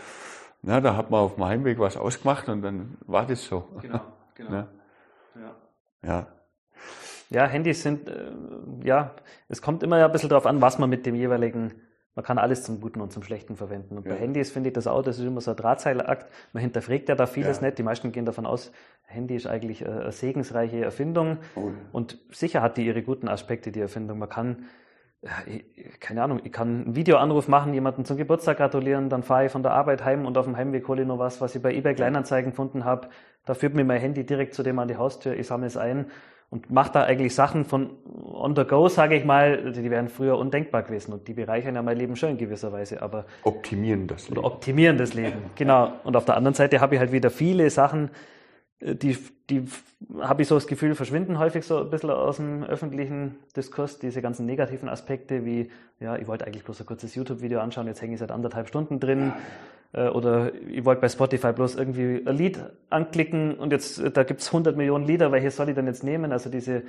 na, 0.62 0.80
da 0.80 0.96
hat 0.96 1.10
man 1.10 1.20
auf 1.20 1.34
dem 1.34 1.44
Heimweg 1.44 1.78
was 1.78 1.96
ausgemacht 1.96 2.48
und 2.48 2.62
dann 2.62 2.96
war 3.06 3.26
das 3.26 3.44
so. 3.44 3.68
Genau, 3.82 4.00
genau. 4.34 4.52
Ja. 4.52 5.56
ja. 6.02 6.26
Ja, 7.28 7.46
Handys 7.46 7.82
sind, 7.82 8.08
äh, 8.08 8.30
ja, 8.84 9.10
es 9.48 9.60
kommt 9.60 9.82
immer 9.82 9.98
ja 9.98 10.06
ein 10.06 10.12
bisschen 10.12 10.28
darauf 10.28 10.46
an, 10.46 10.60
was 10.60 10.78
man 10.78 10.88
mit 10.88 11.06
dem 11.06 11.16
jeweiligen 11.16 11.72
man 12.16 12.24
kann 12.24 12.38
alles 12.38 12.64
zum 12.64 12.80
Guten 12.80 13.02
und 13.02 13.12
zum 13.12 13.22
Schlechten 13.22 13.56
verwenden. 13.56 13.98
Und 13.98 14.06
ja. 14.06 14.14
bei 14.14 14.18
Handys 14.18 14.50
finde 14.50 14.70
ich 14.70 14.72
das 14.72 14.86
auch, 14.86 15.02
das 15.02 15.18
ist 15.18 15.24
immer 15.24 15.42
so 15.42 15.50
ein 15.50 15.56
Drahtseilakt. 15.56 16.32
Man 16.54 16.62
hinterfragt 16.62 17.10
ja 17.10 17.14
da 17.14 17.26
vieles 17.26 17.60
ja. 17.60 17.66
nicht. 17.66 17.78
Die 17.78 17.82
meisten 17.82 18.10
gehen 18.10 18.24
davon 18.24 18.46
aus, 18.46 18.72
Handy 19.04 19.36
ist 19.36 19.46
eigentlich 19.46 19.86
eine 19.86 20.10
segensreiche 20.10 20.82
Erfindung. 20.82 21.36
Oh. 21.54 21.70
Und 21.92 22.18
sicher 22.32 22.62
hat 22.62 22.78
die 22.78 22.86
ihre 22.86 23.02
guten 23.02 23.28
Aspekte, 23.28 23.70
die 23.70 23.80
Erfindung. 23.80 24.18
Man 24.18 24.30
kann, 24.30 24.64
keine 26.00 26.22
Ahnung, 26.22 26.40
ich 26.42 26.52
kann 26.52 26.84
einen 26.84 26.96
Videoanruf 26.96 27.48
machen, 27.48 27.74
jemanden 27.74 28.06
zum 28.06 28.16
Geburtstag 28.16 28.56
gratulieren, 28.56 29.10
dann 29.10 29.22
fahre 29.22 29.46
ich 29.46 29.52
von 29.52 29.62
der 29.62 29.72
Arbeit 29.72 30.02
heim 30.02 30.24
und 30.24 30.38
auf 30.38 30.46
dem 30.46 30.56
Heimweg 30.56 30.88
hole 30.88 31.02
ich 31.02 31.08
noch 31.08 31.18
was, 31.18 31.42
was 31.42 31.54
ich 31.54 31.60
bei 31.60 31.74
eBay 31.74 31.94
Kleinanzeigen 31.94 32.52
gefunden 32.52 32.86
habe. 32.86 33.08
Da 33.44 33.52
führt 33.52 33.74
mir 33.74 33.84
mein 33.84 34.00
Handy 34.00 34.24
direkt 34.24 34.54
zu 34.54 34.62
dem 34.62 34.78
an 34.78 34.88
die 34.88 34.96
Haustür, 34.96 35.34
ich 35.34 35.46
sammle 35.46 35.66
es 35.66 35.76
ein 35.76 36.06
und 36.50 36.70
macht 36.70 36.94
da 36.94 37.04
eigentlich 37.04 37.34
Sachen 37.34 37.64
von 37.64 37.90
on 38.32 38.54
the 38.54 38.64
go, 38.64 38.88
sage 38.88 39.16
ich 39.16 39.24
mal, 39.24 39.72
die 39.72 39.90
wären 39.90 40.08
früher 40.08 40.38
undenkbar 40.38 40.82
gewesen 40.82 41.12
und 41.12 41.26
die 41.26 41.34
bereichern 41.34 41.74
ja 41.74 41.82
mein 41.82 41.96
Leben 41.96 42.16
schon 42.16 42.30
in 42.30 42.38
gewisser 42.38 42.72
Weise, 42.72 43.02
aber 43.02 43.26
optimieren 43.42 44.06
das 44.06 44.28
Leben. 44.28 44.38
Oder 44.38 44.46
optimieren 44.46 44.98
das 44.98 45.14
Leben, 45.14 45.38
genau. 45.56 45.92
Und 46.04 46.16
auf 46.16 46.24
der 46.24 46.36
anderen 46.36 46.54
Seite 46.54 46.80
habe 46.80 46.94
ich 46.94 47.00
halt 47.00 47.12
wieder 47.12 47.30
viele 47.30 47.68
Sachen, 47.70 48.10
äh, 48.80 48.94
die, 48.94 49.18
die 49.50 49.64
habe 50.20 50.42
ich 50.42 50.48
so 50.48 50.54
das 50.54 50.66
Gefühl, 50.66 50.94
verschwinden 50.94 51.38
häufig 51.38 51.64
so 51.64 51.78
ein 51.78 51.90
bisschen 51.90 52.10
aus 52.10 52.36
dem 52.36 52.62
öffentlichen 52.62 53.36
Diskurs, 53.56 53.98
diese 53.98 54.22
ganzen 54.22 54.46
negativen 54.46 54.88
Aspekte 54.88 55.44
wie, 55.44 55.70
ja, 55.98 56.16
ich 56.16 56.28
wollte 56.28 56.46
eigentlich 56.46 56.64
bloß 56.64 56.80
ein 56.80 56.86
kurzes 56.86 57.14
YouTube-Video 57.14 57.58
anschauen, 57.60 57.86
jetzt 57.86 58.02
hänge 58.02 58.14
ich 58.14 58.20
seit 58.20 58.30
anderthalb 58.30 58.68
Stunden 58.68 59.00
drin. 59.00 59.28
Äh, 59.28 59.75
oder 59.92 60.52
ich 60.54 60.84
wollte 60.84 61.00
bei 61.00 61.08
Spotify 61.08 61.52
bloß 61.52 61.76
irgendwie 61.76 62.22
ein 62.26 62.36
Lied 62.36 62.60
anklicken 62.90 63.54
und 63.54 63.72
jetzt, 63.72 64.02
da 64.14 64.24
gibt's 64.24 64.48
100 64.48 64.76
Millionen 64.76 65.06
Lieder, 65.06 65.32
welches 65.32 65.56
soll 65.56 65.68
ich 65.68 65.74
denn 65.74 65.86
jetzt 65.86 66.04
nehmen? 66.04 66.32
Also 66.32 66.50
diese 66.50 66.82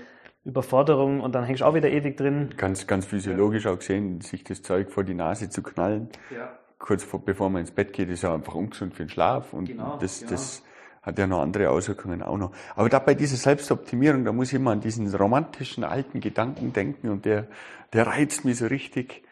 Überforderung 0.44 1.20
und 1.20 1.36
dann 1.36 1.44
hängst 1.44 1.62
du 1.62 1.66
auch 1.66 1.74
wieder 1.74 1.90
ewig 1.90 2.18
drin. 2.18 2.50
Ganz, 2.58 2.88
ganz 2.88 3.06
physiologisch 3.06 3.68
auch 3.68 3.78
gesehen, 3.78 4.22
sich 4.22 4.44
das 4.44 4.62
Zeug 4.62 4.92
vor 4.92 5.04
die 5.04 5.14
Nase 5.14 5.50
zu 5.50 5.62
knallen. 5.62 6.10
Ja. 6.34 6.58
Kurz 6.80 7.04
vor, 7.04 7.24
bevor 7.24 7.50
man 7.50 7.62
ins 7.62 7.72
Bett 7.72 7.92
geht, 7.92 8.10
ist 8.10 8.24
ja 8.24 8.34
einfach 8.34 8.56
ungesund 8.56 8.94
für 8.94 9.04
den 9.04 9.10
Schlaf 9.10 9.54
und 9.54 9.66
genau, 9.66 9.98
das, 10.00 10.20
genau. 10.20 10.32
das 10.32 10.64
hat 11.02 11.18
ja 11.18 11.28
noch 11.28 11.42
andere 11.42 11.70
Auswirkungen 11.70 12.22
auch 12.22 12.38
noch. 12.38 12.52
Aber 12.76 12.90
da 12.90 13.00
bei 13.00 13.14
dieser 13.14 13.38
Selbstoptimierung, 13.38 14.26
da 14.26 14.32
muss 14.32 14.50
ich 14.50 14.56
immer 14.56 14.72
an 14.72 14.82
diesen 14.82 15.14
romantischen 15.14 15.84
alten 15.84 16.20
Gedanken 16.20 16.74
denken 16.74 17.10
und 17.10 17.26
der, 17.26 17.48
der 17.94 18.08
reizt 18.08 18.46
mich 18.46 18.58
so 18.58 18.68
richtig. 18.68 19.24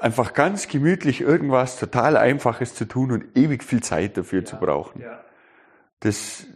Einfach 0.00 0.32
ganz 0.32 0.66
gemütlich 0.68 1.20
irgendwas 1.20 1.78
total 1.78 2.16
Einfaches 2.16 2.74
zu 2.74 2.86
tun 2.86 3.12
und 3.12 3.36
ewig 3.36 3.62
viel 3.62 3.82
Zeit 3.82 4.16
dafür 4.16 4.40
ja, 4.40 4.46
zu 4.46 4.56
brauchen. 4.56 5.02
Ja. 5.02 5.20
Das, 6.00 6.46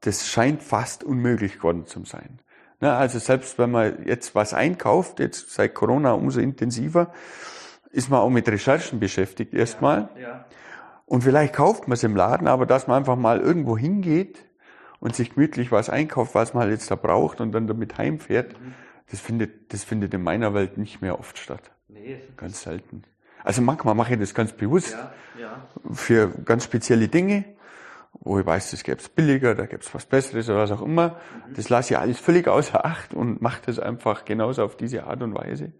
das 0.00 0.26
scheint 0.28 0.62
fast 0.62 1.04
unmöglich 1.04 1.56
geworden 1.56 1.86
zu 1.86 2.04
sein. 2.04 2.40
Na, 2.80 2.96
also 2.96 3.18
selbst 3.18 3.58
wenn 3.58 3.70
man 3.70 4.06
jetzt 4.06 4.34
was 4.34 4.54
einkauft, 4.54 5.20
jetzt 5.20 5.50
seit 5.50 5.74
Corona 5.74 6.12
umso 6.12 6.40
intensiver, 6.40 7.12
ist 7.90 8.08
man 8.08 8.20
auch 8.20 8.30
mit 8.30 8.48
Recherchen 8.48 8.98
beschäftigt 8.98 9.52
erstmal. 9.52 10.08
Ja. 10.18 10.46
Und 11.04 11.22
vielleicht 11.22 11.54
kauft 11.54 11.88
man 11.88 11.94
es 11.94 12.04
im 12.04 12.16
Laden, 12.16 12.48
aber 12.48 12.64
dass 12.64 12.86
man 12.86 12.98
einfach 12.98 13.16
mal 13.16 13.40
irgendwo 13.40 13.76
hingeht 13.76 14.46
und 15.00 15.14
sich 15.14 15.34
gemütlich 15.34 15.72
was 15.72 15.90
einkauft, 15.90 16.34
was 16.34 16.54
man 16.54 16.62
halt 16.62 16.72
jetzt 16.72 16.90
da 16.90 16.94
braucht 16.94 17.40
und 17.40 17.52
dann 17.52 17.66
damit 17.66 17.98
heimfährt, 17.98 18.58
mhm. 18.58 18.74
das 19.10 19.20
findet, 19.20 19.74
das 19.74 19.84
findet 19.84 20.14
in 20.14 20.22
meiner 20.22 20.54
Welt 20.54 20.78
nicht 20.78 21.02
mehr 21.02 21.18
oft 21.18 21.36
statt. 21.36 21.72
Nee. 21.92 22.20
Ganz 22.36 22.62
selten. 22.62 23.04
Also 23.42 23.62
manchmal 23.62 23.94
mache 23.94 24.14
ich 24.14 24.20
das 24.20 24.34
ganz 24.34 24.52
bewusst 24.52 24.92
ja, 24.92 25.12
ja. 25.40 25.68
für 25.92 26.28
ganz 26.44 26.64
spezielle 26.64 27.08
Dinge, 27.08 27.44
wo 28.12 28.38
ich 28.38 28.46
weiß, 28.46 28.72
das 28.72 28.82
gäbe 28.82 28.98
es 28.98 29.08
billiger, 29.08 29.54
da 29.54 29.66
gäbe 29.66 29.82
es 29.82 29.94
was 29.94 30.04
Besseres 30.04 30.48
oder 30.48 30.58
was 30.58 30.72
auch 30.72 30.82
immer. 30.82 31.20
Mhm. 31.48 31.54
Das 31.54 31.68
lasse 31.68 31.94
ich 31.94 31.98
alles 31.98 32.18
völlig 32.18 32.48
außer 32.48 32.84
Acht 32.84 33.14
und 33.14 33.40
mache 33.40 33.62
das 33.66 33.78
einfach 33.78 34.24
genauso 34.24 34.62
auf 34.62 34.76
diese 34.76 35.04
Art 35.04 35.22
und 35.22 35.34
Weise. 35.34 35.66
Ja. 35.66 35.72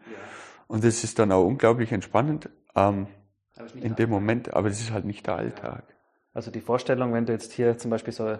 Und 0.68 0.84
das 0.84 1.04
ist 1.04 1.18
dann 1.18 1.32
auch 1.32 1.44
unglaublich 1.44 1.92
entspannend 1.92 2.48
ähm, 2.76 3.08
in 3.74 3.96
dem 3.96 4.08
Moment, 4.08 4.54
aber 4.54 4.68
das 4.68 4.80
ist 4.80 4.92
halt 4.92 5.04
nicht 5.04 5.26
der 5.26 5.36
Alltag. 5.36 5.84
Also 6.32 6.50
die 6.50 6.60
Vorstellung, 6.60 7.12
wenn 7.12 7.26
du 7.26 7.32
jetzt 7.32 7.52
hier 7.52 7.76
zum 7.76 7.90
Beispiel 7.90 8.12
so, 8.12 8.38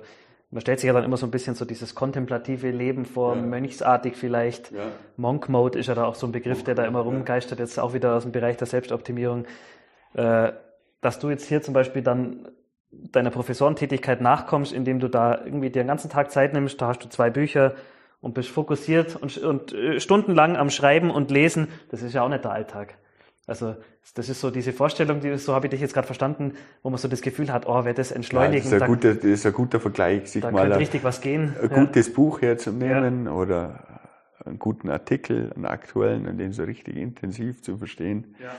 man 0.51 0.61
stellt 0.61 0.81
sich 0.81 0.89
ja 0.89 0.93
dann 0.93 1.05
immer 1.05 1.17
so 1.17 1.27
ein 1.27 1.31
bisschen 1.31 1.55
so 1.55 1.65
dieses 1.65 1.95
kontemplative 1.95 2.71
Leben 2.71 3.05
vor, 3.05 3.37
ja. 3.37 3.43
mönchsartig 3.43 4.17
vielleicht. 4.17 4.73
Ja. 4.73 4.89
Monk 5.17 5.49
Mode 5.49 5.79
ist 5.79 5.87
ja 5.87 5.95
da 5.95 6.05
auch 6.05 6.17
so 6.17 6.27
ein 6.27 6.33
Begriff, 6.33 6.65
der 6.65 6.75
da 6.75 6.85
immer 6.85 7.01
rumgeistert, 7.01 7.59
jetzt 7.59 7.79
auch 7.79 7.95
wieder 7.95 8.17
aus 8.17 8.25
dem 8.25 8.33
Bereich 8.33 8.57
der 8.57 8.67
Selbstoptimierung. 8.67 9.45
Äh, 10.15 10.53
dass 11.01 11.19
du 11.19 11.31
jetzt 11.31 11.47
hier 11.47 11.63
zum 11.63 11.73
Beispiel 11.73 12.03
dann 12.03 12.49
deiner 12.91 13.31
Professorentätigkeit 13.31 14.21
nachkommst, 14.21 14.73
indem 14.73 14.99
du 14.99 15.09
da 15.09 15.45
irgendwie 15.45 15.71
dir 15.71 15.83
den 15.83 15.89
ganzen 15.89 16.11
Tag 16.11 16.33
Zeit 16.33 16.53
nimmst, 16.53 16.83
da 16.83 16.89
hast 16.89 17.05
du 17.05 17.09
zwei 17.09 17.31
Bücher, 17.31 17.75
und 18.21 18.35
bist 18.35 18.51
fokussiert 18.51 19.17
und, 19.17 19.39
und 19.39 19.73
äh, 19.73 20.01
stundenlang 20.01 20.57
am 20.57 20.71
Schreiben 20.71 21.11
und 21.11 21.31
Lesen, 21.31 21.69
das 21.91 22.03
ist 22.03 22.13
ja 22.13 22.23
auch 22.23 22.29
nicht 22.29 22.45
der 22.45 22.53
Alltag. 22.53 22.99
Also 23.51 23.75
das 24.15 24.29
ist 24.29 24.41
so 24.41 24.53
diese 24.53 24.73
Vorstellung, 24.73 25.19
die, 25.19 25.37
so 25.37 25.55
habe 25.55 25.67
ich 25.67 25.71
dich 25.71 25.81
jetzt 25.81 25.93
gerade 25.93 26.07
verstanden, 26.07 26.55
wo 26.85 26.91
man 26.91 26.99
so 26.99 27.09
das 27.09 27.21
Gefühl 27.21 27.53
hat, 27.53 27.67
oh, 27.67 27.85
wer 27.85 27.95
das 27.95 28.13
entschleunigen. 28.13 28.71
Ja, 28.71 28.71
das, 28.71 28.73
ist 28.77 28.83
ein 28.83 28.89
guter, 28.89 29.15
das 29.17 29.25
ist 29.25 29.45
ein 29.45 29.53
guter 29.53 29.81
Vergleich, 29.81 30.31
sich 30.31 30.41
da 30.41 30.53
mal 30.53 30.67
ein, 30.67 30.79
richtig 30.79 31.03
was 31.03 31.21
gehen. 31.21 31.57
ein 31.61 31.69
ja. 31.69 31.77
gutes 31.85 32.13
Buch 32.13 32.43
herzunehmen 32.43 33.27
ja. 33.27 33.33
oder 33.33 34.05
einen 34.45 34.61
guten 34.61 34.89
Artikel, 34.89 35.53
einen 35.53 35.67
aktuellen, 35.67 36.29
und 36.29 36.39
den 36.39 36.53
so 36.53 36.63
richtig 36.63 36.97
intensiv 36.97 37.61
zu 37.61 37.77
verstehen. 37.77 38.37
Ja. 38.41 38.53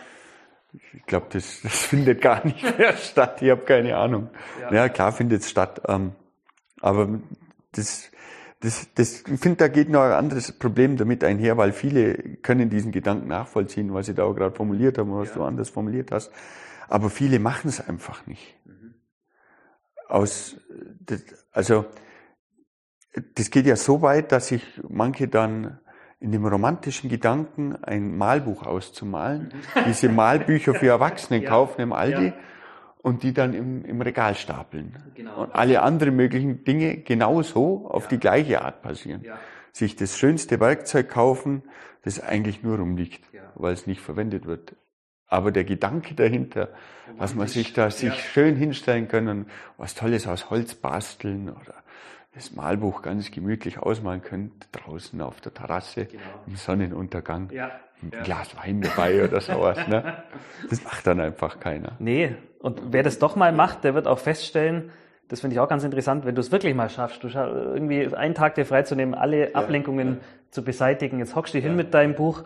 Ich 0.94 1.06
glaube, 1.06 1.28
das, 1.30 1.62
das 1.64 1.86
findet 1.86 2.20
gar 2.20 2.46
nicht 2.46 2.62
mehr 2.78 2.92
statt. 2.98 3.42
Ich 3.42 3.50
habe 3.50 3.62
keine 3.62 3.96
Ahnung. 3.96 4.30
Ja, 4.60 4.74
ja 4.74 4.90
klar 4.90 5.14
findet 5.14 5.44
es 5.44 5.50
statt. 5.50 5.84
Ähm, 5.88 6.12
aber 6.82 7.08
das 7.72 8.12
das, 8.62 8.88
das, 8.94 9.22
ich 9.22 9.40
finde, 9.40 9.58
da 9.58 9.68
geht 9.68 9.90
noch 9.90 10.02
ein 10.02 10.12
anderes 10.12 10.52
Problem 10.52 10.96
damit 10.96 11.24
einher, 11.24 11.58
weil 11.58 11.74
viele 11.74 12.14
können 12.44 12.70
diesen 12.70 12.92
Gedanken 12.92 13.28
nachvollziehen, 13.28 13.92
was 13.94 14.08
ich 14.08 14.16
da 14.16 14.24
auch 14.24 14.36
gerade 14.36 14.56
formuliert 14.56 15.00
habe, 15.00 15.12
was 15.14 15.30
ja. 15.30 15.36
du 15.36 15.44
anders 15.44 15.70
formuliert 15.70 16.12
hast. 16.12 16.32
Aber 16.88 17.10
viele 17.10 17.40
machen 17.40 17.70
es 17.70 17.82
einfach 17.88 18.26
nicht. 18.28 18.56
Mhm. 18.66 18.94
Aus, 20.08 20.58
das, 21.00 21.24
also, 21.52 21.86
das 23.36 23.50
geht 23.50 23.66
ja 23.66 23.76
so 23.76 24.04
weit, 24.04 24.32
dass 24.32 24.50
sich 24.50 24.64
manche 24.88 25.28
dann 25.28 25.80
in 26.20 26.32
dem 26.32 26.46
romantischen 26.46 27.10
Gedanken 27.10 27.76
ein 27.84 28.16
Malbuch 28.16 28.68
auszumalen, 28.68 29.52
mhm. 29.76 29.84
diese 29.88 30.08
Malbücher 30.08 30.76
für 30.76 30.88
Erwachsene 30.88 31.42
ja. 31.44 31.50
kaufen 31.50 31.82
im 31.82 31.94
Aldi. 31.94 32.28
Ja 32.28 32.34
und 33.02 33.24
die 33.24 33.34
dann 33.34 33.54
im, 33.54 33.84
im 33.86 34.02
Regal 34.02 34.36
stapeln. 34.36 34.96
Genau. 35.16 35.44
Und 35.44 35.56
alle 35.56 35.82
anderen 35.82 36.16
möglichen 36.16 36.64
Dinge 36.64 36.98
genauso 36.98 37.88
auf 37.88 38.04
ja. 38.04 38.10
die 38.10 38.20
gleiche 38.20 38.62
Art 38.62 38.82
passieren. 38.82 39.24
Ja. 39.24 39.40
Sich 39.72 39.96
das 39.96 40.18
schönste 40.18 40.60
Werkzeug 40.60 41.10
kaufen, 41.10 41.64
das 42.04 42.20
eigentlich 42.20 42.62
nur 42.64 42.78
rumliegt, 42.78 43.24
ja. 43.34 43.42
weil 43.56 43.74
es 43.74 43.88
nicht 43.88 44.02
verwendet 44.02 44.46
wird. 44.46 44.76
Aber 45.28 45.52
der 45.52 45.64
Gedanke 45.64 46.14
dahinter, 46.14 46.70
dass 47.18 47.36
man 47.36 47.48
sich 47.48 47.74
da 47.74 47.90
sich 47.90 48.14
schön 48.22 48.56
hinstellen 48.58 49.08
können, 49.08 49.46
was 49.78 49.96
Tolles 49.96 50.28
aus 50.28 50.50
Holz 50.50 50.76
basteln 50.76 51.50
oder 51.50 51.76
das 52.34 52.52
Malbuch 52.54 53.02
ganz 53.02 53.32
gemütlich 53.32 53.80
ausmalen 53.80 54.22
könnt, 54.22 54.68
draußen 54.74 55.20
auf 55.22 55.40
der 55.42 55.54
Terrasse 55.54 56.06
genau. 56.06 56.24
im 56.48 56.56
Sonnenuntergang. 56.56 57.50
Ja 57.52 57.72
ein 58.04 58.12
ja. 58.14 58.24
Glas 58.24 58.56
Wein 58.58 58.82
dabei 58.82 59.24
oder 59.24 59.42
sowas. 59.42 59.88
Ne? 59.88 60.24
Das 60.70 60.84
macht 60.84 61.08
dann 61.08 61.20
einfach 61.20 61.60
keiner. 61.60 61.94
Nee, 62.00 62.36
und 62.60 62.82
wer 62.92 63.04
das 63.04 63.20
doch 63.20 63.36
mal 63.36 63.52
macht, 63.52 63.84
der 63.84 63.96
wird 63.96 64.08
auch 64.08 64.20
feststellen, 64.20 64.92
das 65.28 65.40
finde 65.40 65.56
ich 65.56 65.60
auch 65.62 65.70
ganz 65.70 65.84
interessant, 65.84 66.26
wenn 66.26 66.36
du 66.36 66.42
es 66.42 66.52
wirklich 66.52 66.76
mal 66.76 66.90
schaffst, 66.90 67.24
du 67.24 67.28
irgendwie 67.30 68.14
einen 68.14 68.36
Tag 68.36 68.56
dir 68.56 68.66
freizunehmen, 68.66 69.16
alle 69.16 69.56
Ablenkungen 69.56 70.16
ja. 70.16 70.18
zu 70.50 70.62
beseitigen. 70.62 71.20
Jetzt 71.20 71.36
hockst 71.36 71.54
du 71.54 71.60
hin 71.60 71.78
mit 71.78 71.94
deinem 71.94 72.16
Buch 72.16 72.44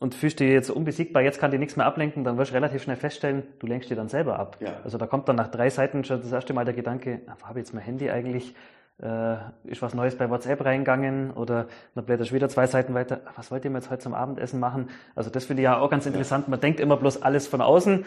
und 0.00 0.14
fühlst 0.16 0.40
dich 0.40 0.50
jetzt 0.50 0.70
unbesiegbar, 0.70 1.22
jetzt 1.22 1.40
kann 1.40 1.52
dir 1.52 1.58
nichts 1.58 1.76
mehr 1.76 1.86
ablenken, 1.86 2.24
dann 2.24 2.36
wirst 2.36 2.50
du 2.50 2.54
relativ 2.56 2.82
schnell 2.82 2.96
feststellen, 2.96 3.44
du 3.60 3.66
lenkst 3.68 3.88
dir 3.88 3.94
dann 3.96 4.08
selber 4.08 4.38
ab. 4.38 4.58
Also 4.82 4.98
da 4.98 5.06
kommt 5.06 5.28
dann 5.28 5.36
nach 5.36 5.48
drei 5.48 5.70
Seiten 5.70 6.04
schon 6.04 6.20
das 6.20 6.32
erste 6.32 6.52
Mal 6.54 6.64
der 6.64 6.74
Gedanke, 6.74 7.20
habe 7.42 7.60
ich 7.60 7.66
jetzt 7.66 7.74
mein 7.74 7.84
Handy 7.84 8.10
eigentlich 8.10 8.54
äh, 9.02 9.36
ist 9.64 9.82
was 9.82 9.94
Neues 9.94 10.16
bei 10.16 10.28
WhatsApp 10.28 10.64
reingegangen 10.64 11.30
oder 11.30 11.66
dann 11.94 12.04
blätterst 12.04 12.30
du 12.30 12.34
wieder 12.34 12.48
zwei 12.48 12.66
Seiten 12.66 12.94
weiter, 12.94 13.20
was 13.36 13.50
wollt 13.50 13.64
ihr 13.64 13.70
mir 13.70 13.78
jetzt 13.78 13.90
heute 13.90 14.02
zum 14.02 14.14
Abendessen 14.14 14.60
machen? 14.60 14.90
Also 15.14 15.30
das 15.30 15.44
finde 15.44 15.62
ich 15.62 15.64
ja 15.64 15.78
auch 15.78 15.90
ganz 15.90 16.06
interessant. 16.06 16.48
Man 16.48 16.60
denkt 16.60 16.80
immer 16.80 16.96
bloß 16.96 17.22
alles 17.22 17.46
von 17.46 17.60
außen 17.60 18.04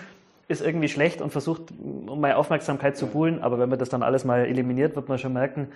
ist 0.48 0.62
irgendwie 0.62 0.90
schlecht 0.90 1.22
und 1.22 1.32
versucht, 1.32 1.72
um 1.80 2.20
meine 2.20 2.36
Aufmerksamkeit 2.36 2.98
zu 2.98 3.08
buhlen, 3.08 3.42
aber 3.42 3.58
wenn 3.58 3.70
man 3.70 3.80
das 3.80 3.90
dann 3.90 4.04
alles 4.04 4.26
mal 4.26 4.46
eliminiert, 4.46 4.96
wird 4.96 5.08
man 5.08 5.18
schon 5.18 5.32
merken, 5.34 5.70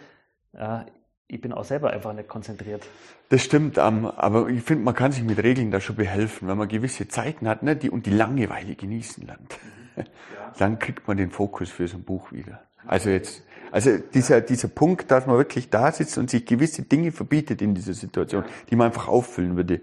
ja, 0.53 0.85
ich 1.27 1.41
bin 1.41 1.53
auch 1.53 1.63
selber 1.63 1.89
einfach 1.89 2.13
nicht 2.13 2.27
konzentriert. 2.27 2.85
Das 3.29 3.41
stimmt, 3.41 3.79
aber 3.79 4.47
ich 4.49 4.61
finde, 4.61 4.83
man 4.83 4.93
kann 4.93 5.11
sich 5.11 5.23
mit 5.23 5.41
Regeln 5.41 5.71
da 5.71 5.79
schon 5.79 5.95
behelfen, 5.95 6.47
wenn 6.47 6.57
man 6.57 6.67
gewisse 6.67 7.07
Zeiten 7.07 7.47
hat 7.47 7.63
ne, 7.63 7.75
die, 7.75 7.89
und 7.89 8.05
die 8.05 8.11
Langeweile 8.11 8.75
genießen 8.75 9.25
lernt. 9.25 9.57
Mhm. 9.63 10.03
Ja. 10.35 10.53
Dann 10.59 10.77
kriegt 10.77 11.07
man 11.07 11.17
den 11.17 11.31
Fokus 11.31 11.69
für 11.69 11.87
so 11.87 11.97
ein 11.97 12.03
Buch 12.03 12.31
wieder. 12.31 12.61
Also 12.85 13.09
jetzt 13.09 13.43
also 13.75 13.97
dieser, 13.97 14.39
dieser 14.39 14.69
Punkt, 14.69 15.11
dass 15.11 15.25
man 15.27 15.35
wirklich 15.35 15.69
da 15.69 15.91
sitzt 15.91 16.17
und 16.17 16.29
sich 16.29 16.45
gewisse 16.45 16.83
Dinge 16.83 17.11
verbietet 17.11 17.61
in 17.61 17.75
dieser 17.75 17.93
Situation, 17.93 18.45
die 18.69 18.77
man 18.77 18.87
einfach 18.87 19.09
auffüllen 19.09 19.57
würde. 19.57 19.81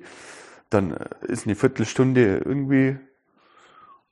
Dann 0.70 0.92
äh, 0.92 1.08
ist 1.28 1.44
eine 1.44 1.54
Viertelstunde 1.56 2.38
irgendwie 2.38 2.96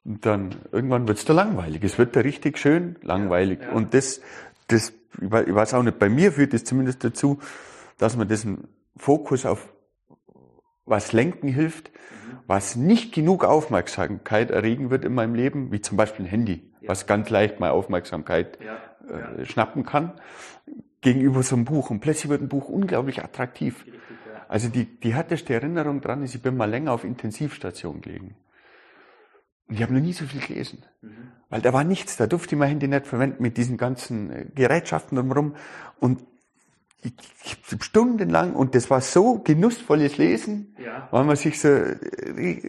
und 0.05 0.27
dann 0.27 0.57
irgendwann 0.71 1.09
wird's 1.09 1.25
da 1.25 1.33
langweilig. 1.33 1.83
Es 1.83 1.97
wird 1.97 2.15
da 2.15 2.21
richtig 2.21 2.59
schön 2.59 2.97
langweilig. 3.01 3.61
Ja, 3.63 3.69
ja. 3.69 3.73
Und 3.73 3.95
das, 3.95 4.21
das, 4.69 4.93
ich 5.19 5.31
weiß 5.31 5.73
auch 5.73 5.83
nicht, 5.83 5.99
bei 5.99 6.11
mir 6.11 6.33
führt 6.33 6.53
es 6.53 6.65
zumindest 6.65 7.03
dazu, 7.03 7.39
dass 7.97 8.19
man 8.19 8.29
diesen 8.29 8.69
Fokus 8.99 9.47
auf 9.47 9.73
was 10.91 11.13
lenken 11.13 11.49
hilft, 11.49 11.91
mhm. 11.91 12.39
was 12.47 12.77
nicht 12.77 13.15
genug 13.15 13.45
Aufmerksamkeit 13.45 14.51
erregen 14.51 14.91
wird 14.91 15.05
in 15.05 15.15
meinem 15.15 15.35
Leben, 15.35 15.73
wie 15.73 15.81
zum 15.81 15.97
Beispiel 15.97 16.27
ein 16.27 16.29
Handy, 16.29 16.63
ja. 16.81 16.89
was 16.89 17.07
ganz 17.07 17.31
leicht 17.31 17.61
mal 17.61 17.71
Aufmerksamkeit 17.71 18.59
äh, 18.61 19.45
schnappen 19.47 19.87
kann, 19.87 20.13
gegenüber 21.01 21.43
so 21.43 21.57
einem 21.57 21.65
Buch. 21.65 21.91
Und 21.91 22.01
plötzlich 22.01 22.29
wird 22.29 22.43
ein 22.43 22.49
Buch 22.49 22.69
unglaublich 22.69 23.23
attraktiv. 23.23 23.87
Also 24.49 24.69
die, 24.69 24.85
die 24.85 25.15
härteste 25.15 25.55
Erinnerung 25.55 26.01
dran 26.01 26.25
ist, 26.25 26.35
ich 26.35 26.43
bin 26.43 26.57
mal 26.57 26.69
länger 26.69 26.93
auf 26.93 27.05
Intensivstation 27.05 28.01
gelegen. 28.01 28.35
Und 29.69 29.77
ich 29.77 29.83
habe 29.83 29.95
noch 29.95 30.01
nie 30.01 30.13
so 30.13 30.25
viel 30.27 30.41
gelesen. 30.41 30.85
Mhm. 31.03 31.31
Weil 31.49 31.61
da 31.61 31.73
war 31.73 31.85
nichts, 31.85 32.17
da 32.17 32.27
durfte 32.27 32.57
ich 32.57 32.59
mein 32.59 32.69
Handy 32.69 32.89
nicht 32.89 33.07
verwenden 33.07 33.43
mit 33.43 33.57
diesen 33.57 33.77
ganzen 33.77 34.31
äh, 34.31 34.47
Gerätschaften 34.53 35.17
drumherum. 35.17 35.55
Und 36.01 36.27
stundenlang, 37.81 38.55
und 38.55 38.75
das 38.75 38.91
war 38.91 39.01
so 39.01 39.39
genussvolles 39.39 40.19
Lesen, 40.19 40.77
ja. 40.79 41.09
weil 41.11 41.25
man 41.25 41.37
sich 41.37 41.61
so 41.61 41.69
äh, 41.69 41.97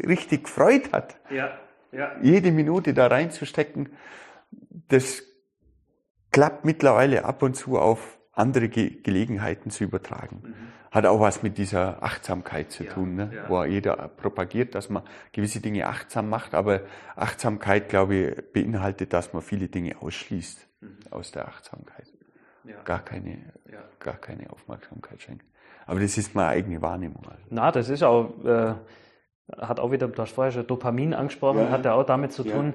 richtig 0.08 0.46
gefreut 0.46 0.92
hat. 0.92 1.18
Ja. 1.30 1.52
Ja. 1.92 2.12
Jede 2.22 2.52
Minute 2.52 2.94
da 2.94 3.08
reinzustecken, 3.08 3.90
das 4.88 5.24
klappt 6.32 6.64
mittlerweile 6.66 7.26
ab 7.26 7.44
und 7.44 7.56
zu 7.56 7.78
auf 7.78 8.18
andere 8.32 8.70
Ge 8.70 9.02
Gelegenheiten 9.04 9.72
zu 9.72 9.84
übertragen. 9.84 10.42
Mhm. 10.44 10.54
Hat 10.92 11.06
auch 11.06 11.20
was 11.20 11.42
mit 11.42 11.58
dieser 11.58 12.04
Achtsamkeit 12.04 12.72
zu 12.72 12.84
tun, 12.84 13.16
ne? 13.16 13.46
Wo 13.48 13.64
jeder 13.64 13.96
propagiert, 14.10 14.76
dass 14.76 14.90
man 14.90 15.04
gewisse 15.32 15.62
Dinge 15.62 15.88
achtsam 15.88 16.30
macht, 16.30 16.54
aber 16.54 16.82
Achtsamkeit, 17.16 17.88
glaube 17.88 18.16
ich, 18.16 18.54
beinhaltet, 18.54 19.14
dass 19.14 19.32
man 19.32 19.42
viele 19.42 19.70
Dinge 19.70 20.02
ausschließt 20.02 20.68
mhm. 20.82 20.98
aus 21.10 21.32
der 21.32 21.48
Achtsamkeit. 21.48 22.11
Ja. 22.64 22.82
Gar, 22.84 23.00
keine, 23.00 23.38
gar 24.00 24.18
keine 24.18 24.50
Aufmerksamkeit 24.52 25.22
schenkt. 25.22 25.46
Aber 25.86 26.00
das 26.00 26.18
ist 26.18 26.36
meine 26.36 26.50
eigene 26.50 26.82
Wahrnehmung. 26.82 27.24
Also. 27.28 27.44
Na, 27.50 27.72
das 27.72 27.90
ist 27.90 28.04
auch, 28.04 28.44
äh, 28.46 28.74
hat 29.58 29.80
auch 29.80 29.92
wieder, 29.92 30.08
du 30.08 30.22
hast 30.22 30.34
vorher 30.34 30.52
schon 30.52 30.68
Dopamin 30.68 31.14
angesprochen, 31.14 31.70
hat 31.70 31.86
ja 31.86 31.94
auch 31.94 32.06
damit 32.06 32.32
zu 32.32 32.44
tun, 32.44 32.74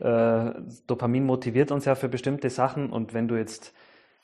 Äh, 0.00 0.54
Dopamin 0.88 1.24
motiviert 1.24 1.70
uns 1.70 1.84
ja 1.84 1.94
für 1.94 2.08
bestimmte 2.08 2.50
Sachen 2.50 2.90
und 2.90 3.14
wenn 3.14 3.28
du 3.28 3.36
jetzt 3.36 3.72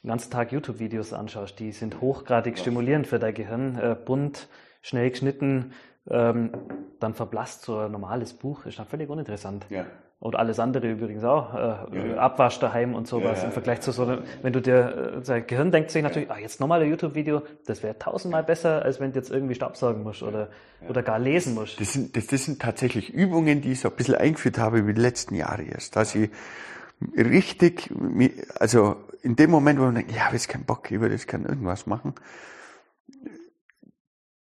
den 0.03 0.09
ganzen 0.09 0.31
Tag 0.33 0.51
YouTube-Videos 0.51 1.13
anschaust, 1.13 1.61
die 1.61 1.71
sind 1.71 2.01
hochgradig 2.01 2.57
ja. 2.57 2.61
stimulierend 2.61 3.07
für 3.07 3.21
dein 3.21 3.33
Gehirn, 3.33 3.79
äh, 3.79 3.95
bunt, 3.95 4.49
schnell 4.83 5.11
geschnitten, 5.11 5.73
ähm, 6.09 6.51
dann 6.99 7.15
verblasst 7.15 7.63
so 7.63 7.79
ein 7.79 7.93
normales 7.93 8.33
Buch, 8.33 8.67
ist 8.67 8.81
dann 8.81 8.87
völlig 8.87 9.09
uninteressant. 9.09 9.67
Ja. 9.71 9.87
Und 10.21 10.35
alles 10.35 10.59
andere 10.59 10.91
übrigens 10.91 11.23
auch, 11.23 11.55
äh, 11.55 11.59
ja. 12.11 12.17
Abwasch 12.17 12.59
daheim 12.59 12.97
und 12.97 13.07
sowas 13.07 13.45
im 13.45 13.53
Vergleich 13.53 13.83
zu 13.83 13.93
so, 13.93 14.19
wenn 14.43 14.53
du 14.53 14.61
dir, 14.61 15.23
dein 15.25 15.47
Gehirn 15.47 15.71
denkt 15.71 15.93
sich 15.93 16.03
natürlich, 16.03 16.29
ah, 16.29 16.39
jetzt 16.39 16.59
nochmal 16.59 16.83
ein 16.83 16.91
YouTube-Video, 16.91 17.43
das 17.67 17.85
wäre 17.85 17.97
tausendmal 18.01 18.43
besser, 18.43 18.83
als 18.83 18.99
wenn 18.99 19.13
du 19.13 19.19
jetzt 19.21 19.31
irgendwie 19.31 19.55
Staubsaugen 19.55 20.03
musst 20.03 20.25
oder, 20.25 20.49
oder 20.89 21.05
gar 21.05 21.21
lesen 21.21 21.55
musst. 21.55 21.81
Das 21.81 21.93
sind, 21.93 22.17
das, 22.17 22.27
das 22.27 22.45
sind 22.47 22.61
tatsächlich 22.61 23.11
Übungen, 23.11 23.61
die 23.61 23.73
ich 23.73 23.81
so 23.81 23.91
ein 23.91 23.95
bisschen 23.95 24.17
eingeführt 24.17 24.59
habe 24.59 24.79
über 24.79 24.93
die 24.93 25.01
letzten 25.01 25.37
Jahre 25.37 25.63
erst, 25.63 25.95
dass 25.95 26.17
ich 26.17 26.31
richtig, 27.17 27.89
also 28.59 28.97
in 29.23 29.37
dem 29.37 29.51
Moment, 29.51 29.79
wo 29.79 29.85
man 29.85 29.95
denkt, 29.95 30.11
ja, 30.11 30.17
ich 30.17 30.25
habe 30.25 30.35
jetzt 30.35 30.49
keinen 30.49 30.65
Bock, 30.65 30.91
ich 30.91 30.99
würde 30.99 31.15
jetzt 31.15 31.29
gerne 31.29 31.47
irgendwas 31.47 31.87
machen, 31.87 32.15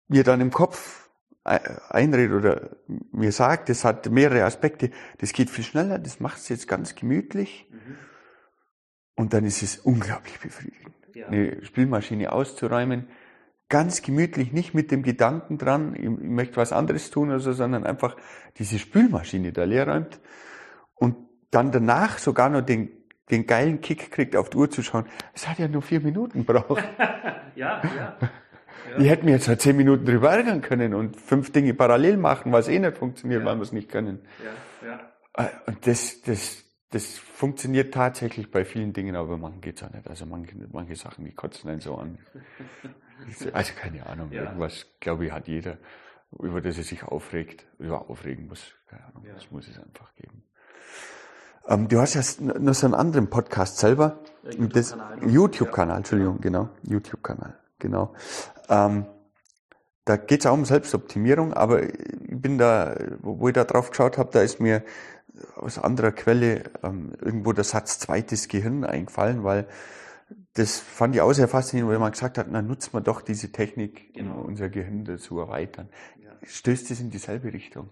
mir 0.08 0.24
dann 0.24 0.40
im 0.40 0.50
Kopf 0.50 1.05
einredet 1.46 2.32
oder 2.32 2.76
mir 3.12 3.30
sagt, 3.32 3.68
das 3.68 3.84
hat 3.84 4.10
mehrere 4.10 4.44
Aspekte, 4.44 4.90
das 5.18 5.32
geht 5.32 5.48
viel 5.48 5.64
schneller, 5.64 5.98
das 5.98 6.18
macht 6.18 6.38
es 6.38 6.48
jetzt 6.48 6.66
ganz 6.66 6.94
gemütlich 6.94 7.70
mhm. 7.70 7.96
und 9.14 9.32
dann 9.32 9.44
ist 9.44 9.62
es 9.62 9.78
unglaublich 9.78 10.40
befriedigend. 10.40 10.94
Ja. 11.14 11.28
Eine 11.28 11.64
Spielmaschine 11.64 12.32
auszuräumen, 12.32 13.08
ganz 13.68 14.02
gemütlich, 14.02 14.52
nicht 14.52 14.74
mit 14.74 14.90
dem 14.90 15.02
Gedanken 15.02 15.56
dran, 15.56 15.94
ich, 15.94 16.08
möchte 16.08 16.56
was 16.56 16.72
anderes 16.72 17.10
tun 17.10 17.28
oder 17.28 17.40
so, 17.40 17.52
sondern 17.52 17.84
einfach 17.86 18.16
diese 18.58 18.78
Spülmaschine 18.78 19.52
da 19.52 19.64
leer 19.64 19.88
räumt 19.88 20.20
und 20.94 21.16
dann 21.52 21.70
danach 21.70 22.18
sogar 22.18 22.48
noch 22.48 22.62
den, 22.62 22.90
den 23.30 23.46
geilen 23.46 23.80
Kick 23.80 24.10
kriegt, 24.10 24.34
auf 24.34 24.50
die 24.50 24.56
Uhr 24.56 24.70
zu 24.70 24.82
schauen. 24.82 25.06
Es 25.32 25.48
hat 25.48 25.58
ja 25.58 25.68
nur 25.68 25.82
vier 25.82 26.00
Minuten 26.00 26.44
braucht. 26.44 26.84
ja, 27.54 27.80
ja. 27.96 28.16
Ja. 28.92 28.98
Ich 28.98 29.08
hätte 29.08 29.24
mir 29.24 29.32
jetzt 29.32 29.48
halt 29.48 29.60
zehn 29.60 29.76
Minuten 29.76 30.04
drüber 30.04 30.30
ärgern 30.30 30.60
können 30.60 30.94
und 30.94 31.16
fünf 31.16 31.52
Dinge 31.52 31.74
parallel 31.74 32.16
machen, 32.16 32.52
was 32.52 32.68
eh 32.68 32.78
nicht 32.78 32.96
funktioniert, 32.96 33.40
ja. 33.40 33.46
weil 33.46 33.56
wir 33.56 33.62
es 33.62 33.72
nicht 33.72 33.88
können. 33.88 34.20
Ja, 34.82 34.88
ja. 34.88 35.44
Äh, 35.44 35.50
und 35.66 35.86
das, 35.86 36.22
das, 36.22 36.64
das 36.90 37.18
funktioniert 37.18 37.92
tatsächlich 37.92 38.50
bei 38.50 38.64
vielen 38.64 38.92
Dingen, 38.92 39.16
aber 39.16 39.36
manchen 39.36 39.60
geht's 39.60 39.82
auch 39.82 39.92
nicht. 39.92 40.08
Also 40.08 40.26
manche, 40.26 40.54
manche 40.72 40.96
Sachen, 40.96 41.24
die 41.24 41.32
kotzen 41.32 41.70
einen 41.70 41.80
so 41.80 41.96
an. 41.96 42.18
Also 43.54 43.72
keine 43.74 44.04
Ahnung, 44.04 44.30
ja. 44.30 44.42
irgendwas, 44.42 44.84
glaube 45.00 45.24
ich, 45.24 45.32
hat 45.32 45.48
jeder, 45.48 45.78
über 46.38 46.60
das 46.60 46.76
er 46.76 46.84
sich 46.84 47.02
aufregt, 47.02 47.66
über 47.78 48.10
aufregen 48.10 48.46
muss. 48.46 48.74
Keine 48.88 49.06
Ahnung, 49.06 49.24
das 49.32 49.50
muss 49.50 49.66
es 49.68 49.78
einfach 49.78 50.14
geben. 50.16 50.42
Ähm, 51.68 51.88
du 51.88 51.98
hast 52.00 52.14
ja 52.14 52.22
noch 52.60 52.74
so 52.74 52.86
einen 52.86 52.94
anderen 52.94 53.28
Podcast 53.28 53.78
selber. 53.78 54.18
YouTube-Kanal. 54.44 55.28
YouTube-Kanal, 55.28 55.96
Entschuldigung, 55.96 56.40
genau. 56.40 56.68
YouTube-Kanal, 56.84 57.58
genau. 57.78 58.14
Ähm, 58.68 59.06
da 60.04 60.16
geht 60.16 60.40
es 60.40 60.46
auch 60.46 60.54
um 60.54 60.64
Selbstoptimierung, 60.64 61.52
aber 61.52 61.82
ich 61.82 61.92
bin 62.40 62.58
da, 62.58 62.96
wo 63.20 63.48
ich 63.48 63.54
da 63.54 63.64
drauf 63.64 63.90
geschaut 63.90 64.18
habe, 64.18 64.30
da 64.32 64.40
ist 64.40 64.60
mir 64.60 64.84
aus 65.56 65.78
anderer 65.78 66.12
Quelle 66.12 66.64
ähm, 66.82 67.12
irgendwo 67.20 67.52
der 67.52 67.64
Satz 67.64 67.98
zweites 67.98 68.48
Gehirn 68.48 68.84
eingefallen, 68.84 69.44
weil 69.44 69.66
das 70.54 70.78
fand 70.78 71.14
ich 71.14 71.20
auch 71.20 71.32
sehr 71.32 71.48
faszinierend, 71.48 71.92
weil 71.92 71.98
man 71.98 72.12
gesagt 72.12 72.38
hat, 72.38 72.46
na 72.50 72.62
nutzt 72.62 72.94
man 72.94 73.04
doch 73.04 73.20
diese 73.20 73.52
Technik, 73.52 74.14
genau. 74.14 74.36
um 74.36 74.46
unser 74.46 74.68
Gehirn 74.68 75.04
dazu 75.04 75.38
erweitern. 75.38 75.88
Ja. 76.22 76.30
Stößt 76.42 76.90
es 76.90 77.00
in 77.00 77.10
dieselbe 77.10 77.52
Richtung? 77.52 77.90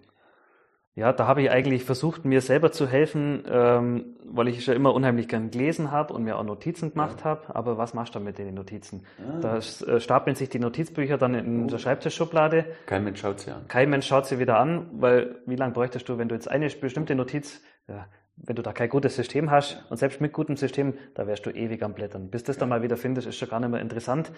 Ja, 0.95 1.11
da 1.11 1.27
habe 1.27 1.41
ich 1.41 1.51
eigentlich 1.51 1.83
versucht, 1.83 2.23
mir 2.23 2.39
selber 2.39 2.71
zu 2.71 2.87
helfen, 2.87 3.43
ähm, 3.49 4.15
weil 4.23 4.47
ich 4.47 4.63
schon 4.63 4.75
immer 4.75 4.93
unheimlich 4.93 5.27
gern 5.27 5.51
gelesen 5.51 5.91
habe 5.91 6.13
und 6.13 6.23
mir 6.23 6.37
auch 6.37 6.43
Notizen 6.43 6.91
gemacht 6.93 7.19
ja. 7.19 7.25
habe. 7.25 7.53
Aber 7.53 7.77
was 7.77 7.93
machst 7.93 8.15
du 8.15 8.21
mit 8.21 8.37
den 8.37 8.53
Notizen? 8.53 9.03
Ah. 9.19 9.39
Da 9.41 9.57
äh, 9.57 9.99
stapeln 9.99 10.37
sich 10.37 10.47
die 10.47 10.59
Notizbücher 10.59 11.17
dann 11.17 11.33
in 11.35 11.65
oh. 11.65 11.67
der 11.67 11.79
Schreibtischschublade. 11.79 12.65
Kein 12.85 13.03
Mensch 13.03 13.19
schaut 13.19 13.41
sie 13.41 13.51
an. 13.51 13.67
Kein 13.67 13.89
Mensch 13.89 14.07
schaut 14.07 14.25
sie 14.25 14.39
wieder 14.39 14.57
an, 14.57 14.87
weil 14.93 15.41
wie 15.45 15.57
lange 15.57 15.73
bräuchtest 15.73 16.07
du, 16.07 16.17
wenn 16.17 16.29
du 16.29 16.35
jetzt 16.35 16.49
eine 16.49 16.69
bestimmte 16.69 17.13
Notiz, 17.13 17.61
ja, 17.89 18.07
wenn 18.37 18.55
du 18.55 18.61
da 18.61 18.73
kein 18.73 18.89
gutes 18.89 19.15
System 19.15 19.49
hast 19.51 19.83
und 19.89 19.97
selbst 19.97 20.21
mit 20.21 20.33
gutem 20.33 20.57
System, 20.57 20.93
da 21.13 21.27
wärst 21.27 21.45
du 21.45 21.51
ewig 21.51 21.81
am 21.83 21.93
Blättern. 21.93 22.29
Bis 22.29 22.43
das 22.43 22.57
dann 22.57 22.69
mal 22.69 22.81
wieder 22.81 22.97
findest, 22.97 23.27
ist 23.27 23.37
schon 23.37 23.49
gar 23.49 23.59
nicht 23.59 23.69
mehr 23.69 23.81
interessant. 23.81 24.31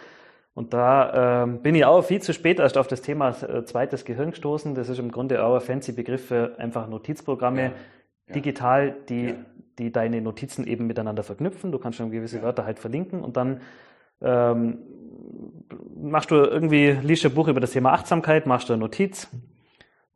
Und 0.54 0.74
da 0.74 1.44
ähm, 1.44 1.62
bin 1.62 1.76
ich 1.76 1.86
auch 1.86 2.02
viel 2.02 2.22
zu 2.22 2.34
spät 2.34 2.60
erst 2.60 2.78
auf 2.78 2.88
das 2.88 3.02
Thema 3.02 3.30
äh, 3.30 3.64
zweites 3.66 4.06
Gehirn 4.06 4.32
gestoßen. 4.32 4.74
Das 4.74 4.90
ist 4.90 4.98
im 4.98 5.12
Grunde 5.12 5.44
auch 5.44 5.56
ein 5.56 5.62
fancy 5.62 5.92
Begriff 5.92 6.28
für 6.28 6.58
einfach 6.58 6.88
Notizprogramme, 6.88 7.62
ja, 7.62 7.72
ja. 8.28 8.34
digital, 8.34 8.96
die, 9.08 9.26
ja. 9.26 9.36
die 9.78 9.92
deine 9.92 10.22
Notizen 10.22 10.66
eben 10.66 10.88
miteinander 10.88 11.24
verknüpfen. 11.24 11.72
Du 11.72 11.78
kannst 11.78 11.98
schon 11.98 12.10
gewisse 12.10 12.42
Wörter 12.42 12.66
halt 12.66 12.80
verlinken 12.80 13.22
und 13.22 13.38
dann 13.38 13.62
ähm, 14.22 14.80
machst 15.96 16.32
du 16.32 16.36
irgendwie, 16.36 16.92
liest 17.04 17.26
ein 17.26 17.34
Buch 17.34 17.48
über 17.48 17.60
das 17.60 17.72
Thema 17.72 17.94
Achtsamkeit, 17.94 18.48
machst 18.48 18.70
du 18.70 18.74
eine 18.74 18.80
Notiz, 18.80 19.30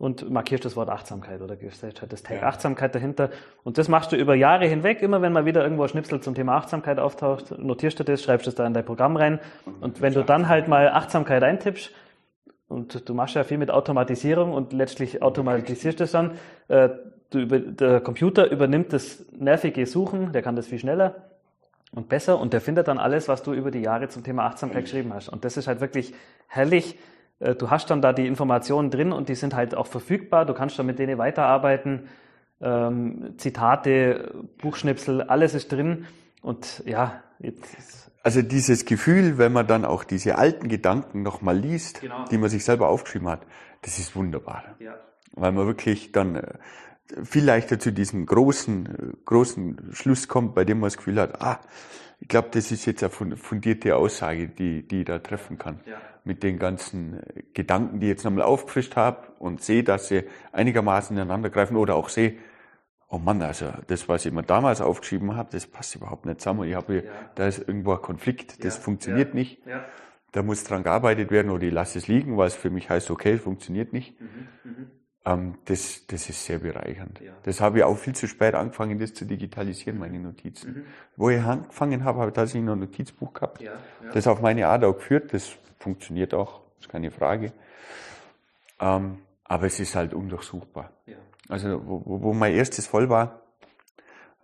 und 0.01 0.31
markierst 0.31 0.65
das 0.65 0.75
Wort 0.75 0.89
Achtsamkeit 0.89 1.41
oder 1.41 1.55
gibst 1.55 1.83
halt 1.83 2.03
das 2.09 2.23
Tag 2.23 2.41
ja. 2.41 2.47
Achtsamkeit 2.47 2.95
dahinter. 2.95 3.29
Und 3.63 3.77
das 3.77 3.87
machst 3.87 4.11
du 4.11 4.15
über 4.15 4.33
Jahre 4.33 4.65
hinweg. 4.65 5.03
Immer 5.03 5.21
wenn 5.21 5.31
mal 5.31 5.45
wieder 5.45 5.61
irgendwo 5.61 5.83
ein 5.83 5.89
Schnipsel 5.89 6.19
zum 6.21 6.33
Thema 6.33 6.55
Achtsamkeit 6.55 6.97
auftaucht, 6.97 7.55
notierst 7.59 7.99
du 7.99 8.03
das, 8.03 8.23
schreibst 8.23 8.47
es 8.47 8.55
da 8.55 8.65
in 8.65 8.73
dein 8.73 8.83
Programm 8.83 9.15
rein. 9.15 9.39
Und 9.79 10.01
wenn 10.01 10.15
du 10.15 10.23
dann 10.23 10.49
halt 10.49 10.67
mal 10.67 10.89
Achtsamkeit 10.89 11.43
eintippst, 11.43 11.91
und 12.67 13.07
du 13.07 13.13
machst 13.13 13.35
ja 13.35 13.43
viel 13.43 13.59
mit 13.59 13.69
Automatisierung 13.69 14.53
und 14.53 14.73
letztlich 14.73 15.21
automatisierst 15.21 15.99
du 15.99 16.05
es 16.05 16.11
dann, 16.11 16.31
äh, 16.67 16.89
über, 17.35 17.59
der 17.59 17.99
Computer 17.99 18.49
übernimmt 18.49 18.93
das 18.93 19.23
nervige 19.37 19.85
Suchen, 19.85 20.31
der 20.31 20.41
kann 20.41 20.55
das 20.55 20.65
viel 20.65 20.79
schneller 20.79 21.29
und 21.93 22.09
besser 22.09 22.39
und 22.39 22.53
der 22.53 22.61
findet 22.61 22.87
dann 22.87 22.97
alles, 22.97 23.27
was 23.27 23.43
du 23.43 23.53
über 23.53 23.69
die 23.69 23.81
Jahre 23.81 24.07
zum 24.07 24.23
Thema 24.23 24.45
Achtsamkeit 24.45 24.85
geschrieben 24.85 25.13
hast. 25.13 25.29
Und 25.29 25.45
das 25.45 25.57
ist 25.57 25.67
halt 25.67 25.79
wirklich 25.79 26.13
herrlich, 26.47 26.97
du 27.41 27.69
hast 27.69 27.89
dann 27.89 28.01
da 28.01 28.13
die 28.13 28.27
Informationen 28.27 28.91
drin 28.91 29.11
und 29.11 29.29
die 29.29 29.35
sind 29.35 29.55
halt 29.55 29.75
auch 29.75 29.87
verfügbar. 29.87 30.45
Du 30.45 30.53
kannst 30.53 30.77
dann 30.77 30.85
mit 30.85 30.99
denen 30.99 31.17
weiterarbeiten. 31.17 32.07
Ähm, 32.61 33.33
Zitate, 33.37 34.33
Buchschnipsel, 34.59 35.23
alles 35.23 35.55
ist 35.55 35.71
drin. 35.71 36.05
Und 36.41 36.83
ja, 36.85 37.21
jetzt. 37.39 38.11
Also 38.23 38.43
dieses 38.43 38.85
Gefühl, 38.85 39.39
wenn 39.39 39.51
man 39.51 39.65
dann 39.65 39.85
auch 39.85 40.03
diese 40.03 40.37
alten 40.37 40.67
Gedanken 40.67 41.23
nochmal 41.23 41.57
liest, 41.57 42.01
genau. 42.01 42.25
die 42.25 42.37
man 42.37 42.49
sich 42.49 42.63
selber 42.63 42.89
aufgeschrieben 42.89 43.27
hat, 43.27 43.41
das 43.81 43.97
ist 43.97 44.15
wunderbar. 44.15 44.63
Ja. 44.79 44.95
Weil 45.33 45.51
man 45.51 45.65
wirklich 45.65 46.11
dann 46.11 46.35
äh, 46.35 46.53
viel 47.23 47.43
leichter 47.43 47.79
zu 47.79 47.91
diesem 47.91 48.27
großen, 48.27 48.85
äh, 48.85 49.17
großen 49.25 49.89
Schluss 49.93 50.27
kommt, 50.27 50.53
bei 50.53 50.65
dem 50.65 50.79
man 50.79 50.87
das 50.87 50.97
Gefühl 50.97 51.19
hat, 51.19 51.41
ah, 51.41 51.59
ich 52.21 52.27
glaube, 52.27 52.49
das 52.51 52.71
ist 52.71 52.85
jetzt 52.85 53.03
eine 53.03 53.35
fundierte 53.35 53.95
Aussage, 53.95 54.47
die, 54.47 54.87
die 54.87 54.99
ich 54.99 55.05
da 55.05 55.17
treffen 55.17 55.57
kann. 55.57 55.79
Ja. 55.87 55.99
Mit 56.23 56.43
den 56.43 56.59
ganzen 56.59 57.19
Gedanken, 57.55 57.99
die 57.99 58.05
ich 58.05 58.11
jetzt 58.11 58.23
nochmal 58.23 58.43
aufgefrischt 58.43 58.95
habe 58.95 59.31
und 59.39 59.63
sehe, 59.63 59.83
dass 59.83 60.07
sie 60.07 60.25
einigermaßen 60.51 61.17
ineinander 61.17 61.49
greifen 61.49 61.75
oder 61.75 61.95
auch 61.95 62.09
sehe, 62.09 62.37
oh 63.09 63.17
Mann, 63.17 63.41
also 63.41 63.73
das, 63.87 64.07
was 64.07 64.27
ich 64.27 64.31
mir 64.31 64.43
damals 64.43 64.81
aufgeschrieben 64.81 65.35
habe, 65.35 65.49
das 65.51 65.65
passt 65.65 65.95
überhaupt 65.95 66.27
nicht 66.27 66.41
zusammen. 66.41 66.69
Ich 66.69 66.75
habe, 66.75 66.97
ja. 66.97 67.11
da 67.33 67.47
ist 67.47 67.57
irgendwo 67.67 67.93
ein 67.93 68.01
Konflikt, 68.03 68.63
das 68.63 68.77
ja. 68.77 68.83
funktioniert 68.83 69.33
nicht. 69.33 69.59
Da 70.31 70.43
muss 70.43 70.63
dran 70.63 70.83
gearbeitet 70.83 71.31
werden 71.31 71.49
oder 71.49 71.63
ich 71.63 71.73
lasse 71.73 71.97
es 71.97 72.07
liegen, 72.07 72.37
weil 72.37 72.47
es 72.47 72.55
für 72.55 72.69
mich 72.69 72.89
heißt, 72.89 73.09
okay, 73.09 73.33
es 73.33 73.41
funktioniert 73.41 73.93
nicht. 73.93 74.21
Mhm. 74.21 74.47
Mhm. 74.63 74.91
Ähm, 75.23 75.57
das, 75.65 76.05
das 76.07 76.29
ist 76.29 76.45
sehr 76.45 76.59
bereichernd. 76.59 77.19
Ja. 77.19 77.33
Das 77.43 77.61
habe 77.61 77.79
ich 77.79 77.83
auch 77.83 77.97
viel 77.97 78.15
zu 78.15 78.27
spät 78.27 78.55
angefangen, 78.55 78.97
das 78.97 79.13
zu 79.13 79.25
digitalisieren, 79.25 79.99
meine 79.99 80.19
Notizen. 80.19 80.73
Mhm. 80.73 80.85
Wo 81.15 81.29
ich 81.29 81.41
angefangen 81.41 82.03
habe, 82.03 82.19
habe 82.19 82.29
ich 82.29 82.35
tatsächlich 82.35 82.63
noch 82.63 82.73
ein 82.73 82.79
Notizbuch 82.79 83.33
gehabt. 83.33 83.61
Ja, 83.61 83.73
ja. 84.03 84.11
Das 84.13 84.25
auf 84.27 84.41
meine 84.41 84.67
Art 84.67 84.83
auch 84.83 84.93
geführt. 84.93 85.33
Das 85.33 85.51
funktioniert 85.77 86.33
auch, 86.33 86.61
ist 86.79 86.89
keine 86.89 87.11
Frage. 87.11 87.53
Ähm, 88.79 89.19
aber 89.43 89.67
es 89.67 89.79
ist 89.79 89.95
halt 89.95 90.13
undurchsuchbar. 90.13 90.91
Also, 91.49 91.85
wo, 91.85 92.01
wo 92.05 92.33
mein 92.33 92.53
erstes 92.53 92.87
voll 92.87 93.09
war, 93.09 93.41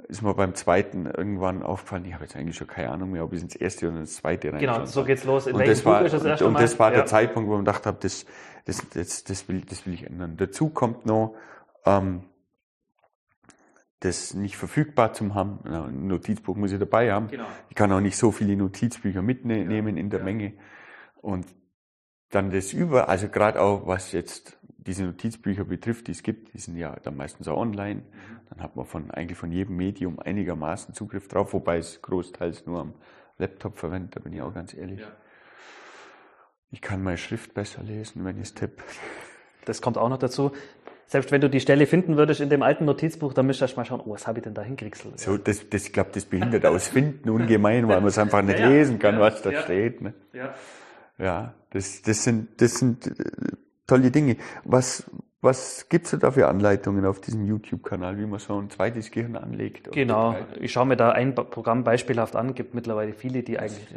ist 0.07 0.21
mir 0.21 0.33
beim 0.33 0.55
zweiten 0.55 1.05
irgendwann 1.05 1.63
aufgefallen, 1.63 2.05
ich 2.05 2.13
habe 2.13 2.23
jetzt 2.23 2.35
eigentlich 2.35 2.55
schon 2.55 2.67
keine 2.67 2.91
Ahnung 2.91 3.11
mehr, 3.11 3.23
ob 3.23 3.33
ich 3.33 3.41
ins 3.41 3.55
erste 3.55 3.89
oder 3.89 3.99
ins 3.99 4.15
zweite 4.15 4.53
rein 4.53 4.59
Genau, 4.59 4.85
so 4.85 5.03
geht's 5.03 5.23
los. 5.23 5.47
In 5.47 5.55
und 5.55 5.67
das 5.67 5.83
war, 5.85 6.03
das 6.03 6.13
und, 6.41 6.47
und 6.47 6.59
das 6.59 6.77
war 6.79 6.91
der 6.91 7.05
Zeitpunkt, 7.05 7.49
wo 7.49 7.53
ich 7.53 7.59
gedacht 7.59 7.85
habe, 7.85 7.97
das, 7.99 8.25
das, 8.65 8.87
das, 8.89 9.23
das, 9.23 9.47
will, 9.47 9.61
das 9.61 9.85
will 9.85 9.93
ich 9.93 10.05
ändern. 10.05 10.37
Dazu 10.37 10.69
kommt 10.69 11.05
noch, 11.05 11.35
ähm, 11.85 12.23
das 13.99 14.33
nicht 14.33 14.57
verfügbar 14.57 15.13
zu 15.13 15.33
haben. 15.33 15.59
Ein 15.65 16.07
Notizbuch 16.07 16.55
muss 16.55 16.71
ich 16.71 16.79
dabei 16.79 17.11
haben. 17.11 17.29
Genau. 17.29 17.45
Ich 17.69 17.75
kann 17.75 17.91
auch 17.91 17.99
nicht 17.99 18.17
so 18.17 18.31
viele 18.31 18.55
Notizbücher 18.55 19.21
mitnehmen 19.23 19.95
ja. 19.97 20.01
in 20.01 20.09
der 20.09 20.19
ja. 20.19 20.25
Menge. 20.25 20.53
Und 21.15 21.47
dann 22.29 22.51
das 22.51 22.73
über, 22.73 23.09
also 23.09 23.27
gerade 23.27 23.59
auch 23.59 23.87
was 23.87 24.11
jetzt 24.11 24.57
diese 24.87 25.03
Notizbücher 25.03 25.65
betrifft, 25.65 26.07
die 26.07 26.13
es 26.13 26.23
gibt, 26.23 26.53
die 26.53 26.59
sind 26.59 26.77
ja 26.77 26.95
dann 27.03 27.15
meistens 27.15 27.47
auch 27.47 27.57
online. 27.57 28.01
Dann 28.49 28.61
hat 28.63 28.75
man 28.75 28.85
von, 28.85 29.11
eigentlich 29.11 29.37
von 29.37 29.51
jedem 29.51 29.75
Medium 29.75 30.19
einigermaßen 30.19 30.95
Zugriff 30.95 31.27
drauf, 31.27 31.53
wobei 31.53 31.77
es 31.77 32.01
großteils 32.01 32.65
nur 32.65 32.79
am 32.79 32.93
Laptop 33.37 33.77
verwendet, 33.77 34.15
da 34.15 34.19
bin 34.21 34.33
ich 34.33 34.41
auch 34.41 34.53
ganz 34.53 34.73
ehrlich. 34.73 35.01
Ja. 35.01 35.07
Ich 36.71 36.81
kann 36.81 37.03
meine 37.03 37.17
Schrift 37.17 37.53
besser 37.53 37.83
lesen, 37.83 38.25
wenn 38.25 38.37
ich 38.37 38.43
es 38.43 38.53
tippe. 38.53 38.83
Das 39.65 39.81
kommt 39.81 39.97
auch 39.97 40.09
noch 40.09 40.17
dazu. 40.17 40.51
selbst 41.05 41.31
wenn 41.31 41.41
du 41.41 41.49
die 41.49 41.59
Stelle 41.59 41.85
finden 41.85 42.17
würdest 42.17 42.41
in 42.41 42.49
dem 42.49 42.61
alten 42.61 42.85
Notizbuch, 42.85 43.33
dann 43.33 43.45
müsstest 43.45 43.61
du 43.61 43.65
erst 43.65 43.77
mal 43.77 43.85
schauen, 43.85 44.01
oh, 44.05 44.13
was 44.13 44.27
habe 44.27 44.39
ich 44.39 44.43
denn 44.43 44.53
da 44.53 44.61
hingekriegselt? 44.61 45.19
So, 45.19 45.37
das, 45.37 45.69
das, 45.69 45.85
ich 45.85 45.93
glaube, 45.93 46.11
das 46.13 46.25
behindert 46.25 46.65
aus 46.65 46.87
Finden 46.87 47.29
ungemein, 47.29 47.87
weil 47.87 47.99
man 47.99 48.09
es 48.09 48.17
einfach 48.17 48.41
nicht 48.41 48.59
ja, 48.59 48.69
lesen 48.69 48.99
kann, 48.99 49.15
ja, 49.15 49.21
was 49.21 49.41
da 49.41 49.61
steht. 49.61 50.01
Ne? 50.01 50.13
Ja. 50.33 50.55
Ja, 51.17 51.53
das, 51.71 52.01
das 52.03 52.23
sind, 52.23 52.61
das 52.61 52.75
sind 52.75 53.07
äh, 53.07 53.13
tolle 53.87 54.11
Dinge. 54.11 54.37
Was, 54.63 55.09
was 55.41 55.87
gibt's 55.89 56.15
da 56.19 56.31
für 56.31 56.47
Anleitungen 56.47 57.05
auf 57.05 57.21
diesem 57.21 57.45
YouTube-Kanal, 57.45 58.17
wie 58.17 58.25
man 58.25 58.39
so 58.39 58.59
ein 58.59 58.69
zweites 58.69 59.11
Gehirn 59.11 59.35
anlegt? 59.35 59.91
Genau, 59.91 60.35
ich 60.59 60.71
schaue 60.71 60.85
mir 60.85 60.97
da 60.97 61.11
ein 61.11 61.33
Programm 61.33 61.83
beispielhaft 61.83 62.35
an, 62.35 62.53
gibt 62.53 62.73
mittlerweile 62.73 63.13
viele, 63.13 63.43
die 63.43 63.57
eigentlich, 63.57 63.87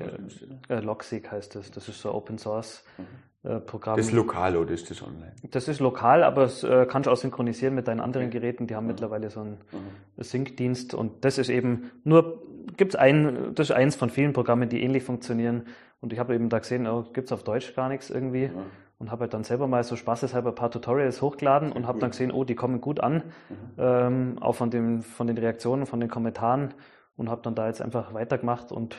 äh, 0.68 0.74
äh, 0.74 0.80
Logseq 0.80 1.30
heißt 1.30 1.56
das, 1.56 1.70
das 1.70 1.88
ist 1.88 2.00
so 2.00 2.14
Open 2.14 2.38
Source 2.38 2.84
mhm. 2.98 3.50
äh, 3.50 3.60
Programm. 3.60 3.96
Das 3.96 4.06
ist 4.06 4.12
lokal 4.12 4.56
oder 4.56 4.70
ist 4.70 4.90
das 4.90 5.02
online? 5.02 5.32
Das 5.50 5.66
ist 5.66 5.80
lokal, 5.80 6.22
aber 6.22 6.44
es 6.44 6.62
äh, 6.62 6.86
kannst 6.88 7.06
du 7.06 7.10
auch 7.10 7.16
synchronisieren 7.16 7.74
mit 7.74 7.88
deinen 7.88 8.00
anderen 8.00 8.30
Geräten, 8.30 8.66
die 8.66 8.76
haben 8.76 8.84
mhm. 8.84 8.92
mittlerweile 8.92 9.30
so 9.30 9.40
einen 9.40 9.58
mhm. 9.72 10.22
Sync-Dienst 10.22 10.94
und 10.94 11.24
das 11.24 11.38
ist 11.38 11.48
eben 11.48 11.90
nur, 12.04 12.42
gibt's 12.76 12.94
ein, 12.94 13.54
das 13.54 13.70
ist 13.70 13.76
eins 13.76 13.96
von 13.96 14.10
vielen 14.10 14.34
Programmen, 14.34 14.68
die 14.68 14.82
ähnlich 14.82 15.02
funktionieren 15.02 15.64
und 16.00 16.12
ich 16.12 16.18
habe 16.18 16.34
eben 16.34 16.48
da 16.48 16.58
gesehen, 16.58 16.86
oh, 16.86 17.06
gibt's 17.12 17.32
auf 17.32 17.42
Deutsch 17.42 17.74
gar 17.74 17.88
nichts 17.88 18.08
irgendwie. 18.08 18.48
Mhm 18.48 18.89
und 19.00 19.10
habe 19.10 19.22
halt 19.22 19.34
dann 19.34 19.44
selber 19.44 19.66
mal 19.66 19.82
so 19.82 19.96
spaßeshalber 19.96 20.50
ein 20.50 20.54
paar 20.54 20.70
Tutorials 20.70 21.22
hochgeladen 21.22 21.72
und 21.72 21.86
habe 21.86 21.98
dann 21.98 22.10
gesehen, 22.10 22.30
oh, 22.30 22.44
die 22.44 22.54
kommen 22.54 22.82
gut 22.82 23.00
an, 23.00 23.14
mhm. 23.48 23.56
ähm, 23.78 24.38
auch 24.40 24.54
von, 24.54 24.70
dem, 24.70 25.02
von 25.02 25.26
den 25.26 25.38
Reaktionen, 25.38 25.86
von 25.86 26.00
den 26.00 26.10
Kommentaren 26.10 26.74
und 27.16 27.30
habe 27.30 27.40
dann 27.42 27.54
da 27.54 27.66
jetzt 27.66 27.80
einfach 27.80 28.12
weitergemacht 28.12 28.70
und 28.70 28.96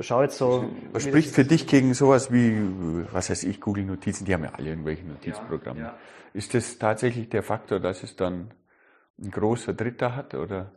schaue 0.00 0.24
jetzt 0.24 0.38
so. 0.38 0.70
Was 0.92 1.04
spricht 1.04 1.30
für 1.30 1.44
dich 1.44 1.66
gegen 1.66 1.92
sowas 1.92 2.32
wie, 2.32 2.58
was 3.12 3.28
heißt 3.28 3.44
ich, 3.44 3.60
Google 3.60 3.84
Notizen, 3.84 4.24
die 4.24 4.32
haben 4.32 4.44
ja 4.44 4.52
alle 4.54 4.70
irgendwelche 4.70 5.04
Notizprogramme. 5.04 5.80
Ja, 5.80 5.86
ja. 5.86 5.94
Ist 6.32 6.54
das 6.54 6.78
tatsächlich 6.78 7.28
der 7.28 7.42
Faktor, 7.42 7.80
dass 7.80 8.02
es 8.02 8.16
dann 8.16 8.52
ein 9.22 9.30
großer 9.30 9.74
Dritter 9.74 10.16
hat 10.16 10.34
oder? 10.34 10.72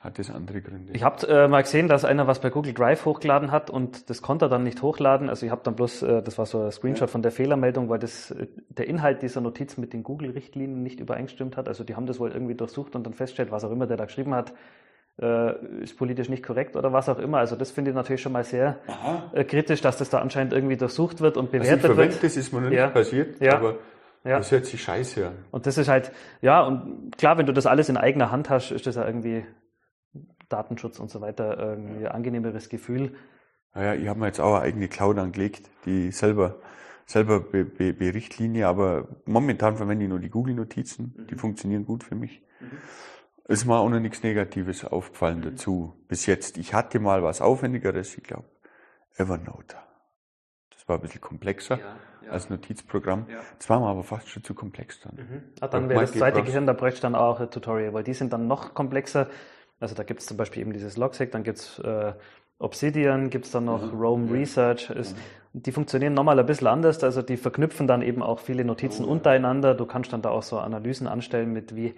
Hat 0.00 0.16
das 0.20 0.30
andere 0.30 0.60
Gründe? 0.62 0.92
Ich 0.92 1.02
habe 1.02 1.26
äh, 1.26 1.48
mal 1.48 1.62
gesehen, 1.62 1.88
dass 1.88 2.04
einer 2.04 2.28
was 2.28 2.40
bei 2.40 2.50
Google 2.50 2.72
Drive 2.72 3.04
hochgeladen 3.04 3.50
hat 3.50 3.68
und 3.68 4.08
das 4.08 4.22
konnte 4.22 4.44
er 4.44 4.48
dann 4.48 4.62
nicht 4.62 4.80
hochladen. 4.80 5.28
Also 5.28 5.44
ich 5.44 5.50
habe 5.50 5.62
dann 5.64 5.74
bloß, 5.74 6.02
äh, 6.02 6.22
das 6.22 6.38
war 6.38 6.46
so 6.46 6.62
ein 6.62 6.70
Screenshot 6.70 7.00
ja. 7.00 7.06
von 7.08 7.22
der 7.22 7.32
Fehlermeldung, 7.32 7.88
weil 7.88 7.98
das, 7.98 8.30
äh, 8.30 8.46
der 8.68 8.86
Inhalt 8.86 9.22
dieser 9.22 9.40
Notiz 9.40 9.76
mit 9.76 9.92
den 9.92 10.04
Google-Richtlinien 10.04 10.84
nicht 10.84 11.00
übereingestimmt 11.00 11.56
hat. 11.56 11.66
Also 11.66 11.82
die 11.82 11.96
haben 11.96 12.06
das 12.06 12.20
wohl 12.20 12.30
irgendwie 12.30 12.54
durchsucht 12.54 12.94
und 12.94 13.04
dann 13.04 13.12
festgestellt, 13.12 13.50
was 13.50 13.64
auch 13.64 13.72
immer 13.72 13.88
der 13.88 13.96
da 13.96 14.04
geschrieben 14.04 14.34
hat, 14.34 14.52
äh, 15.20 15.82
ist 15.82 15.98
politisch 15.98 16.28
nicht 16.28 16.44
korrekt 16.44 16.76
oder 16.76 16.92
was 16.92 17.08
auch 17.08 17.18
immer. 17.18 17.38
Also 17.38 17.56
das 17.56 17.72
finde 17.72 17.90
ich 17.90 17.96
natürlich 17.96 18.22
schon 18.22 18.30
mal 18.30 18.44
sehr 18.44 18.78
äh, 19.32 19.42
kritisch, 19.42 19.80
dass 19.80 19.96
das 19.96 20.10
da 20.10 20.20
anscheinend 20.20 20.52
irgendwie 20.52 20.76
durchsucht 20.76 21.20
wird 21.20 21.36
und 21.36 21.50
bewertet 21.50 21.90
also 21.90 22.00
ich 22.00 22.10
wird. 22.10 22.22
Das 22.22 22.36
ist 22.36 22.52
mir 22.52 22.60
noch 22.60 22.68
nicht 22.68 22.78
ja. 22.78 22.86
passiert, 22.86 23.40
ja. 23.40 23.54
aber 23.54 23.74
ja. 24.22 24.38
das 24.38 24.52
hört 24.52 24.66
sich 24.66 24.80
scheiße 24.80 25.26
an. 25.26 25.34
Und 25.50 25.66
das 25.66 25.76
ist 25.76 25.88
halt, 25.88 26.12
ja, 26.40 26.62
und 26.62 27.18
klar, 27.18 27.36
wenn 27.36 27.46
du 27.46 27.52
das 27.52 27.66
alles 27.66 27.88
in 27.88 27.96
eigener 27.96 28.30
Hand 28.30 28.48
hast, 28.48 28.70
ist 28.70 28.86
das 28.86 28.94
ja 28.94 29.04
irgendwie 29.04 29.44
Datenschutz 30.48 30.98
und 30.98 31.10
so 31.10 31.20
weiter 31.20 31.58
irgendwie 31.58 32.06
ein 32.06 32.12
angenehmeres 32.12 32.68
Gefühl. 32.68 33.14
Naja, 33.74 33.94
ich 33.94 34.08
habe 34.08 34.18
mir 34.18 34.26
jetzt 34.26 34.40
auch 34.40 34.54
eine 34.54 34.62
eigene 34.62 34.88
Cloud 34.88 35.18
angelegt, 35.18 35.70
die 35.84 36.10
selber 36.10 36.56
selber 37.08 37.40
be, 37.40 37.64
be, 37.64 37.92
Berichtlinie, 37.92 38.66
aber 38.68 39.08
momentan 39.24 39.76
verwende 39.76 40.04
ich 40.04 40.10
nur 40.10 40.20
die 40.20 40.28
Google-Notizen, 40.28 41.14
mhm. 41.16 41.26
die 41.26 41.36
funktionieren 41.36 41.84
gut 41.86 42.04
für 42.04 42.14
mich. 42.14 42.42
Mhm. 42.60 42.78
Ist 43.48 43.64
mir 43.64 43.78
auch 43.78 43.88
noch 43.88 43.98
nichts 43.98 44.22
Negatives 44.22 44.84
aufgefallen 44.84 45.38
mhm. 45.38 45.42
dazu. 45.42 45.94
Bis 46.06 46.26
jetzt. 46.26 46.58
Ich 46.58 46.74
hatte 46.74 47.00
mal 47.00 47.22
was 47.22 47.40
Aufwendigeres, 47.40 48.16
ich 48.18 48.24
glaube, 48.24 48.44
Evernote. 49.16 49.76
Das 50.70 50.86
war 50.86 50.96
ein 50.96 51.00
bisschen 51.00 51.22
komplexer 51.22 51.78
ja, 51.78 52.30
als 52.30 52.50
Notizprogramm. 52.50 53.26
Ja. 53.30 53.40
Das 53.56 53.70
war 53.70 53.80
mir 53.80 53.86
aber 53.86 54.04
fast 54.04 54.28
schon 54.28 54.44
zu 54.44 54.54
komplex 54.54 55.00
dann. 55.00 55.14
Mhm. 55.16 55.42
Ah, 55.60 55.68
dann 55.68 55.88
wäre 55.88 56.02
das 56.02 56.12
zweite 56.12 56.42
Gehirn, 56.42 56.66
da 56.66 56.74
bräuchte 56.74 57.00
dann 57.00 57.14
auch 57.14 57.40
ein 57.40 57.50
Tutorial, 57.50 57.94
weil 57.94 58.04
die 58.04 58.12
sind 58.14 58.34
dann 58.34 58.46
noch 58.48 58.74
komplexer. 58.74 59.28
Also 59.80 59.94
da 59.94 60.02
gibt 60.02 60.20
es 60.20 60.26
zum 60.26 60.36
Beispiel 60.36 60.62
eben 60.62 60.72
dieses 60.72 60.96
Logseq, 60.96 61.30
dann 61.30 61.44
gibt 61.44 61.58
es 61.58 61.78
äh, 61.78 62.12
Obsidian, 62.58 63.30
gibt 63.30 63.46
es 63.46 63.52
dann 63.52 63.66
noch 63.66 63.92
mhm. 63.92 63.98
Rome 63.98 64.32
Research. 64.32 64.90
Ist, 64.90 65.16
mhm. 65.16 65.60
Die 65.60 65.72
funktionieren 65.72 66.14
nochmal 66.14 66.38
ein 66.38 66.46
bisschen 66.46 66.66
anders, 66.66 67.02
also 67.04 67.22
die 67.22 67.36
verknüpfen 67.36 67.86
dann 67.86 68.02
eben 68.02 68.22
auch 68.22 68.40
viele 68.40 68.64
Notizen 68.64 69.04
oh, 69.04 69.10
untereinander. 69.10 69.74
Du 69.74 69.86
kannst 69.86 70.12
dann 70.12 70.22
da 70.22 70.30
auch 70.30 70.42
so 70.42 70.58
Analysen 70.58 71.06
anstellen 71.06 71.52
mit 71.52 71.76
wie, 71.76 71.94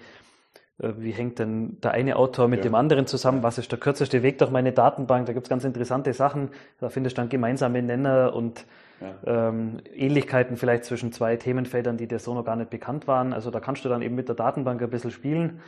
äh, 0.78 0.92
wie 0.98 1.12
hängt 1.12 1.38
denn 1.38 1.80
der 1.80 1.92
eine 1.92 2.16
Autor 2.16 2.48
mit 2.48 2.60
ja. 2.60 2.64
dem 2.64 2.74
anderen 2.74 3.06
zusammen, 3.06 3.42
was 3.42 3.56
ist 3.56 3.72
der 3.72 3.78
kürzeste 3.78 4.22
Weg 4.22 4.38
durch 4.38 4.50
meine 4.50 4.72
Datenbank. 4.72 5.26
Da 5.26 5.32
gibt 5.32 5.46
es 5.46 5.50
ganz 5.50 5.64
interessante 5.64 6.12
Sachen, 6.12 6.50
da 6.80 6.90
findest 6.90 7.16
du 7.16 7.22
dann 7.22 7.30
gemeinsame 7.30 7.82
Nenner 7.82 8.34
und 8.34 8.66
ja. 9.00 9.48
ähm, 9.48 9.78
Ähnlichkeiten 9.94 10.58
vielleicht 10.58 10.84
zwischen 10.84 11.12
zwei 11.12 11.36
Themenfeldern, 11.36 11.96
die 11.96 12.06
dir 12.06 12.18
so 12.18 12.34
noch 12.34 12.44
gar 12.44 12.56
nicht 12.56 12.68
bekannt 12.68 13.08
waren. 13.08 13.32
Also 13.32 13.50
da 13.50 13.58
kannst 13.58 13.86
du 13.86 13.88
dann 13.88 14.02
eben 14.02 14.14
mit 14.14 14.28
der 14.28 14.36
Datenbank 14.36 14.82
ein 14.82 14.90
bisschen 14.90 15.10
spielen 15.10 15.60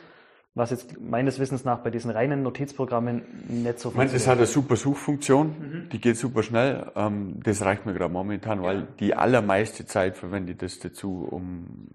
was 0.55 0.71
jetzt 0.71 1.01
meines 1.01 1.39
Wissens 1.39 1.65
nach 1.65 1.79
bei 1.79 1.91
diesen 1.91 2.11
reinen 2.11 2.43
Notizprogrammen 2.43 3.23
nicht 3.49 3.79
so 3.79 3.91
funktioniert. 3.91 4.15
Das 4.15 4.27
hat 4.27 4.37
eine 4.37 4.47
super 4.47 4.77
Suchfunktion, 4.77 5.47
mhm. 5.47 5.89
die 5.91 6.01
geht 6.01 6.19
super 6.19 6.43
schnell. 6.43 6.91
Ähm, 6.95 7.41
das 7.43 7.63
reicht 7.63 7.87
mir 7.87 7.95
gerade 7.95 8.13
momentan, 8.13 8.63
weil 8.63 8.87
die 9.01 9.15
allermeiste 9.15 9.87
Zeit 9.87 10.17
verwende 10.17 10.53
ich 10.53 10.59
das 10.59 10.79
dazu, 10.79 11.27
um, 11.31 11.89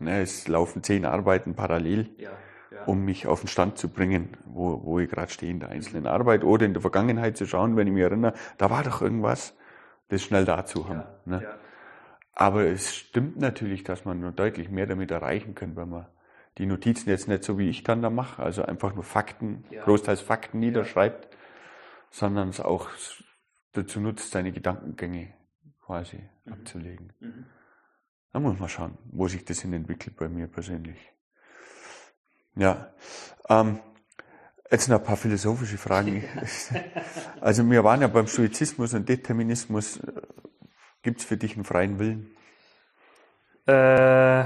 ne, 0.00 0.20
es 0.22 0.48
laufen 0.48 0.82
zehn 0.82 1.04
Arbeiten 1.04 1.54
parallel, 1.54 2.08
ja, 2.18 2.30
ja. 2.72 2.84
um 2.86 3.04
mich 3.04 3.28
auf 3.28 3.42
den 3.42 3.48
Stand 3.48 3.78
zu 3.78 3.88
bringen, 3.88 4.36
wo, 4.44 4.82
wo 4.84 4.98
ich 4.98 5.08
gerade 5.08 5.30
stehe 5.30 5.52
in 5.52 5.60
der 5.60 5.68
einzelnen 5.68 6.08
Arbeit 6.08 6.42
oder 6.42 6.66
in 6.66 6.72
der 6.72 6.82
Vergangenheit 6.82 7.36
zu 7.36 7.46
schauen, 7.46 7.76
wenn 7.76 7.86
ich 7.86 7.92
mich 7.92 8.02
erinnere, 8.02 8.34
da 8.58 8.70
war 8.70 8.82
doch 8.82 9.02
irgendwas, 9.02 9.54
das 10.08 10.20
schnell 10.20 10.44
dazu 10.44 10.88
haben. 10.88 11.04
Ja, 11.26 11.38
ne? 11.38 11.46
Aber 12.34 12.64
es 12.64 12.96
stimmt 12.96 13.38
natürlich, 13.38 13.84
dass 13.84 14.04
man 14.04 14.18
nur 14.18 14.32
deutlich 14.32 14.68
mehr 14.68 14.86
damit 14.86 15.12
erreichen 15.12 15.54
kann, 15.54 15.76
wenn 15.76 15.88
man 15.88 16.06
die 16.58 16.66
Notizen 16.66 17.10
jetzt 17.10 17.28
nicht 17.28 17.44
so 17.44 17.58
wie 17.58 17.68
ich 17.68 17.82
dann 17.82 18.02
da 18.02 18.10
mache, 18.10 18.42
also 18.42 18.62
einfach 18.64 18.94
nur 18.94 19.04
Fakten, 19.04 19.64
ja. 19.70 19.84
großteils 19.84 20.20
Fakten 20.20 20.60
niederschreibt, 20.60 21.24
ja. 21.24 21.38
sondern 22.10 22.48
es 22.48 22.60
auch 22.60 22.88
dazu 23.72 24.00
nutzt, 24.00 24.30
seine 24.30 24.52
Gedankengänge 24.52 25.34
quasi 25.84 26.20
mhm. 26.44 26.52
abzulegen. 26.52 27.12
Mhm. 27.20 27.46
Da 28.32 28.40
muss 28.40 28.58
man 28.58 28.68
schauen, 28.68 28.98
wo 29.10 29.28
sich 29.28 29.44
das 29.44 29.60
hin 29.60 29.72
entwickelt 29.72 30.16
bei 30.16 30.28
mir 30.28 30.46
persönlich. 30.46 30.98
Ja, 32.56 32.92
ähm, 33.48 33.80
jetzt 34.70 34.88
noch 34.88 34.98
ein 34.98 35.04
paar 35.04 35.16
philosophische 35.16 35.78
Fragen. 35.78 36.24
also 37.40 37.68
wir 37.68 37.82
waren 37.82 38.00
ja 38.00 38.08
beim 38.08 38.26
Stoizismus 38.26 38.94
und 38.94 39.08
Determinismus. 39.08 40.00
Gibt 41.02 41.20
es 41.20 41.26
für 41.26 41.36
dich 41.36 41.54
einen 41.54 41.64
freien 41.64 41.98
Willen? 41.98 42.30
Äh 43.66 44.44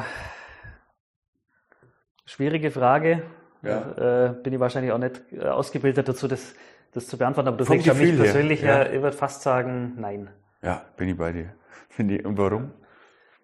Schwierige 2.28 2.70
Frage. 2.70 3.22
Ja. 3.62 4.26
Äh, 4.26 4.34
bin 4.42 4.52
ich 4.52 4.60
wahrscheinlich 4.60 4.92
auch 4.92 4.98
nicht 4.98 5.22
äh, 5.32 5.46
ausgebildet 5.46 6.08
dazu, 6.08 6.28
das, 6.28 6.54
das 6.92 7.06
zu 7.06 7.16
beantworten. 7.16 7.48
Aber 7.48 7.56
du 7.56 7.64
Vom 7.64 7.72
denkst 7.72 7.88
an 7.88 7.98
mich 7.98 8.16
persönlich, 8.18 8.60
ja. 8.60 8.84
ich 8.84 9.00
würde 9.00 9.16
fast 9.16 9.40
sagen, 9.40 9.94
nein. 9.96 10.28
Ja, 10.60 10.82
bin 10.98 11.08
ich 11.08 11.16
bei 11.16 11.32
dir. 11.32 11.54
Ich, 11.98 12.24
und 12.24 12.38
warum? 12.38 12.70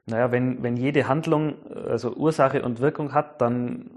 Naja, 0.07 0.31
wenn, 0.31 0.63
wenn 0.63 0.77
jede 0.77 1.09
Handlung 1.09 1.57
also 1.73 2.15
Ursache 2.15 2.63
und 2.63 2.81
Wirkung 2.81 3.15
hat, 3.15 3.41
dann 3.41 3.91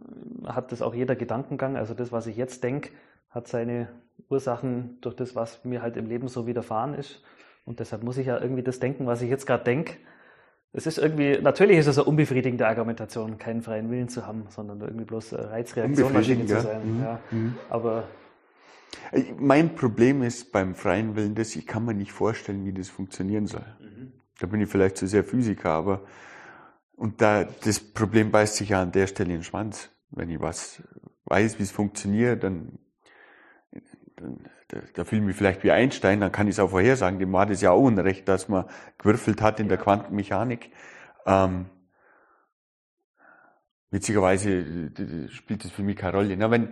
hat 0.48 0.72
das 0.72 0.82
auch 0.82 0.96
jeder 0.96 1.16
Gedankengang. 1.16 1.76
Also 1.76 1.94
das, 1.94 2.12
was 2.12 2.26
ich 2.26 2.38
jetzt 2.38 2.64
denke, 2.64 2.90
hat 3.30 3.48
seine 3.48 3.90
Ursachen 4.30 4.98
durch 5.02 5.16
das, 5.16 5.36
was 5.36 5.64
mir 5.66 5.82
halt 5.84 5.98
im 5.98 6.08
Leben 6.08 6.30
so 6.30 6.48
widerfahren 6.48 6.96
ist. 6.96 7.22
Und 7.66 7.82
deshalb 7.82 8.04
muss 8.04 8.18
ich 8.18 8.28
ja 8.28 8.40
irgendwie 8.40 8.64
das 8.64 8.80
denken, 8.80 9.06
was 9.06 9.22
ich 9.22 9.30
jetzt 9.30 9.46
gerade 9.46 9.66
denke. 9.66 9.98
Es 10.74 10.86
ist 10.86 10.98
irgendwie, 10.98 11.40
natürlich 11.42 11.78
ist 11.78 11.88
es 11.88 11.98
eine 11.98 12.06
unbefriedigende 12.06 12.68
Argumentation, 12.68 13.38
keinen 13.38 13.62
freien 13.62 13.90
Willen 13.90 14.10
zu 14.10 14.28
haben, 14.28 14.46
sondern 14.50 14.82
irgendwie 14.82 15.06
bloß 15.06 15.34
eine 15.34 15.50
Reizreaktionmaschine 15.52 16.46
zu 16.46 16.62
sein. 16.62 16.98
Mhm. 16.98 17.02
Ja. 17.02 17.20
Mhm. 17.32 17.56
Aber 17.70 18.04
äh, 19.12 19.24
mein 19.38 19.76
Problem 19.76 20.24
ist 20.24 20.52
beim 20.52 20.76
freien 20.76 21.16
Willen, 21.16 21.36
dass 21.36 21.56
ich 21.56 21.66
kann 21.66 21.86
mir 21.86 21.94
nicht 21.94 22.12
vorstellen, 22.12 22.66
wie 22.66 22.74
das 22.74 22.90
funktionieren 22.90 23.48
soll. 23.48 23.66
Mhm. 23.80 24.14
Da 24.40 24.48
bin 24.48 24.62
ich 24.62 24.70
vielleicht 24.70 24.98
zu 24.98 25.08
sehr 25.08 25.24
Physiker, 25.24 25.72
aber 25.72 26.02
und 26.96 27.22
da 27.22 27.44
das 27.44 27.80
Problem 27.80 28.32
beißt 28.32 28.56
sich 28.56 28.70
ja 28.70 28.82
an 28.82 28.92
der 28.92 29.08
Stelle 29.08 29.30
in 29.30 29.38
den 29.38 29.44
Schwanz. 29.44 29.90
Wenn 30.10 30.30
ich 30.30 30.40
was 30.40 30.82
weiß, 31.26 31.60
wie 31.60 31.64
es 31.64 31.72
funktioniert, 31.72 32.44
dann 32.44 32.80
da, 34.70 34.78
da 34.94 35.04
fühle 35.04 35.22
ich 35.22 35.28
mich 35.28 35.36
vielleicht 35.36 35.64
wie 35.64 35.72
Einstein, 35.72 36.20
dann 36.20 36.32
kann 36.32 36.48
ich 36.48 36.56
es 36.56 36.60
auch 36.60 36.72
vorhersagen. 36.72 37.20
Dem 37.20 37.32
war 37.34 37.46
das 37.46 37.62
ja 37.62 37.72
auch 37.72 37.82
unrecht, 37.82 38.28
dass 38.28 38.50
man 38.50 38.66
gewürfelt 38.98 39.42
hat 39.42 39.60
in 39.60 39.70
der 39.70 39.78
Quantenmechanik. 39.78 40.72
Ähm, 41.26 41.66
witzigerweise 43.92 44.92
spielt 45.30 45.64
das 45.64 45.72
für 45.72 45.84
mich 45.84 45.96
keine 45.96 46.18
Rolle. 46.18 46.36
Na, 46.36 46.52
wenn, 46.52 46.70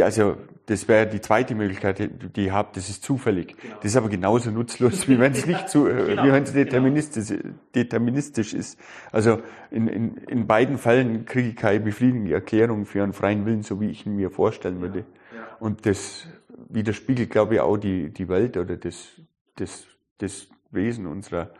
also, 0.00 0.36
das 0.66 0.88
wäre 0.88 1.06
die 1.06 1.20
zweite 1.20 1.54
Möglichkeit, 1.54 2.10
die 2.34 2.46
ich 2.46 2.50
habe, 2.50 2.70
das 2.74 2.88
ist 2.88 3.04
zufällig. 3.04 3.56
Genau. 3.56 3.76
Das 3.76 3.84
ist 3.84 3.96
aber 3.96 4.08
genauso 4.08 4.50
nutzlos, 4.50 5.06
wie 5.08 5.18
wenn 5.20 5.32
es 5.32 5.46
nicht 5.46 5.68
zu, 5.68 5.84
genau. 5.84 6.24
wie 6.24 6.32
wenn 6.32 6.42
es 6.42 6.52
deterministisch, 6.52 7.28
genau. 7.28 7.54
deterministisch 7.74 8.54
ist. 8.54 8.78
Also, 9.12 9.40
in, 9.70 9.86
in, 9.86 10.16
in 10.16 10.46
beiden 10.46 10.78
Fällen 10.78 11.24
kriege 11.26 11.50
ich 11.50 11.56
keine 11.56 11.80
befriedigende 11.80 12.34
Erklärung 12.34 12.86
für 12.86 13.02
einen 13.02 13.12
freien 13.12 13.46
Willen, 13.46 13.62
so 13.62 13.80
wie 13.80 13.90
ich 13.90 14.06
ihn 14.06 14.16
mir 14.16 14.30
vorstellen 14.30 14.80
würde. 14.80 15.00
Ja. 15.00 15.04
Ja. 15.04 15.15
Und 15.58 15.86
das 15.86 16.26
widerspiegelt, 16.68 17.30
glaube 17.30 17.54
ich, 17.54 17.60
auch 17.60 17.76
die, 17.76 18.10
die 18.10 18.28
Welt 18.28 18.56
oder 18.56 18.76
das, 18.76 19.08
das, 19.56 19.86
das 20.18 20.48
Wesen 20.70 21.06
unserer, 21.06 21.50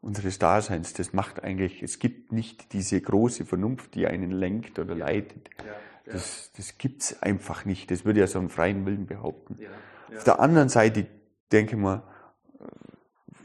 unseres 0.00 0.38
Daseins. 0.38 0.92
Das 0.92 1.12
macht 1.12 1.42
eigentlich, 1.42 1.82
es 1.82 1.98
gibt 1.98 2.32
nicht 2.32 2.72
diese 2.72 3.00
große 3.00 3.44
Vernunft, 3.44 3.94
die 3.94 4.06
einen 4.06 4.30
lenkt 4.30 4.78
oder 4.78 4.94
leitet. 4.94 5.50
Ja, 5.58 5.66
ja. 6.06 6.12
Das, 6.12 6.52
das 6.56 6.78
gibt's 6.78 7.22
einfach 7.22 7.64
nicht. 7.64 7.90
Das 7.90 8.04
würde 8.04 8.20
ja 8.20 8.26
so 8.26 8.38
einen 8.38 8.48
freien 8.48 8.84
Willen 8.86 9.06
behaupten. 9.06 9.58
Auf 10.14 10.24
der 10.24 10.40
anderen 10.40 10.68
Seite 10.68 11.06
denke 11.50 11.76
ich 11.76 11.80
mal, 11.80 12.02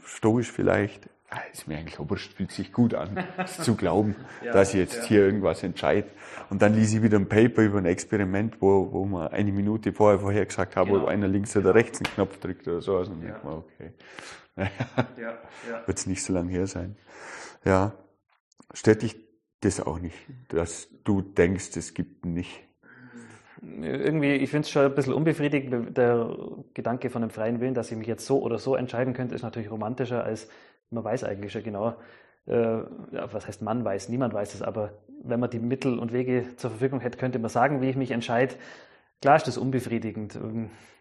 stoisch 0.04 0.50
vielleicht, 0.50 1.08
ist 1.52 1.68
mir 1.68 1.78
eigentlich 1.78 1.98
wurscht, 1.98 2.32
fühlt 2.32 2.50
sich 2.50 2.72
gut 2.72 2.94
an, 2.94 3.24
zu 3.46 3.76
glauben, 3.76 4.16
ja, 4.44 4.52
dass 4.52 4.74
ich 4.74 4.80
jetzt 4.80 5.02
ja. 5.02 5.04
hier 5.04 5.20
irgendwas 5.24 5.62
entscheide. 5.62 6.08
Und 6.48 6.62
dann 6.62 6.74
ließ 6.74 6.94
ich 6.94 7.02
wieder 7.02 7.18
ein 7.18 7.28
Paper 7.28 7.62
über 7.62 7.78
ein 7.78 7.86
Experiment, 7.86 8.60
wo, 8.60 8.92
wo 8.92 9.04
man 9.04 9.28
eine 9.28 9.52
Minute 9.52 9.92
vorher 9.92 10.20
vorher 10.20 10.44
gesagt 10.44 10.76
habe, 10.76 10.90
genau. 10.90 11.02
ob 11.02 11.08
einer 11.08 11.28
links 11.28 11.56
oder 11.56 11.74
rechts 11.74 12.00
einen 12.00 12.12
Knopf 12.14 12.38
drückt 12.38 12.66
oder 12.66 12.80
so. 12.80 12.96
Also 12.96 13.12
dann 13.12 13.22
ja. 13.22 13.28
denkt 13.28 13.44
man, 13.44 13.54
okay. 13.54 13.92
ja, 14.56 15.38
ja. 15.68 15.86
Wird 15.86 15.98
es 15.98 16.06
nicht 16.06 16.22
so 16.22 16.32
lange 16.32 16.50
her 16.50 16.66
sein. 16.66 16.96
Ja. 17.64 17.92
Stört 18.72 19.02
dich 19.02 19.16
das 19.60 19.80
auch 19.80 19.98
nicht, 19.98 20.16
dass 20.48 20.88
du 21.04 21.22
denkst, 21.22 21.76
es 21.76 21.94
gibt 21.94 22.24
nicht? 22.24 22.66
Irgendwie, 23.62 24.32
ich 24.32 24.48
finde 24.48 24.64
es 24.64 24.70
schon 24.70 24.86
ein 24.86 24.94
bisschen 24.94 25.12
unbefriedigend. 25.12 25.96
Der 25.96 26.34
Gedanke 26.72 27.10
von 27.10 27.20
dem 27.20 27.30
freien 27.30 27.60
Willen, 27.60 27.74
dass 27.74 27.90
ich 27.90 27.98
mich 27.98 28.06
jetzt 28.06 28.24
so 28.24 28.40
oder 28.40 28.58
so 28.58 28.74
entscheiden 28.74 29.12
könnte, 29.12 29.34
ist 29.34 29.42
natürlich 29.42 29.70
romantischer, 29.70 30.24
als 30.24 30.48
man 30.90 31.04
weiß 31.04 31.24
eigentlich 31.24 31.52
schon 31.52 31.62
genau, 31.62 31.96
äh, 32.46 32.52
was 32.52 33.46
heißt 33.46 33.62
man 33.62 33.84
weiß, 33.84 34.08
niemand 34.08 34.34
weiß 34.34 34.54
es, 34.54 34.62
aber 34.62 34.92
wenn 35.22 35.40
man 35.40 35.50
die 35.50 35.58
Mittel 35.58 35.98
und 35.98 36.12
Wege 36.12 36.56
zur 36.56 36.70
Verfügung 36.70 37.00
hätte, 37.00 37.18
könnte 37.18 37.38
man 37.38 37.50
sagen, 37.50 37.80
wie 37.80 37.90
ich 37.90 37.96
mich 37.96 38.10
entscheide. 38.10 38.54
Klar 39.20 39.36
ist 39.36 39.46
das 39.46 39.58
unbefriedigend. 39.58 40.38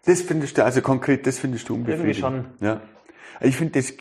Das 0.06 0.22
findest 0.22 0.57
du, 0.57 0.66
also 0.66 0.82
konkret, 0.82 1.26
das 1.26 1.40
findest 1.40 1.70
du 1.70 1.76
unbefriedigend? 1.76 2.20
Irgendwie 2.20 2.45
schon. 2.60 2.68
Ja. 2.68 2.82
Ich 3.41 3.56
finde 3.56 3.80
das 3.80 3.95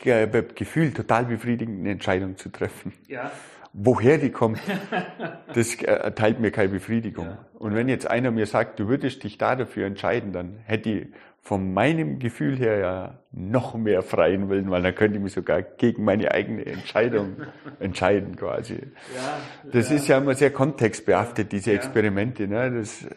Gefühl 0.55 0.91
total 0.91 1.25
befriedigend, 1.25 1.79
eine 1.79 1.91
Entscheidung 1.91 2.37
zu 2.37 2.49
treffen. 2.49 2.93
Ja. 3.07 3.31
Woher 3.71 4.17
die 4.17 4.31
kommt, 4.31 4.59
das 5.53 5.75
erteilt 5.75 6.39
mir 6.39 6.51
keine 6.51 6.69
Befriedigung. 6.69 7.27
Ja. 7.27 7.45
Und 7.57 7.75
wenn 7.75 7.87
jetzt 7.87 8.09
einer 8.09 8.31
mir 8.31 8.47
sagt, 8.47 8.79
du 8.79 8.87
würdest 8.87 9.23
dich 9.23 9.37
da 9.37 9.55
dafür 9.55 9.85
entscheiden, 9.85 10.33
dann 10.33 10.57
hätte 10.65 10.89
ich 10.89 11.07
von 11.41 11.73
meinem 11.73 12.19
Gefühl 12.19 12.57
her 12.57 12.77
ja 12.77 13.19
noch 13.31 13.75
mehr 13.75 14.03
freien 14.03 14.49
Willen, 14.49 14.69
weil 14.69 14.83
dann 14.83 14.93
könnte 14.93 15.17
ich 15.17 15.23
mich 15.23 15.33
sogar 15.33 15.61
gegen 15.61 16.03
meine 16.03 16.31
eigene 16.31 16.65
Entscheidung 16.65 17.37
entscheiden 17.79 18.35
quasi. 18.35 18.75
Ja, 19.15 19.39
das 19.71 19.89
ja. 19.89 19.95
ist 19.95 20.07
ja 20.07 20.17
immer 20.17 20.35
sehr 20.35 20.51
kontextbehaftet, 20.51 21.51
diese 21.51 21.71
Experimente. 21.71 22.47
Ne? 22.47 22.71
Das 22.71 23.03
äh, 23.03 23.09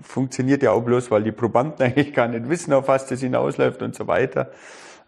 funktioniert 0.00 0.62
ja 0.62 0.72
auch 0.72 0.82
bloß, 0.82 1.10
weil 1.10 1.22
die 1.22 1.32
Probanden 1.32 1.82
eigentlich 1.86 2.12
gar 2.12 2.28
nicht 2.28 2.48
wissen, 2.48 2.72
auf 2.72 2.88
was 2.88 3.06
das 3.06 3.20
hinausläuft 3.20 3.82
und 3.82 3.94
so 3.94 4.06
weiter. 4.06 4.50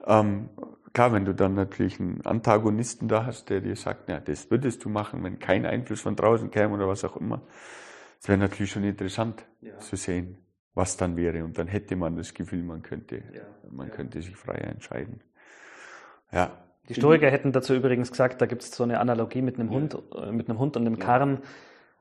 Ähm, 0.06 0.48
klar, 0.92 1.12
wenn 1.12 1.24
du 1.24 1.34
dann 1.34 1.54
natürlich 1.54 1.98
einen 1.98 2.20
Antagonisten 2.24 3.08
da 3.08 3.26
hast, 3.26 3.50
der 3.50 3.60
dir 3.60 3.76
sagt, 3.76 4.08
ja, 4.08 4.20
das 4.20 4.50
würdest 4.50 4.84
du 4.84 4.88
machen, 4.88 5.24
wenn 5.24 5.38
kein 5.38 5.66
Einfluss 5.66 6.02
von 6.02 6.14
draußen 6.14 6.50
käme 6.50 6.74
oder 6.74 6.88
was 6.88 7.04
auch 7.04 7.16
immer. 7.16 7.40
Das 8.20 8.28
wäre 8.28 8.38
natürlich 8.38 8.72
schon 8.72 8.84
interessant 8.84 9.44
ja. 9.60 9.78
zu 9.80 9.96
sehen, 9.96 10.38
was 10.74 10.96
dann 10.96 11.16
wäre. 11.16 11.44
Und 11.44 11.58
dann 11.58 11.68
hätte 11.68 11.96
man 11.96 12.16
das 12.16 12.34
Gefühl, 12.34 12.62
man 12.62 12.82
könnte, 12.82 13.16
ja. 13.16 13.42
man 13.70 13.88
ja. 13.88 13.94
könnte 13.94 14.20
sich 14.20 14.36
freier 14.36 14.68
entscheiden. 14.68 15.20
Ja. 16.32 16.50
Die 16.88 16.94
Stoiker 16.94 17.30
hätten 17.30 17.52
dazu 17.52 17.74
übrigens 17.74 18.10
gesagt, 18.10 18.42
da 18.42 18.46
gibt 18.46 18.62
es 18.62 18.70
so 18.70 18.84
eine 18.84 19.00
Analogie 19.00 19.40
mit 19.40 19.58
einem 19.58 19.70
Hund, 19.70 19.96
äh, 20.14 20.30
mit 20.32 20.48
einem 20.48 20.58
Hund 20.58 20.76
und 20.76 20.86
einem 20.86 20.98
Karren. 20.98 21.38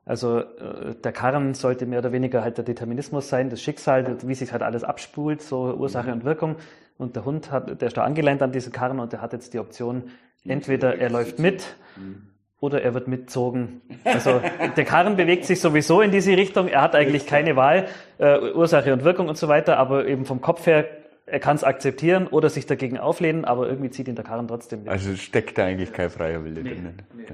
Also 0.04 0.40
äh, 0.40 0.94
der 1.02 1.12
Karren 1.12 1.54
sollte 1.54 1.86
mehr 1.86 2.00
oder 2.00 2.12
weniger 2.12 2.42
halt 2.42 2.58
der 2.58 2.64
Determinismus 2.64 3.28
sein, 3.28 3.48
das 3.48 3.62
Schicksal, 3.62 4.18
wie 4.22 4.34
sich 4.34 4.52
halt 4.52 4.62
alles 4.62 4.84
abspult, 4.84 5.40
so 5.40 5.74
Ursache 5.74 6.12
und 6.12 6.24
Wirkung. 6.24 6.56
Und 6.98 7.16
der 7.16 7.24
Hund 7.24 7.50
hat, 7.50 7.80
der 7.80 7.88
ist 7.88 7.96
da 7.96 8.04
angeleint 8.04 8.42
an 8.42 8.52
diesen 8.52 8.72
Karren 8.72 9.00
und 9.00 9.12
der 9.12 9.22
hat 9.22 9.32
jetzt 9.32 9.54
die 9.54 9.58
Option, 9.58 10.10
entweder 10.44 10.98
er 10.98 11.08
läuft 11.08 11.38
mit 11.38 11.76
mhm. 11.96 12.33
Oder 12.64 12.82
er 12.82 12.94
wird 12.94 13.08
mitzogen. 13.08 13.80
Also 14.04 14.40
der 14.76 14.84
Karren 14.84 15.16
bewegt 15.16 15.44
sich 15.44 15.60
sowieso 15.60 16.00
in 16.00 16.10
diese 16.10 16.36
Richtung, 16.36 16.68
er 16.68 16.82
hat 16.82 16.94
eigentlich 16.94 17.26
keine 17.26 17.56
Wahl, 17.56 17.88
äh, 18.18 18.52
Ursache 18.52 18.92
und 18.92 19.04
Wirkung 19.04 19.28
und 19.28 19.36
so 19.36 19.48
weiter, 19.48 19.76
aber 19.78 20.06
eben 20.06 20.24
vom 20.24 20.40
Kopf 20.40 20.66
her 20.66 20.86
er 21.26 21.40
kann 21.40 21.56
es 21.56 21.64
akzeptieren 21.64 22.26
oder 22.26 22.50
sich 22.50 22.66
dagegen 22.66 22.98
auflehnen, 22.98 23.44
aber 23.44 23.66
irgendwie 23.68 23.90
zieht 23.90 24.08
ihn 24.08 24.14
der 24.14 24.24
Karren 24.24 24.46
trotzdem 24.46 24.80
mit. 24.80 24.88
Also 24.90 25.16
steckt 25.16 25.56
da 25.56 25.64
eigentlich 25.64 25.92
kein 25.92 26.10
freier 26.10 26.44
Wille 26.44 26.62
nee, 26.62 26.70
drin. 26.70 27.02
Nee. 27.14 27.26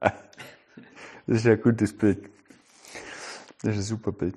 Das 1.24 1.36
ist 1.36 1.46
ein 1.46 1.62
gutes 1.62 1.96
Bild. 1.96 2.28
Das 3.62 3.76
ist 3.76 3.78
ein 3.78 3.82
super 3.82 4.10
Bild. 4.10 4.34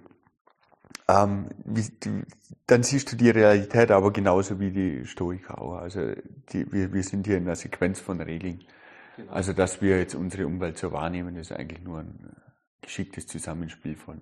Ähm, 1.07 1.47
wie, 1.65 1.81
die, 1.81 2.21
dann 2.67 2.83
siehst 2.83 3.11
du 3.11 3.15
die 3.15 3.31
Realität 3.31 3.89
aber 3.89 4.13
genauso 4.13 4.59
wie 4.59 4.69
die 4.69 5.05
Stoiker 5.05 5.59
auch. 5.59 5.77
Also 5.77 6.13
die, 6.49 6.71
wir, 6.71 6.93
wir 6.93 7.03
sind 7.03 7.25
hier 7.25 7.37
in 7.37 7.43
einer 7.43 7.55
Sequenz 7.55 7.99
von 7.99 8.21
Regeln. 8.21 8.63
Genau. 9.17 9.31
Also 9.31 9.53
dass 9.53 9.81
wir 9.81 9.97
jetzt 9.99 10.15
unsere 10.15 10.45
Umwelt 10.45 10.77
so 10.77 10.91
wahrnehmen, 10.91 11.35
ist 11.35 11.51
eigentlich 11.51 11.81
nur 11.83 11.99
ein 11.99 12.35
geschicktes 12.81 13.27
Zusammenspiel 13.27 13.95
von, 13.95 14.19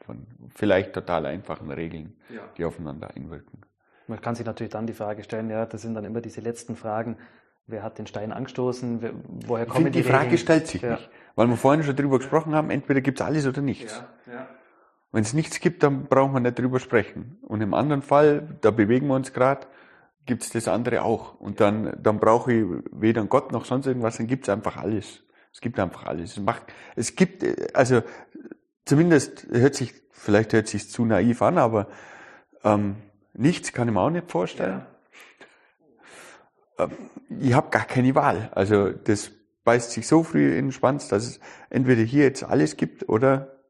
von 0.00 0.26
vielleicht 0.54 0.92
total 0.92 1.26
einfachen 1.26 1.70
Regeln, 1.70 2.16
ja. 2.28 2.42
die 2.56 2.64
aufeinander 2.64 3.10
einwirken. 3.14 3.60
Man 4.08 4.20
kann 4.20 4.34
sich 4.34 4.44
natürlich 4.44 4.72
dann 4.72 4.86
die 4.86 4.92
Frage 4.92 5.22
stellen, 5.22 5.48
ja, 5.50 5.66
das 5.66 5.82
sind 5.82 5.94
dann 5.94 6.04
immer 6.04 6.20
diese 6.20 6.40
letzten 6.40 6.76
Fragen, 6.76 7.16
wer 7.66 7.82
hat 7.82 7.98
den 7.98 8.06
Stein 8.06 8.32
angestoßen, 8.32 9.00
woher 9.46 9.66
kommen 9.66 9.86
ich 9.86 9.92
die, 9.92 10.02
die 10.02 10.08
Frage 10.08 10.24
Regeln? 10.24 10.38
stellt 10.38 10.66
sich 10.66 10.82
ja. 10.82 10.92
nicht. 10.92 11.10
Weil 11.34 11.46
wir 11.46 11.56
vorhin 11.56 11.82
schon 11.82 11.96
drüber 11.96 12.18
gesprochen 12.18 12.54
haben, 12.54 12.70
entweder 12.70 13.00
gibt 13.00 13.20
es 13.20 13.26
alles 13.26 13.46
oder 13.46 13.62
nichts. 13.62 14.02
Ja, 14.26 14.32
ja. 14.32 14.48
Wenn 15.12 15.22
es 15.22 15.34
nichts 15.34 15.60
gibt, 15.60 15.82
dann 15.82 16.06
brauchen 16.06 16.32
wir 16.32 16.40
nicht 16.40 16.58
drüber 16.58 16.80
sprechen. 16.80 17.38
Und 17.42 17.60
im 17.60 17.74
anderen 17.74 18.02
Fall, 18.02 18.56
da 18.62 18.70
bewegen 18.70 19.06
wir 19.08 19.14
uns 19.14 19.32
gerade, 19.32 19.66
gibt 20.26 20.42
es 20.42 20.50
das 20.50 20.68
andere 20.68 21.02
auch. 21.02 21.40
Und 21.40 21.60
dann, 21.60 21.96
dann 22.02 22.20
brauche 22.20 22.52
ich 22.52 22.64
weder 22.92 23.24
Gott 23.24 23.52
noch 23.52 23.64
sonst 23.64 23.86
irgendwas, 23.86 24.16
dann 24.16 24.26
gibt 24.26 24.44
es 24.44 24.48
einfach 24.48 24.76
alles. 24.76 25.22
Es 25.52 25.60
gibt 25.60 25.78
einfach 25.78 26.06
alles. 26.06 26.32
Es 26.32 26.40
macht, 26.40 26.64
es 26.96 27.14
gibt, 27.14 27.44
also 27.76 28.02
zumindest 28.84 29.46
hört 29.50 29.74
sich, 29.74 29.94
vielleicht 30.10 30.52
hört 30.52 30.68
sich 30.68 30.88
zu 30.90 31.04
naiv 31.04 31.42
an, 31.42 31.58
aber 31.58 31.88
ähm, 32.64 32.96
nichts 33.34 33.72
kann 33.72 33.88
ich 33.88 33.94
mir 33.94 34.00
auch 34.00 34.10
nicht 34.10 34.30
vorstellen. 34.30 34.86
Ja. 36.78 36.84
Ähm, 36.84 36.90
ich 37.40 37.54
habe 37.54 37.70
gar 37.70 37.84
keine 37.84 38.14
Wahl. 38.14 38.50
Also 38.54 38.90
das 38.90 39.30
beißt 39.64 39.92
sich 39.92 40.06
so 40.06 40.22
früh 40.22 40.50
in 40.50 40.66
den 40.66 40.72
Schwanz, 40.72 41.08
dass 41.08 41.24
es 41.24 41.40
entweder 41.70 42.02
hier 42.02 42.24
jetzt 42.24 42.44
alles 42.44 42.76
gibt 42.76 43.08
oder 43.08 43.61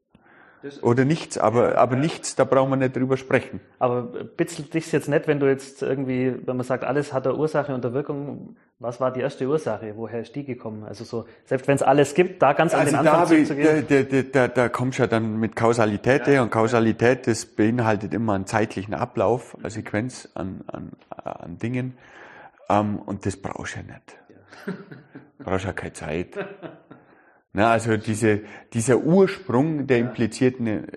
oder 0.81 1.05
nichts, 1.05 1.37
aber, 1.37 1.77
aber 1.77 1.95
nichts, 1.95 2.35
da 2.35 2.43
brauchen 2.45 2.69
wir 2.69 2.75
nicht 2.77 2.95
drüber 2.95 3.17
sprechen. 3.17 3.59
Aber 3.79 4.01
bitzelt 4.01 4.73
dich 4.73 4.91
jetzt 4.91 5.09
nicht, 5.09 5.27
wenn 5.27 5.39
du 5.39 5.47
jetzt 5.47 5.81
irgendwie, 5.81 6.35
wenn 6.45 6.57
man 6.57 6.65
sagt, 6.65 6.83
alles 6.83 7.13
hat 7.13 7.27
eine 7.27 7.35
Ursache 7.35 7.73
und 7.73 7.85
eine 7.85 7.93
Wirkung, 7.93 8.55
was 8.79 8.99
war 8.99 9.11
die 9.11 9.21
erste 9.21 9.47
Ursache? 9.47 9.93
Woher 9.95 10.21
ist 10.21 10.35
die 10.35 10.43
gekommen? 10.43 10.83
Also 10.83 11.03
so, 11.03 11.25
selbst 11.45 11.67
wenn 11.67 11.75
es 11.75 11.81
alles 11.81 12.13
gibt, 12.13 12.41
da 12.41 12.53
ganz 12.53 12.73
also 12.73 12.95
an 12.97 13.03
den 13.03 13.07
Anfang 13.07 13.39
da, 13.39 13.45
zu 13.45 13.55
gehen. 13.55 13.85
Da, 13.87 14.03
da, 14.03 14.21
da, 14.21 14.47
da 14.47 14.69
kommst 14.69 14.99
du 14.99 15.03
ja 15.03 15.07
dann 15.07 15.39
mit 15.39 15.55
Kausalität 15.55 16.27
ja. 16.27 16.41
und 16.41 16.51
Kausalität, 16.51 17.27
das 17.27 17.45
beinhaltet 17.45 18.13
immer 18.13 18.33
einen 18.33 18.45
zeitlichen 18.45 18.93
Ablauf, 18.93 19.57
eine 19.59 19.69
Sequenz 19.69 20.29
an, 20.33 20.63
an, 20.67 20.91
an 21.09 21.57
Dingen. 21.57 21.97
Um, 22.69 22.99
und 22.99 23.25
das 23.25 23.35
brauchst 23.37 23.75
du 23.75 23.79
ja 23.79 23.85
nicht. 23.85 24.17
brauchst 25.39 25.65
ja 25.65 25.73
keine 25.73 25.93
Zeit. 25.93 26.29
Na, 27.53 27.71
also 27.71 27.97
diese, 27.97 28.41
dieser 28.73 28.97
Ursprung, 28.97 29.85
der 29.85 29.99
impliziert 29.99 30.59
eine, 30.59 30.87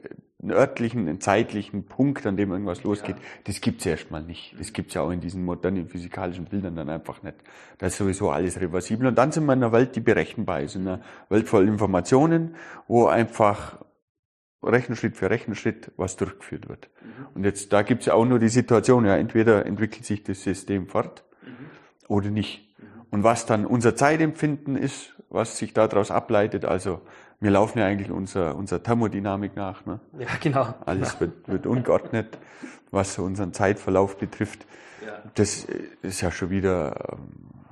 einen 0.43 0.53
örtlichen, 0.53 1.07
einen 1.07 1.21
zeitlichen 1.21 1.85
Punkt, 1.85 2.27
an 2.27 2.39
dem 2.39 2.51
irgendwas 2.51 2.83
losgeht, 2.83 3.17
ja. 3.17 3.23
das 3.45 3.61
gibt's 3.61 3.85
ja 3.85 3.93
erstmal 3.93 4.23
nicht. 4.23 4.57
Das 4.59 4.73
gibt's 4.73 4.95
ja 4.95 5.03
auch 5.03 5.11
in 5.11 5.21
diesen 5.21 5.45
modernen 5.45 5.89
physikalischen 5.89 6.47
Bildern 6.47 6.75
dann 6.75 6.89
einfach 6.89 7.23
nicht. 7.23 7.37
Da 7.77 7.87
ist 7.87 7.99
sowieso 7.99 8.31
alles 8.31 8.59
reversibel. 8.59 9.07
Und 9.07 9.19
dann 9.19 9.33
sind 9.33 9.45
wir 9.45 9.53
in 9.53 9.63
einer 9.63 9.73
Welt, 9.73 9.97
die 9.97 10.01
berechenbar 10.01 10.63
ist, 10.63 10.77
in 10.77 10.89
einer 10.89 11.03
Welt 11.29 11.47
voll 11.47 11.69
Informationen, 11.69 12.55
wo 12.89 13.07
einfach 13.07 13.85
Rechenschritt 14.63 15.17
für 15.17 15.29
Rechenschritt 15.29 15.93
was 15.99 16.17
durchgeführt 16.17 16.71
wird. 16.71 16.89
Mhm. 17.03 17.27
Und 17.35 17.45
jetzt, 17.45 17.73
da 17.73 17.83
gibt's 17.83 18.07
ja 18.07 18.15
auch 18.15 18.25
nur 18.25 18.39
die 18.39 18.49
Situation, 18.49 19.05
ja, 19.05 19.17
entweder 19.17 19.67
entwickelt 19.67 20.07
sich 20.07 20.23
das 20.25 20.43
System 20.43 20.87
fort 20.87 21.25
mhm. 21.43 21.67
oder 22.09 22.31
nicht. 22.31 22.67
Und 23.11 23.23
was 23.23 23.47
dann 23.47 23.67
unser 23.67 23.95
Zeitempfinden 23.95 24.77
ist, 24.77 25.16
was 25.29 25.59
sich 25.59 25.73
daraus 25.73 26.11
ableitet, 26.11 26.65
also 26.65 27.01
wir 27.41 27.51
laufen 27.51 27.79
ja 27.79 27.87
eigentlich 27.87 28.11
unserer, 28.11 28.57
unserer 28.57 28.83
Thermodynamik 28.83 29.57
nach. 29.57 29.85
Ne? 29.85 30.01
Ja, 30.19 30.29
genau. 30.41 30.75
Alles 30.87 31.21
wird, 31.21 31.49
wird 31.49 31.67
ungeordnet, 31.67 32.39
was 32.91 33.15
so 33.15 33.25
unseren 33.25 33.53
Zeitverlauf 33.53 34.17
betrifft. 34.17 34.67
Ja. 35.05 35.23
Das 35.35 35.67
ist 36.03 36.21
ja 36.23 36.31
schon 36.31 36.51
wieder 36.51 37.13
ähm, 37.13 37.67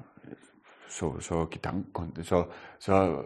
so, 0.89 1.16
so 1.20 1.47
Gedanken, 1.47 2.12
so, 2.22 2.47
so 2.78 3.24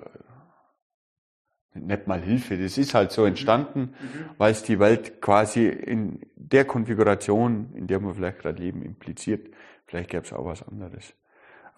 nicht 1.74 2.06
mal 2.06 2.20
Hilfe, 2.20 2.56
das 2.56 2.78
ist 2.78 2.94
halt 2.94 3.12
so 3.12 3.24
entstanden, 3.24 3.94
mhm. 4.00 4.30
weil 4.38 4.52
es 4.52 4.62
die 4.62 4.78
Welt 4.78 5.20
quasi 5.20 5.68
in 5.68 6.20
der 6.34 6.64
Konfiguration, 6.64 7.72
in 7.74 7.86
der 7.86 8.00
wir 8.00 8.14
vielleicht 8.14 8.40
gerade 8.40 8.62
leben, 8.62 8.82
impliziert. 8.82 9.48
Vielleicht 9.86 10.10
gäbe 10.10 10.24
es 10.24 10.32
auch 10.32 10.44
was 10.44 10.66
anderes. 10.66 11.14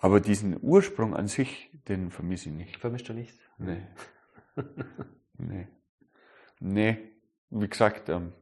Aber 0.00 0.20
diesen 0.20 0.58
Ursprung 0.62 1.14
an 1.14 1.28
sich, 1.28 1.70
den 1.88 2.10
vermisse 2.10 2.48
ich 2.48 2.54
nicht. 2.54 2.76
Vermisst 2.78 3.08
du 3.08 3.12
nicht? 3.12 3.38
Nee. 3.58 3.82
nee. 5.38 5.68
Nee. 6.58 6.98
Wie 7.50 7.68
gesagt, 7.68 8.08
ähm, 8.08 8.32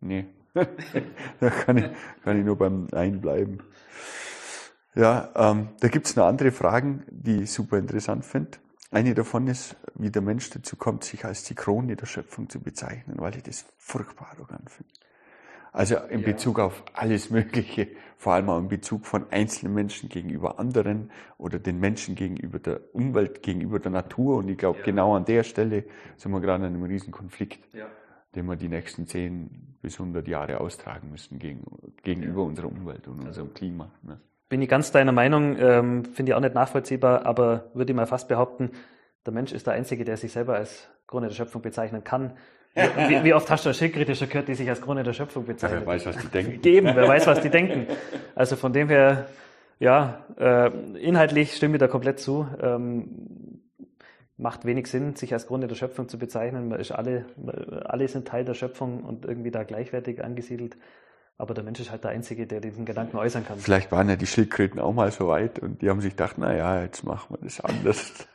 nee. 0.00 0.26
da 1.40 1.50
kann 1.50 1.78
ich, 1.78 1.84
kann 2.22 2.38
ich 2.38 2.44
nur 2.44 2.56
beim 2.56 2.88
Nein 2.90 3.20
bleiben. 3.20 3.58
Ja, 4.94 5.30
ähm, 5.34 5.68
da 5.80 5.88
gibt's 5.88 6.16
noch 6.16 6.26
andere 6.26 6.50
Fragen, 6.50 7.04
die 7.10 7.42
ich 7.42 7.52
super 7.52 7.78
interessant 7.78 8.24
finde. 8.24 8.58
Eine 8.90 9.14
davon 9.14 9.46
ist, 9.46 9.76
wie 9.94 10.10
der 10.10 10.22
Mensch 10.22 10.50
dazu 10.50 10.76
kommt, 10.76 11.04
sich 11.04 11.24
als 11.24 11.44
die 11.44 11.54
Krone 11.54 11.94
der 11.94 12.06
Schöpfung 12.06 12.50
zu 12.50 12.60
bezeichnen, 12.60 13.18
weil 13.18 13.36
ich 13.36 13.42
das 13.42 13.66
furchtbar 13.76 14.28
arrogant 14.32 14.70
finde. 14.70 14.92
Also 15.72 15.96
in 15.96 16.20
ja. 16.20 16.26
Bezug 16.26 16.58
auf 16.58 16.82
alles 16.94 17.30
Mögliche, 17.30 17.88
vor 18.16 18.34
allem 18.34 18.50
auch 18.50 18.58
in 18.58 18.68
Bezug 18.68 19.06
von 19.06 19.30
einzelnen 19.30 19.74
Menschen 19.74 20.08
gegenüber 20.08 20.58
anderen 20.58 21.10
oder 21.36 21.58
den 21.58 21.78
Menschen 21.78 22.14
gegenüber 22.14 22.58
der 22.58 22.80
Umwelt, 22.94 23.42
gegenüber 23.42 23.78
der 23.78 23.92
Natur. 23.92 24.38
Und 24.38 24.48
ich 24.48 24.58
glaube, 24.58 24.78
ja. 24.78 24.84
genau 24.84 25.14
an 25.14 25.24
der 25.24 25.42
Stelle 25.42 25.84
sind 26.16 26.32
wir 26.32 26.40
gerade 26.40 26.66
in 26.66 26.74
einem 26.74 26.82
riesen 26.82 27.12
Konflikt, 27.12 27.60
ja. 27.74 27.86
den 28.34 28.46
wir 28.46 28.56
die 28.56 28.68
nächsten 28.68 29.06
10 29.06 29.76
bis 29.80 30.00
100 30.00 30.26
Jahre 30.26 30.60
austragen 30.60 31.10
müssen 31.10 31.38
gegen, 31.38 31.64
gegenüber 32.02 32.42
unserer 32.42 32.66
Umwelt 32.66 33.06
und 33.06 33.18
also, 33.18 33.28
unserem 33.28 33.54
Klima. 33.54 33.90
Ne? 34.02 34.20
Bin 34.48 34.62
ich 34.62 34.68
ganz 34.68 34.90
deiner 34.90 35.12
Meinung, 35.12 35.56
ähm, 35.58 36.04
finde 36.06 36.32
ich 36.32 36.34
auch 36.34 36.40
nicht 36.40 36.54
nachvollziehbar, 36.54 37.26
aber 37.26 37.70
würde 37.74 37.92
ich 37.92 37.96
mal 37.96 38.06
fast 38.06 38.28
behaupten, 38.28 38.70
der 39.26 39.34
Mensch 39.34 39.52
ist 39.52 39.66
der 39.66 39.74
Einzige, 39.74 40.04
der 40.04 40.16
sich 40.16 40.32
selber 40.32 40.54
als 40.54 40.88
Krone 41.06 41.28
der 41.28 41.34
Schöpfung 41.34 41.60
bezeichnen 41.60 42.02
kann. 42.02 42.32
Wie, 42.74 43.24
wie, 43.24 43.34
oft 43.34 43.50
hast 43.50 43.66
du 43.66 43.74
Schildkritischer 43.74 44.26
gehört, 44.26 44.48
die 44.48 44.54
sich 44.54 44.68
als 44.68 44.80
Krone 44.80 45.02
der 45.02 45.12
Schöpfung 45.12 45.44
bezeichnen? 45.44 45.80
Ja, 45.80 45.86
wer 45.86 45.94
weiß, 45.94 46.06
was 46.06 46.16
die 46.18 46.28
denken. 46.28 46.62
Geben, 46.62 46.90
wer 46.94 47.08
weiß, 47.08 47.26
was 47.26 47.40
die 47.40 47.50
denken. 47.50 47.86
Also 48.34 48.56
von 48.56 48.72
dem 48.72 48.88
her, 48.88 49.26
ja, 49.80 50.24
äh, 50.38 50.70
inhaltlich 50.98 51.56
stimme 51.56 51.74
ich 51.74 51.80
da 51.80 51.88
komplett 51.88 52.20
zu. 52.20 52.46
Ähm, 52.60 53.62
macht 54.36 54.64
wenig 54.64 54.86
Sinn, 54.86 55.16
sich 55.16 55.32
als 55.32 55.48
Krone 55.48 55.66
der 55.66 55.74
Schöpfung 55.74 56.08
zu 56.08 56.18
bezeichnen. 56.18 56.68
Man 56.68 56.78
ist 56.78 56.92
alle, 56.92 57.26
alle 57.84 58.06
sind 58.06 58.28
Teil 58.28 58.44
der 58.44 58.54
Schöpfung 58.54 59.02
und 59.02 59.24
irgendwie 59.24 59.50
da 59.50 59.64
gleichwertig 59.64 60.22
angesiedelt. 60.22 60.76
Aber 61.36 61.54
der 61.54 61.64
Mensch 61.64 61.80
ist 61.80 61.90
halt 61.90 62.04
der 62.04 62.12
Einzige, 62.12 62.46
der 62.46 62.60
diesen 62.60 62.84
Gedanken 62.84 63.16
äußern 63.16 63.44
kann. 63.44 63.58
Vielleicht 63.58 63.92
waren 63.92 64.08
ja 64.08 64.16
die 64.16 64.26
Schildkröten 64.26 64.80
auch 64.80 64.92
mal 64.92 65.10
so 65.10 65.28
weit 65.28 65.58
und 65.58 65.82
die 65.82 65.90
haben 65.90 66.00
sich 66.00 66.12
gedacht, 66.12 66.36
na 66.38 66.54
ja, 66.56 66.82
jetzt 66.82 67.04
machen 67.04 67.36
wir 67.36 67.38
das 67.42 67.60
anders. 67.60 68.26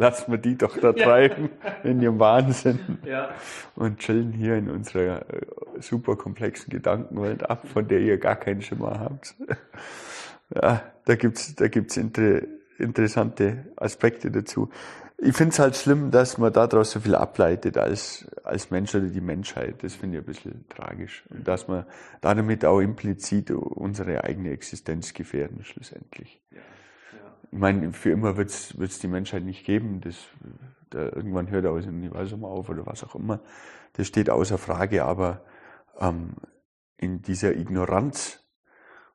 Lassen 0.00 0.30
wir 0.30 0.38
die 0.38 0.56
doch 0.56 0.78
da 0.78 0.92
treiben 0.94 1.50
in 1.84 2.00
ihrem 2.00 2.18
Wahnsinn 2.18 2.98
ja. 3.04 3.34
und 3.76 3.98
chillen 3.98 4.32
hier 4.32 4.56
in 4.56 4.70
unserer 4.70 5.20
äh, 5.30 5.42
super 5.80 6.16
komplexen 6.16 6.70
Gedankenwelt 6.70 7.50
ab, 7.50 7.68
von 7.68 7.86
der 7.86 8.00
ihr 8.00 8.16
gar 8.16 8.36
keinen 8.36 8.62
Schimmer 8.62 8.98
habt. 8.98 9.34
Ja, 10.54 10.82
da 11.04 11.14
gibt's, 11.16 11.54
da 11.54 11.68
gibt's 11.68 11.98
inter, 11.98 12.40
interessante 12.78 13.66
Aspekte 13.76 14.30
dazu. 14.30 14.70
Ich 15.18 15.36
finde 15.36 15.52
es 15.52 15.58
halt 15.58 15.76
schlimm, 15.76 16.10
dass 16.10 16.38
man 16.38 16.50
daraus 16.50 16.92
so 16.92 17.00
viel 17.00 17.14
ableitet 17.14 17.76
als, 17.76 18.26
als 18.42 18.70
Mensch 18.70 18.94
oder 18.94 19.06
die 19.08 19.20
Menschheit. 19.20 19.84
Das 19.84 19.94
finde 19.94 20.16
ich 20.16 20.22
ein 20.22 20.26
bisschen 20.26 20.64
tragisch. 20.70 21.24
Und 21.28 21.46
dass 21.46 21.68
man 21.68 21.84
damit 22.22 22.64
auch 22.64 22.80
implizit 22.80 23.50
unsere 23.50 24.24
eigene 24.24 24.50
Existenz 24.50 25.12
gefährden, 25.12 25.62
schlussendlich. 25.62 26.40
Ja. 26.52 26.60
Ich 27.52 27.58
meine, 27.58 27.92
für 27.92 28.10
immer 28.10 28.36
wird 28.36 28.50
es 28.50 28.98
die 29.00 29.08
Menschheit 29.08 29.42
nicht 29.42 29.64
geben. 29.64 30.00
Das, 30.00 30.16
da, 30.90 31.04
irgendwann 31.04 31.50
hört 31.50 31.64
das 31.64 31.86
Universum 31.86 32.44
auf 32.44 32.68
oder 32.68 32.86
was 32.86 33.02
auch 33.02 33.14
immer. 33.16 33.40
Das 33.94 34.06
steht 34.06 34.30
außer 34.30 34.56
Frage. 34.56 35.04
Aber 35.04 35.44
ähm, 35.98 36.34
in 36.96 37.22
dieser 37.22 37.56
Ignoranz 37.56 38.44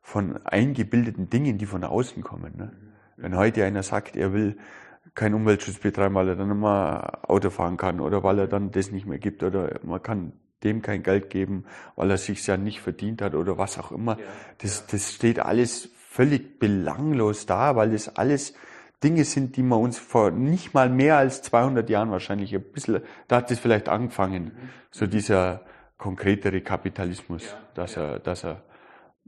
von 0.02 0.46
eingebildeten 0.46 1.30
Dingen, 1.30 1.58
die 1.58 1.66
von 1.66 1.84
außen 1.84 2.24
kommen. 2.24 2.58
Ne? 2.58 2.66
Mhm. 2.66 2.94
Wenn 3.18 3.38
heute 3.38 3.64
einer 3.64 3.84
sagt, 3.84 4.16
er 4.16 4.34
will 4.34 4.58
keinen 5.14 5.36
Umweltschutz 5.36 5.80
betreiben, 5.80 6.16
weil 6.16 6.30
er 6.30 6.36
dann 6.36 6.52
immer 6.52 7.30
Auto 7.30 7.50
fahren 7.50 7.78
kann 7.78 8.00
oder 8.02 8.24
weil 8.24 8.40
er 8.40 8.48
dann 8.48 8.72
das 8.72 8.92
nicht 8.92 9.06
mehr 9.06 9.20
gibt 9.20 9.44
oder 9.44 9.80
man 9.84 10.02
kann 10.02 10.34
dem 10.64 10.82
kein 10.82 11.04
Geld 11.04 11.30
geben, 11.30 11.66
weil 11.96 12.12
er 12.12 12.18
sich 12.18 12.46
ja 12.48 12.58
nicht 12.58 12.82
verdient 12.82 13.22
hat 13.22 13.36
oder 13.36 13.58
was 13.58 13.78
auch 13.78 13.92
immer. 13.92 14.20
Ja, 14.20 14.26
das, 14.58 14.80
ja. 14.80 14.86
das 14.92 15.14
steht 15.14 15.40
alles 15.40 15.90
völlig 16.16 16.60
belanglos 16.60 17.46
da, 17.46 17.76
weil 17.76 17.92
das 17.92 18.16
alles 18.16 18.54
Dinge 19.04 19.26
sind, 19.26 19.58
die 19.58 19.64
man 19.64 19.82
uns 19.82 19.98
vor 19.98 20.32
nicht 20.32 20.74
mal 20.74 20.90
mehr 20.90 21.18
als 21.18 21.42
200 21.42 21.90
Jahren 21.90 22.10
wahrscheinlich 22.10 22.56
ein 22.56 22.64
bisschen, 22.64 23.02
da 23.28 23.38
hat 23.38 23.52
das 23.52 23.60
vielleicht 23.60 23.90
angefangen, 23.90 24.46
mhm. 24.46 24.70
so 24.92 25.08
dieser 25.08 25.62
konkretere 25.98 26.62
Kapitalismus, 26.62 27.44
ja, 27.44 27.58
dass 27.74 27.98
er, 27.98 28.20
dass 28.20 28.46
er, 28.46 28.64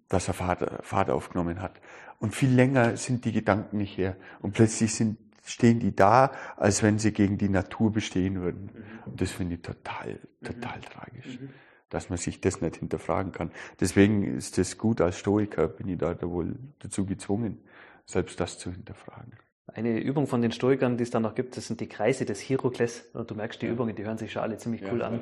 dass 0.07 0.29
er 0.29 0.33
Fahrt, 0.33 0.85
Fahrt 0.85 1.09
aufgenommen 1.09 1.61
hat. 1.61 1.73
Und 2.19 2.33
viel 2.33 2.51
länger 2.51 2.95
sind 2.95 3.25
die 3.25 3.33
Gedanken 3.33 3.77
nicht 3.77 3.97
her. 3.97 4.15
Und 4.41 4.53
plötzlich 4.53 4.95
sind 4.95 5.17
stehen 5.43 5.79
die 5.79 5.95
da, 5.95 6.31
als 6.57 6.83
wenn 6.83 6.99
sie 6.99 7.11
gegen 7.11 7.37
die 7.37 7.49
Natur 7.49 7.91
bestehen 7.91 8.41
würden. 8.41 8.69
Und 9.05 9.21
das 9.21 9.31
finde 9.31 9.55
ich 9.55 9.61
total, 9.61 10.19
total 10.43 10.79
tragisch, 10.81 11.39
dass 11.89 12.09
man 12.09 12.17
sich 12.17 12.41
das 12.41 12.61
nicht 12.61 12.77
hinterfragen 12.77 13.31
kann. 13.31 13.51
Deswegen 13.79 14.37
ist 14.37 14.57
es 14.57 14.77
gut, 14.77 15.01
als 15.01 15.17
Stoiker 15.17 15.67
bin 15.67 15.87
ich 15.87 15.97
da 15.97 16.15
wohl 16.21 16.55
dazu 16.79 17.05
gezwungen, 17.05 17.59
selbst 18.05 18.39
das 18.39 18.57
zu 18.57 18.71
hinterfragen. 18.71 19.33
Eine 19.67 19.99
Übung 19.99 20.27
von 20.27 20.41
den 20.41 20.51
Stoikern, 20.51 20.97
die 20.97 21.03
es 21.03 21.11
dann 21.11 21.23
noch 21.23 21.35
gibt, 21.35 21.57
das 21.57 21.67
sind 21.67 21.81
die 21.81 21.87
Kreise 21.87 22.25
des 22.25 22.39
Hierokles. 22.39 23.09
Und 23.13 23.29
du 23.29 23.35
merkst, 23.35 23.61
die 23.61 23.67
Übungen, 23.67 23.95
die 23.95 24.05
hören 24.05 24.17
sich 24.17 24.31
schon 24.31 24.41
alle 24.41 24.57
ziemlich 24.57 24.81
cool 24.89 24.99
ja, 24.99 25.07
an. 25.07 25.21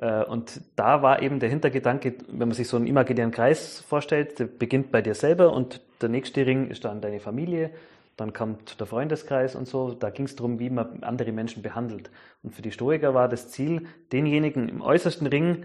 Ja. 0.00 0.22
Äh, 0.22 0.24
und 0.24 0.60
da 0.76 1.02
war 1.02 1.22
eben 1.22 1.38
der 1.38 1.48
Hintergedanke, 1.48 2.14
wenn 2.28 2.48
man 2.48 2.52
sich 2.52 2.68
so 2.68 2.76
einen 2.76 2.86
imaginären 2.86 3.30
Kreis 3.30 3.80
vorstellt, 3.80 4.38
der 4.40 4.46
beginnt 4.46 4.90
bei 4.90 5.00
dir 5.00 5.14
selber 5.14 5.52
und 5.52 5.80
der 6.00 6.08
nächste 6.08 6.44
Ring 6.44 6.68
ist 6.68 6.84
dann 6.84 7.00
deine 7.00 7.20
Familie, 7.20 7.70
dann 8.16 8.32
kommt 8.32 8.80
der 8.80 8.86
Freundeskreis 8.86 9.54
und 9.54 9.68
so. 9.68 9.94
Da 9.94 10.10
ging 10.10 10.26
es 10.26 10.34
darum, 10.34 10.58
wie 10.58 10.70
man 10.70 11.04
andere 11.04 11.30
Menschen 11.30 11.62
behandelt. 11.62 12.10
Und 12.42 12.54
für 12.54 12.62
die 12.62 12.72
Stoiker 12.72 13.14
war 13.14 13.28
das 13.28 13.48
Ziel, 13.48 13.86
denjenigen 14.12 14.68
im 14.68 14.80
äußersten 14.80 15.28
Ring, 15.28 15.64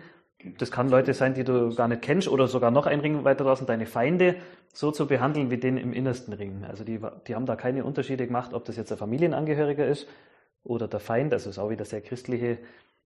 das 0.58 0.72
kann 0.72 0.90
Leute 0.90 1.14
sein, 1.14 1.34
die 1.34 1.44
du 1.44 1.74
gar 1.74 1.88
nicht 1.88 2.02
kennst, 2.02 2.28
oder 2.28 2.48
sogar 2.48 2.72
noch 2.72 2.86
ein 2.86 3.00
Ring 3.00 3.24
weiter 3.24 3.44
draußen, 3.44 3.68
deine 3.68 3.86
Feinde, 3.86 4.36
so 4.74 4.92
zu 4.92 5.08
behandeln 5.08 5.52
wie 5.52 5.58
den 5.58 5.78
im 5.78 5.94
innersten 5.94 6.34
Ring. 6.34 6.66
Also 6.68 6.84
die, 6.84 7.00
die 7.28 7.36
haben 7.36 7.46
da 7.46 7.56
keine 7.56 7.86
Unterschiede 7.86 8.26
gemacht, 8.26 8.54
ob 8.54 8.66
das 8.66 8.78
jetzt 8.78 8.92
ein 8.92 8.98
Familienangehöriger 8.98 9.86
ist 9.86 10.08
oder 10.64 10.88
der 10.88 11.00
Feind. 11.00 11.34
Also 11.34 11.50
ist 11.50 11.60
auch 11.60 11.70
wieder 11.70 11.86
sehr 11.86 12.02
christliche 12.02 12.58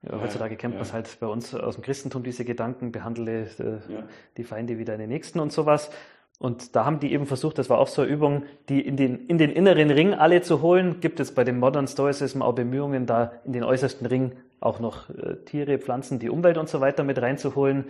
ja, 0.04 0.20
heutzutage 0.20 0.56
kennt 0.56 0.74
ja. 0.74 0.80
man 0.80 0.88
es 0.88 0.94
halt 0.94 1.20
bei 1.20 1.28
uns 1.28 1.54
aus 1.54 1.76
dem 1.76 1.84
Christentum, 1.84 2.24
diese 2.24 2.44
Gedanken, 2.44 2.92
behandle 2.92 3.44
äh, 3.60 3.94
ja. 3.94 4.04
die 4.38 4.44
Feinde 4.44 4.78
wie 4.78 4.86
deine 4.86 5.08
Nächsten 5.08 5.40
und 5.40 5.52
sowas. 5.52 5.92
Und 6.40 6.76
da 6.76 6.86
haben 6.86 7.00
die 7.00 7.14
eben 7.14 7.28
versucht, 7.28 7.60
das 7.60 7.70
war 7.70 7.78
auch 7.78 7.88
so 7.88 8.02
eine 8.02 8.12
Übung, 8.12 8.44
die 8.68 8.82
in 8.82 8.98
den, 8.98 9.28
in 9.28 9.38
den 9.38 9.52
inneren 9.52 9.92
Ring 9.92 10.16
alle 10.16 10.42
zu 10.42 10.64
holen. 10.64 11.00
Gibt 11.00 11.20
es 11.20 11.36
bei 11.36 11.44
dem 11.44 11.60
Modern 11.60 11.88
Stoicism 11.88 12.42
auch 12.42 12.54
Bemühungen, 12.54 13.06
da 13.06 13.34
in 13.46 13.54
den 13.54 13.64
äußersten 13.64 14.08
Ring 14.08 14.32
auch 14.62 14.80
noch 14.80 15.10
äh, 15.10 15.36
Tiere, 15.46 15.78
Pflanzen, 15.80 16.20
die 16.20 16.30
Umwelt 16.30 16.58
und 16.58 16.70
so 16.70 16.80
weiter 16.80 17.04
mit 17.04 17.22
reinzuholen. 17.22 17.86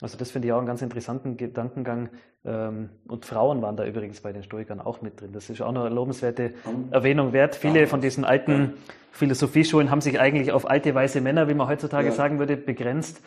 Also 0.00 0.18
das 0.18 0.30
finde 0.30 0.48
ich 0.48 0.52
auch 0.52 0.58
einen 0.58 0.66
ganz 0.66 0.82
interessanten 0.82 1.36
Gedankengang. 1.36 2.10
Ähm, 2.44 2.90
und 3.08 3.24
Frauen 3.24 3.62
waren 3.62 3.76
da 3.76 3.84
übrigens 3.84 4.20
bei 4.20 4.32
den 4.32 4.42
Stoikern 4.42 4.80
auch 4.80 5.00
mit 5.00 5.20
drin. 5.20 5.32
Das 5.32 5.48
ist 5.48 5.60
auch 5.62 5.68
eine 5.68 5.88
lobenswerte 5.88 6.54
Erwähnung 6.90 7.32
wert. 7.32 7.56
Viele 7.56 7.86
von 7.86 8.00
diesen 8.00 8.24
alten 8.24 8.74
Philosophieschulen 9.12 9.90
haben 9.90 10.00
sich 10.00 10.20
eigentlich 10.20 10.52
auf 10.52 10.68
alte 10.68 10.94
weiße 10.94 11.20
Männer, 11.20 11.48
wie 11.48 11.54
man 11.54 11.68
heutzutage 11.68 12.08
ja. 12.08 12.12
sagen 12.12 12.38
würde, 12.38 12.56
begrenzt. 12.56 13.22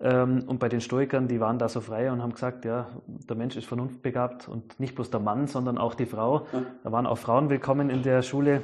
Ähm, 0.00 0.44
und 0.46 0.58
bei 0.58 0.68
den 0.68 0.80
Stoikern, 0.80 1.26
die 1.26 1.40
waren 1.40 1.58
da 1.58 1.68
so 1.68 1.80
frei 1.80 2.12
und 2.12 2.22
haben 2.22 2.32
gesagt, 2.32 2.64
ja, 2.64 2.86
der 3.06 3.36
Mensch 3.36 3.56
ist 3.56 3.66
vernunftbegabt 3.66 4.46
und 4.46 4.78
nicht 4.78 4.94
bloß 4.94 5.10
der 5.10 5.20
Mann, 5.20 5.46
sondern 5.46 5.78
auch 5.78 5.94
die 5.94 6.06
Frau. 6.06 6.46
Da 6.84 6.92
waren 6.92 7.06
auch 7.06 7.18
Frauen 7.18 7.50
willkommen 7.50 7.90
in 7.90 8.02
der 8.02 8.22
Schule. 8.22 8.62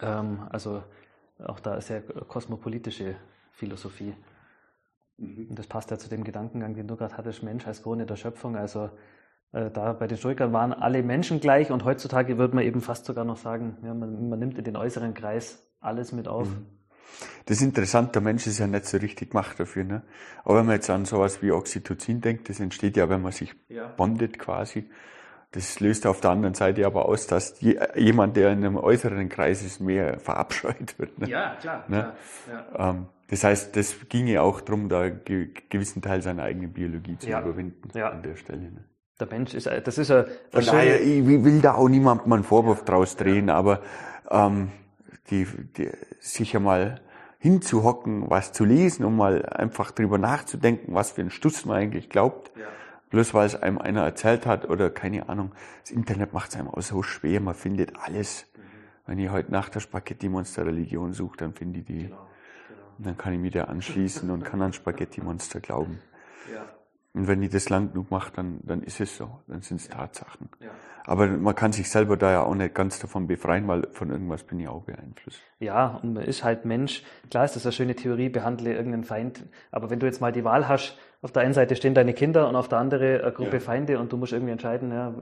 Ähm, 0.00 0.40
also 0.50 0.82
auch 1.44 1.60
da 1.60 1.80
sehr 1.80 2.02
kosmopolitische 2.02 3.16
Philosophie. 3.52 4.14
Mhm. 5.18 5.48
Und 5.50 5.58
das 5.58 5.66
passt 5.66 5.90
ja 5.90 5.98
zu 5.98 6.08
dem 6.08 6.24
Gedankengang, 6.24 6.74
den 6.74 6.88
du 6.88 6.96
gerade 6.96 7.16
hattest, 7.16 7.42
Mensch 7.42 7.66
als 7.66 7.82
Krone 7.82 8.06
der 8.06 8.16
Schöpfung. 8.16 8.56
Also 8.56 8.90
äh, 9.52 9.70
da 9.70 9.92
bei 9.92 10.06
den 10.06 10.18
Stoikern 10.18 10.52
waren 10.52 10.72
alle 10.72 11.02
Menschen 11.02 11.40
gleich 11.40 11.70
und 11.70 11.84
heutzutage 11.84 12.38
würde 12.38 12.54
man 12.54 12.64
eben 12.64 12.80
fast 12.80 13.04
sogar 13.04 13.24
noch 13.24 13.36
sagen, 13.36 13.78
ja, 13.82 13.94
man, 13.94 14.28
man 14.28 14.38
nimmt 14.38 14.58
in 14.58 14.64
den 14.64 14.76
äußeren 14.76 15.14
Kreis 15.14 15.66
alles 15.80 16.12
mit 16.12 16.28
auf. 16.28 16.48
Mhm. 16.48 16.66
Das 17.46 17.56
ist 17.58 17.62
interessant, 17.62 18.14
der 18.14 18.22
Mensch 18.22 18.46
ist 18.46 18.58
ja 18.58 18.66
nicht 18.66 18.84
so 18.84 18.98
richtig 18.98 19.30
gemacht 19.30 19.58
dafür. 19.58 19.84
Ne? 19.84 20.02
Aber 20.44 20.58
wenn 20.58 20.66
man 20.66 20.74
jetzt 20.74 20.90
an 20.90 21.04
sowas 21.04 21.42
wie 21.42 21.50
Oxytocin 21.50 22.20
denkt, 22.20 22.48
das 22.48 22.60
entsteht 22.60 22.96
ja, 22.96 23.08
wenn 23.08 23.22
man 23.22 23.32
sich 23.32 23.54
ja. 23.68 23.88
bondet 23.88 24.38
quasi. 24.38 24.90
Das 25.52 25.80
löst 25.80 26.06
auf 26.06 26.20
der 26.20 26.30
anderen 26.30 26.54
Seite 26.54 26.84
aber 26.84 27.06
aus, 27.06 27.26
dass 27.26 27.60
jemand, 27.60 28.36
der 28.36 28.52
in 28.52 28.58
einem 28.58 28.76
äußeren 28.76 29.28
Kreis 29.30 29.62
ist, 29.62 29.80
mehr 29.80 30.18
verabscheut 30.20 30.98
wird. 30.98 31.18
Ne? 31.18 31.28
Ja, 31.28 31.56
klar. 31.60 31.84
Ne? 31.88 32.12
klar 32.44 32.66
ja. 32.78 32.90
Ähm, 32.90 33.06
das 33.28 33.44
heißt, 33.44 33.76
das 33.76 33.96
ginge 34.08 34.40
auch 34.42 34.60
darum, 34.60 34.88
da 34.88 35.08
gewissen 35.08 36.02
Teil 36.02 36.22
seiner 36.22 36.44
eigenen 36.44 36.72
Biologie 36.72 37.18
zu 37.18 37.28
ja. 37.28 37.40
überwinden 37.40 37.90
ja. 37.94 38.10
an 38.10 38.22
der 38.22 38.36
Stelle. 38.36 38.62
Ne? 38.62 38.84
Der 39.20 39.26
Mensch 39.26 39.54
ist, 39.54 39.66
das 39.66 39.98
ist 39.98 40.10
ein, 40.10 40.26
Von 40.50 40.64
daher, 40.64 41.00
ich 41.00 41.26
will 41.26 41.60
da 41.60 41.74
auch 41.74 41.88
niemandem 41.88 42.32
einen 42.32 42.44
Vorwurf 42.44 42.84
draus 42.84 43.16
drehen, 43.16 43.50
aber 43.50 43.82
ähm, 44.30 44.70
die, 45.30 45.46
die, 45.76 45.90
sicher 46.20 46.60
mal 46.60 47.00
hinzuhocken, 47.38 48.30
was 48.30 48.52
zu 48.52 48.64
lesen, 48.64 49.04
um 49.04 49.16
mal 49.16 49.44
einfach 49.46 49.90
drüber 49.90 50.18
nachzudenken, 50.18 50.94
was 50.94 51.12
für 51.12 51.22
ein 51.22 51.30
Stuss 51.30 51.64
man 51.64 51.76
eigentlich 51.76 52.10
glaubt. 52.10 52.52
Ja. 52.56 52.66
Bloß 53.10 53.34
weil 53.34 53.46
es 53.46 53.54
einem 53.54 53.78
einer 53.78 54.02
erzählt 54.02 54.46
hat 54.46 54.68
oder 54.68 54.90
keine 54.90 55.28
Ahnung. 55.28 55.52
Das 55.82 55.90
Internet 55.90 56.32
macht 56.32 56.50
es 56.50 56.56
einem 56.56 56.68
auch 56.68 56.82
so 56.82 57.02
schwer, 57.02 57.40
man 57.40 57.54
findet 57.54 57.96
alles. 57.96 58.46
Mhm. 58.54 58.60
Wenn 59.06 59.18
ich 59.18 59.30
heute 59.30 59.50
nach 59.50 59.68
der 59.68 59.80
Spaghetti-Monster-Religion 59.80 61.14
suche, 61.14 61.38
dann 61.38 61.54
finde 61.54 61.80
ich 61.80 61.86
die. 61.86 62.04
Genau, 62.04 62.16
genau. 62.68 62.82
Und 62.98 63.06
dann 63.06 63.16
kann 63.16 63.32
ich 63.32 63.40
mich 63.40 63.52
da 63.52 63.64
anschließen 63.64 64.30
und 64.30 64.44
kann 64.44 64.60
an 64.60 64.72
Spaghetti-Monster 64.72 65.60
glauben. 65.60 66.00
Ja. 66.52 66.66
Und 67.14 67.26
wenn 67.26 67.42
ich 67.42 67.50
das 67.50 67.68
lang 67.68 67.92
genug 67.92 68.10
mache, 68.10 68.32
dann, 68.34 68.60
dann 68.62 68.82
ist 68.82 69.00
es 69.00 69.16
so, 69.16 69.40
dann 69.46 69.62
sind 69.62 69.80
es 69.80 69.88
Tatsachen. 69.88 70.50
Ja. 70.60 70.70
Aber 71.08 71.26
man 71.26 71.54
kann 71.54 71.72
sich 71.72 71.90
selber 71.90 72.16
da 72.16 72.30
ja 72.30 72.42
auch 72.42 72.54
nicht 72.54 72.74
ganz 72.74 72.98
davon 73.00 73.26
befreien, 73.26 73.66
weil 73.66 73.86
von 73.92 74.10
irgendwas 74.10 74.42
bin 74.44 74.60
ich 74.60 74.68
auch 74.68 74.82
beeinflusst. 74.82 75.40
Ja, 75.58 75.98
und 76.02 76.12
man 76.14 76.24
ist 76.24 76.44
halt 76.44 76.64
Mensch. 76.66 77.02
Klar 77.30 77.44
ist 77.46 77.56
das 77.56 77.64
eine 77.64 77.72
schöne 77.72 77.94
Theorie, 77.96 78.28
behandle 78.28 78.74
irgendeinen 78.74 79.04
Feind. 79.04 79.42
Aber 79.72 79.88
wenn 79.90 79.98
du 80.00 80.06
jetzt 80.06 80.20
mal 80.20 80.32
die 80.32 80.44
Wahl 80.44 80.68
hast, 80.68 80.98
auf 81.22 81.32
der 81.32 81.42
einen 81.42 81.54
Seite 81.54 81.76
stehen 81.76 81.94
deine 81.94 82.12
Kinder 82.12 82.48
und 82.48 82.56
auf 82.56 82.68
der 82.68 82.78
anderen 82.78 83.22
eine 83.22 83.32
Gruppe 83.32 83.54
Ja. 83.56 83.60
Feinde 83.60 83.98
und 83.98 84.12
du 84.12 84.16
musst 84.18 84.32
irgendwie 84.32 84.52
entscheiden, 84.52 84.92
ja, 84.92 85.14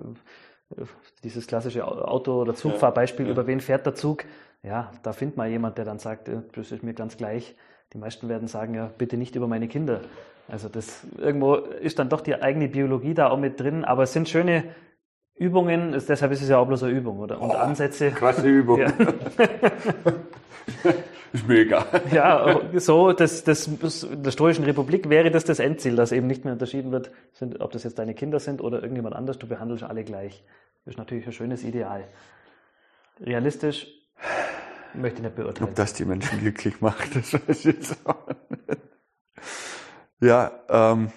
dieses 1.23 1.47
klassische 1.47 1.87
Auto- 1.87 2.41
oder 2.43 2.55
Zugfahrbeispiel, 2.55 3.27
Ja. 3.27 3.33
über 3.33 3.47
wen 3.47 3.61
fährt 3.61 3.87
der 3.87 3.95
Zug? 3.95 4.25
Ja, 4.63 4.91
da 5.05 5.13
findet 5.13 5.37
mal 5.37 5.49
jemand, 5.49 5.79
der 5.79 5.85
dann 5.85 5.99
sagt, 6.01 6.29
äh, 6.29 6.43
das 6.55 6.73
ist 6.73 6.83
mir 6.83 6.95
ganz 6.95 7.17
gleich. 7.17 7.55
Die 7.93 7.99
meisten 7.99 8.29
werden 8.29 8.49
sagen, 8.49 8.75
ja, 8.75 8.91
bitte 8.99 9.17
nicht 9.17 9.37
über 9.37 9.47
meine 9.47 9.69
Kinder. 9.69 10.01
Also 10.49 10.69
das 10.69 11.07
irgendwo 11.19 11.55
ist 11.55 11.99
dann 12.01 12.09
doch 12.09 12.21
die 12.21 12.35
eigene 12.43 12.69
Biologie 12.69 13.15
da 13.15 13.29
auch 13.31 13.39
mit 13.39 13.61
drin, 13.61 13.85
aber 13.85 14.03
es 14.03 14.13
sind 14.13 14.29
schöne 14.29 14.65
Übungen, 15.37 15.93
ist- 15.95 16.09
deshalb 16.09 16.33
ist 16.33 16.43
es 16.43 16.49
ja 16.49 16.59
auch 16.59 16.67
bloß 16.67 16.85
eine 16.85 16.93
Übung, 16.93 17.19
oder? 17.19 17.41
Und 17.41 17.55
Ansätze. 17.55 18.11
Krasse 18.11 18.49
Übung. 18.49 18.81
Ja. 18.81 18.87
ist 21.33 21.47
mir 21.47 21.59
egal. 21.61 21.85
Ja, 22.13 22.61
so, 22.75 23.13
das, 23.13 23.45
das, 23.45 23.69
das, 23.81 24.07
der 24.11 24.31
Stoischen 24.31 24.65
Republik 24.65 25.09
wäre 25.11 25.31
das 25.31 25.45
das 25.45 25.59
Endziel, 25.59 25.95
dass 25.97 26.13
eben 26.13 26.27
nicht 26.27 26.45
mehr 26.45 26.55
unterschieden 26.55 26.91
wird, 26.93 27.11
sind, 27.33 27.61
ob 27.61 27.73
das 27.73 27.85
jetzt 27.85 27.99
deine 27.99 28.15
Kinder 28.15 28.41
sind 28.41 28.63
oder 28.63 28.79
irgendjemand 28.83 29.15
anders, 29.15 29.39
du 29.39 29.47
behandelst 29.47 29.85
alle 29.85 30.05
gleich. 30.05 30.43
Das 30.85 30.95
ist 30.95 30.99
natürlich 30.99 31.27
ein 31.27 31.33
schönes 31.33 31.65
Ideal. 31.65 32.05
Realistisch 33.21 33.87
möchte 34.95 35.19
ich 35.19 35.25
nicht 35.25 35.37
beurteilen. 35.37 35.69
Ob 35.71 35.75
das 35.77 35.93
die 35.93 36.05
Menschen 36.07 36.41
glücklich 36.41 36.81
macht, 36.81 37.15
das 37.17 37.35
weiß 37.35 37.59
ich 37.59 37.65
jetzt 37.65 37.97
auch 38.07 38.27
nicht. 38.49 38.81
Ja, 40.21 40.51
ähm, 40.71 41.11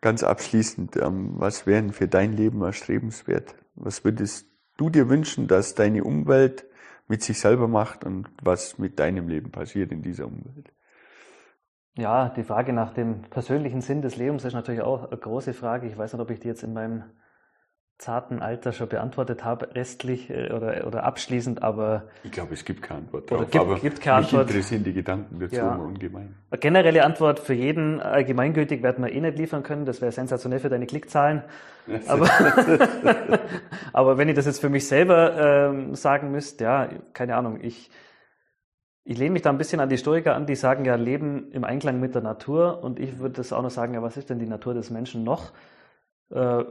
ganz 0.00 0.22
abschließend, 0.22 0.96
ähm, 0.96 1.34
was 1.36 1.66
wären 1.66 1.92
für 1.92 2.08
dein 2.08 2.32
Leben 2.32 2.62
erstrebenswert? 2.62 3.54
Was 3.74 4.04
würdest 4.04 4.46
du 4.76 4.90
dir 4.90 5.08
wünschen, 5.08 5.48
dass 5.48 5.74
deine 5.74 6.04
Umwelt 6.04 6.66
mit 7.08 7.22
sich 7.22 7.40
selber 7.40 7.68
macht 7.68 8.04
und 8.04 8.28
was 8.42 8.78
mit 8.78 8.98
deinem 8.98 9.28
Leben 9.28 9.50
passiert 9.50 9.92
in 9.92 10.02
dieser 10.02 10.26
Umwelt? 10.26 10.72
Ja, 11.96 12.28
die 12.28 12.44
Frage 12.44 12.72
nach 12.72 12.92
dem 12.92 13.22
persönlichen 13.22 13.80
Sinn 13.80 14.02
des 14.02 14.16
Lebens 14.16 14.44
ist 14.44 14.54
natürlich 14.54 14.82
auch 14.82 15.10
eine 15.10 15.18
große 15.18 15.52
Frage. 15.52 15.88
Ich 15.88 15.98
weiß 15.98 16.12
nicht, 16.12 16.22
ob 16.22 16.30
ich 16.30 16.38
die 16.38 16.46
jetzt 16.46 16.62
in 16.62 16.72
meinem 16.72 17.02
zarten 17.98 18.40
Alter 18.40 18.70
schon 18.72 18.88
beantwortet 18.88 19.44
habe, 19.44 19.74
restlich 19.74 20.30
äh, 20.30 20.52
oder, 20.52 20.86
oder 20.86 21.02
abschließend, 21.02 21.64
aber 21.64 22.04
Ich 22.22 22.30
glaube, 22.30 22.54
es 22.54 22.64
gibt 22.64 22.80
keine 22.80 23.00
Antwort 23.00 23.28
drauf, 23.28 23.50
gibt- 23.50 23.56
aber 23.56 23.74
gibt 23.80 24.00
keine 24.00 24.20
mich 24.20 24.26
Antwort. 24.28 24.48
interessieren 24.50 24.84
die 24.84 24.92
Gedanken 24.92 25.40
dazu 25.40 25.56
Ja. 25.56 25.74
immer 25.74 25.84
ungemein. 25.84 26.36
eine 26.50 26.58
generelle 26.60 27.04
Antwort 27.04 27.40
für 27.40 27.54
jeden 27.54 28.00
allgemeingültig 28.00 28.84
werden 28.84 29.04
wir 29.04 29.12
eh 29.12 29.20
nicht 29.20 29.36
liefern 29.36 29.64
können. 29.64 29.84
Das 29.84 30.00
wäre 30.00 30.12
sensationell 30.12 30.60
für 30.60 30.68
deine 30.68 30.86
Klickzahlen. 30.86 31.42
Aber, 32.06 32.28
aber 33.92 34.18
wenn 34.18 34.28
ich 34.28 34.34
das 34.36 34.46
jetzt 34.46 34.60
für 34.60 34.68
mich 34.68 34.86
selber 34.86 35.68
ähm, 35.70 35.94
sagen 35.94 36.30
müsste, 36.30 36.64
ja, 36.64 36.88
keine 37.14 37.34
Ahnung, 37.36 37.58
ich, 37.62 37.90
ich 39.04 39.18
lehne 39.18 39.32
mich 39.32 39.42
da 39.42 39.50
ein 39.50 39.58
bisschen 39.58 39.80
an 39.80 39.88
die 39.88 39.96
Stoiker 39.98 40.34
an, 40.36 40.46
die 40.46 40.54
sagen 40.54 40.84
ja, 40.84 40.94
Leben 40.96 41.50
im 41.52 41.64
Einklang 41.64 41.98
mit 41.98 42.14
der 42.14 42.22
Natur. 42.22 42.82
Und 42.84 43.00
ich 43.00 43.18
würde 43.18 43.36
das 43.36 43.52
auch 43.52 43.62
noch 43.62 43.70
sagen, 43.70 43.94
ja, 43.94 44.02
was 44.02 44.16
ist 44.16 44.30
denn 44.30 44.38
die 44.38 44.46
Natur 44.46 44.74
des 44.74 44.90
Menschen 44.90 45.24
noch? 45.24 45.52
Äh, 46.30 46.64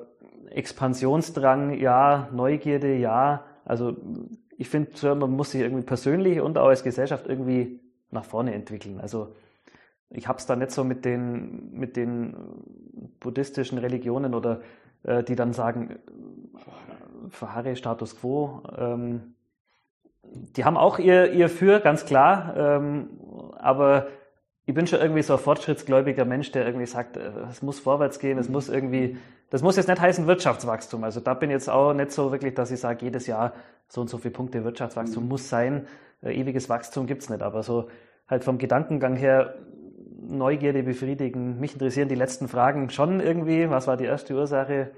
Expansionsdrang, 0.49 1.77
ja, 1.77 2.29
Neugierde, 2.31 2.95
ja. 2.95 3.43
Also 3.65 3.97
ich 4.57 4.69
finde, 4.69 5.15
man 5.15 5.31
muss 5.31 5.51
sich 5.51 5.61
irgendwie 5.61 5.83
persönlich 5.83 6.39
und 6.41 6.57
auch 6.57 6.67
als 6.67 6.83
Gesellschaft 6.83 7.27
irgendwie 7.27 7.79
nach 8.11 8.25
vorne 8.25 8.53
entwickeln. 8.53 8.99
Also 8.99 9.35
ich 10.09 10.27
habe 10.27 10.39
es 10.39 10.45
da 10.45 10.55
nicht 10.55 10.71
so 10.71 10.83
mit 10.83 11.05
den, 11.05 11.73
mit 11.73 11.95
den 11.95 12.35
buddhistischen 13.19 13.77
Religionen 13.77 14.33
oder 14.33 14.61
äh, 15.03 15.23
die 15.23 15.35
dann 15.35 15.53
sagen, 15.53 15.91
äh, 15.91 17.29
verharre 17.29 17.75
Status 17.75 18.19
quo. 18.19 18.63
Ähm, 18.77 19.35
die 20.23 20.65
haben 20.65 20.77
auch 20.77 20.99
ihr, 20.99 21.31
ihr 21.33 21.49
Für, 21.49 21.79
ganz 21.79 22.05
klar. 22.05 22.53
Ähm, 22.55 23.09
aber 23.57 24.07
ich 24.65 24.73
bin 24.73 24.87
schon 24.87 24.99
irgendwie 24.99 25.21
so 25.21 25.33
ein 25.33 25.39
fortschrittsgläubiger 25.39 26.25
Mensch, 26.25 26.51
der 26.51 26.65
irgendwie 26.65 26.85
sagt, 26.85 27.17
äh, 27.17 27.31
es 27.49 27.61
muss 27.61 27.79
vorwärts 27.79 28.19
gehen, 28.19 28.37
es 28.37 28.49
muss 28.49 28.69
irgendwie, 28.69 29.17
das 29.49 29.61
muss 29.61 29.77
jetzt 29.77 29.87
nicht 29.87 30.01
heißen 30.01 30.27
Wirtschaftswachstum. 30.27 31.03
Also 31.03 31.19
da 31.19 31.33
bin 31.33 31.49
ich 31.49 31.55
jetzt 31.55 31.69
auch 31.69 31.93
nicht 31.93 32.11
so 32.11 32.31
wirklich, 32.31 32.53
dass 32.53 32.71
ich 32.71 32.79
sage, 32.79 33.05
jedes 33.05 33.27
Jahr 33.27 33.53
so 33.87 34.01
und 34.01 34.09
so 34.09 34.17
viele 34.17 34.33
Punkte 34.33 34.63
Wirtschaftswachstum 34.63 35.27
muss 35.27 35.47
sein. 35.49 35.87
Äh, 36.21 36.33
ewiges 36.39 36.69
Wachstum 36.69 37.07
gibt's 37.07 37.29
nicht. 37.29 37.41
Aber 37.41 37.63
so 37.63 37.87
halt 38.27 38.43
vom 38.43 38.57
Gedankengang 38.57 39.15
her 39.15 39.55
Neugierde 40.29 40.83
befriedigen. 40.83 41.59
Mich 41.59 41.73
interessieren 41.73 42.09
die 42.09 42.15
letzten 42.15 42.49
Fragen 42.49 42.89
schon 42.89 43.21
irgendwie. 43.21 43.69
Was 43.69 43.87
war 43.87 43.95
die 43.95 44.03
erste 44.05 44.33
Ursache? 44.35 44.91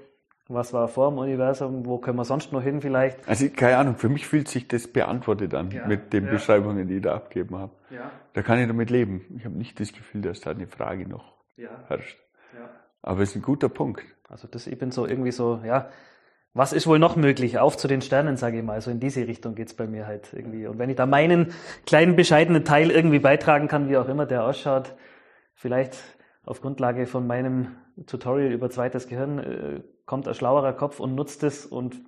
Was 0.48 0.72
war 0.72 0.88
vor 0.88 1.10
dem 1.10 1.18
Universum? 1.18 1.86
Wo 1.86 1.98
können 1.98 2.16
wir 2.16 2.24
sonst 2.24 2.52
noch 2.52 2.62
hin 2.62 2.80
vielleicht? 2.80 3.28
Also 3.28 3.48
keine 3.48 3.76
Ahnung, 3.76 3.94
für 3.94 4.08
mich 4.08 4.26
fühlt 4.26 4.48
sich 4.48 4.66
das 4.66 4.88
beantwortet 4.88 5.54
an 5.54 5.70
Ja, 5.70 5.86
mit 5.86 6.12
den 6.12 6.24
ja. 6.24 6.32
Beschreibungen, 6.32 6.88
die 6.88 6.96
ich 6.96 7.02
da 7.02 7.14
abgegeben 7.14 7.56
habe. 7.56 7.70
Ja, 7.90 8.10
Da 8.32 8.42
kann 8.42 8.58
ich 8.58 8.66
damit 8.66 8.90
leben. 8.90 9.24
Ich 9.36 9.44
habe 9.44 9.56
nicht 9.56 9.78
das 9.78 9.92
Gefühl, 9.92 10.22
dass 10.22 10.40
da 10.40 10.50
eine 10.50 10.66
Frage 10.66 11.08
noch 11.08 11.34
herrscht. 11.86 12.18
Ja. 13.04 13.10
Aber 13.10 13.22
es 13.22 13.30
ist 13.30 13.36
ein 13.36 13.42
guter 13.42 13.68
Punkt. 13.68 14.02
Also 14.28 14.48
das, 14.48 14.66
ich 14.66 14.78
bin 14.78 14.90
so 14.90 15.06
irgendwie 15.06 15.32
so, 15.32 15.60
ja, 15.64 15.88
was 16.52 16.72
ist 16.72 16.86
wohl 16.86 16.98
noch 16.98 17.16
möglich? 17.16 17.58
Auf 17.58 17.76
zu 17.76 17.86
den 17.88 18.00
Sternen, 18.02 18.36
sage 18.36 18.58
ich 18.58 18.64
mal. 18.64 18.80
So 18.80 18.90
in 18.90 18.98
diese 19.00 19.26
Richtung 19.26 19.54
geht's 19.54 19.74
bei 19.74 19.86
mir 19.86 20.06
halt 20.06 20.32
irgendwie. 20.32 20.66
Und 20.66 20.78
wenn 20.78 20.90
ich 20.90 20.96
da 20.96 21.06
meinen 21.06 21.52
kleinen, 21.86 22.16
bescheidenen 22.16 22.64
Teil 22.64 22.90
irgendwie 22.90 23.20
beitragen 23.20 23.68
kann, 23.68 23.88
wie 23.88 23.96
auch 23.96 24.08
immer 24.08 24.26
der 24.26 24.44
ausschaut, 24.44 24.94
vielleicht 25.54 25.96
auf 26.44 26.60
Grundlage 26.60 27.06
von 27.06 27.26
meinem 27.26 27.76
Tutorial 28.06 28.50
über 28.52 28.68
zweites 28.70 29.06
Gehirn, 29.06 29.38
äh, 29.38 29.80
kommt 30.06 30.26
ein 30.26 30.34
schlauerer 30.34 30.72
Kopf 30.72 30.98
und 30.98 31.14
nutzt 31.14 31.44
es 31.44 31.66
und 31.66 32.00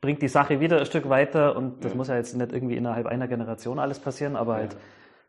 bringt 0.00 0.22
die 0.22 0.28
Sache 0.28 0.60
wieder 0.60 0.78
ein 0.78 0.86
Stück 0.86 1.10
weiter. 1.10 1.54
Und 1.56 1.84
das 1.84 1.92
Ja. 1.92 1.96
muss 1.96 2.08
ja 2.08 2.16
jetzt 2.16 2.34
nicht 2.34 2.52
irgendwie 2.52 2.76
innerhalb 2.76 3.06
einer 3.06 3.28
Generation 3.28 3.78
alles 3.78 3.98
passieren, 3.98 4.34
aber 4.36 4.54
halt 4.54 4.76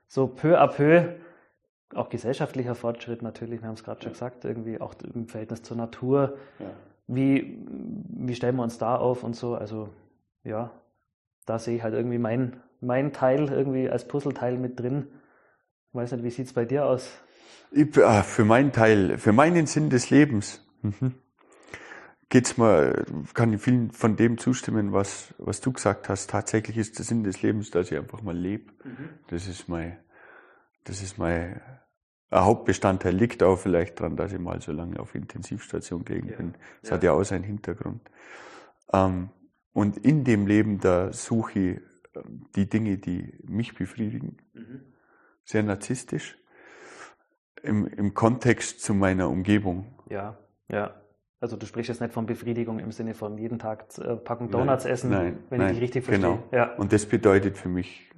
so 0.07 0.27
peu 0.27 0.57
à 0.57 0.67
peu, 0.67 1.03
auch 1.95 2.09
gesellschaftlicher 2.09 2.75
Fortschritt 2.75 3.21
natürlich, 3.21 3.61
wir 3.61 3.67
haben 3.67 3.75
es 3.75 3.83
gerade 3.83 4.01
schon 4.01 4.13
gesagt, 4.13 4.45
irgendwie 4.45 4.79
auch 4.79 4.93
im 5.13 5.27
Verhältnis 5.27 5.61
zur 5.61 5.77
Natur. 5.77 6.37
Wie, 7.07 7.59
wie 7.67 8.35
stellen 8.35 8.55
wir 8.55 8.63
uns 8.63 8.77
da 8.77 8.95
auf 8.95 9.23
und 9.23 9.35
so? 9.35 9.55
Also, 9.55 9.89
ja, 10.43 10.71
da 11.45 11.59
sehe 11.59 11.75
ich 11.75 11.83
halt 11.83 11.93
irgendwie 11.93 12.17
mein, 12.17 12.61
mein 12.79 13.13
Teil 13.13 13.49
irgendwie 13.49 13.89
als 13.89 14.07
Puzzleteil 14.07 14.57
mit 14.57 14.79
drin. 14.79 15.07
Ich 15.89 15.95
weiß 15.95 16.13
nicht, 16.13 16.23
wie 16.23 16.29
sieht's 16.29 16.53
bei 16.53 16.65
dir 16.65 16.85
aus? 16.85 17.11
Ich, 17.71 17.97
ah, 18.03 18.23
für 18.23 18.45
meinen 18.45 18.71
Teil, 18.71 19.17
für 19.17 19.33
meinen 19.33 19.65
Sinn 19.65 19.89
des 19.89 20.09
Lebens, 20.09 20.65
mhm. 20.81 21.15
geht's 22.29 22.57
mir, 22.57 23.05
kann 23.33 23.53
ich 23.53 23.61
vielen 23.61 23.91
von 23.91 24.15
dem 24.15 24.37
zustimmen, 24.37 24.93
was, 24.93 25.33
was 25.37 25.61
du 25.61 25.71
gesagt 25.71 26.09
hast. 26.09 26.29
Tatsächlich 26.29 26.77
ist 26.77 26.97
der 26.97 27.05
Sinn 27.05 27.23
des 27.23 27.41
Lebens, 27.41 27.71
dass 27.71 27.91
ich 27.91 27.97
einfach 27.97 28.21
mal 28.21 28.35
lebe. 28.35 28.71
Das 29.27 29.47
ist 29.47 29.69
mein, 29.69 29.97
das 30.83 31.01
ist 31.01 31.17
mein 31.17 31.61
ein 32.31 32.45
Hauptbestandteil. 32.45 33.13
Liegt 33.13 33.43
auch 33.43 33.57
vielleicht 33.57 33.99
daran, 33.99 34.15
dass 34.15 34.31
ich 34.31 34.39
mal 34.39 34.61
so 34.61 34.71
lange 34.71 34.99
auf 34.99 35.15
Intensivstation 35.15 36.05
gelegen 36.05 36.29
Ja, 36.29 36.37
bin. 36.37 36.53
Das 36.81 36.89
ja. 36.89 36.95
hat 36.95 37.03
ja 37.03 37.11
auch 37.11 37.23
seinen 37.23 37.43
Hintergrund. 37.43 38.01
Ähm, 38.93 39.29
und 39.73 39.97
in 39.97 40.23
dem 40.23 40.47
Leben, 40.47 40.79
da 40.79 41.11
suche 41.13 41.59
ich 41.59 41.81
ähm, 42.15 42.45
die 42.55 42.69
Dinge, 42.69 42.97
die 42.97 43.37
mich 43.43 43.75
befriedigen. 43.75 44.37
Sehr 45.43 45.63
narzisstisch. 45.63 46.37
Im, 47.63 47.85
Im 47.85 48.13
Kontext 48.13 48.81
zu 48.81 48.93
meiner 48.93 49.29
Umgebung. 49.29 49.93
Ja, 50.09 50.37
ja. 50.69 50.95
Also 51.39 51.57
du 51.57 51.65
sprichst 51.65 51.89
jetzt 51.89 52.01
nicht 52.01 52.13
von 52.13 52.25
Befriedigung 52.27 52.79
im 52.79 52.91
Sinne 52.91 53.13
von 53.13 53.37
jeden 53.37 53.59
Tag 53.59 53.85
äh, 53.97 54.15
Packung 54.15 54.47
Nein, 54.51 54.67
Donuts 54.67 54.85
essen, 54.85 55.09
nein, 55.09 55.39
wenn 55.49 55.59
nein, 55.59 55.69
ich 55.69 55.73
dich 55.75 55.83
richtig 55.83 56.05
verstehe. 56.05 56.29
genau. 56.29 56.43
Ja. 56.51 56.75
Und 56.75 56.93
das 56.93 57.05
bedeutet 57.07 57.57
für 57.57 57.69
mich 57.69 58.11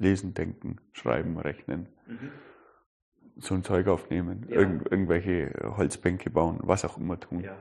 lesen, 0.00 0.34
denken, 0.34 0.78
schreiben, 0.92 1.38
rechnen, 1.38 1.86
so 3.36 3.54
ein 3.54 3.62
Zeug 3.62 3.86
aufnehmen, 3.86 4.46
Ja. 4.48 4.56
irgend, 4.56 4.90
irgendwelche 4.90 5.52
Holzbänke 5.76 6.30
bauen, 6.30 6.58
was 6.62 6.84
auch 6.84 6.98
immer 6.98 7.18
tun. 7.20 7.40
Ja. 7.40 7.56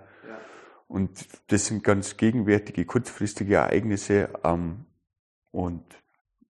Und 0.88 1.28
das 1.52 1.68
sind 1.68 1.84
ganz 1.84 2.18
gegenwärtige, 2.18 2.84
kurzfristige 2.86 3.56
Ereignisse. 3.56 4.30
Ähm, 4.44 4.86
und 5.52 5.84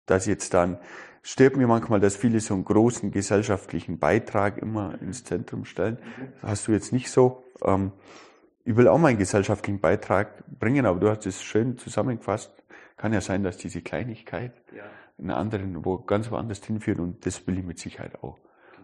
das 0.07 0.27
jetzt 0.27 0.55
dann 0.55 0.78
stört 1.23 1.57
mir 1.57 1.66
manchmal, 1.66 1.98
dass 1.98 2.16
viele 2.16 2.39
so 2.39 2.55
einen 2.55 2.65
großen 2.65 3.11
gesellschaftlichen 3.11 3.98
Beitrag 3.98 4.59
immer 4.59 5.01
ins 5.02 5.24
Zentrum 5.24 5.65
stellen. 5.65 5.98
Das 6.43 6.51
hast 6.52 6.69
du 6.69 6.73
jetzt 6.73 6.93
nicht 6.93 7.11
so. 7.11 7.43
Ähm, 7.65 7.90
ich 8.65 8.77
will 8.77 8.86
auch 8.86 8.98
meinen 8.98 9.19
gesellschaftlichen 9.19 9.81
Beitrag 9.81 10.44
bringen, 10.61 10.86
aber 10.86 11.01
du 11.01 11.09
hast 11.11 11.27
es 11.27 11.43
schön 11.43 11.77
zusammengefasst. 11.77 12.52
Kann 12.97 13.12
ja 13.12 13.20
sein, 13.20 13.43
dass 13.43 13.57
diese 13.57 13.82
Kleinigkeit 13.82 14.52
Ja. 14.73 14.85
Einen 15.20 15.30
anderen 15.30 15.84
wo 15.84 15.98
ganz 15.98 16.30
woanders 16.30 16.64
hinführt 16.64 16.98
und 16.98 17.24
das 17.26 17.47
will 17.47 17.59
ich 17.59 17.64
mit 17.64 17.78
Sicherheit 17.78 18.22
auch. 18.22 18.38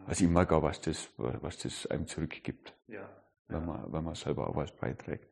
Also 0.06 0.24
ich 0.24 0.30
mag 0.30 0.52
auch, 0.52 0.62
was 0.62 0.80
das, 0.80 1.08
was 1.16 1.58
das 1.58 1.86
einem 1.86 2.06
zurückgibt 2.06 2.74
Ja. 2.86 3.08
wenn 3.48 3.66
man, 3.66 3.92
wenn 3.92 4.04
man 4.04 4.14
selber 4.14 4.48
auch 4.48 4.56
was 4.56 4.72
beiträgt. 4.72 5.28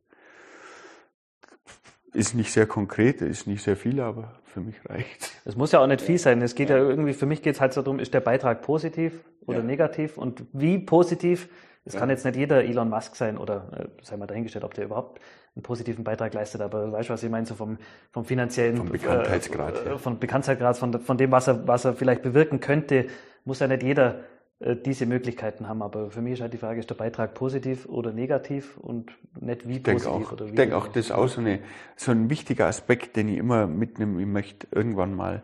ist 2.12 2.34
nicht 2.34 2.52
sehr 2.52 2.66
konkret, 2.66 3.20
ist 3.22 3.46
nicht 3.46 3.62
sehr 3.62 3.76
viel, 3.76 4.00
aber 4.00 4.40
für 4.44 4.60
mich 4.60 4.76
reicht 4.88 5.32
es. 5.44 5.56
muss 5.56 5.72
ja 5.72 5.80
auch 5.80 5.86
nicht 5.86 6.00
viel 6.00 6.18
sein. 6.18 6.40
Es 6.42 6.54
geht 6.54 6.70
ja, 6.70 6.76
ja 6.76 6.82
irgendwie, 6.84 7.12
für 7.12 7.26
mich 7.26 7.42
geht 7.42 7.56
es 7.56 7.60
halt 7.60 7.72
so 7.72 7.82
darum, 7.82 7.98
ist 7.98 8.14
der 8.14 8.20
Beitrag 8.20 8.62
positiv 8.62 9.24
oder 9.46 9.58
ja. 9.58 9.64
negativ 9.64 10.16
und 10.16 10.44
wie 10.52 10.78
positiv. 10.78 11.48
Es 11.84 11.94
ja. 11.94 12.00
kann 12.00 12.10
jetzt 12.10 12.24
nicht 12.24 12.36
jeder 12.36 12.64
Elon 12.64 12.88
Musk 12.88 13.16
sein 13.16 13.36
oder 13.36 13.90
äh, 13.98 14.02
sei 14.02 14.16
mal 14.16 14.26
dahingestellt, 14.26 14.64
ob 14.64 14.74
der 14.74 14.84
überhaupt 14.84 15.20
einen 15.56 15.62
positiven 15.62 16.02
Beitrag 16.02 16.34
leistet, 16.34 16.60
aber 16.60 16.90
weißt 16.92 17.08
du, 17.08 17.12
was 17.12 17.22
ich 17.22 17.30
meine, 17.30 17.46
so 17.46 17.54
vom, 17.54 17.78
vom 18.10 18.24
finanziellen, 18.24 18.76
vom 18.76 18.88
Bekanntheitsgrad, 18.88 19.86
äh, 19.86 19.98
von 19.98 20.18
Bekanntheitsgrad, 20.18 20.76
von, 20.76 21.00
von 21.00 21.16
dem, 21.16 21.30
was 21.30 21.46
er, 21.46 21.66
was 21.68 21.84
er 21.84 21.94
vielleicht 21.94 22.22
bewirken 22.22 22.60
könnte, 22.60 23.06
muss 23.44 23.60
ja 23.60 23.68
nicht 23.68 23.82
jeder 23.82 24.20
äh, 24.58 24.76
diese 24.76 25.06
Möglichkeiten 25.06 25.68
haben. 25.68 25.82
Aber 25.82 26.10
für 26.10 26.22
mich 26.22 26.34
ist 26.34 26.40
halt 26.40 26.52
die 26.52 26.58
Frage, 26.58 26.80
ist 26.80 26.90
der 26.90 26.96
Beitrag 26.96 27.34
positiv 27.34 27.86
oder 27.86 28.12
negativ 28.12 28.76
und 28.78 29.12
nicht 29.40 29.68
wie 29.68 29.78
positiv 29.78 30.08
auch, 30.08 30.32
oder 30.32 30.46
wie. 30.46 30.50
Ich 30.50 30.54
denke 30.56 30.76
auch, 30.76 30.88
das 30.88 31.06
ist 31.06 31.12
auch 31.12 31.28
so, 31.28 31.40
eine, 31.40 31.60
so 31.96 32.10
ein 32.10 32.30
wichtiger 32.30 32.66
Aspekt, 32.66 33.16
den 33.16 33.28
ich 33.28 33.38
immer 33.38 33.66
mitnehme. 33.66 34.20
Ich 34.20 34.26
möchte 34.26 34.66
irgendwann 34.72 35.14
mal 35.14 35.42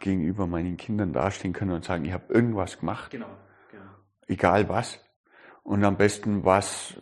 gegenüber 0.00 0.46
meinen 0.46 0.76
Kindern 0.76 1.12
dastehen 1.12 1.52
können 1.52 1.72
und 1.72 1.84
sagen, 1.84 2.04
ich 2.04 2.12
habe 2.12 2.32
irgendwas 2.32 2.78
gemacht. 2.78 3.10
Genau, 3.10 3.26
genau. 3.70 3.84
Egal 4.28 4.68
was. 4.68 5.00
Und 5.64 5.84
am 5.84 5.96
besten 5.96 6.44
was 6.44 6.94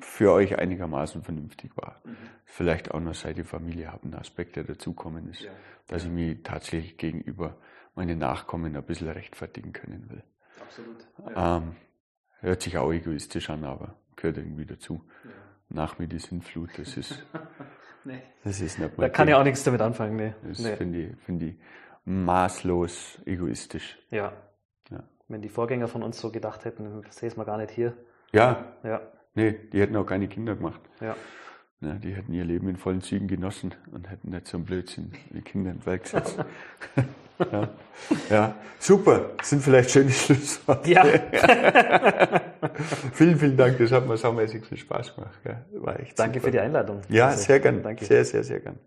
für 0.00 0.32
euch 0.32 0.58
einigermaßen 0.58 1.22
vernünftig 1.22 1.76
war. 1.76 2.00
Mhm. 2.04 2.16
Vielleicht 2.44 2.90
auch 2.90 3.00
noch 3.00 3.14
seit 3.14 3.36
die 3.36 3.44
Familie 3.44 3.92
habe, 3.92 4.08
ein 4.08 4.14
Aspekt, 4.14 4.56
der 4.56 4.64
dazukommen 4.64 5.28
ist, 5.28 5.42
ja. 5.42 5.50
dass 5.88 6.04
ich 6.04 6.10
mich 6.10 6.42
tatsächlich 6.42 6.96
gegenüber 6.96 7.56
meine 7.94 8.16
Nachkommen 8.16 8.76
ein 8.76 8.82
bisschen 8.82 9.08
rechtfertigen 9.08 9.72
können 9.72 10.10
will. 10.10 10.22
Absolut. 10.60 11.06
Ja. 11.34 11.58
Ähm, 11.58 11.76
hört 12.40 12.62
sich 12.62 12.76
auch 12.78 12.92
egoistisch 12.92 13.50
an, 13.50 13.64
aber 13.64 13.96
gehört 14.16 14.38
irgendwie 14.38 14.66
dazu. 14.66 15.04
Ja. 15.24 15.30
Nach 15.70 15.98
mir 15.98 16.06
die 16.06 16.18
Sintflut, 16.18 16.70
das 16.76 16.96
ist, 16.96 17.24
nee. 18.04 18.22
das 18.42 18.60
ist 18.60 18.78
nicht 18.78 18.92
Da 18.98 19.08
kann 19.08 19.28
ich 19.28 19.34
auch 19.34 19.44
nichts 19.44 19.64
damit 19.64 19.80
anfangen. 19.80 20.16
Nee. 20.16 20.34
Das 20.46 20.58
nee. 20.58 20.76
finde 20.76 20.98
ich, 21.00 21.16
find 21.18 21.42
ich 21.42 21.56
maßlos 22.04 23.22
egoistisch. 23.24 23.98
Ja. 24.10 24.32
ja. 24.90 25.02
Wenn 25.28 25.40
die 25.40 25.48
Vorgänger 25.48 25.88
von 25.88 26.02
uns 26.02 26.20
so 26.20 26.30
gedacht 26.30 26.64
hätten, 26.64 27.02
säßen 27.08 27.38
wir 27.38 27.44
gar 27.44 27.56
nicht 27.56 27.70
hier. 27.70 27.96
Ja. 28.32 28.76
Ja. 28.82 29.00
Nee, 29.34 29.54
die 29.72 29.80
hätten 29.80 29.96
auch 29.96 30.06
keine 30.06 30.28
Kinder 30.28 30.54
gemacht. 30.54 30.80
Ja. 31.00 31.16
Ja, 31.80 31.94
die 31.94 32.14
hätten 32.14 32.32
ihr 32.32 32.44
Leben 32.44 32.68
in 32.68 32.76
vollen 32.76 33.02
Zügen 33.02 33.28
genossen 33.28 33.74
und 33.92 34.10
hätten 34.10 34.30
nicht 34.30 34.46
so 34.46 34.56
einen 34.56 34.64
Blödsinn 34.64 35.12
wie 35.30 35.42
Kinder 35.42 35.72
in 35.72 35.80
die 35.80 35.86
Welt 35.86 36.04
gesetzt. 36.04 36.38
ja. 37.52 37.68
ja, 38.30 38.54
super. 38.78 39.32
Das 39.36 39.50
sind 39.50 39.62
vielleicht 39.62 39.90
schöne 39.90 40.10
Schlussworte. 40.10 40.90
Ja. 40.90 41.04
vielen, 43.12 43.38
vielen 43.38 43.56
Dank. 43.56 43.76
Das 43.78 43.92
hat 43.92 44.06
mir 44.06 44.16
saumäßig 44.16 44.64
viel 44.64 44.78
Spaß 44.78 45.14
gemacht. 45.14 45.38
War 45.72 46.00
echt 46.00 46.18
Danke 46.18 46.38
super. 46.38 46.46
für 46.46 46.52
die 46.52 46.60
Einladung. 46.60 47.02
Ja, 47.10 47.32
sehr 47.32 47.60
gern. 47.60 47.82
Danke. 47.82 48.06
Sehr, 48.06 48.24
sehr, 48.24 48.44
sehr 48.44 48.60
gern. 48.60 48.78